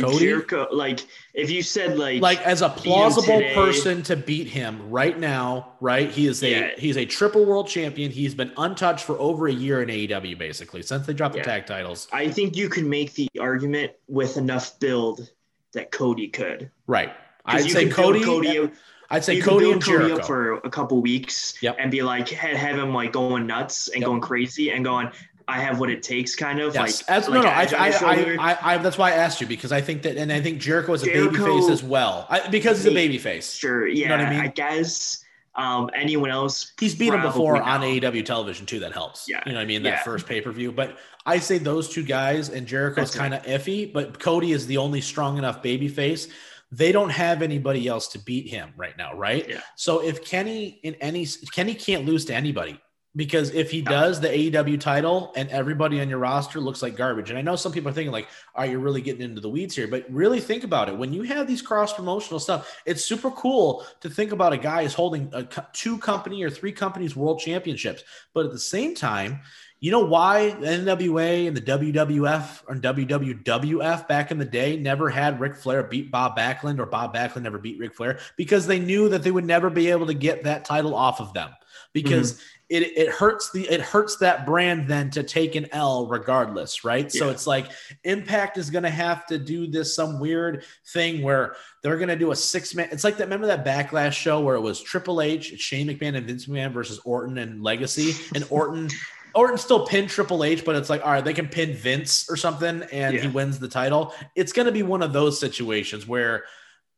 Cody? 0.01 0.19
Jericho, 0.21 0.69
like 0.73 1.01
if 1.35 1.51
you 1.51 1.63
said 1.63 1.99
like 1.99 2.23
like 2.23 2.41
as 2.47 2.63
a 2.63 2.69
plausible 2.71 3.39
today- 3.41 3.55
person 3.55 4.03
to 4.05 4.17
beat 4.17 4.49
him 4.49 4.91
right 4.91 5.19
now, 5.19 5.75
right? 5.81 6.11
He 6.11 6.27
is 6.27 6.43
a 6.43 6.51
Yeah. 6.51 6.71
he's 6.79 6.97
a 6.97 7.05
triple 7.05 7.45
world 7.45 7.69
champion. 7.69 8.11
He's 8.11 8.35
been 8.35 8.53
untouched 8.57 9.05
for 9.05 9.19
over 9.19 9.49
a 9.49 9.53
year 9.53 9.83
in 9.83 9.91
AEW, 9.91 10.35
basically 10.39 10.83
since 10.83 11.07
they 11.07 11.13
dropped 11.13 11.37
Yeah. 11.37 11.43
the 11.43 11.47
tag 11.51 11.67
titles. 11.67 12.09
I 12.13 12.29
think 12.29 12.57
you 12.57 12.69
could 12.71 12.87
make 12.87 13.13
the 13.15 13.29
argument 13.39 13.93
with 14.09 14.37
enough 14.39 14.79
build 14.81 15.31
that 15.75 15.91
Cody 15.91 16.29
could. 16.29 16.71
Right. 16.87 17.13
I'd 17.45 17.71
say 17.71 17.89
Cody. 17.89 18.23
Cody 18.23 18.71
I'd 19.11 19.23
say 19.25 19.41
Cody 19.43 19.71
and 19.73 19.83
Cody 19.85 19.99
Jericho. 19.99 20.17
up 20.21 20.25
for 20.27 20.55
a 20.65 20.71
couple 20.71 21.03
weeks 21.03 21.55
Yep. 21.61 21.77
and 21.79 21.91
be 21.91 22.01
like 22.03 22.31
have, 22.31 22.57
have 22.57 22.79
him 22.79 22.95
like 22.95 23.13
going 23.13 23.47
nuts 23.47 23.89
and 23.89 24.01
Yep. 24.01 24.07
going 24.09 24.21
crazy 24.23 24.71
and 24.71 24.83
going 24.83 25.11
I 25.49 25.61
have 25.61 25.81
what 25.81 25.91
it 25.91 26.03
takes 26.03 26.35
kind 26.37 26.61
of 26.61 26.75
Yes, 26.75 27.03
like 27.09 27.11
As- 27.11 27.29
no, 27.29 27.41
like 27.41 27.45
no. 27.45 27.77
a 27.77 27.81
I, 27.81 27.89
I. 27.91 28.37
I, 28.53 28.75
I, 28.75 28.79
that's 28.79 28.99
why 28.99 29.11
I 29.11 29.15
asked 29.15 29.41
you 29.41 29.47
because 29.47 29.73
I 29.73 29.81
think 29.81 30.03
that, 30.03 30.17
and 30.17 30.33
I 30.33 30.41
think 30.41 30.61
Jericho 30.61 30.93
is 30.95 31.03
a 31.03 31.07
baby 31.07 31.37
face 31.37 31.69
as 31.69 31.83
well, 31.83 32.27
I, 32.31 32.49
because 32.49 32.79
he's 32.79 32.87
a 32.93 32.95
baby 32.95 33.19
face. 33.19 33.53
sure 33.53 33.87
You 33.87 34.03
yeah 34.03 34.09
know 34.09 34.17
what 34.19 34.27
I 34.27 34.31
mean? 34.31 34.41
I 34.41 34.47
guess 34.49 35.19
um 35.55 35.91
anyone 35.95 36.31
else 36.31 36.73
He's 36.81 36.95
beat 36.95 37.13
him 37.13 37.21
before 37.21 37.61
on. 37.61 37.81
AEW 37.83 38.25
television 38.25 38.65
too. 38.65 38.79
That 38.81 38.93
helps. 38.93 39.27
Yeah. 39.29 39.43
You 39.45 39.53
know 39.53 39.59
what 39.59 39.65
I 39.65 39.67
mean? 39.67 39.83
That 39.83 39.91
Yeah. 39.91 40.03
first 40.03 40.27
pay 40.27 40.41
per 40.41 40.51
view. 40.51 40.73
But 40.73 40.97
I 41.27 41.39
say 41.39 41.59
those 41.59 41.89
two 41.91 42.03
guys 42.05 42.49
and 42.49 42.67
Jericho's 42.67 43.15
kind 43.15 43.35
of 43.35 43.43
iffy, 43.43 43.93
but 43.93 44.19
Cody 44.19 44.53
is 44.53 44.67
the 44.67 44.79
only 44.79 45.01
strong 45.03 45.37
enough 45.39 45.63
baby 45.63 45.89
face. 45.89 46.29
They 46.71 46.91
don't 46.91 47.11
have 47.11 47.43
anybody 47.43 47.87
else 47.87 48.09
to 48.09 48.19
beat 48.19 48.49
him 48.49 48.73
right 48.79 48.97
now, 48.97 49.15
right? 49.15 49.47
Yeah. 49.47 49.61
So 49.77 50.03
if 50.03 50.25
Kenny 50.25 50.81
in 50.83 50.95
any 51.03 51.27
Kenny 51.53 51.75
can't 51.75 52.07
lose 52.07 52.25
to 52.27 52.35
anybody 52.35 52.81
because 53.15 53.51
if 53.51 53.71
he 53.71 53.83
does 53.83 54.21
the 54.21 54.29
AEW 54.29 54.81
title 54.81 55.33
and 55.37 55.49
everybody 55.51 56.01
on 56.01 56.09
your 56.09 56.19
roster 56.19 56.61
looks 56.61 56.81
like 56.81 56.97
garbage, 56.97 57.29
and 57.29 57.39
I 57.39 57.43
know 57.43 57.57
some 57.57 57.73
people 57.73 57.91
are 57.91 57.93
thinking 57.93 58.13
like, 58.13 58.29
"Are 58.55 58.67
you 58.67 58.79
really 58.79 59.03
getting 59.03 59.23
into 59.23 59.41
the 59.41 59.51
weeds 59.51 59.77
here?" 59.77 59.87
But 59.87 60.07
really 60.11 60.41
think 60.41 60.65
about 60.65 60.89
it. 60.89 60.97
When 60.97 61.13
you 61.13 61.23
have 61.23 61.47
these 61.47 61.61
cross 61.61 61.93
promotional 61.93 62.41
stuff, 62.41 62.81
it's 62.87 63.05
super 63.05 63.31
cool 63.31 63.85
to 64.01 64.09
think 64.09 64.33
about 64.33 64.55
a 64.55 64.59
guy 64.59 64.83
is 64.83 64.95
holding 64.95 65.29
a, 65.33 65.45
two 65.73 65.99
company 65.99 66.43
or 66.43 66.51
three 66.51 66.73
companies 66.73 67.15
world 67.15 67.41
championships, 67.41 68.03
but 68.33 68.47
at 68.47 68.53
the 68.53 68.59
same 68.59 68.95
time. 68.95 69.41
You 69.81 69.91
know 69.91 70.07
why 70.07 70.51
the 70.51 70.67
NWA 70.69 71.49
and 71.49 71.57
the 71.57 71.61
WWF 71.61 72.63
or 72.69 72.77
WWWF 72.77 74.07
back 74.07 74.31
in 74.31 74.39
the 74.39 74.45
day 74.45 74.77
never 74.77 75.11
had 75.11 75.41
Ric 75.41 75.57
Flair 75.57 75.83
beat 75.83 76.09
Bob 76.09 76.39
Backlund 76.39 76.79
or 76.79 76.87
Bob 76.87 77.13
Backlund 77.13 77.43
never 77.43 77.59
beat 77.59 77.81
Ric 77.81 77.97
Flair? 77.97 78.21
Because 78.37 78.69
they 78.69 78.79
knew 78.79 79.09
that 79.09 79.25
they 79.25 79.33
would 79.33 79.45
never 79.45 79.71
be 79.71 79.91
able 79.91 80.07
to 80.07 80.15
get 80.15 80.45
that 80.45 80.65
title 80.65 80.95
off 80.95 81.21
of 81.21 81.35
them. 81.35 81.51
Because 81.93 82.35
mm-hmm. 82.35 82.43
It, 82.73 82.97
it 82.97 83.09
hurts 83.11 83.51
the 83.51 83.69
it 83.69 83.83
hurts 83.83 84.17
that 84.17 84.47
brand 84.47 84.89
then 84.89 85.11
to 85.11 85.23
take 85.23 85.57
an 85.57 85.69
L 85.73 86.07
regardless, 86.07 86.85
right? 86.85 87.13
So 87.13 87.29
it's 87.29 87.47
like 87.47 87.67
Impact 88.05 88.57
is 88.57 88.71
gonna 88.71 88.89
have 88.89 89.27
to 89.27 89.39
do 89.39 89.67
this 89.67 89.95
some 89.95 90.19
weird 90.19 90.65
thing 90.95 91.21
where 91.21 91.55
they're 91.83 91.99
gonna 91.99 92.17
do 92.17 92.31
a 92.31 92.37
six 92.37 92.75
man. 92.75 92.89
It's 92.91 93.05
like 93.05 93.19
that. 93.19 93.25
Remember 93.25 93.47
that 93.49 93.67
Backlash 93.67 94.13
show 94.13 94.41
where 94.41 94.57
it 94.57 94.63
was 94.63 94.81
Triple 94.81 95.21
H, 95.21 95.61
Shane 95.61 95.87
McMahon, 95.87 96.17
and 96.17 96.27
Vince 96.27 96.47
McMahon 96.47 96.73
versus 96.73 96.99
Orton 97.05 97.37
and 97.37 97.63
Legacy, 97.63 98.15
and 98.35 98.47
Orton. 98.49 98.89
Orton 99.35 99.57
still 99.57 99.87
pinned 99.87 100.11
Triple 100.11 100.45
H, 100.45 100.63
but 100.63 100.77
it's 100.77 100.91
like, 100.91 101.03
all 101.05 101.13
right, 101.13 101.25
they 101.25 101.33
can 101.33 101.49
pin 101.49 101.75
Vince 101.75 102.29
or 102.31 102.37
something, 102.37 102.83
and 102.93 103.17
he 103.17 103.29
wins 103.29 103.59
the 103.59 103.69
title. 103.69 104.15
It's 104.35 104.53
going 104.53 104.67
to 104.67 104.73
be 104.73 104.83
one 104.83 105.01
of 105.01 105.15
those 105.15 105.41
situations 105.41 106.07
where, 106.07 106.45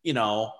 you 0.02 0.14
know, 0.14 0.50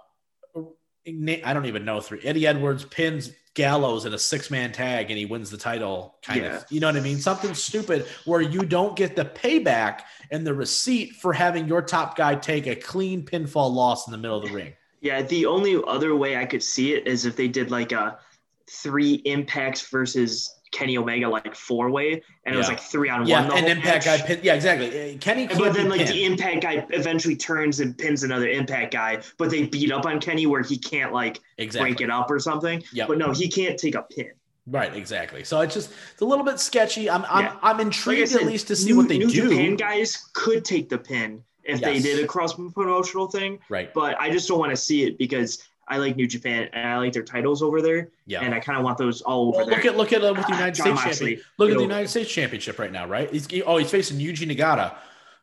I 1.05 1.53
don't 1.53 1.67
even 1.67 1.85
know 1.85 2.01
three. 2.01 2.21
Eddie 2.23 2.47
Edwards 2.47 2.85
pins 2.85 3.33
Gallows 3.55 4.05
in 4.05 4.14
a 4.14 4.18
six 4.18 4.50
man 4.50 4.72
tag, 4.72 5.11
and 5.11 5.18
he 5.18 5.26
wins 5.26 5.48
the 5.50 5.57
title. 5.57 6.16
Kind 6.22 6.42
Yeah. 6.42 6.57
of, 6.57 6.64
you 6.70 6.80
know 6.80 6.88
what 6.88 6.96
I 6.96 7.00
mean? 7.00 7.18
Something 7.18 7.55
stupid 7.55 8.07
where 8.24 8.40
you 8.40 8.64
don't 8.64 8.96
get 8.96 9.14
the 9.14 9.24
payback 9.24 10.00
and 10.32 10.44
the 10.44 10.52
receipt 10.52 11.14
for 11.16 11.32
having 11.32 11.68
your 11.68 11.80
top 11.80 12.16
guy 12.16 12.34
take 12.34 12.66
a 12.66 12.74
clean 12.74 13.24
pinfall 13.24 13.72
loss 13.72 14.07
in 14.09 14.11
the 14.11 14.18
middle 14.18 14.38
of 14.38 14.48
the 14.48 14.52
ring. 14.55 14.72
Yeah, 15.00 15.22
the 15.22 15.46
only 15.46 15.80
other 15.86 16.16
way 16.16 16.36
I 16.36 16.46
could 16.46 16.62
see 16.62 16.94
it 16.94 17.07
is 17.07 17.26
if 17.26 17.36
they 17.36 17.46
did 17.46 17.70
like 17.70 17.92
a 17.92 18.18
three 18.68 19.14
impacts 19.24 19.88
versus 19.88 20.61
Kenny 20.75 20.99
Omega 20.99 21.29
like 21.29 21.55
four 21.55 21.89
way, 21.91 22.20
and 22.45 22.55
it 22.55 22.59
was 22.59 22.68
like 22.68 22.81
three 22.81 23.09
on 23.09 23.27
Yeah, 23.27 23.41
one. 23.41 23.49
the 23.49 23.55
and 23.55 23.66
Impact 23.68 24.07
match. 24.07 24.20
guy 24.20 24.27
pin. 24.27 24.41
Yeah, 24.43 24.55
exactly. 24.55 25.14
Uh, 25.14 25.18
Kenny 25.18 25.47
But 25.47 25.72
then, 25.72 25.89
like 25.89 26.01
pinned. 26.01 26.11
the 26.11 26.25
impact 26.25 26.62
guy 26.62 26.87
eventually 26.91 27.37
turns 27.37 27.79
and 27.81 27.97
pins 27.97 28.25
another 28.25 28.49
impact 28.49 28.93
guy, 28.93 29.22
but 29.39 29.51
they 29.51 29.66
beat 29.66 29.93
up 29.93 30.05
on 30.05 30.20
Kenny 30.20 30.47
where 30.47 30.62
he 30.62 30.77
can't 30.77 31.12
like 31.12 31.41
exactly. 31.59 31.93
break 31.93 32.01
it 32.01 32.11
up 32.11 32.31
or 32.31 32.39
something. 32.41 32.83
Yep. 32.93 33.09
But 33.09 33.18
no, 33.18 33.31
he 33.33 33.49
can't 33.49 33.79
take 33.79 33.95
a 33.95 34.03
pin. 34.03 34.33
Right, 34.66 34.95
exactly. 34.97 35.45
So 35.45 35.61
it's 35.61 35.75
just 35.75 35.91
it's 36.12 36.22
a 36.22 36.25
little 36.25 36.45
bit 36.45 36.59
sketchy. 36.59 37.09
I'm 37.09 37.25
I'm, 37.31 37.45
Yeah. 37.45 37.57
I'm 37.62 37.77
Like 37.77 37.87
intrigued 37.87 38.29
said, 38.31 38.41
at 38.41 38.47
least 38.47 38.66
to 38.68 38.77
see 38.77 38.91
New, 38.91 38.97
what 38.97 39.09
they 39.09 39.18
New 39.18 39.31
do. 39.31 39.49
Japan 39.49 39.77
guys 39.77 40.29
could 40.33 40.64
take 40.64 40.89
the 40.89 40.99
pin 40.99 41.43
if 41.64 41.81
they 41.81 41.99
did 42.01 42.22
a 42.22 42.27
cross 42.27 42.55
promotional 42.55 43.29
thing, 43.29 43.59
Right. 43.70 43.93
but 43.95 44.20
I 44.20 44.29
just 44.31 44.49
don't 44.49 44.59
want 44.59 44.70
to 44.70 44.77
see 44.77 45.05
it 45.05 45.16
because 45.18 45.62
I 45.89 45.99
like 45.99 46.16
New 46.16 46.26
Japan 46.26 46.68
and 46.72 46.89
I 46.89 46.97
like 46.99 47.12
their 47.12 47.22
titles 47.22 47.62
over 47.62 47.82
there, 47.82 48.09
Yeah. 48.26 48.41
and 48.41 48.55
I 48.55 48.61
kind 48.61 48.78
of 48.78 48.85
want 48.85 48.99
those 48.99 49.20
all 49.22 49.49
over 49.49 49.59
Well, 49.59 49.66
there. 49.66 49.76
look 49.76 49.85
at 49.85 49.97
look 49.97 50.12
at 50.12 50.24
uh, 50.24 50.32
with 50.35 50.47
the 50.47 50.53
Ah, 50.53 50.57
United 50.59 50.74
John 50.74 50.87
States 50.97 51.05
Moxley, 51.05 51.26
champion. 51.37 51.47
Look 51.59 51.70
at 51.70 51.76
the. 51.76 51.82
United 51.82 52.09
States 52.09 52.30
championship 52.30 52.78
right 52.78 52.93
now, 52.93 53.07
right? 53.07 53.30
He's 53.30 53.47
oh 53.66 53.76
he's 53.76 53.91
facing 53.91 54.18
Yuji 54.18 54.51
Nagata. 54.51 54.95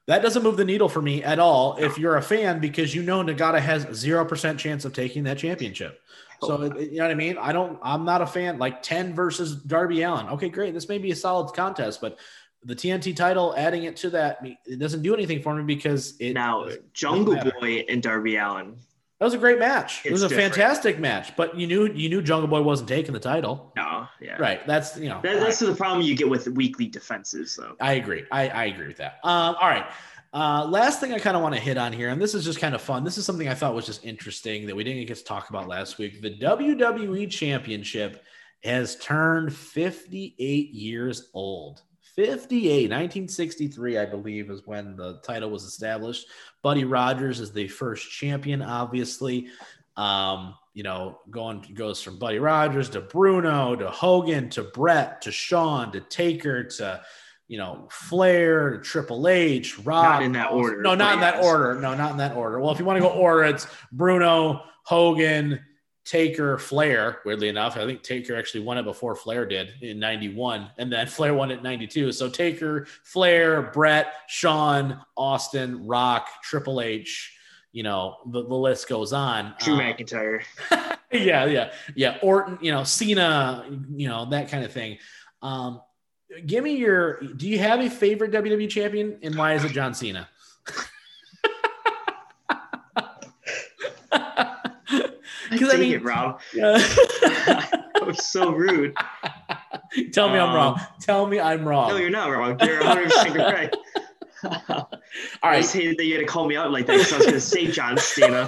That 0.08 0.22
doesn't 0.24 0.42
move 0.42 0.58
the 0.58 0.66
needle 0.66 0.90
for 0.90 1.02
me 1.02 1.24
at 1.24 1.38
all 1.40 1.78
if 1.78 1.98
you're 2.00 2.18
a 2.18 2.22
fan 2.24 2.60
because 2.60 2.94
you 2.96 3.04
know 3.04 3.24
Nagata 3.24 3.60
has 3.60 3.88
zero 3.94 4.26
percent 4.26 4.60
chance 4.60 4.84
of 4.86 4.94
taking 4.94 5.24
that 5.26 5.38
championship. 5.38 6.02
So 6.42 6.58
Oh. 6.58 6.80
you 6.80 6.98
know 6.98 7.04
what 7.04 7.12
I 7.12 7.16
mean? 7.16 7.38
I 7.38 7.54
don't. 7.54 7.78
I'm 7.84 8.04
not 8.04 8.22
a 8.24 8.26
fan. 8.28 8.58
Like 8.58 8.82
ten 8.82 9.14
versus 9.14 9.56
Darby 9.56 10.02
Allin. 10.02 10.28
Okay, 10.30 10.50
great. 10.50 10.74
This 10.74 10.90
may 10.90 10.98
be 10.98 11.12
a 11.12 11.16
solid 11.16 11.54
contest, 11.54 12.02
but 12.02 12.18
the 12.64 12.76
TNT 12.76 13.16
title, 13.16 13.54
adding 13.58 13.84
it 13.84 13.96
to 13.98 14.10
that, 14.12 14.40
it 14.66 14.78
doesn't 14.80 15.02
do 15.04 15.14
anything 15.14 15.42
for 15.42 15.56
me 15.56 15.64
because 15.64 16.16
it 16.20 16.34
now 16.34 16.68
Jungle. 16.94 17.36
Boy 17.60 17.86
and 17.88 18.02
Darby 18.04 18.38
Allin. 18.38 18.76
That 19.22 19.26
was 19.26 19.36
a 19.36 19.38
great 19.38 19.60
match. 19.60 20.04
it 20.04 20.12
was 20.12 20.24
a 20.24 20.30
different. 20.30 20.56
fantastic 20.56 20.98
match, 20.98 21.36
but 21.36 21.56
you 21.56 21.68
knew 21.68 21.94
you 21.94 22.10
knew 22.10 22.24
Jungle 22.24 22.48
Boy 22.48 22.64
wasn't 22.64 22.90
taking 22.90 23.14
the 23.14 23.20
title. 23.20 23.72
No, 23.78 24.08
yeah, 24.20 24.36
Right. 24.42 24.66
That's 24.66 24.98
you 24.98 25.10
know. 25.10 25.20
That, 25.22 25.40
that's 25.40 25.60
the 25.60 25.76
problem 25.76 26.02
you 26.02 26.16
get 26.16 26.28
with 26.28 26.48
weekly 26.48 26.88
defenses, 26.88 27.56
though. 27.56 27.76
I 27.80 27.94
agree. 27.94 28.24
I, 28.32 28.50
I 28.50 28.66
agree 28.66 28.88
with 28.88 28.98
that. 28.98 29.20
Um, 29.24 29.58
all 29.62 29.70
right. 29.70 29.86
Uh, 30.34 30.66
last 30.66 31.00
thing 31.00 31.14
I 31.14 31.20
kind 31.20 31.38
of 31.38 31.44
want 31.44 31.54
to 31.54 31.62
hit 31.62 31.78
on 31.78 31.94
here, 31.94 32.10
and 32.10 32.20
this 32.20 32.34
is 32.34 32.44
just 32.44 32.60
kind 32.60 32.74
of 32.74 32.82
fun. 32.82 33.04
This 33.04 33.20
is 33.20 33.24
something 33.24 33.48
I 33.48 33.54
thought 33.54 33.76
was 33.76 33.86
just 33.86 34.04
interesting 34.04 34.66
that 34.66 34.76
we 34.76 34.84
didn't 34.84 35.06
get 35.06 35.18
to 35.18 35.24
talk 35.24 35.52
about 35.52 35.68
last 35.68 36.00
week. 36.00 36.20
The 36.24 36.36
WWE 36.40 37.30
Championship 37.30 38.24
has 38.64 38.96
turned 38.96 39.54
58 39.54 40.72
years 40.72 41.30
old. 41.36 41.84
58, 42.16 42.90
1963, 42.90 43.98
I 43.98 44.06
believe, 44.06 44.50
is 44.50 44.62
when 44.66 44.96
the 44.96 45.20
title 45.24 45.50
was 45.50 45.64
established. 45.64 46.28
Buddy 46.62 46.84
Rogers 46.84 47.40
is 47.40 47.52
the 47.52 47.68
first 47.68 48.10
champion, 48.12 48.62
obviously. 48.62 49.48
Um, 49.98 50.56
you 50.74 50.84
know, 50.84 51.20
going 51.30 51.66
goes 51.74 52.02
from 52.02 52.18
Buddy 52.18 52.40
Rogers 52.40 52.90
to 52.92 53.02
Bruno 53.02 53.76
to 53.76 53.90
Hogan 53.90 54.50
to 54.52 54.64
Bret 54.64 55.22
to 55.24 55.32
Shawn 55.32 55.92
to 55.92 56.00
Taker 56.00 56.64
to 56.64 57.02
you 57.48 57.58
know 57.58 57.88
Flair 57.92 58.72
to 58.72 58.78
Triple 58.80 59.28
H, 59.28 59.80
Rob. 59.80 60.06
Not 60.06 60.24
in 60.24 60.32
that 60.34 60.52
order, 60.52 60.82
No, 60.82 60.96
not 60.96 61.16
in 61.16 61.20
that 61.20 61.44
order. 61.44 61.76
No, 61.80 61.94
not 61.94 62.12
in 62.12 62.18
that 62.18 62.36
order. 62.36 62.60
Well, 62.60 62.72
if 62.72 62.80
you 62.80 62.86
want 62.86 62.98
to 62.98 63.02
go 63.02 63.10
order, 63.10 63.44
it's 63.44 63.68
Bruno, 63.92 64.64
Hogan, 64.84 65.60
Taker, 66.06 66.58
Flair. 66.58 67.20
Weirdly 67.26 67.48
enough, 67.50 67.78
I 67.78 67.86
think 67.86 68.02
Taker 68.02 68.36
actually 68.36 68.64
won 68.64 68.78
it 68.78 68.84
before 68.84 69.16
Flair 69.16 69.46
did 69.46 69.70
in 69.82 70.00
'91, 70.00 70.70
and 70.78 70.92
then 70.92 71.08
Flair 71.08 71.34
won 71.34 71.52
it 71.52 71.58
in 71.58 71.64
'92. 71.64 72.12
So 72.12 72.30
Taker, 72.30 72.88
Flair, 73.04 73.62
Bret, 73.62 74.14
Shawn, 74.28 75.00
Austin, 75.16 75.86
Rock, 75.86 76.28
Triple 76.44 76.82
H. 76.82 77.38
You 77.72 77.84
know, 77.84 78.18
the, 78.26 78.44
the 78.44 78.56
list 78.56 78.90
goes 78.90 79.14
on. 79.14 79.54
Drew 79.60 79.76
Um, 79.76 79.80
McIntyre. 79.80 80.42
yeah, 81.12 81.46
yeah, 81.46 81.72
yeah. 81.96 82.18
Orton, 82.22 82.58
you 82.62 82.72
know, 82.72 82.84
Cena, 82.84 83.66
you 83.96 84.10
know, 84.10 84.26
that 84.26 84.50
kind 84.50 84.66
of 84.66 84.74
thing. 84.74 84.98
Um, 85.42 85.82
give 86.46 86.64
me 86.64 86.76
your. 86.76 87.22
Do 87.22 87.48
you 87.48 87.60
have 87.60 87.80
a 87.80 87.90
favorite 87.90 88.32
WWE 88.32 88.70
champion, 88.70 89.20
and 89.22 89.36
why 89.36 89.54
is 89.54 89.64
it 89.64 89.72
John 89.72 89.94
Cena? 89.94 90.28
Because 95.62 95.74
I 95.76 95.78
mean, 95.78 95.94
it, 95.94 96.04
Rob. 96.04 96.40
yeah. 96.54 96.78
that 97.22 98.04
was 98.06 98.26
so 98.32 98.52
rude. 98.52 98.96
tell 100.14 100.30
me 100.30 100.40
I'm 100.40 100.50
Um, 100.50 100.56
wrong. 100.56 100.82
Tell 101.02 101.28
me 101.28 101.40
I'm 101.40 101.68
wrong. 101.68 101.90
No, 101.90 101.98
you're 101.98 102.10
not 102.10 102.30
wrong. 102.30 102.58
You're 102.62 102.80
100 102.84 103.04
percent 103.12 103.36
right. 103.38 103.76
All 104.70 104.90
I 105.44 105.50
right, 105.52 105.62
just 105.62 105.74
hated 105.74 105.98
that 105.98 106.06
you 106.06 106.16
had 106.16 106.22
to 106.22 106.26
call 106.26 106.48
me 106.48 106.56
out 106.56 106.72
like 106.72 106.88
that 106.88 106.98
because 106.98 107.14
I 107.14 107.18
was 107.18 107.26
going 107.28 107.36
to 107.36 107.42
say 107.42 107.68
John 107.68 107.98
Cena 107.98 108.48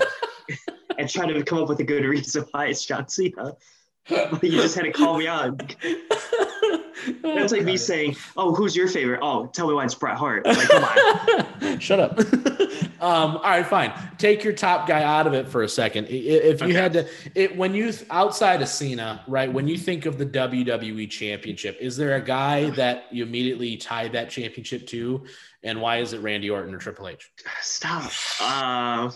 and 0.98 1.08
try 1.10 1.26
to 1.32 1.44
come 1.44 1.60
up 1.60 1.70
with 1.70 1.80
a 1.80 1.84
good 1.84 2.04
reason 2.06 2.46
why 2.52 2.68
it's 2.68 2.84
John 2.86 3.08
Cena. 3.08 3.54
But 4.10 4.44
you 4.44 4.52
just 4.52 4.76
had 4.76 4.84
to 4.86 4.92
call 4.92 5.18
me 5.18 5.28
out. 5.28 5.76
That's 7.22 7.52
like 7.52 7.64
me 7.64 7.78
saying, 7.78 8.16
"Oh, 8.38 8.54
who's 8.54 8.76
your 8.76 8.88
favorite?" 8.88 9.20
Oh, 9.22 9.48
tell 9.48 9.68
me 9.68 9.74
why 9.74 9.86
it's 9.86 9.96
Bret 9.96 10.18
Hart. 10.18 10.46
Like, 10.46 10.68
come 10.70 10.84
on. 10.84 11.80
Shut 11.80 12.00
up. 12.00 12.18
um, 13.02 13.38
all 13.38 13.42
right, 13.44 13.66
fine. 13.66 13.94
Take 14.24 14.46
your 14.46 14.54
top 14.54 14.88
guy 14.88 15.04
out 15.04 15.28
of 15.28 15.34
it 15.34 15.50
for 15.50 15.64
a 15.64 15.68
second. 15.68 16.08
If 16.10 16.62
you 16.62 16.68
Okay. 16.68 16.74
had 16.74 16.94
to, 16.94 17.10
it 17.36 17.58
when 17.58 17.74
you 17.76 17.92
outside 18.10 18.62
of 18.62 18.70
Cena, 18.70 19.22
right? 19.28 19.52
When 19.52 19.68
you 19.68 19.78
think 19.78 20.06
of 20.06 20.18
the 20.18 20.26
WWE 20.26 21.10
Championship, 21.10 21.78
is 21.82 21.98
there 21.98 22.16
a 22.16 22.22
guy 22.22 22.70
that 22.70 23.08
you 23.12 23.24
immediately 23.26 23.76
tie 23.76 24.08
that 24.08 24.30
championship 24.30 24.88
to, 24.88 25.26
and 25.64 25.82
why 25.82 25.98
is 25.98 26.14
it 26.14 26.20
Randy 26.22 26.50
Orton 26.50 26.74
or 26.74 26.78
Triple 26.78 27.10
H? 27.10 27.30
Stop. 27.60 28.14
Uh, 28.40 29.12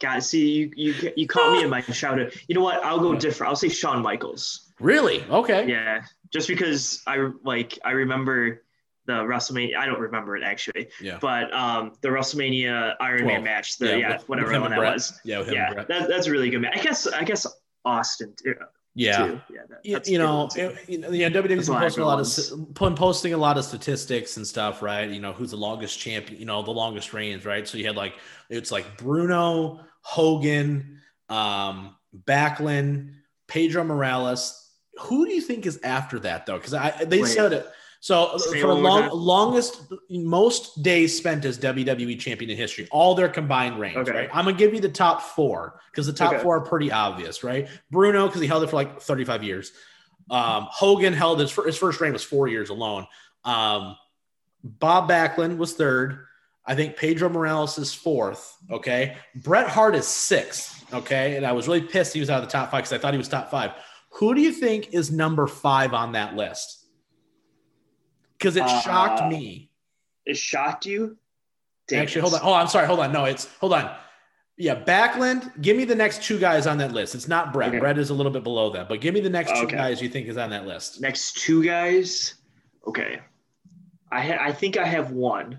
guys, 0.00 0.28
see, 0.28 0.50
you 0.50 0.72
you 0.74 1.12
you 1.16 1.28
caught 1.28 1.52
me 1.52 1.62
in 1.62 1.70
my 1.70 1.80
shout 1.92 2.20
out. 2.20 2.32
You 2.48 2.56
know 2.56 2.62
what? 2.62 2.82
I'll 2.82 2.98
go 2.98 3.14
different. 3.14 3.48
I'll 3.50 3.54
say 3.54 3.68
Shawn 3.68 4.02
Michaels. 4.02 4.72
Really? 4.80 5.22
Okay. 5.30 5.68
Yeah, 5.68 6.02
just 6.32 6.48
because 6.48 7.00
I 7.06 7.28
like 7.44 7.78
I 7.84 7.92
remember 7.92 8.64
the 9.06 9.12
WrestleMania. 9.14 9.76
I 9.76 9.86
don't 9.86 9.98
remember 10.00 10.36
it 10.36 10.42
actually, 10.42 10.88
Yeah. 11.00 11.18
but 11.20 11.52
um, 11.54 11.92
the 12.00 12.08
WrestleMania 12.08 12.94
Iron 13.00 13.24
Well, 13.24 13.34
Man 13.34 13.44
match. 13.44 13.78
The 13.78 13.98
yeah, 13.98 14.16
with- 14.18 14.28
whatever 14.28 14.52
with 14.52 14.60
one 14.60 14.70
that 14.70 14.78
Bret. 14.78 14.94
was. 14.94 15.18
Yeah, 15.24 15.42
Yeah, 15.50 15.74
that, 15.88 16.08
that's 16.08 16.26
a 16.26 16.30
really 16.30 16.50
good 16.50 16.60
match. 16.60 16.76
I 16.78 16.82
guess 16.82 17.06
I 17.06 17.24
guess 17.24 17.46
Austin 17.84 18.34
too. 18.42 18.54
Yeah. 18.94 19.16
too. 19.26 19.40
Yeah, 19.54 19.60
that, 19.68 20.06
you, 20.06 20.12
you 20.12 20.18
know, 20.18 20.48
it- 20.56 20.76
you 20.88 20.98
know, 20.98 21.10
yeah, 21.10 21.28
WWE's 21.28 21.68
been 21.68 21.78
posting 21.78 22.02
a 22.02 22.06
lot 22.06 22.20
of 22.20 22.94
posting 22.96 23.32
a 23.34 23.36
lot 23.38 23.56
of 23.56 23.64
statistics 23.64 24.36
and 24.36 24.46
stuff, 24.46 24.82
right? 24.82 25.08
You 25.08 25.20
know, 25.20 25.32
who's 25.32 25.52
the 25.52 25.56
longest 25.56 25.98
champion? 25.98 26.38
You 26.38 26.46
know, 26.46 26.62
the 26.62 26.72
longest 26.72 27.12
reigns, 27.14 27.44
right? 27.44 27.66
So 27.66 27.78
you 27.78 27.86
had 27.86 27.96
like 27.96 28.14
it's 28.48 28.70
like 28.72 28.98
Bruno, 28.98 29.80
Hogan, 30.02 31.00
um, 31.28 31.96
Backlund, 32.26 33.14
Pedro 33.48 33.84
Morales. 33.84 34.56
Who 35.02 35.24
do 35.24 35.32
you 35.32 35.40
think 35.40 35.66
is 35.66 35.78
after 35.82 36.18
that 36.20 36.46
though? 36.46 36.56
Because 36.58 36.74
I 36.74 37.04
they 37.04 37.22
Wait. 37.22 37.28
said 37.28 37.52
it. 37.52 37.66
So 38.02 38.38
Say 38.38 38.62
for 38.62 38.68
the 38.68 38.74
long, 38.74 39.10
longest, 39.12 39.82
most 40.08 40.82
days 40.82 41.16
spent 41.16 41.44
as 41.44 41.58
WWE 41.58 42.18
champion 42.18 42.50
in 42.50 42.56
history, 42.56 42.88
all 42.90 43.14
their 43.14 43.28
combined 43.28 43.78
reigns, 43.78 43.98
Okay. 43.98 44.12
right? 44.12 44.28
I'm 44.32 44.46
gonna 44.46 44.56
give 44.56 44.72
you 44.72 44.80
the 44.80 44.88
top 44.88 45.20
four 45.20 45.80
because 45.90 46.06
the 46.06 46.12
top 46.14 46.32
Okay. 46.32 46.42
four 46.42 46.56
are 46.56 46.60
pretty 46.62 46.90
obvious, 46.90 47.44
right? 47.44 47.68
Bruno 47.90 48.26
because 48.26 48.40
he 48.40 48.46
held 48.46 48.62
it 48.62 48.70
for 48.70 48.76
like 48.76 49.02
35 49.02 49.44
years. 49.44 49.72
Um, 50.30 50.66
Hogan 50.70 51.12
held 51.12 51.40
his, 51.40 51.52
his 51.54 51.76
first 51.76 52.00
reign 52.00 52.14
was 52.14 52.24
four 52.24 52.48
years 52.48 52.70
alone. 52.70 53.06
Um, 53.44 53.96
Bob 54.64 55.08
Backlund 55.10 55.58
was 55.58 55.74
third. 55.74 56.24
I 56.64 56.74
think 56.74 56.96
Pedro 56.96 57.28
Morales 57.28 57.76
is 57.78 57.92
fourth. 57.92 58.56
Okay. 58.70 59.16
Bret 59.34 59.68
Hart 59.68 59.94
is 59.94 60.06
sixth. 60.06 60.84
Okay. 60.94 61.36
And 61.36 61.44
I 61.44 61.52
was 61.52 61.66
really 61.66 61.80
pissed 61.82 62.14
he 62.14 62.20
was 62.20 62.30
out 62.30 62.42
of 62.42 62.48
the 62.48 62.52
top 62.52 62.70
five 62.70 62.82
because 62.84 62.92
I 62.92 62.98
thought 62.98 63.12
he 63.12 63.18
was 63.18 63.28
top 63.28 63.50
five. 63.50 63.72
Who 64.14 64.34
do 64.34 64.40
you 64.40 64.52
think 64.52 64.94
is 64.94 65.10
number 65.10 65.46
five 65.46 65.92
on 65.92 66.12
that 66.12 66.34
list? 66.36 66.79
Because 68.40 68.56
it 68.56 68.66
shocked 68.82 69.20
Uh, 69.20 69.28
me. 69.28 69.68
It 70.24 70.36
shocked 70.38 70.86
you. 70.86 71.18
Dang 71.88 72.00
Actually, 72.00 72.22
hold 72.22 72.34
on. 72.34 72.40
Oh, 72.42 72.54
I'm 72.54 72.68
sorry. 72.68 72.86
Hold 72.86 73.00
on. 73.00 73.12
No, 73.12 73.26
it's 73.26 73.46
hold 73.60 73.74
on. 73.74 73.94
Yeah, 74.56 74.82
Backlund. 74.82 75.60
Give 75.60 75.76
me 75.76 75.84
the 75.84 75.94
next 75.94 76.22
two 76.22 76.38
guys 76.38 76.66
on 76.66 76.78
that 76.78 76.92
list. 76.92 77.14
It's 77.14 77.28
not 77.28 77.52
Bret. 77.52 77.68
Okay. 77.68 77.78
Bret 77.78 77.98
is 77.98 78.08
a 78.10 78.14
little 78.14 78.32
bit 78.32 78.42
below 78.42 78.70
that, 78.70 78.88
but 78.88 79.00
give 79.02 79.12
me 79.14 79.20
the 79.20 79.28
next 79.30 79.50
two 79.52 79.64
Okay. 79.66 79.76
guys 79.76 80.00
you 80.00 80.08
think 80.08 80.26
is 80.28 80.36
on 80.38 80.50
that 80.50 80.66
list. 80.66 81.00
Next 81.00 81.36
two 81.38 81.62
guys. 81.62 82.34
Okay. 82.86 83.20
I 84.10 84.20
ha- 84.22 84.38
I 84.40 84.52
think 84.52 84.76
I 84.78 84.86
have 84.86 85.12
one, 85.12 85.58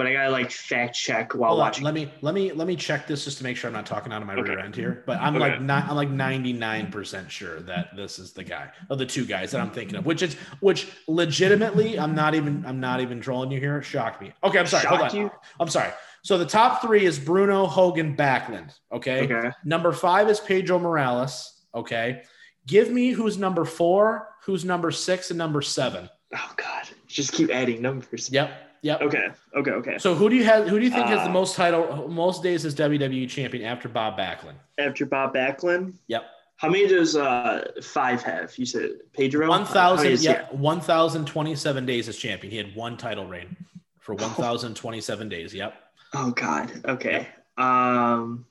but 0.00 0.06
I 0.06 0.14
gotta 0.14 0.30
like 0.30 0.50
fact 0.50 0.94
check 0.96 1.34
while 1.34 1.50
Hold 1.50 1.60
on, 1.60 1.66
watching. 1.66 1.84
let 1.84 1.92
me 1.92 2.10
let 2.22 2.32
me 2.34 2.52
let 2.52 2.66
me 2.66 2.74
check 2.74 3.06
this 3.06 3.24
just 3.26 3.36
to 3.36 3.44
make 3.44 3.54
sure 3.58 3.68
I'm 3.68 3.74
not 3.74 3.84
talking 3.84 4.14
out 4.14 4.22
of 4.22 4.26
my 4.26 4.34
Okay. 4.34 4.52
rear 4.52 4.58
end 4.60 4.74
here. 4.74 5.02
But 5.06 5.20
I'm 5.20 5.36
Okay. 5.36 5.50
like 5.50 5.60
not 5.60 5.90
I'm 5.90 5.96
like 5.96 6.08
99 6.08 6.90
percent 6.90 7.30
sure 7.30 7.60
that 7.60 7.94
this 7.94 8.18
is 8.18 8.32
the 8.32 8.42
guy 8.42 8.70
of 8.88 8.96
the 8.98 9.04
two 9.04 9.26
guys 9.26 9.50
that 9.50 9.60
I'm 9.60 9.70
thinking 9.70 9.96
of, 9.96 10.06
which 10.06 10.22
is 10.22 10.36
which 10.60 10.88
legitimately 11.06 11.98
I'm 11.98 12.14
not 12.14 12.34
even 12.34 12.64
I'm 12.66 12.80
not 12.80 13.02
even 13.02 13.20
trolling 13.20 13.50
you 13.50 13.60
here. 13.60 13.82
Shocked 13.82 14.22
me. 14.22 14.32
Okay, 14.42 14.58
I'm 14.58 14.66
sorry. 14.66 14.86
Hold 14.86 15.02
on. 15.02 15.14
you? 15.14 15.30
I'm 15.60 15.68
sorry. 15.68 15.90
So 16.22 16.38
the 16.38 16.46
top 16.46 16.80
three 16.80 17.04
is 17.04 17.18
Bruno 17.18 17.66
Hogan 17.66 18.16
Backlund. 18.16 18.72
Okay. 18.90 19.24
Okay. 19.24 19.50
Number 19.66 19.92
five 19.92 20.30
is 20.30 20.40
Pedro 20.40 20.78
Morales. 20.78 21.62
Okay. 21.74 22.22
Give 22.66 22.90
me 22.90 23.10
who's 23.10 23.36
number 23.36 23.66
four, 23.66 24.28
who's 24.44 24.64
number 24.64 24.90
six, 24.90 25.30
and 25.30 25.36
number 25.36 25.60
seven. 25.60 26.08
Oh 26.34 26.52
God. 26.56 26.88
Just 27.06 27.32
keep 27.32 27.50
adding 27.50 27.82
numbers. 27.82 28.30
Yep. 28.30 28.50
Yep. 28.82 29.02
Okay. 29.02 29.28
Okay. 29.56 29.70
Okay. 29.70 29.98
So 29.98 30.14
who 30.14 30.30
do 30.30 30.36
you 30.36 30.44
have? 30.44 30.66
Who 30.68 30.78
do 30.78 30.84
you 30.84 30.90
think 30.90 31.06
has 31.06 31.20
the 31.24 31.30
Uh, 31.30 31.32
most 31.32 31.54
title, 31.54 32.08
most 32.08 32.42
days 32.42 32.64
as 32.64 32.74
WWE 32.74 33.28
champion 33.28 33.64
after 33.64 33.88
Bob 33.88 34.16
Backlund? 34.18 34.54
After 34.78 35.04
Bob 35.04 35.34
Backlund. 35.34 35.94
Yep. 36.06 36.24
How 36.56 36.68
many 36.68 36.86
does 36.86 37.16
uh 37.16 37.70
five 37.82 38.22
have? 38.22 38.56
You 38.58 38.66
said 38.66 38.90
Pedro. 39.12 39.48
One 39.48 39.64
thousand. 39.66 40.20
Yeah. 40.22 40.46
One 40.50 40.80
thousand 40.80 41.26
twenty-seven 41.26 41.84
days 41.86 42.08
as 42.08 42.16
champion. 42.16 42.50
He 42.50 42.56
had 42.56 42.74
one 42.74 42.96
title 42.96 43.26
reign 43.26 43.56
for 43.98 44.14
one 44.14 44.30
thousand 44.30 44.76
twenty-seven 44.76 45.28
days. 45.28 45.54
Yep. 45.54 45.74
Oh 46.14 46.30
God. 46.32 46.70
Okay. 46.86 47.28
Um, 47.58 48.46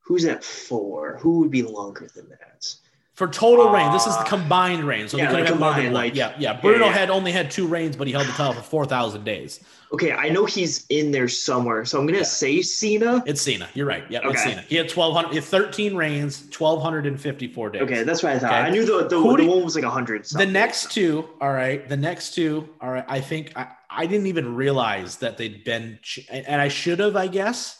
who's 0.00 0.24
at 0.24 0.42
four? 0.42 1.18
Who 1.20 1.40
would 1.40 1.50
be 1.50 1.62
longer 1.62 2.08
than 2.14 2.28
that? 2.30 2.74
For 3.14 3.28
total 3.28 3.70
reign, 3.70 3.92
this 3.92 4.06
is 4.08 4.14
the 4.16 4.22
Uh, 4.22 4.24
combined 4.24 4.82
reign. 4.82 5.06
So 5.08 5.16
yeah, 5.16 5.26
they 5.26 5.28
could 5.28 5.34
like 5.34 5.44
have 5.44 5.52
combined, 5.54 5.94
like- 5.94 6.16
yeah, 6.16 6.32
yeah. 6.36 6.54
Bruno 6.60 6.86
yeah. 6.86 6.92
had 6.92 7.10
only 7.10 7.30
had 7.30 7.48
two 7.48 7.66
reigns, 7.68 7.94
but 7.96 8.08
he 8.08 8.12
held 8.12 8.26
the 8.26 8.32
title 8.32 8.54
for 8.54 8.62
four 8.62 8.86
thousand 8.86 9.24
days. 9.24 9.60
Okay, 9.92 10.10
I 10.10 10.30
know 10.30 10.44
he's 10.46 10.84
in 10.88 11.12
there 11.12 11.28
somewhere, 11.28 11.84
so 11.84 12.00
I'm 12.00 12.06
gonna 12.06 12.18
Yeah. 12.18 12.24
say 12.24 12.60
Cena. 12.62 13.22
It's 13.24 13.40
Cena. 13.40 13.68
You're 13.74 13.86
right. 13.86 14.02
Yep, 14.10 14.22
it's 14.24 14.42
Cena. 14.42 14.64
He 14.68 14.74
had 14.74 14.90
1,200, 14.90 15.44
13 15.44 15.94
reigns, 15.94 16.42
twelve 16.50 16.82
hundred 16.82 17.06
and 17.06 17.20
fifty-four 17.20 17.70
days. 17.70 17.82
Okay, 17.82 18.02
that's 18.02 18.24
what 18.24 18.32
I 18.32 18.38
thought. 18.40 18.50
Okay. 18.50 18.60
I 18.60 18.70
knew 18.70 18.84
the 18.84 19.06
the, 19.06 19.16
Who 19.20 19.36
the 19.36 19.46
one 19.46 19.62
was 19.62 19.76
like 19.76 19.84
hundred. 19.84 20.24
The 20.24 20.44
next 20.46 20.90
two, 20.90 21.28
all 21.40 21.52
right. 21.52 21.88
The 21.88 21.96
next 21.96 22.34
two, 22.34 22.68
all 22.80 22.90
right. 22.90 23.04
I 23.06 23.20
think 23.20 23.52
I, 23.54 23.68
I 23.88 24.06
didn't 24.06 24.26
even 24.26 24.56
realize 24.56 25.18
that 25.18 25.36
they'd 25.38 25.62
been, 25.62 26.00
ch- 26.02 26.26
and 26.28 26.60
I 26.60 26.66
should 26.66 26.98
have, 26.98 27.14
I 27.14 27.28
guess. 27.28 27.78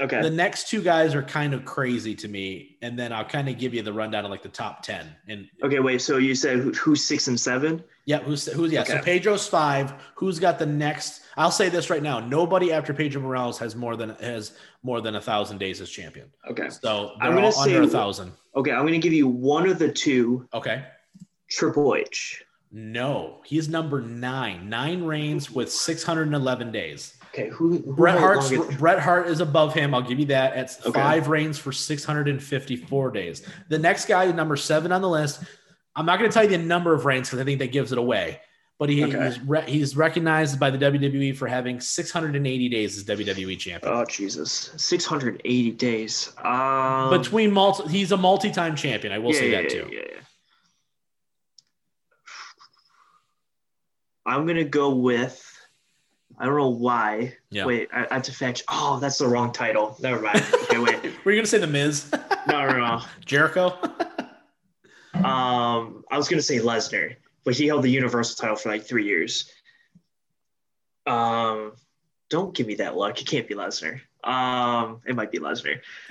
Okay. 0.00 0.20
The 0.20 0.30
next 0.30 0.68
two 0.68 0.82
guys 0.82 1.14
are 1.14 1.22
kind 1.22 1.54
of 1.54 1.64
crazy 1.64 2.14
to 2.16 2.28
me, 2.28 2.76
and 2.82 2.98
then 2.98 3.12
I'll 3.12 3.24
kind 3.24 3.48
of 3.48 3.58
give 3.58 3.72
you 3.72 3.82
the 3.82 3.92
rundown 3.92 4.24
of 4.26 4.30
like 4.30 4.42
the 4.42 4.48
top 4.50 4.82
ten. 4.82 5.08
And 5.26 5.48
okay, 5.62 5.80
wait. 5.80 6.02
So 6.02 6.18
you 6.18 6.34
said 6.34 6.58
who, 6.58 6.72
who's 6.72 7.02
six 7.04 7.28
and 7.28 7.40
seven? 7.40 7.82
yeah, 8.04 8.18
who's 8.18 8.46
who's 8.46 8.72
yeah. 8.72 8.84
So 8.84 9.00
Pedro's 9.00 9.48
five. 9.48 9.94
Who's 10.14 10.38
got 10.38 10.58
the 10.58 10.66
next? 10.66 11.22
I'll 11.36 11.50
say 11.50 11.68
this 11.70 11.88
right 11.88 12.02
now: 12.02 12.20
nobody 12.20 12.72
after 12.72 12.92
Pedro 12.92 13.22
Morales 13.22 13.58
has 13.58 13.74
more 13.74 13.96
than 13.96 14.10
has 14.20 14.52
more 14.82 15.00
than 15.00 15.16
a 15.16 15.20
thousand 15.20 15.58
days 15.58 15.80
as 15.80 15.88
champion. 15.88 16.30
Okay. 16.50 16.68
So 16.68 17.12
I'm 17.20 17.34
gonna 17.34 17.50
under 17.58 17.82
a 17.82 17.86
say- 17.86 17.90
thousand. 17.90 18.32
Okay, 18.54 18.72
I'm 18.72 18.84
gonna 18.84 18.98
give 18.98 19.12
you 19.14 19.28
one 19.28 19.68
of 19.68 19.78
the 19.78 19.90
two. 19.90 20.48
Okay. 20.52 20.84
Triple 21.50 21.94
H. 21.96 22.42
No, 22.72 23.40
he's 23.44 23.68
number 23.68 24.00
nine. 24.02 24.68
Nine 24.68 25.04
reigns 25.04 25.50
with 25.50 25.72
six 25.72 26.02
hundred 26.02 26.26
and 26.26 26.34
eleven 26.34 26.70
days. 26.70 27.14
Okay, 27.38 27.50
who? 27.50 27.78
who 27.78 27.92
Bret 27.94 28.14
had 28.14 28.20
Hart's 28.20 28.50
Bret 28.76 28.98
Hart 28.98 29.28
is 29.28 29.40
above 29.40 29.74
him. 29.74 29.94
I'll 29.94 30.00
give 30.02 30.18
you 30.18 30.26
that. 30.26 30.54
At 30.54 30.74
Okay. 30.86 30.92
five 30.98 31.28
reigns 31.28 31.58
for 31.58 31.70
654 31.70 33.10
days. 33.10 33.42
The 33.68 33.78
next 33.78 34.06
guy, 34.06 34.30
number 34.32 34.56
seven 34.56 34.90
on 34.90 35.02
the 35.02 35.08
list. 35.08 35.42
I'm 35.94 36.06
not 36.06 36.18
going 36.18 36.30
to 36.30 36.34
tell 36.34 36.44
you 36.44 36.50
the 36.50 36.58
number 36.58 36.94
of 36.94 37.04
reigns 37.04 37.28
because 37.28 37.40
I 37.40 37.44
think 37.44 37.58
that 37.58 37.72
gives 37.72 37.92
it 37.92 37.98
away. 37.98 38.40
But 38.78 38.90
he, 38.90 39.04
Okay. 39.04 39.24
he's 39.24 39.40
re- 39.40 39.64
he's 39.66 39.96
recognized 39.96 40.60
by 40.60 40.70
the 40.70 40.76
WWE 40.78 41.34
for 41.36 41.46
having 41.46 41.80
680 41.80 42.68
days 42.68 42.96
as 42.98 43.04
WWE 43.04 43.58
champion. 43.58 43.92
Oh 43.94 44.04
Jesus, 44.04 44.70
680 44.76 45.70
days. 45.72 46.32
Um, 46.44 47.10
Between 47.10 47.52
multi, 47.52 47.88
he's 47.88 48.12
a 48.12 48.16
multi-time 48.18 48.76
champion. 48.76 49.12
I 49.14 49.18
will 49.18 49.32
yeah, 49.32 49.38
say 49.38 49.50
yeah, 49.50 49.62
that 49.62 49.70
too. 49.70 49.88
Yeah, 49.90 50.00
yeah. 50.12 50.20
I'm 54.26 54.46
gonna 54.46 54.64
go 54.64 54.94
with. 54.94 55.42
I 56.38 56.44
don't 56.44 56.56
know 56.56 56.68
why. 56.68 57.34
Yeah. 57.50 57.64
Wait, 57.64 57.88
I, 57.92 58.06
I 58.10 58.14
have 58.14 58.22
to 58.24 58.32
fetch. 58.32 58.62
Oh, 58.68 58.98
that's 59.00 59.18
the 59.18 59.26
wrong 59.26 59.52
title. 59.52 59.96
Never 60.00 60.20
mind. 60.20 60.44
Okay, 60.64 60.78
wait. 60.78 61.02
Were 61.24 61.32
you 61.32 61.36
going 61.36 61.44
to 61.44 61.46
say 61.46 61.58
the 61.58 61.66
Miz, 61.66 62.10
No, 62.48 62.68
no, 62.68 63.02
Jericho? 63.24 63.78
Um, 65.24 66.04
I 66.10 66.18
was 66.18 66.28
gonna 66.28 66.42
say 66.42 66.58
Lesnar, 66.58 67.16
but 67.44 67.56
he 67.56 67.66
held 67.66 67.82
the 67.82 67.90
Universal 67.90 68.36
title 68.36 68.56
for 68.56 68.68
like 68.68 68.84
three 68.84 69.06
years. 69.06 69.50
Um, 71.06 71.72
don't 72.28 72.54
give 72.54 72.66
me 72.66 72.74
that 72.76 72.96
luck. 72.96 73.20
It 73.20 73.26
can't 73.26 73.48
be 73.48 73.54
Lesnar. 73.54 74.00
Um, 74.22 75.00
it 75.06 75.16
might 75.16 75.32
be 75.32 75.38
Lesnar. 75.38 75.80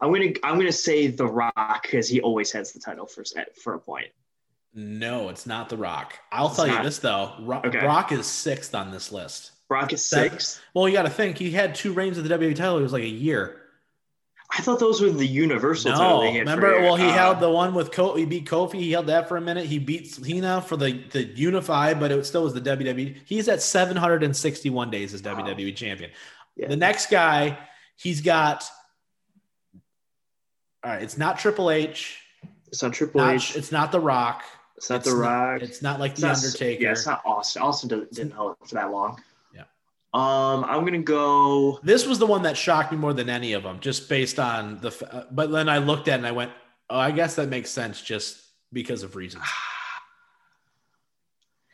I'm 0.00 0.12
gonna 0.12 0.32
I'm 0.42 0.56
gonna 0.56 0.72
say 0.72 1.08
The 1.08 1.26
Rock 1.26 1.82
because 1.82 2.08
he 2.08 2.20
always 2.20 2.50
has 2.52 2.72
the 2.72 2.80
title 2.80 3.06
for 3.06 3.24
for 3.62 3.74
a 3.74 3.78
point. 3.78 4.08
No, 4.74 5.28
it's 5.28 5.46
not 5.46 5.68
The 5.68 5.76
Rock. 5.76 6.18
I'll 6.30 6.46
It's 6.48 6.56
tell 6.56 6.66
you 6.66 6.82
this 6.82 6.98
though. 6.98 7.32
Rock, 7.40 7.66
Okay. 7.66 7.80
Brock 7.80 8.12
is 8.12 8.26
sixth 8.26 8.74
on 8.74 8.90
this 8.90 9.12
list. 9.12 9.52
Brock 9.68 9.92
is 9.92 10.04
Seven. 10.04 10.30
six. 10.30 10.60
Well, 10.74 10.88
you 10.88 10.94
got 10.94 11.02
to 11.02 11.10
think 11.10 11.38
he 11.38 11.50
had 11.50 11.74
two 11.74 11.92
reigns 11.92 12.18
of 12.18 12.24
the 12.28 12.34
WWE 12.38 12.54
title. 12.54 12.78
It 12.78 12.82
was 12.82 12.92
like 12.92 13.02
a 13.04 13.08
year. 13.08 13.58
I 14.54 14.60
thought 14.60 14.78
those 14.78 15.00
were 15.00 15.08
the 15.08 15.26
Universal 15.26 15.92
title. 15.92 16.24
No, 16.24 16.38
remember? 16.38 16.74
for, 16.76 16.82
well, 16.82 16.96
he 16.96 17.06
uh, 17.06 17.12
held 17.12 17.40
the 17.40 17.48
one 17.50 17.72
with 17.72 17.90
Kofi. 17.90 18.18
He 18.18 18.24
beat 18.26 18.44
Kofi. 18.44 18.74
He 18.74 18.90
held 18.92 19.06
that 19.06 19.26
for 19.26 19.38
a 19.38 19.40
minute. 19.40 19.64
He 19.64 19.78
beat 19.78 20.08
Cena 20.12 20.60
for 20.60 20.76
the 20.76 20.92
the 21.10 21.24
Unify, 21.24 21.94
but 21.94 22.10
it 22.10 22.26
still 22.26 22.42
was 22.44 22.52
the 22.52 22.60
WWE. 22.60 23.16
He's 23.24 23.48
at 23.48 23.62
761 23.62 24.90
days 24.90 25.14
as 25.14 25.22
Wow. 25.22 25.36
WWE 25.40 25.74
champion. 25.74 26.10
Yeah. 26.54 26.68
The 26.68 26.76
next 26.76 27.08
guy, 27.10 27.58
he's 27.96 28.20
got. 28.20 28.62
All 30.84 30.90
right, 30.92 31.02
it's 31.02 31.16
not 31.16 31.38
Triple 31.38 31.70
H. 31.70 32.18
It's 32.66 32.82
not 32.82 32.92
Triple 32.92 33.20
Not, 33.20 33.34
H. 33.36 33.56
it's 33.56 33.72
not 33.72 33.90
The 33.92 34.00
Rock. 34.00 34.42
It's 34.82 34.90
not 34.90 34.96
it's 34.96 35.10
The 35.10 35.16
Rock. 35.16 35.62
It's 35.62 35.80
not 35.80 36.00
like 36.00 36.10
It's 36.12 36.20
The 36.22 36.26
not- 36.26 36.36
Undertaker. 36.38 36.82
Yeah, 36.82 36.90
it's 36.90 37.06
not 37.06 37.22
Austin. 37.24 37.62
Austin 37.62 37.88
didn't, 37.88 38.12
didn't 38.12 38.32
hold 38.32 38.56
it 38.60 38.68
for 38.68 38.74
that 38.74 38.90
long. 38.90 39.22
Yeah. 39.54 39.62
Um, 40.12 40.64
I'm 40.64 40.84
gonna 40.84 40.98
go. 40.98 41.78
This 41.84 42.04
was 42.04 42.18
the 42.18 42.26
one 42.26 42.42
that 42.42 42.56
shocked 42.56 42.90
me 42.90 42.98
more 42.98 43.12
than 43.12 43.30
any 43.30 43.52
of 43.52 43.62
them, 43.62 43.78
just 43.78 44.08
based 44.08 44.40
on 44.40 44.80
the. 44.80 44.88
uh, 45.12 45.26
But 45.30 45.52
then 45.52 45.68
I 45.68 45.78
looked 45.78 46.08
at 46.08 46.14
it 46.14 46.18
and 46.18 46.26
I 46.26 46.32
went, 46.32 46.50
"Oh, 46.90 46.98
I 46.98 47.12
guess 47.12 47.36
that 47.36 47.48
makes 47.48 47.70
sense, 47.70 48.02
just 48.02 48.42
because 48.72 49.04
of 49.04 49.14
reasons." 49.14 49.44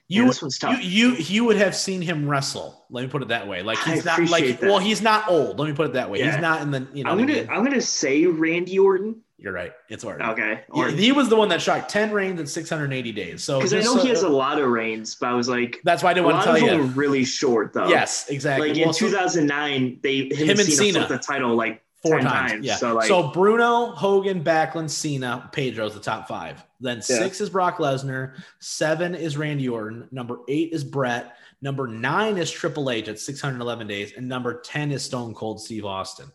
Yeah, 0.08 0.22
You 0.22 0.26
this 0.26 0.42
one's 0.42 0.58
tough. 0.58 0.82
you 0.84 1.12
you 1.12 1.16
you 1.16 1.44
would 1.44 1.56
have 1.56 1.74
seen 1.74 2.02
him 2.02 2.28
wrestle. 2.28 2.84
Let 2.90 3.02
me 3.02 3.08
put 3.08 3.22
it 3.22 3.28
that 3.28 3.48
way. 3.48 3.62
Like 3.62 3.78
I 3.88 3.94
he's 3.94 4.04
not 4.04 4.20
like 4.28 4.60
that. 4.60 4.68
well, 4.68 4.78
he's 4.80 5.00
not 5.00 5.28
old. 5.30 5.58
Let 5.58 5.66
me 5.66 5.74
put 5.74 5.86
it 5.86 5.92
that 5.94 6.10
way. 6.10 6.18
Yeah. 6.18 6.32
He's 6.32 6.40
not 6.42 6.60
in 6.60 6.70
the 6.70 6.86
you 6.92 7.04
know. 7.04 7.10
I'm 7.10 7.18
gonna 7.18 7.32
mean? 7.32 7.48
I'm 7.50 7.64
gonna 7.64 7.80
say 7.80 8.26
Randy 8.26 8.78
Orton. 8.78 9.22
You're 9.40 9.52
right. 9.52 9.72
It's 9.88 10.02
Orton. 10.02 10.28
Okay. 10.30 10.62
He, 10.74 10.80
Orton. 10.80 10.98
he 10.98 11.12
was 11.12 11.28
the 11.28 11.36
one 11.36 11.48
that 11.50 11.62
shot 11.62 11.88
ten 11.88 12.10
reigns 12.10 12.40
in 12.40 12.46
680 12.46 13.12
days. 13.12 13.44
So 13.44 13.58
Because 13.58 13.72
I 13.72 13.80
know 13.80 13.94
so- 13.96 14.02
he 14.02 14.08
has 14.08 14.22
a 14.24 14.28
lot 14.28 14.60
of 14.60 14.68
reigns, 14.68 15.14
but 15.14 15.28
I 15.28 15.34
was 15.34 15.48
like, 15.48 15.80
That's 15.84 16.02
why 16.02 16.10
I 16.10 16.14
didn't 16.14 16.26
want 16.26 16.42
to 16.44 16.44
tell 16.44 16.58
you. 16.58 16.82
really 16.88 17.24
short 17.24 17.72
though. 17.72 17.88
Yes, 17.88 18.28
exactly. 18.28 18.70
Like 18.70 18.78
Well, 18.78 18.88
in 18.88 18.94
2009, 18.94 20.00
they 20.02 20.16
him, 20.24 20.30
Him 20.36 20.50
and 20.50 20.58
Cena, 20.60 20.92
Cena. 20.94 21.06
the 21.08 21.18
title 21.18 21.54
like 21.54 21.82
four 22.02 22.16
10 22.18 22.24
times. 22.28 22.52
times. 22.52 22.64
Yeah. 22.66 22.76
So 22.76 22.94
like, 22.94 23.06
so 23.06 23.28
Bruno, 23.30 23.92
Hogan, 23.92 24.42
Backlund, 24.42 24.90
Cena, 24.90 25.48
Pedro's 25.52 25.94
the 25.94 26.00
top 26.00 26.26
five. 26.26 26.64
Then 26.80 27.00
six 27.02 27.40
is 27.40 27.50
Brock 27.50 27.78
Lesnar. 27.78 28.34
Seven 28.60 29.14
is 29.14 29.36
Randy 29.36 29.68
Orton. 29.68 30.08
Number 30.10 30.38
eight 30.48 30.72
is 30.72 30.82
Bret. 30.84 31.36
Number 31.60 31.86
nine 31.88 32.38
is 32.38 32.50
Triple 32.50 32.88
H 32.90 33.08
at 33.08 33.18
611 33.18 33.86
days. 33.88 34.12
And 34.16 34.28
number 34.28 34.60
10 34.60 34.92
is 34.92 35.02
Stone 35.04 35.34
Cold 35.34 35.60
Steve 35.60 35.84
Austin. 35.84 36.26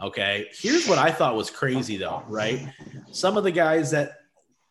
Okay. 0.00 0.48
Here's 0.52 0.86
what 0.88 0.98
I 0.98 1.10
thought 1.10 1.36
was 1.36 1.50
crazy 1.50 1.96
though, 1.96 2.22
right? 2.28 2.68
Some 3.12 3.36
of 3.36 3.44
the 3.44 3.52
guys 3.52 3.90
that 3.92 4.12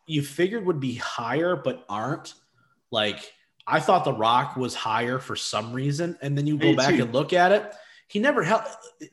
you 0.06 0.22
figured 0.22 0.66
would 0.66 0.80
be 0.80 0.94
higher 0.96 1.56
but 1.56 1.84
aren't. 1.88 2.34
Like 2.90 3.32
I 3.66 3.80
thought 3.80 4.04
The 4.04 4.12
Rock 4.12 4.56
was 4.56 4.74
higher 4.74 5.18
for 5.18 5.36
some 5.36 5.72
reason. 5.72 6.18
And 6.20 6.36
then 6.36 6.46
you 6.46 6.58
go 6.58 6.70
Me 6.70 6.76
back 6.76 6.96
too. 6.96 7.02
and 7.04 7.12
look 7.12 7.32
at 7.32 7.52
it. 7.52 7.72
He 8.08 8.18
never 8.18 8.42
held 8.42 8.62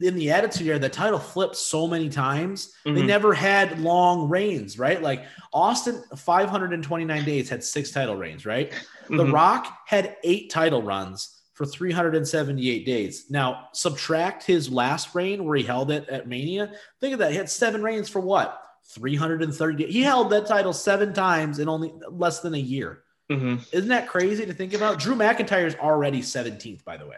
in 0.01 0.15
the 0.15 0.31
attitude 0.31 0.67
era, 0.67 0.77
the 0.79 0.89
title 0.89 1.19
flipped 1.19 1.55
so 1.55 1.87
many 1.87 2.09
times. 2.09 2.73
They 2.83 2.91
Mhm. 2.91 3.05
never 3.05 3.33
had 3.33 3.79
long 3.79 4.27
reigns, 4.27 4.77
right? 4.77 5.01
Like 5.01 5.23
Austin, 5.53 6.03
529 6.17 7.23
days 7.23 7.47
had 7.47 7.63
six 7.63 7.91
title 7.91 8.17
reigns, 8.17 8.45
right? 8.45 8.73
The 9.07 9.23
mhm. 9.23 9.31
Rock 9.33 9.73
had 9.87 10.17
eight 10.25 10.49
title 10.49 10.81
runs 10.83 11.38
for 11.59 11.65
378 11.65 12.85
days. 12.85 13.25
Now, 13.29 13.67
subtract 13.73 14.45
his 14.45 14.69
last 14.69 15.13
reign 15.13 15.43
where 15.43 15.57
he 15.57 15.63
held 15.63 15.91
it 15.91 16.07
at 16.07 16.25
Mania. 16.25 16.71
Think 17.01 17.11
of 17.11 17.19
that. 17.19 17.31
He 17.31 17.37
had 17.37 17.49
seven 17.49 17.83
reigns 17.83 18.07
for 18.07 18.21
what? 18.21 18.57
330. 18.87 19.91
He 19.91 20.01
held 20.01 20.29
that 20.29 20.45
title 20.45 20.71
seven 20.71 21.13
times 21.13 21.59
in 21.59 21.67
only 21.67 21.91
less 22.09 22.39
than 22.39 22.53
a 22.53 22.57
year. 22.57 23.03
Mhm. 23.29 23.59
Isn't 23.73 23.89
that 23.89 24.07
crazy 24.07 24.45
to 24.45 24.53
think 24.53 24.73
about? 24.73 24.99
Drew 24.99 25.15
McIntyre 25.15 25.65
is 25.67 25.75
already 25.75 26.21
17th, 26.21 26.85
by 26.85 26.95
the 26.95 27.05
way, 27.05 27.17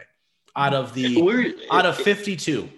out 0.56 0.74
of 0.74 0.92
the 0.92 1.22
We're, 1.22 1.54
out 1.70 1.86
of 1.86 1.96
52. 1.96 2.68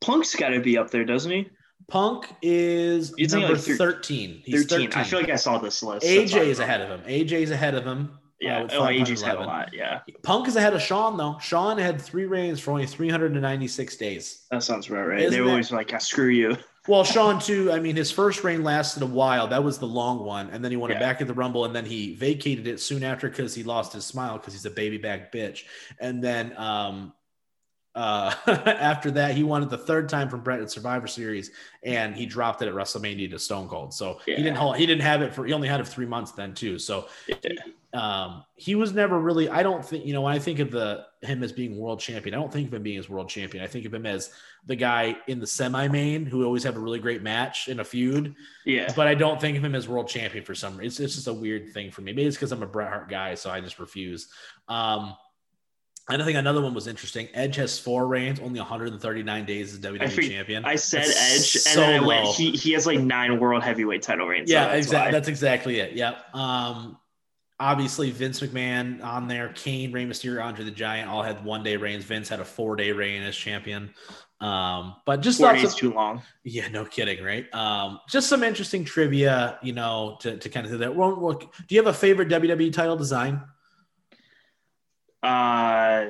Punk's 0.00 0.34
got 0.34 0.48
to 0.48 0.58
be 0.60 0.76
up 0.76 0.90
there, 0.90 1.04
doesn't 1.04 1.30
he? 1.30 1.48
Punk 1.86 2.26
is 2.42 3.14
number 3.32 3.50
like 3.54 3.58
thir- 3.62 3.76
13. 3.76 4.42
He's 4.44 4.66
13. 4.66 4.88
13. 4.90 5.00
I 5.00 5.04
feel 5.04 5.20
like 5.20 5.30
I 5.30 5.36
saw 5.36 5.58
this 5.58 5.84
list. 5.84 6.04
AJ 6.04 6.48
is 6.48 6.58
ahead 6.58 6.80
of 6.80 6.88
him. 6.88 7.00
AJ 7.06 7.42
is 7.42 7.52
ahead 7.52 7.76
of 7.76 7.84
him. 7.84 8.18
Yeah. 8.42 8.62
uh, 8.62 8.68
oh, 8.72 9.04
got 9.04 9.38
a 9.38 9.40
lot. 9.40 9.72
Yeah. 9.72 10.00
Punk 10.22 10.48
is 10.48 10.56
ahead 10.56 10.74
of 10.74 10.82
Shawn 10.82 11.16
though. 11.16 11.38
Shawn 11.40 11.78
had 11.78 12.00
three 12.00 12.26
reigns 12.26 12.58
for 12.58 12.72
only 12.72 12.86
396 12.86 13.96
days. 13.96 14.44
That 14.50 14.62
sounds 14.62 14.88
about 14.88 15.06
right. 15.06 15.20
Isn't 15.20 15.30
they 15.30 15.40
were 15.40 15.50
always 15.50 15.70
like, 15.70 15.92
ah, 15.94 15.98
screw 15.98 16.28
you. 16.28 16.56
Well, 16.88 17.04
Shawn 17.04 17.38
too. 17.40 17.70
I 17.70 17.78
mean, 17.78 17.94
his 17.94 18.10
first 18.10 18.42
reign 18.42 18.64
lasted 18.64 19.04
a 19.04 19.06
while. 19.06 19.46
That 19.46 19.62
was 19.62 19.78
the 19.78 19.86
long 19.86 20.24
one, 20.24 20.50
and 20.50 20.64
then 20.64 20.72
he 20.72 20.76
won 20.76 20.90
it 20.90 20.98
back 20.98 21.20
at 21.20 21.28
the 21.28 21.32
Rumble, 21.32 21.64
and 21.64 21.72
then 21.72 21.84
he 21.84 22.16
vacated 22.16 22.66
it 22.66 22.80
soon 22.80 23.04
after 23.04 23.28
because 23.28 23.54
he 23.54 23.62
lost 23.62 23.92
his 23.92 24.04
smile 24.04 24.36
because 24.36 24.52
he's 24.52 24.66
a 24.66 24.70
baby 24.70 24.98
back 24.98 25.30
bitch. 25.30 25.62
And 26.00 26.20
then 26.20 26.52
um, 26.56 27.12
uh, 27.94 28.34
after 28.48 29.12
that, 29.12 29.36
he 29.36 29.44
won 29.44 29.62
it 29.62 29.70
the 29.70 29.78
third 29.78 30.08
time 30.08 30.28
from 30.28 30.40
Bret 30.40 30.58
at 30.58 30.72
Survivor 30.72 31.06
Series, 31.06 31.52
and 31.84 32.16
he 32.16 32.26
dropped 32.26 32.62
it 32.62 32.66
at 32.66 32.74
WrestleMania 32.74 33.30
to 33.30 33.38
Stone 33.38 33.68
Cold. 33.68 33.94
So 33.94 34.18
he 34.26 34.34
didn't 34.34 34.56
hold. 34.56 34.76
He 34.76 34.84
didn't 34.84 35.02
have 35.02 35.22
it 35.22 35.32
for. 35.32 35.46
He 35.46 35.52
only 35.52 35.68
had 35.68 35.78
it 35.78 35.86
for 35.86 35.92
three 35.92 36.06
months 36.06 36.32
then 36.32 36.52
too. 36.52 36.80
So 36.80 37.06
Yeah. 37.28 37.52
Um, 37.94 38.44
he 38.56 38.74
was 38.74 38.92
never 38.94 39.18
really. 39.18 39.48
I 39.50 39.62
don't 39.62 39.84
think 39.84 40.06
you 40.06 40.14
know 40.14 40.22
when 40.22 40.32
I 40.32 40.38
think 40.38 40.60
of 40.60 40.70
the 40.70 41.04
him 41.20 41.42
as 41.42 41.52
being 41.52 41.76
world 41.76 42.00
champion. 42.00 42.34
I 42.34 42.38
don't 42.38 42.52
think 42.52 42.68
of 42.68 42.74
him 42.74 42.82
being 42.82 42.98
as 42.98 43.08
world 43.08 43.28
champion. 43.28 43.62
I 43.62 43.66
think 43.66 43.84
of 43.84 43.92
him 43.92 44.06
as 44.06 44.30
the 44.66 44.76
guy 44.76 45.16
in 45.26 45.40
the 45.40 45.46
semi 45.46 45.88
main 45.88 46.24
who 46.24 46.44
always 46.44 46.64
have 46.64 46.76
a 46.76 46.80
really 46.80 46.98
great 46.98 47.22
match 47.22 47.68
in 47.68 47.80
a 47.80 47.84
feud. 47.84 48.34
Yeah. 48.64 48.90
But 48.96 49.08
I 49.08 49.14
don't 49.14 49.40
think 49.40 49.58
of 49.58 49.64
him 49.64 49.74
as 49.74 49.88
world 49.88 50.08
champion 50.08 50.44
for 50.44 50.54
some 50.54 50.76
reason. 50.76 50.86
It's, 50.86 51.00
it's 51.00 51.14
just 51.16 51.26
a 51.28 51.34
weird 51.34 51.72
thing 51.74 51.90
for 51.90 52.00
me. 52.00 52.12
Maybe 52.12 52.26
it's 52.26 52.36
because 52.36 52.52
I'm 52.52 52.62
a 52.62 52.66
Bret 52.66 52.88
Hart 52.88 53.10
guy, 53.10 53.34
so 53.34 53.50
I 53.50 53.60
just 53.60 53.78
refuse. 53.78 54.28
Um, 54.68 55.14
and 56.08 56.20
I 56.20 56.24
think 56.24 56.36
another 56.36 56.60
one 56.60 56.74
was 56.74 56.88
interesting. 56.88 57.28
Edge 57.34 57.56
has 57.56 57.78
four 57.78 58.08
reigns, 58.08 58.40
only 58.40 58.58
139 58.58 59.44
days 59.44 59.72
as 59.72 59.80
WWE 59.80 60.10
fig- 60.10 60.30
champion. 60.30 60.64
I 60.64 60.74
said 60.74 61.02
That's 61.02 61.32
Edge, 61.32 61.54
and 61.54 61.74
so 61.74 61.80
then 61.80 62.02
I 62.02 62.06
went, 62.06 62.24
low. 62.24 62.32
he, 62.32 62.50
he 62.52 62.72
has 62.72 62.86
like 62.86 62.98
nine 62.98 63.38
world 63.38 63.62
heavyweight 63.62 64.02
title 64.02 64.26
reigns. 64.26 64.50
so 64.50 64.56
yeah, 64.56 64.68
that's 64.68 64.86
exactly. 64.86 65.12
That's 65.12 65.28
exactly 65.28 65.78
it. 65.80 65.92
Yep. 65.92 66.34
Um, 66.34 66.98
obviously 67.62 68.10
Vince 68.10 68.40
McMahon 68.40 69.02
on 69.04 69.28
there, 69.28 69.50
Kane, 69.54 69.92
Rey 69.92 70.04
Mysterio, 70.04 70.44
Andre 70.44 70.64
the 70.64 70.70
Giant 70.72 71.08
all 71.08 71.22
had 71.22 71.44
one 71.44 71.62
day 71.62 71.76
reigns. 71.76 72.04
Vince 72.04 72.28
had 72.28 72.40
a 72.40 72.44
four 72.44 72.74
day 72.74 72.90
reign 72.90 73.22
as 73.22 73.36
champion. 73.36 73.94
Um, 74.40 74.96
but 75.06 75.20
just 75.20 75.38
Four 75.38 75.52
days 75.52 75.72
of, 75.72 75.76
too 75.76 75.92
long. 75.92 76.20
yeah, 76.42 76.66
no 76.66 76.84
kidding, 76.84 77.22
right? 77.22 77.46
Um, 77.54 78.00
just 78.08 78.28
some 78.28 78.42
interesting 78.42 78.84
trivia, 78.84 79.60
you 79.62 79.72
know, 79.72 80.16
to, 80.22 80.36
to 80.36 80.48
kind 80.48 80.66
of 80.66 80.72
do 80.72 80.78
that. 80.78 80.96
Well, 80.96 81.16
look, 81.22 81.54
do 81.68 81.74
you 81.74 81.80
have 81.80 81.86
a 81.86 81.96
favorite 81.96 82.28
WWE 82.28 82.72
title 82.72 82.96
design? 82.96 83.40
Uh, 85.22 86.06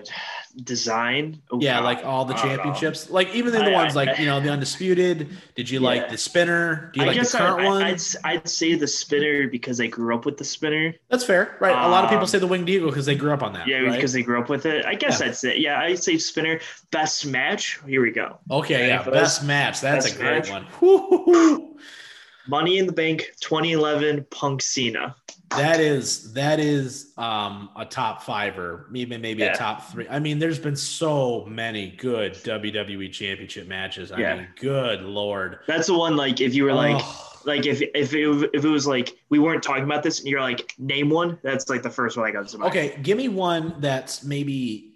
design. 0.53 1.41
Oh, 1.51 1.59
yeah, 1.61 1.79
God. 1.79 1.85
like 1.85 2.05
all 2.05 2.25
the 2.25 2.35
championships, 2.35 3.11
like 3.11 3.35
even 3.35 3.55
in 3.55 3.65
the 3.65 3.71
I- 3.71 3.75
ones 3.75 3.97
I- 3.97 4.05
like 4.05 4.19
you 4.19 4.27
know 4.27 4.41
the 4.41 4.51
undisputed. 4.51 5.29
Did 5.57 5.69
you 5.71 5.81
like 5.81 6.09
the 6.11 6.19
spinner? 6.19 6.91
Do 6.93 7.01
you 7.01 7.05
I 7.05 7.09
like 7.09 7.17
guess 7.17 7.33
the 7.33 7.39
current 7.39 7.61
I, 7.61 7.65
one? 7.67 7.83
I, 7.83 7.89
I'd, 7.91 8.01
I'd 8.25 8.49
say 8.49 8.75
the 8.75 8.87
spinner 8.87 9.49
because 9.49 9.81
I 9.81 9.87
grew 9.87 10.15
up 10.15 10.25
with 10.27 10.37
the 10.37 10.45
spinner. 10.45 10.95
That's 11.09 11.25
fair, 11.25 11.57
right? 11.61 11.75
a 11.75 11.89
lot 11.89 12.05
of 12.05 12.11
people 12.11 12.23
Um, 12.23 12.27
say 12.29 12.39
the 12.39 12.47
winged 12.47 12.69
eagle 12.69 12.89
because 12.89 13.07
they 13.07 13.15
grew 13.15 13.33
up 13.33 13.43
on 13.43 13.53
that. 13.55 13.67
Yeah, 13.67 13.79
right? 13.81 13.93
because 13.95 14.13
they 14.13 14.23
grew 14.23 14.41
up 14.41 14.49
with 14.49 14.67
it. 14.67 14.85
I 14.87 14.95
guess 14.95 15.21
Yeah. 15.21 15.27
I'd 15.27 15.37
say, 15.37 15.59
yeah, 15.59 15.81
I'd 15.81 16.03
say 16.03 16.19
spinner. 16.19 16.61
Best 16.91 17.27
match. 17.27 17.81
Here 17.87 18.03
we 18.03 18.11
go. 18.11 18.39
Okay, 18.51 18.89
yeah, 18.89 19.03
best 19.09 19.45
match. 19.45 19.81
That's 19.81 20.07
Best 20.07 20.17
a 20.17 20.19
great 20.23 20.49
match? 20.51 20.51
one. 20.81 21.69
Money 22.49 22.79
in 22.79 22.87
the 22.87 22.93
Bank 22.93 23.31
2011 23.41 24.27
Punk 24.31 24.63
Cena. 24.63 25.15
That 25.57 25.81
is 25.81 26.33
that 26.33 26.61
is 26.61 27.13
um 27.19 27.71
a 27.77 27.85
top 27.85 28.23
fiver, 28.23 28.87
maybe 28.91 29.17
maybe 29.19 29.43
a 29.43 29.55
top 29.55 29.91
three. 29.91 30.09
I 30.09 30.19
mean, 30.19 30.39
there's 30.39 30.59
been 30.59 30.77
so 30.77 31.45
many 31.47 31.91
good 31.91 32.35
WWE 32.35 33.13
Championship 33.13 33.69
matches. 33.69 34.13
I 34.13 34.21
Yeah. 34.21 34.37
mean, 34.37 34.49
good 34.57 35.03
lord. 35.03 35.59
That's 35.67 35.87
the 35.89 35.95
one. 35.95 36.17
Like 36.17 36.41
if 36.41 36.55
you 36.55 36.65
were 36.65 36.73
like, 36.73 36.97
Oh, 37.01 37.41
like 37.45 37.67
if 37.67 37.83
if 37.83 38.15
it, 38.15 38.51
if 38.55 38.65
it 38.65 38.69
was 38.69 38.87
like 38.87 39.17
we 39.29 39.39
weren't 39.39 39.63
talking 39.63 39.85
about 39.85 40.03
this 40.03 40.21
and 40.21 40.29
you're 40.29 40.41
like 40.41 40.73
name 40.79 41.11
one, 41.11 41.39
that's 41.43 41.69
like 41.69 41.83
the 41.83 41.91
first 41.91 42.17
one 42.17 42.27
I 42.27 42.31
got 42.31 42.53
okay, 42.63 42.99
give 43.03 43.19
me 43.19 43.29
one 43.29 43.77
that's 43.79 44.25
maybe 44.25 44.93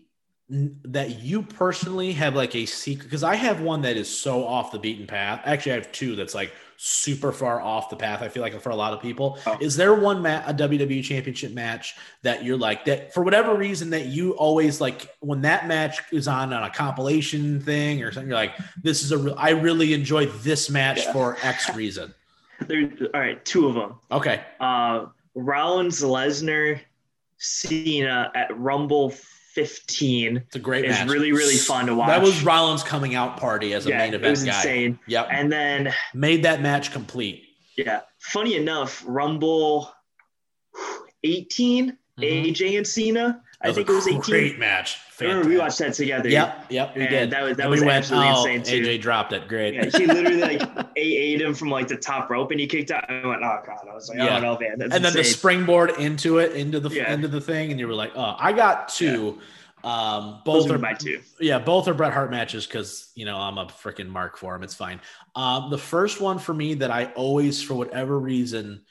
that 0.49 1.21
you 1.21 1.43
personally 1.43 2.13
have 2.13 2.37
like 2.37 2.55
a 2.55 2.67
secret 2.67 3.05
because 3.05 3.25
I 3.25 3.35
have 3.35 3.61
one 3.61 3.83
that 3.83 3.97
is 3.97 4.09
so 4.09 4.45
off 4.45 4.71
the 4.71 4.79
beaten 4.79 5.07
path. 5.07 5.41
Actually, 5.45 5.73
I 5.73 5.75
have 5.77 5.93
two 5.93 6.15
that's 6.15 6.35
like 6.35 6.53
super 6.79 7.33
far 7.33 7.61
off 7.61 7.91
the 7.91 7.97
path. 7.97 8.23
I 8.23 8.29
feel 8.29 8.43
like 8.43 8.61
for 8.61 8.71
a 8.71 8.77
lot 8.77 8.93
of 8.93 9.01
people, 9.01 9.39
Oh. 9.47 9.57
is 9.61 9.77
there 9.77 9.95
one 9.95 10.23
ma- 10.23 10.43
a 10.47 10.53
WWE 10.55 11.03
Championship 11.03 11.53
match 11.53 11.95
that 12.23 12.45
you're 12.45 12.57
like 12.59 12.85
that 12.87 13.13
for 13.15 13.23
whatever 13.23 13.55
reason 13.55 13.91
that 13.91 14.07
you 14.07 14.33
always 14.33 14.81
like 14.81 15.15
when 15.21 15.43
that 15.43 15.67
match 15.67 16.01
is 16.13 16.29
on 16.29 16.53
on 16.53 16.63
a 16.63 16.71
compilation 16.71 17.61
thing 17.61 18.03
or 18.03 18.13
something? 18.13 18.29
You're 18.29 18.39
like, 18.39 18.55
this 18.83 19.03
is 19.03 19.13
a 19.13 19.19
re- 19.19 19.35
I 19.37 19.51
really 19.51 19.93
enjoy 19.95 20.27
this 20.27 20.69
match 20.71 21.05
Yeah. 21.05 21.13
for 21.13 21.37
X 21.43 21.75
reason. 21.75 22.13
There, 22.67 22.89
all 23.13 23.21
right, 23.21 23.45
two 23.45 23.67
of 23.69 23.75
them. 23.75 23.97
Okay, 24.11 24.43
Uh, 24.61 25.07
Rollins, 25.35 26.01
Lesnar, 26.03 26.81
Cena 27.37 28.31
at 28.35 28.59
Rumble 28.59 29.11
15 29.57 30.37
it's 30.37 30.55
a 30.55 30.59
great 30.59 30.85
is 30.85 30.91
match. 30.91 31.09
really 31.09 31.33
really 31.33 31.57
fun 31.57 31.87
to 31.87 31.95
watch. 31.95 32.09
That 32.09 32.21
was 32.23 32.43
Rollins 32.45 32.83
coming 32.83 33.15
out 33.15 33.39
party 33.39 33.73
as 33.73 33.87
a 33.87 33.89
yeah, 33.89 33.99
main 33.99 34.13
it 34.13 34.17
event 34.17 34.31
was 34.31 34.45
guy. 34.45 34.55
insane. 34.57 34.99
Yep, 35.07 35.29
And 35.31 35.51
then 35.51 35.95
made 36.13 36.43
that 36.45 36.61
match 36.61 36.93
complete. 36.93 37.43
yeah, 37.79 38.01
funny 38.21 38.55
enough, 38.57 39.03
Rumble 39.07 39.91
18, 41.25 41.97
Mhm. 42.19 42.47
AJ 42.51 42.77
and 42.77 42.87
Cena. 42.87 43.43
I 43.69 43.73
think 43.73 43.89
it 43.89 43.93
was 43.93 44.07
a 44.07 44.15
Great 44.19 44.59
match. 44.59 44.99
I 45.21 45.25
remember 45.25 45.49
we 45.49 45.57
watched 45.59 45.79
that 45.79 45.95
together. 45.95 46.29
Yep, 46.29 46.67
yep, 46.71 46.95
we 46.95 47.03
And 47.03 47.11
did. 47.11 47.31
that 47.31 47.43
was- 47.43 47.57
that 47.57 47.63
And 47.65 47.71
was 47.71 47.81
we 47.81 47.87
went, 47.87 47.99
absolutely 47.99 48.29
oh, 48.29 48.45
insane, 48.45 48.63
too. 48.83 48.89
AJ 48.89 49.01
dropped 49.01 49.33
it. 49.33 49.49
Great. 49.49 49.75
Yeah, 49.75 49.85
he 49.87 50.07
literally 50.07 50.41
like 50.43 50.63
ate 50.97 51.41
him 51.41 51.55
from 51.55 51.71
like 51.71 51.89
the 51.89 51.97
top 51.97 52.29
rope 52.29 52.51
and 52.51 52.61
he 52.61 52.67
kicked 52.67 52.91
out. 52.91 53.09
I 53.11 53.27
went, 53.27 53.43
oh 53.43 53.59
god! 53.67 53.87
I 53.91 53.95
was 53.95 54.09
like, 54.11 54.19
Yeah. 54.19 54.37
oh 54.37 54.41
no, 54.41 54.59
man, 54.59 54.79
that's 54.79 54.95
and 54.95 55.05
then 55.05 55.13
the 55.15 55.25
springboard 55.25 55.91
into 55.99 56.39
it, 56.39 56.53
into 56.53 56.81
the 56.81 56.91
Yeah. 56.91 57.13
into 57.13 57.29
the 57.29 57.41
thing, 57.41 57.71
and 57.71 57.81
you 57.81 57.87
were 57.89 57.95
like, 57.95 58.13
oh, 58.15 58.37
I 58.39 58.53
got 58.53 58.89
two. 58.89 59.39
Um, 59.85 60.41
Those 60.45 60.65
both 60.65 60.73
are 60.73 60.75
are 60.75 60.79
my 60.79 60.95
two. 60.95 61.21
yeah, 61.41 61.59
both 61.61 61.87
are 61.87 61.95
Bret 61.95 62.13
Hart 62.13 62.31
matches 62.31 62.67
because 62.67 63.11
you 63.15 63.25
know 63.25 63.37
I'm 63.37 63.57
a 63.57 63.67
freaking 63.67 64.09
mark 64.09 64.37
for 64.37 64.55
him. 64.57 64.63
It's 64.65 64.75
fine. 64.75 65.01
Um, 65.37 65.71
the 65.71 65.79
first 65.79 66.21
one 66.21 66.39
for 66.39 66.53
me 66.53 66.75
that 66.75 66.91
I 66.91 67.07
always, 67.15 67.63
for 67.63 67.75
whatever 67.75 68.19
reason, 68.19 68.83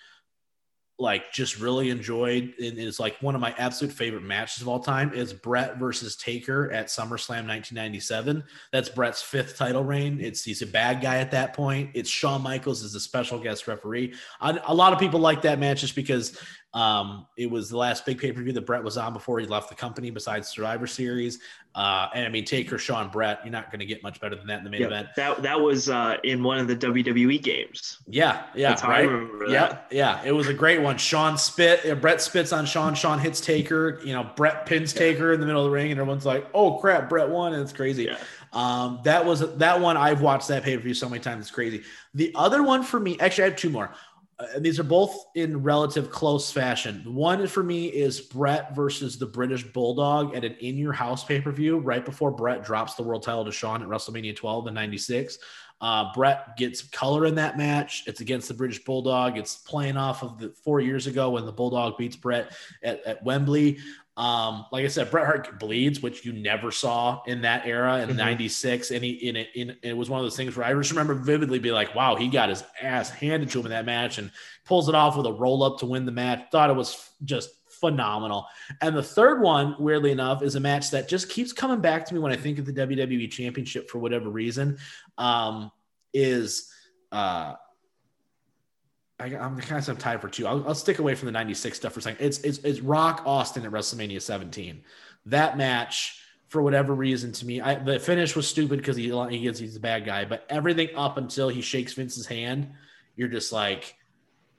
like 0.97 1.31
just 1.31 1.59
really 1.59 1.89
enjoyed 1.89 2.53
and 2.57 2.77
is 2.77 2.99
like 2.99 3.17
one 3.21 3.35
of 3.35 3.41
my 3.41 3.53
absolute 3.57 3.93
favorite 3.93 4.23
matches 4.23 4.61
of 4.61 4.69
all 4.69 4.79
time 4.79 5.13
is 5.13 5.33
Bret 5.33 5.77
versus 5.77 6.15
Taker 6.15 6.71
at 6.71 6.87
SummerSlam 6.87 7.45
1997. 7.47 8.43
That's 8.71 8.87
Bret's 8.87 9.21
fifth 9.21 9.57
title 9.57 9.83
reign. 9.83 10.19
It's 10.21 10.43
he's 10.43 10.61
a 10.61 10.67
bad 10.67 11.01
guy 11.01 11.17
at 11.17 11.31
that 11.31 11.53
point. 11.53 11.89
It's 11.93 12.09
Shawn 12.09 12.41
Michaels 12.41 12.83
as 12.83 12.95
a 12.95 12.99
special 12.99 13.39
guest 13.39 13.67
referee. 13.67 14.13
I, 14.39 14.57
a 14.65 14.73
lot 14.73 14.93
of 14.93 14.99
people 14.99 15.19
like 15.19 15.41
that 15.41 15.59
match 15.59 15.81
just 15.81 15.95
because 15.95 16.39
um, 16.75 17.25
it 17.37 17.49
was 17.49 17.69
the 17.69 17.77
last 17.77 18.05
big 18.05 18.19
pay 18.19 18.31
per 18.33 18.41
view 18.43 18.51
that 18.53 18.65
Bret 18.65 18.83
was 18.83 18.97
on 18.97 19.13
before 19.13 19.39
he 19.39 19.45
left 19.47 19.69
the 19.69 19.75
company, 19.75 20.11
besides 20.11 20.49
Survivor 20.49 20.85
Series. 20.85 21.39
Uh, 21.73 22.07
and 22.13 22.25
I 22.25 22.29
mean, 22.29 22.45
Taker, 22.45 22.77
Shawn, 22.77 23.09
Bret, 23.09 23.39
you're 23.43 23.51
not 23.51 23.69
going 23.71 23.79
to 23.79 23.85
get 23.85 24.01
much 24.03 24.19
better 24.21 24.35
than 24.35 24.47
that 24.47 24.59
in 24.59 24.63
the 24.65 24.69
main 24.69 24.81
Yeah, 24.81 24.87
event. 24.87 25.07
that 25.15 25.41
that 25.43 25.59
was 25.59 25.89
uh, 25.89 26.17
in 26.23 26.43
one 26.43 26.57
of 26.57 26.67
the 26.67 26.75
WWE 26.75 27.41
games. 27.41 27.99
Yeah, 28.07 28.43
yeah, 28.55 28.69
That's 28.69 28.81
how 28.81 28.89
I 28.89 28.91
right. 28.91 29.09
remember 29.09 29.45
Yeah, 29.47 29.67
that. 29.69 29.87
yeah, 29.89 30.21
it 30.25 30.31
was 30.33 30.47
a 30.49 30.53
great 30.53 30.81
one. 30.81 30.97
Shawn 30.97 31.37
spit, 31.37 31.89
uh, 31.89 31.95
Bret 31.95 32.21
spits 32.21 32.51
on 32.53 32.65
Shawn. 32.65 32.93
Shawn 32.93 33.19
hits 33.19 33.39
Taker. 33.41 33.99
You 34.05 34.13
know, 34.13 34.29
Bret 34.35 34.65
pins 34.65 34.93
Taker 34.93 35.31
in 35.33 35.39
the 35.39 35.45
middle 35.45 35.61
of 35.65 35.71
the 35.71 35.75
ring, 35.75 35.91
and 35.91 35.99
everyone's 35.99 36.25
like, 36.25 36.45
"Oh 36.53 36.77
crap, 36.79 37.07
Bret 37.09 37.29
won!" 37.29 37.53
And 37.53 37.61
it's 37.61 37.73
crazy. 37.73 38.03
Yeah. 38.05 38.17
Um, 38.53 38.99
that 39.05 39.25
was 39.25 39.39
that 39.57 39.79
one. 39.81 39.95
I've 39.97 40.21
watched 40.21 40.47
that 40.49 40.63
pay 40.63 40.75
per 40.77 40.83
view 40.83 40.93
so 40.93 41.07
many 41.09 41.21
times. 41.21 41.41
It's 41.45 41.51
crazy. 41.55 41.83
The 42.13 42.31
other 42.35 42.63
one 42.63 42.83
for 42.83 42.99
me, 42.99 43.17
actually, 43.19 43.45
I 43.45 43.49
have 43.49 43.57
two 43.57 43.69
more. 43.69 43.91
Uh, 44.37 44.47
and 44.55 44.65
these 44.65 44.79
are 44.79 44.83
both 44.83 45.15
in 45.35 45.63
relative 45.63 46.09
close 46.09 46.51
fashion. 46.51 47.01
One 47.05 47.45
for 47.47 47.63
me 47.63 47.87
is 47.87 48.19
Bret 48.19 48.75
versus 48.75 49.17
the 49.17 49.25
British 49.25 49.63
Bulldog 49.63 50.35
at 50.35 50.43
an 50.43 50.55
in 50.59 50.77
your 50.77 50.93
house 50.93 51.23
pay 51.23 51.39
per 51.39 51.51
view 51.51 51.77
right 51.79 52.03
before 52.03 52.31
Bret 52.31 52.63
drops 52.63 52.95
the 52.95 53.03
world 53.03 53.23
title 53.23 53.45
to 53.45 53.51
Shawn 53.51 53.81
at 53.81 53.87
WrestleMania 53.87 54.35
12 54.35 54.67
in 54.67 54.73
'96. 54.73 55.37
Uh, 55.81 56.11
Bret 56.13 56.55
gets 56.57 56.81
color 56.81 57.25
in 57.25 57.35
that 57.35 57.57
match. 57.57 58.03
It's 58.07 58.21
against 58.21 58.47
the 58.47 58.53
British 58.53 58.83
Bulldog. 58.83 59.37
It's 59.37 59.57
playing 59.57 59.97
off 59.97 60.23
of 60.23 60.37
the 60.37 60.53
four 60.63 60.79
years 60.79 61.05
ago 61.05 61.31
when 61.31 61.45
the 61.45 61.51
Bulldog 61.51 61.97
beats 61.97 62.15
Bret 62.15 62.55
at, 62.81 63.05
at 63.05 63.23
Wembley. 63.23 63.79
Um, 64.17 64.65
like 64.71 64.85
I 64.85 64.87
said, 64.87 65.11
Bret 65.11 65.25
Hart 65.25 65.59
bleeds, 65.59 66.01
which 66.01 66.25
you 66.25 66.31
never 66.31 66.71
saw 66.71 67.21
in 67.25 67.41
that 67.41 67.65
era 67.67 67.99
in 68.01 68.09
Mhm. 68.09 68.15
'96. 68.15 68.91
And 68.91 69.03
he 69.03 69.11
in 69.11 69.35
it, 69.35 69.49
in 69.55 69.75
it 69.83 69.95
was 69.97 70.09
one 70.09 70.19
of 70.19 70.25
those 70.25 70.37
things 70.37 70.55
where 70.55 70.65
I 70.65 70.73
just 70.73 70.91
remember 70.91 71.13
vividly 71.15 71.59
be 71.59 71.71
like, 71.71 71.93
"Wow, 71.95 72.15
he 72.15 72.29
got 72.29 72.47
his 72.49 72.63
ass 72.81 73.09
handed 73.09 73.49
to 73.51 73.59
him 73.59 73.65
in 73.65 73.71
that 73.71 73.85
match 73.85 74.17
and 74.17 74.31
pulls 74.63 74.87
it 74.87 74.95
off 74.95 75.17
with 75.17 75.25
a 75.25 75.33
roll 75.33 75.63
up 75.63 75.79
to 75.79 75.85
win 75.85 76.05
the 76.05 76.11
match." 76.13 76.45
Thought 76.51 76.69
it 76.69 76.75
was 76.77 77.09
just 77.25 77.49
phenomenal. 77.69 78.47
And 78.79 78.95
the 78.95 79.03
third 79.03 79.41
one, 79.41 79.75
weirdly 79.77 80.11
enough, 80.11 80.41
is 80.41 80.55
a 80.55 80.61
match 80.61 80.91
that 80.91 81.09
just 81.09 81.29
keeps 81.29 81.51
coming 81.51 81.81
back 81.81 82.05
to 82.05 82.13
me 82.13 82.21
when 82.21 82.31
I 82.31 82.37
think 82.37 82.57
of 82.57 82.65
the 82.65 82.71
WWE 82.71 83.27
Championship 83.27 83.89
for 83.89 83.99
whatever 83.99 84.29
reason. 84.29 84.77
Um, 85.17 85.71
is 86.13 86.71
uh, 87.11 87.55
I, 89.19 89.25
I'm 89.35 89.57
kind 89.57 89.87
of 89.87 89.97
tied 89.97 90.21
for 90.21 90.27
two. 90.27 90.45
I'll, 90.45 90.67
I'll 90.67 90.75
stick 90.75 90.99
away 90.99 91.15
from 91.15 91.27
the 91.27 91.31
'96 91.31 91.77
stuff 91.77 91.93
for 91.93 91.99
a 91.99 92.03
second. 92.03 92.25
It's, 92.25 92.39
it's 92.39 92.57
it's 92.59 92.81
Rock 92.81 93.23
Austin 93.25 93.65
at 93.65 93.71
WrestleMania 93.71 94.21
17. 94.21 94.83
That 95.27 95.57
match, 95.57 96.19
for 96.49 96.61
whatever 96.61 96.93
reason, 96.93 97.31
to 97.33 97.45
me, 97.45 97.61
I, 97.61 97.75
the 97.75 97.99
finish 97.99 98.35
was 98.35 98.47
stupid 98.47 98.77
because 98.77 98.97
he 98.97 99.09
he 99.29 99.39
gets 99.39 99.59
he's 99.59 99.77
a 99.77 99.79
bad 99.79 100.05
guy. 100.05 100.25
But 100.25 100.45
everything 100.49 100.89
up 100.95 101.17
until 101.17 101.49
he 101.49 101.61
shakes 101.61 101.93
Vince's 101.93 102.25
hand, 102.25 102.71
you're 103.15 103.29
just 103.29 103.53
like, 103.53 103.95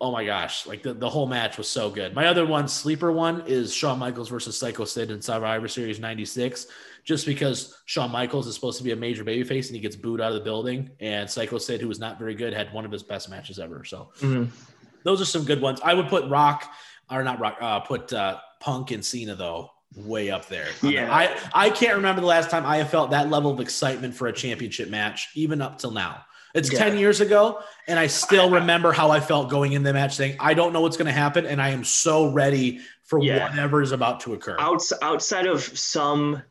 oh 0.00 0.12
my 0.12 0.24
gosh, 0.24 0.66
like 0.66 0.82
the, 0.82 0.92
the 0.94 1.08
whole 1.08 1.26
match 1.26 1.56
was 1.58 1.68
so 1.68 1.88
good. 1.90 2.14
My 2.14 2.26
other 2.26 2.44
one, 2.46 2.68
sleeper 2.68 3.12
one, 3.12 3.42
is 3.46 3.72
Shawn 3.72 3.98
Michaels 3.98 4.28
versus 4.28 4.58
Psycho 4.58 4.84
Sid 4.84 5.10
in 5.10 5.22
Survivor 5.22 5.68
Series 5.68 5.98
'96. 5.98 6.66
Just 7.04 7.24
because 7.24 7.76
Shawn 7.86 8.10
Michaels 8.10 8.46
is 8.48 8.54
supposed 8.56 8.78
to 8.78 8.84
be 8.84 8.90
a 8.90 8.96
major 8.96 9.24
babyface 9.24 9.66
and 9.66 9.76
he 9.76 9.80
gets 9.80 9.94
booed 9.94 10.20
out 10.20 10.32
of 10.32 10.34
the 10.34 10.44
building, 10.44 10.90
and 11.00 11.30
Psycho 11.30 11.56
Sid, 11.58 11.80
who 11.80 11.88
was 11.88 12.00
not 12.00 12.18
very 12.18 12.34
good, 12.34 12.52
had 12.52 12.72
one 12.72 12.84
of 12.84 12.90
his 12.90 13.02
best 13.04 13.30
matches 13.30 13.58
ever. 13.58 13.84
So 13.84 14.10
Mhm. 14.20 14.48
those 15.04 15.20
are 15.22 15.24
some 15.26 15.44
good 15.44 15.60
ones. 15.62 15.80
I 15.84 15.94
would 15.94 16.08
put 16.08 16.28
Rock 16.28 16.70
or 17.10 17.22
not 17.22 17.38
Rock, 17.38 17.58
uh, 17.60 17.80
put 17.80 18.12
uh, 18.12 18.38
Punk 18.60 18.90
and 18.90 19.04
Cena 19.04 19.34
though 19.36 19.70
way 19.94 20.30
up 20.30 20.46
there. 20.48 20.66
Yeah. 20.82 21.08
I 21.14 21.34
I 21.54 21.70
can't 21.70 21.94
remember 21.94 22.20
the 22.20 22.26
last 22.26 22.50
time 22.50 22.66
I 22.66 22.78
have 22.78 22.90
felt 22.90 23.12
that 23.12 23.30
level 23.30 23.52
of 23.52 23.60
excitement 23.60 24.14
for 24.14 24.26
a 24.26 24.32
championship 24.32 24.90
match, 24.90 25.28
even 25.36 25.62
up 25.62 25.78
till 25.78 25.92
now. 25.92 26.25
It's 26.56 26.72
Yeah. 26.72 26.78
10 26.78 26.98
years 26.98 27.20
ago, 27.20 27.60
and 27.86 27.98
I 27.98 28.06
still 28.06 28.50
remember 28.60 28.92
how 28.92 29.10
I 29.10 29.20
felt 29.20 29.50
going 29.50 29.72
in 29.74 29.82
the 29.82 29.92
match 29.92 30.14
saying, 30.16 30.36
I 30.40 30.54
don't 30.54 30.72
know 30.72 30.80
what's 30.80 30.96
going 30.96 31.06
to 31.06 31.12
happen, 31.12 31.46
and 31.46 31.60
I 31.60 31.68
am 31.70 31.84
so 31.84 32.28
ready 32.32 32.80
for 33.04 33.22
Yeah. 33.22 33.48
whatever 33.48 33.82
is 33.82 33.92
about 33.92 34.20
to 34.20 34.34
occur. 34.34 34.56
Outs- 34.58 34.92
outside 35.02 35.46
of 35.46 35.62
some 35.62 36.42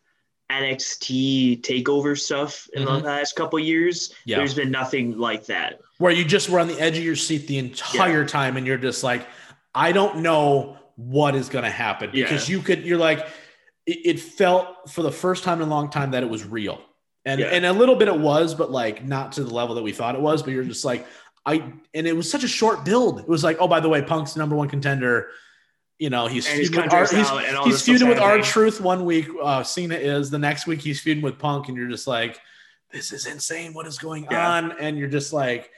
NXT 0.51 1.61
takeover 1.61 2.17
stuff 2.17 2.69
in 2.73 2.83
Mhm. 2.83 2.99
the 3.01 3.05
last 3.07 3.35
couple 3.35 3.57
years, 3.59 4.13
Yeah. 4.25 4.37
there's 4.37 4.53
been 4.53 4.71
nothing 4.71 5.17
like 5.17 5.45
that. 5.47 5.79
Where 5.97 6.11
you 6.11 6.23
just 6.23 6.49
were 6.49 6.59
on 6.59 6.67
the 6.67 6.79
edge 6.79 6.97
of 6.97 7.03
your 7.03 7.15
seat 7.15 7.47
the 7.47 7.57
entire 7.57 8.25
time, 8.25 8.55
and 8.57 8.65
you're 8.67 8.77
just 8.77 9.03
like, 9.03 9.25
I 9.73 9.91
don't 9.91 10.17
know 10.19 10.77
what 10.95 11.35
is 11.35 11.49
going 11.49 11.65
to 11.65 11.69
happen 11.71 12.11
because 12.13 12.47
you 12.47 12.61
could, 12.61 12.85
you're 12.85 12.97
like, 12.97 13.19
it, 13.85 13.97
it 14.05 14.19
felt 14.19 14.89
for 14.89 15.01
the 15.01 15.11
first 15.11 15.43
time 15.43 15.61
in 15.61 15.67
a 15.67 15.71
long 15.71 15.89
time 15.89 16.11
that 16.11 16.23
it 16.23 16.29
was 16.29 16.45
real. 16.45 16.79
And, 17.25 17.39
Yeah. 17.41 17.47
and 17.47 17.65
a 17.65 17.73
little 17.73 17.95
bit 17.95 18.07
it 18.07 18.19
was, 18.19 18.53
but 18.53 18.71
like 18.71 19.03
not 19.03 19.31
to 19.33 19.43
the 19.43 19.53
level 19.53 19.75
that 19.75 19.81
we 19.83 19.91
thought 19.91 20.15
it 20.15 20.21
was. 20.21 20.43
But 20.43 20.53
you're 20.53 20.63
just 20.63 20.85
like, 20.85 21.05
I, 21.45 21.71
and 21.93 22.07
it 22.07 22.15
was 22.15 22.29
such 22.29 22.43
a 22.43 22.47
short 22.47 22.85
build. 22.85 23.19
It 23.19 23.27
was 23.27 23.43
like, 23.43 23.57
oh, 23.59 23.67
by 23.67 23.79
the 23.79 23.89
way, 23.89 24.01
Punk's 24.01 24.35
number 24.35 24.55
one 24.55 24.67
contender. 24.69 25.29
You 25.97 26.09
know, 26.09 26.27
he's 26.27 26.45
And 26.47 26.57
feuding 26.59 26.81
with 26.83 26.93
R- 26.93 27.07
he's, 27.07 27.65
he's 27.65 27.81
feuding 27.83 28.09
with 28.09 28.19
R-Truth 28.19 28.81
one 28.81 29.05
week. 29.05 29.27
Uh, 29.41 29.63
Cena 29.63 29.95
is 29.95 30.29
the 30.29 30.37
next 30.39 30.67
week 30.67 30.81
he's 30.81 30.99
feuding 30.99 31.23
with 31.23 31.39
Punk, 31.39 31.69
and 31.69 31.77
you're 31.77 31.87
just 31.87 32.05
like, 32.05 32.37
this 32.91 33.13
is 33.13 33.25
insane. 33.27 33.73
What 33.73 33.87
is 33.87 33.97
going 33.97 34.27
Yeah. 34.29 34.51
on? 34.57 34.73
And 34.79 34.97
you're 34.97 35.07
just 35.07 35.31
like, 35.31 35.71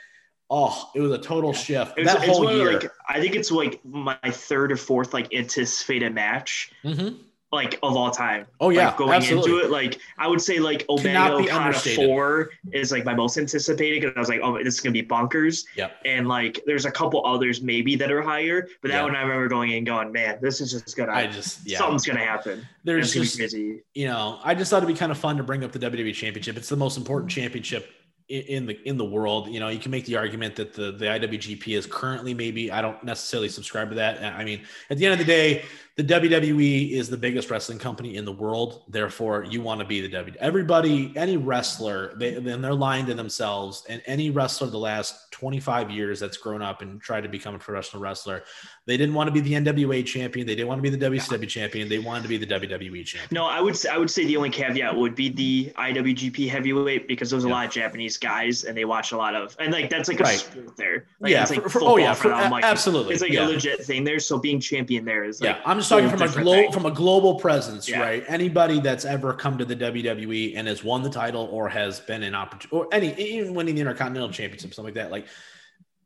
oh, 0.49 0.89
it 0.95 1.01
was 1.01 1.11
a 1.11 1.17
total 1.19 1.53
shift. 1.53 1.93
It's, 1.97 2.11
that 2.11 2.23
it's 2.23 2.31
whole 2.35 2.51
year. 2.51 2.73
like 2.79 2.89
I 3.07 3.19
think 3.21 3.35
it's 3.35 3.51
like 3.51 3.79
my 3.85 4.17
third 4.31 4.71
or 4.71 4.77
fourth 4.77 5.13
like 5.13 5.31
anticipated 5.33 6.13
match 6.15 6.71
Mhm. 6.83 7.17
Like 7.51 7.79
of 7.81 7.95
all 7.95 8.11
time. 8.11 8.45
Oh 8.59 8.69
yeah, 8.69 8.87
like, 8.87 8.97
going 8.97 9.13
absolutely. 9.13 9.51
into 9.53 9.65
it, 9.65 9.71
like 9.71 9.99
I 10.17 10.27
would 10.27 10.41
say 10.41 10.59
like 10.59 10.85
Omega 10.89 11.33
Okada 11.35 11.79
four 11.95 12.49
is 12.73 12.91
like 12.91 13.05
my 13.05 13.13
most 13.13 13.37
anticipated 13.37 14.01
because 14.01 14.15
I 14.17 14.19
was 14.19 14.29
like, 14.29 14.41
oh, 14.43 14.61
this 14.61 14.75
is 14.75 14.81
gonna 14.81 14.93
be 14.93 15.03
bonkers. 15.03 15.63
Yep. 15.75 15.97
And 16.05 16.27
like, 16.27 16.61
there's 16.65 16.85
a 16.85 16.91
couple 16.91 17.25
others 17.25 17.61
maybe 17.61 17.95
that 17.95 18.11
are 18.11 18.21
higher, 18.21 18.67
but 18.81 18.89
that 18.89 18.97
Yeah. 18.97 19.03
one 19.03 19.15
I 19.15 19.21
remember 19.21 19.47
going 19.47 19.71
in 19.71 19.85
going, 19.85 20.11
man, 20.11 20.39
this 20.41 20.59
is 20.59 20.71
just 20.71 20.97
gonna 20.97 21.13
I 21.13 21.27
just 21.27 21.65
yeah. 21.65 21.77
something's 21.77 22.05
gonna 22.05 22.19
happen. 22.19 22.67
There's 22.83 23.13
just 23.13 23.37
crazy. 23.37 23.81
you 23.93 24.07
know, 24.07 24.39
I 24.43 24.53
just 24.53 24.69
thought 24.69 24.77
it'd 24.77 24.87
be 24.87 24.93
kind 24.93 25.11
of 25.11 25.17
fun 25.17 25.37
to 25.37 25.43
bring 25.43 25.63
up 25.63 25.71
the 25.71 25.79
WWE 25.79 26.13
Championship. 26.13 26.57
It's 26.57 26.69
the 26.69 26.75
most 26.75 26.97
important 26.97 27.31
championship 27.31 27.89
in 28.29 28.65
the 28.65 28.77
in 28.87 28.97
the 28.97 29.05
world. 29.05 29.47
You 29.47 29.59
know, 29.61 29.69
you 29.69 29.79
can 29.79 29.91
make 29.91 30.05
the 30.05 30.17
argument 30.17 30.57
that 30.57 30.73
the 30.73 30.91
the 30.91 31.05
IWGP 31.05 31.77
is 31.77 31.85
currently 31.85 32.33
maybe 32.33 32.71
I 32.71 32.81
don't 32.81 33.01
necessarily 33.03 33.47
subscribe 33.47 33.89
to 33.89 33.95
that. 33.95 34.21
I 34.21 34.43
mean, 34.43 34.63
at 34.89 34.97
the 34.97 35.05
end 35.05 35.13
of 35.13 35.19
the 35.19 35.25
day, 35.25 35.63
the 35.97 36.03
WWE 36.03 36.91
is 36.91 37.09
the 37.09 37.17
biggest 37.17 37.49
wrestling 37.49 37.79
company 37.79 38.17
in 38.17 38.23
the 38.25 38.31
world. 38.31 38.83
Therefore, 38.87 39.43
you 39.43 39.61
want 39.61 39.79
to 39.79 39.85
be 39.85 39.99
the 39.99 40.07
W. 40.09 40.31
Everybody, 40.39 41.11
any 41.15 41.37
wrestler, 41.37 42.13
they 42.17 42.35
then 42.35 42.61
they're 42.61 42.75
lying 42.75 43.07
to 43.07 43.15
themselves. 43.15 43.83
And 43.89 43.99
any 44.05 44.29
wrestler 44.29 44.69
the 44.69 44.77
last 44.77 45.31
25 45.31 45.89
years 45.89 46.19
that's 46.19 46.37
grown 46.37 46.61
up 46.61 46.83
and 46.83 47.01
tried 47.01 47.21
to 47.21 47.29
become 47.29 47.55
a 47.55 47.59
professional 47.59 48.01
wrestler, 48.03 48.43
they 48.85 48.95
didn't 48.95 49.15
want 49.15 49.27
to 49.27 49.31
be 49.31 49.39
the 49.39 49.53
NWA 49.53 50.05
champion. 50.05 50.45
They 50.45 50.53
didn't 50.53 50.67
want 50.67 50.83
to 50.83 50.89
be 50.89 50.95
the 50.95 51.03
WCW 51.03 51.47
champion. 51.47 51.89
They 51.89 51.97
wanted 51.97 52.21
to 52.23 52.29
be 52.29 52.37
the 52.37 52.45
WWE 52.45 53.03
champion. 53.03 53.29
No, 53.31 53.47
I 53.47 53.59
would 53.59 53.75
say 53.75 53.89
I 53.89 53.97
would 53.97 54.11
say 54.11 54.23
the 54.23 54.37
only 54.37 54.51
caveat 54.51 54.95
would 54.95 55.15
be 55.15 55.29
the 55.29 55.73
IWGP 55.79 56.47
heavyweight 56.47 57.07
because 57.07 57.31
there's 57.31 57.43
a 57.45 57.47
Yeah. 57.47 57.53
lot 57.55 57.65
of 57.65 57.71
Japanese 57.71 58.17
guys 58.17 58.65
and 58.65 58.77
they 58.77 58.85
watch 58.85 59.13
a 59.13 59.17
lot 59.17 59.33
of 59.33 59.55
and 59.59 59.73
like 59.73 59.89
that's 59.89 60.09
like 60.09 60.19
a 60.19 60.23
Right. 60.23 60.37
sport 60.37 60.77
there. 60.77 61.05
Like, 61.19 61.31
yeah, 61.31 61.41
it's 61.41 61.49
like 61.49 61.63
for, 61.63 61.69
for- 61.69 61.81
oh 61.83 61.97
yeah, 61.97 62.13
for 62.13 62.27
them. 62.29 62.51
Like, 62.51 62.63
absolutely. 62.63 63.13
It's 63.13 63.23
like 63.23 63.31
yeah. 63.31 63.47
a 63.47 63.49
legit 63.49 63.83
thing 63.83 64.03
there. 64.03 64.19
So 64.19 64.37
being 64.37 64.59
champion 64.59 65.03
there 65.03 65.23
is 65.23 65.41
like 65.41 65.55
yeah, 65.55 65.61
I'm 65.65 65.77
just 65.77 65.86
talking 65.89 66.09
from 66.09 66.21
a 66.21 66.27
global 66.29 66.71
from 66.71 66.85
a 66.85 66.91
global 66.91 67.35
presence, 67.35 67.87
Yeah. 67.89 68.01
right? 68.01 68.23
Anybody 68.27 68.79
that's 68.79 69.05
ever 69.05 69.33
come 69.33 69.57
to 69.57 69.65
the 69.65 69.75
WWE 69.75 70.55
and 70.55 70.67
has 70.67 70.83
won 70.83 71.01
the 71.03 71.09
title 71.09 71.47
or 71.51 71.69
has 71.69 71.99
been 71.99 72.23
an 72.23 72.35
opportunity 72.35 72.75
or 72.75 72.87
any 72.93 73.13
even 73.19 73.53
winning 73.53 73.75
the 73.75 73.81
Intercontinental 73.81 74.29
Championship, 74.29 74.73
something 74.73 74.85
like 74.85 75.01
that, 75.03 75.11
like 75.11 75.27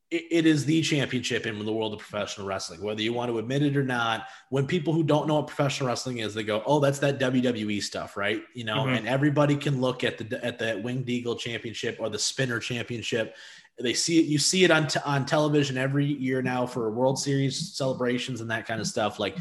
it, 0.09 0.25
it 0.29 0.45
is 0.45 0.65
the 0.65 0.81
championship 0.81 1.45
in 1.45 1.63
the 1.65 1.71
world 1.71 1.93
of 1.93 1.99
professional 1.99 2.45
wrestling. 2.45 2.81
Whether 2.83 3.01
you 3.01 3.13
want 3.13 3.31
to 3.31 3.39
admit 3.39 3.63
it 3.63 3.77
or 3.77 3.83
not, 3.83 4.27
when 4.49 4.67
people 4.67 4.93
who 4.93 5.03
don't 5.03 5.27
know 5.27 5.35
what 5.35 5.47
professional 5.47 5.87
wrestling 5.87 6.17
is, 6.19 6.33
they 6.33 6.43
go, 6.43 6.61
"Oh, 6.65 6.79
that's 6.81 6.99
that 6.99 7.17
WWE 7.19 7.81
stuff, 7.81 8.17
right?" 8.17 8.41
You 8.53 8.65
know, 8.65 8.83
Mhm. 8.85 8.97
and 8.97 9.07
everybody 9.07 9.55
can 9.55 9.79
look 9.79 10.03
at 10.03 10.17
the 10.17 10.43
at 10.45 10.59
the 10.59 10.81
Winged 10.83 11.09
Eagle 11.09 11.35
Championship 11.35 11.97
or 11.99 12.09
the 12.09 12.19
Spinner 12.19 12.59
Championship. 12.59 13.35
They 13.79 13.93
see 13.93 14.19
it. 14.19 14.25
You 14.25 14.37
see 14.37 14.63
it 14.65 14.69
on 14.69 14.87
t- 14.87 14.99
on 15.05 15.25
television 15.25 15.77
every 15.77 16.05
year 16.05 16.41
now 16.41 16.65
for 16.67 16.91
World 16.91 17.17
Series 17.17 17.73
celebrations 17.73 18.41
and 18.41 18.51
that 18.51 18.67
kind 18.67 18.81
of 18.81 18.87
stuff. 18.87 19.17
Like, 19.17 19.37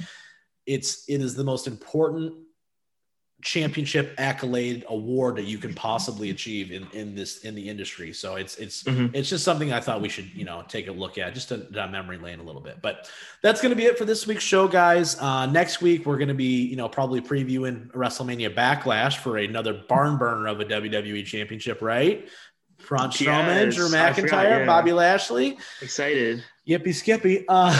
it's 0.74 1.08
it 1.08 1.20
is 1.20 1.34
the 1.34 1.44
most 1.44 1.66
important 1.66 2.34
championship 3.42 4.14
accolade 4.18 4.84
award 4.90 5.34
that 5.36 5.44
you 5.44 5.56
can 5.56 5.72
possibly 5.72 6.28
achieve 6.28 6.70
in, 6.70 6.86
in 6.92 7.14
this 7.14 7.38
in 7.38 7.54
the 7.54 7.66
industry. 7.70 8.12
So 8.12 8.36
it's 8.36 8.56
it's 8.58 8.82
Mhm. 8.82 9.14
it's 9.14 9.30
just 9.30 9.44
something 9.44 9.72
I 9.72 9.80
thought 9.80 10.02
we 10.02 10.10
should 10.10 10.28
you 10.34 10.44
know 10.44 10.62
take 10.68 10.88
a 10.88 10.92
look 10.92 11.16
at 11.16 11.32
just 11.32 11.48
to 11.48 11.56
down 11.56 11.90
memory 11.90 12.18
lane 12.18 12.38
a 12.40 12.42
little 12.42 12.60
bit. 12.60 12.82
But 12.82 13.08
that's 13.42 13.62
going 13.62 13.70
to 13.70 13.76
be 13.76 13.86
it 13.86 13.96
for 13.96 14.04
this 14.04 14.26
week's 14.26 14.44
show, 14.44 14.68
guys. 14.68 15.18
Uh, 15.18 15.46
next 15.46 15.80
week 15.80 16.04
we're 16.04 16.18
going 16.18 16.28
to 16.28 16.34
be 16.34 16.66
you 16.66 16.76
know 16.76 16.88
probably 16.88 17.22
previewing 17.22 17.90
WrestleMania 17.92 18.54
Backlash 18.54 19.16
for 19.16 19.38
another 19.38 19.72
barn 19.88 20.18
burner 20.18 20.46
of 20.46 20.60
a 20.60 20.64
WWE 20.66 21.24
Championship, 21.24 21.80
right? 21.80 22.28
Braun 22.88 23.08
Strowman, 23.10 23.66
Yes, 23.66 23.74
Drew 23.74 23.88
forgot, 23.88 24.16
McIntyre, 24.16 24.60
yeah. 24.60 24.66
Bobby 24.66 24.92
Lashley. 24.92 25.56
Excited. 25.80 26.42
Yippee 26.68 26.94
skippy. 26.94 27.44
Uh, 27.48 27.72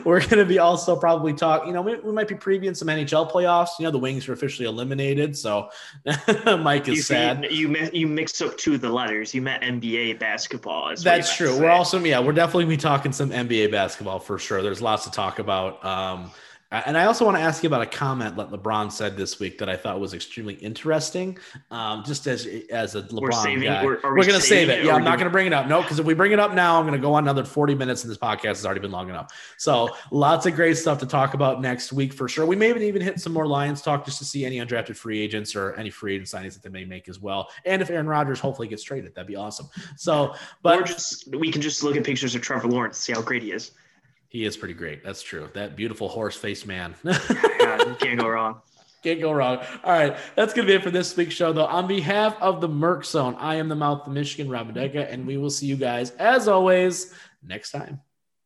we're 0.04 0.20
going 0.20 0.38
to 0.38 0.44
be 0.44 0.58
also 0.58 0.96
probably 0.96 1.32
talk. 1.32 1.66
You 1.66 1.72
know, 1.72 1.82
we, 1.82 1.98
we 2.00 2.12
might 2.12 2.28
be 2.28 2.34
previewing 2.34 2.76
some 2.76 2.88
NHL 2.88 3.30
playoffs. 3.30 3.70
You 3.78 3.84
know, 3.84 3.90
the 3.90 3.98
Wings 3.98 4.28
are 4.28 4.32
officially 4.32 4.66
eliminated, 4.68 5.36
so 5.36 5.70
Mike 6.46 6.88
is 6.88 6.96
You, 6.96 7.02
sad. 7.02 7.46
you, 7.50 7.68
you, 7.74 7.90
you 7.92 8.06
mixed 8.06 8.42
up 8.42 8.56
two 8.58 8.74
of 8.74 8.80
the 8.80 8.90
letters. 8.90 9.34
You 9.34 9.42
meant 9.42 9.62
NBA 9.62 10.18
basketball. 10.18 10.92
That's 10.96 11.34
true. 11.34 11.58
We're 11.58 11.70
also 11.70 11.98
yeah, 12.00 12.18
we're 12.20 12.32
definitely 12.32 12.64
gonna 12.64 12.76
be 12.76 12.80
talking 12.82 13.12
some 13.12 13.30
NBA 13.30 13.70
basketball 13.70 14.18
for 14.18 14.38
sure. 14.38 14.62
There's 14.62 14.82
lots 14.82 15.04
to 15.04 15.10
talk 15.10 15.38
about. 15.38 15.82
Um, 15.84 16.32
and 16.72 16.96
I 16.96 17.04
also 17.06 17.24
want 17.24 17.36
to 17.36 17.40
ask 17.42 17.62
you 17.62 17.66
about 17.66 17.82
a 17.82 17.86
comment 17.86 18.36
that 18.36 18.50
LeBron 18.50 18.92
said 18.92 19.16
this 19.16 19.40
week 19.40 19.58
that 19.58 19.68
I 19.68 19.76
thought 19.76 19.98
was 19.98 20.14
extremely 20.14 20.54
interesting. 20.54 21.36
Um, 21.70 22.04
just 22.06 22.26
as 22.28 22.46
as 22.70 22.94
a 22.94 23.00
We're 23.10 23.30
LeBron 23.30 23.42
saving- 23.42 23.64
guy, 23.64 23.84
we're- 23.84 23.98
we're 24.04 24.24
gonna 24.24 24.40
save 24.40 24.68
it. 24.68 24.84
Yeah, 24.84 24.94
I'm 24.94 25.02
not 25.02 25.18
gonna 25.18 25.30
bring 25.30 25.48
it 25.48 25.52
up. 25.52 25.66
No, 25.66 25.82
because 25.82 25.98
if 25.98 26.06
we 26.06 26.14
bring 26.14 26.30
it 26.32 26.38
up 26.38 26.54
now, 26.54 26.78
I'm 26.78 26.84
gonna 26.86 26.98
go 26.98 27.14
on 27.14 27.24
another 27.24 27.44
40 27.44 27.74
minutes, 27.74 28.04
and 28.04 28.10
this 28.10 28.18
podcast 28.18 28.44
has 28.44 28.64
already 28.66 28.80
been 28.80 28.92
long 28.92 29.08
enough. 29.08 29.32
So 29.56 29.90
lots 30.12 30.46
of 30.46 30.54
great 30.54 30.76
stuff 30.76 30.98
to 31.00 31.06
talk 31.06 31.34
about 31.34 31.60
next 31.60 31.92
week 31.92 32.12
for 32.12 32.28
sure. 32.28 32.46
We 32.46 32.54
may 32.56 32.70
even 32.70 33.02
hit 33.02 33.18
some 33.20 33.32
more 33.32 33.46
Lions 33.46 33.82
talk 33.82 34.04
just 34.04 34.18
to 34.18 34.24
see 34.24 34.44
any 34.44 34.58
undrafted 34.58 34.96
free 34.96 35.20
agents 35.20 35.56
or 35.56 35.74
any 35.74 35.90
free 35.90 36.14
agent 36.14 36.28
signings 36.28 36.52
that 36.54 36.62
they 36.62 36.68
may 36.70 36.84
make 36.84 37.08
as 37.08 37.18
well. 37.18 37.48
And 37.64 37.82
if 37.82 37.90
Aaron 37.90 38.06
Rodgers 38.06 38.38
hopefully 38.38 38.68
gets 38.68 38.82
traded, 38.84 39.14
that'd 39.14 39.26
be 39.26 39.36
awesome. 39.36 39.68
So, 39.96 40.34
but 40.62 40.78
or 40.80 40.82
just 40.84 41.28
we 41.34 41.50
can 41.50 41.62
just 41.62 41.82
look 41.82 41.96
at 41.96 42.04
pictures 42.04 42.34
of 42.36 42.42
Trevor 42.42 42.68
Lawrence, 42.68 42.98
see 42.98 43.12
how 43.12 43.22
great 43.22 43.42
he 43.42 43.50
is. 43.52 43.72
He 44.30 44.44
is 44.44 44.56
pretty 44.56 44.74
great. 44.74 45.04
That's 45.04 45.22
true. 45.22 45.50
That 45.54 45.74
beautiful 45.76 46.08
horse 46.08 46.36
faced 46.36 46.66
man. 46.66 46.94
You 47.04 47.96
can't 47.96 48.20
go 48.20 48.28
wrong. 48.28 48.60
Can't 49.02 49.20
go 49.20 49.32
wrong. 49.32 49.58
All 49.82 49.92
right. 49.92 50.16
That's 50.36 50.52
going 50.52 50.66
to 50.66 50.72
be 50.72 50.76
it 50.76 50.82
for 50.82 50.90
this 50.90 51.16
week's 51.16 51.34
show, 51.34 51.52
though. 51.52 51.66
On 51.66 51.86
behalf 51.86 52.36
of 52.40 52.60
the 52.60 52.68
Merc 52.68 53.04
Zone, 53.04 53.34
I 53.38 53.56
am 53.56 53.68
the 53.68 53.74
mouth 53.74 54.06
of 54.06 54.12
Michigan, 54.12 54.48
Rob 54.48 54.72
Medeka, 54.72 55.10
and 55.10 55.26
we 55.26 55.38
will 55.38 55.50
see 55.50 55.66
you 55.66 55.76
guys, 55.76 56.10
as 56.12 56.46
always, 56.46 57.14
next 57.42 57.72
time. 57.72 58.00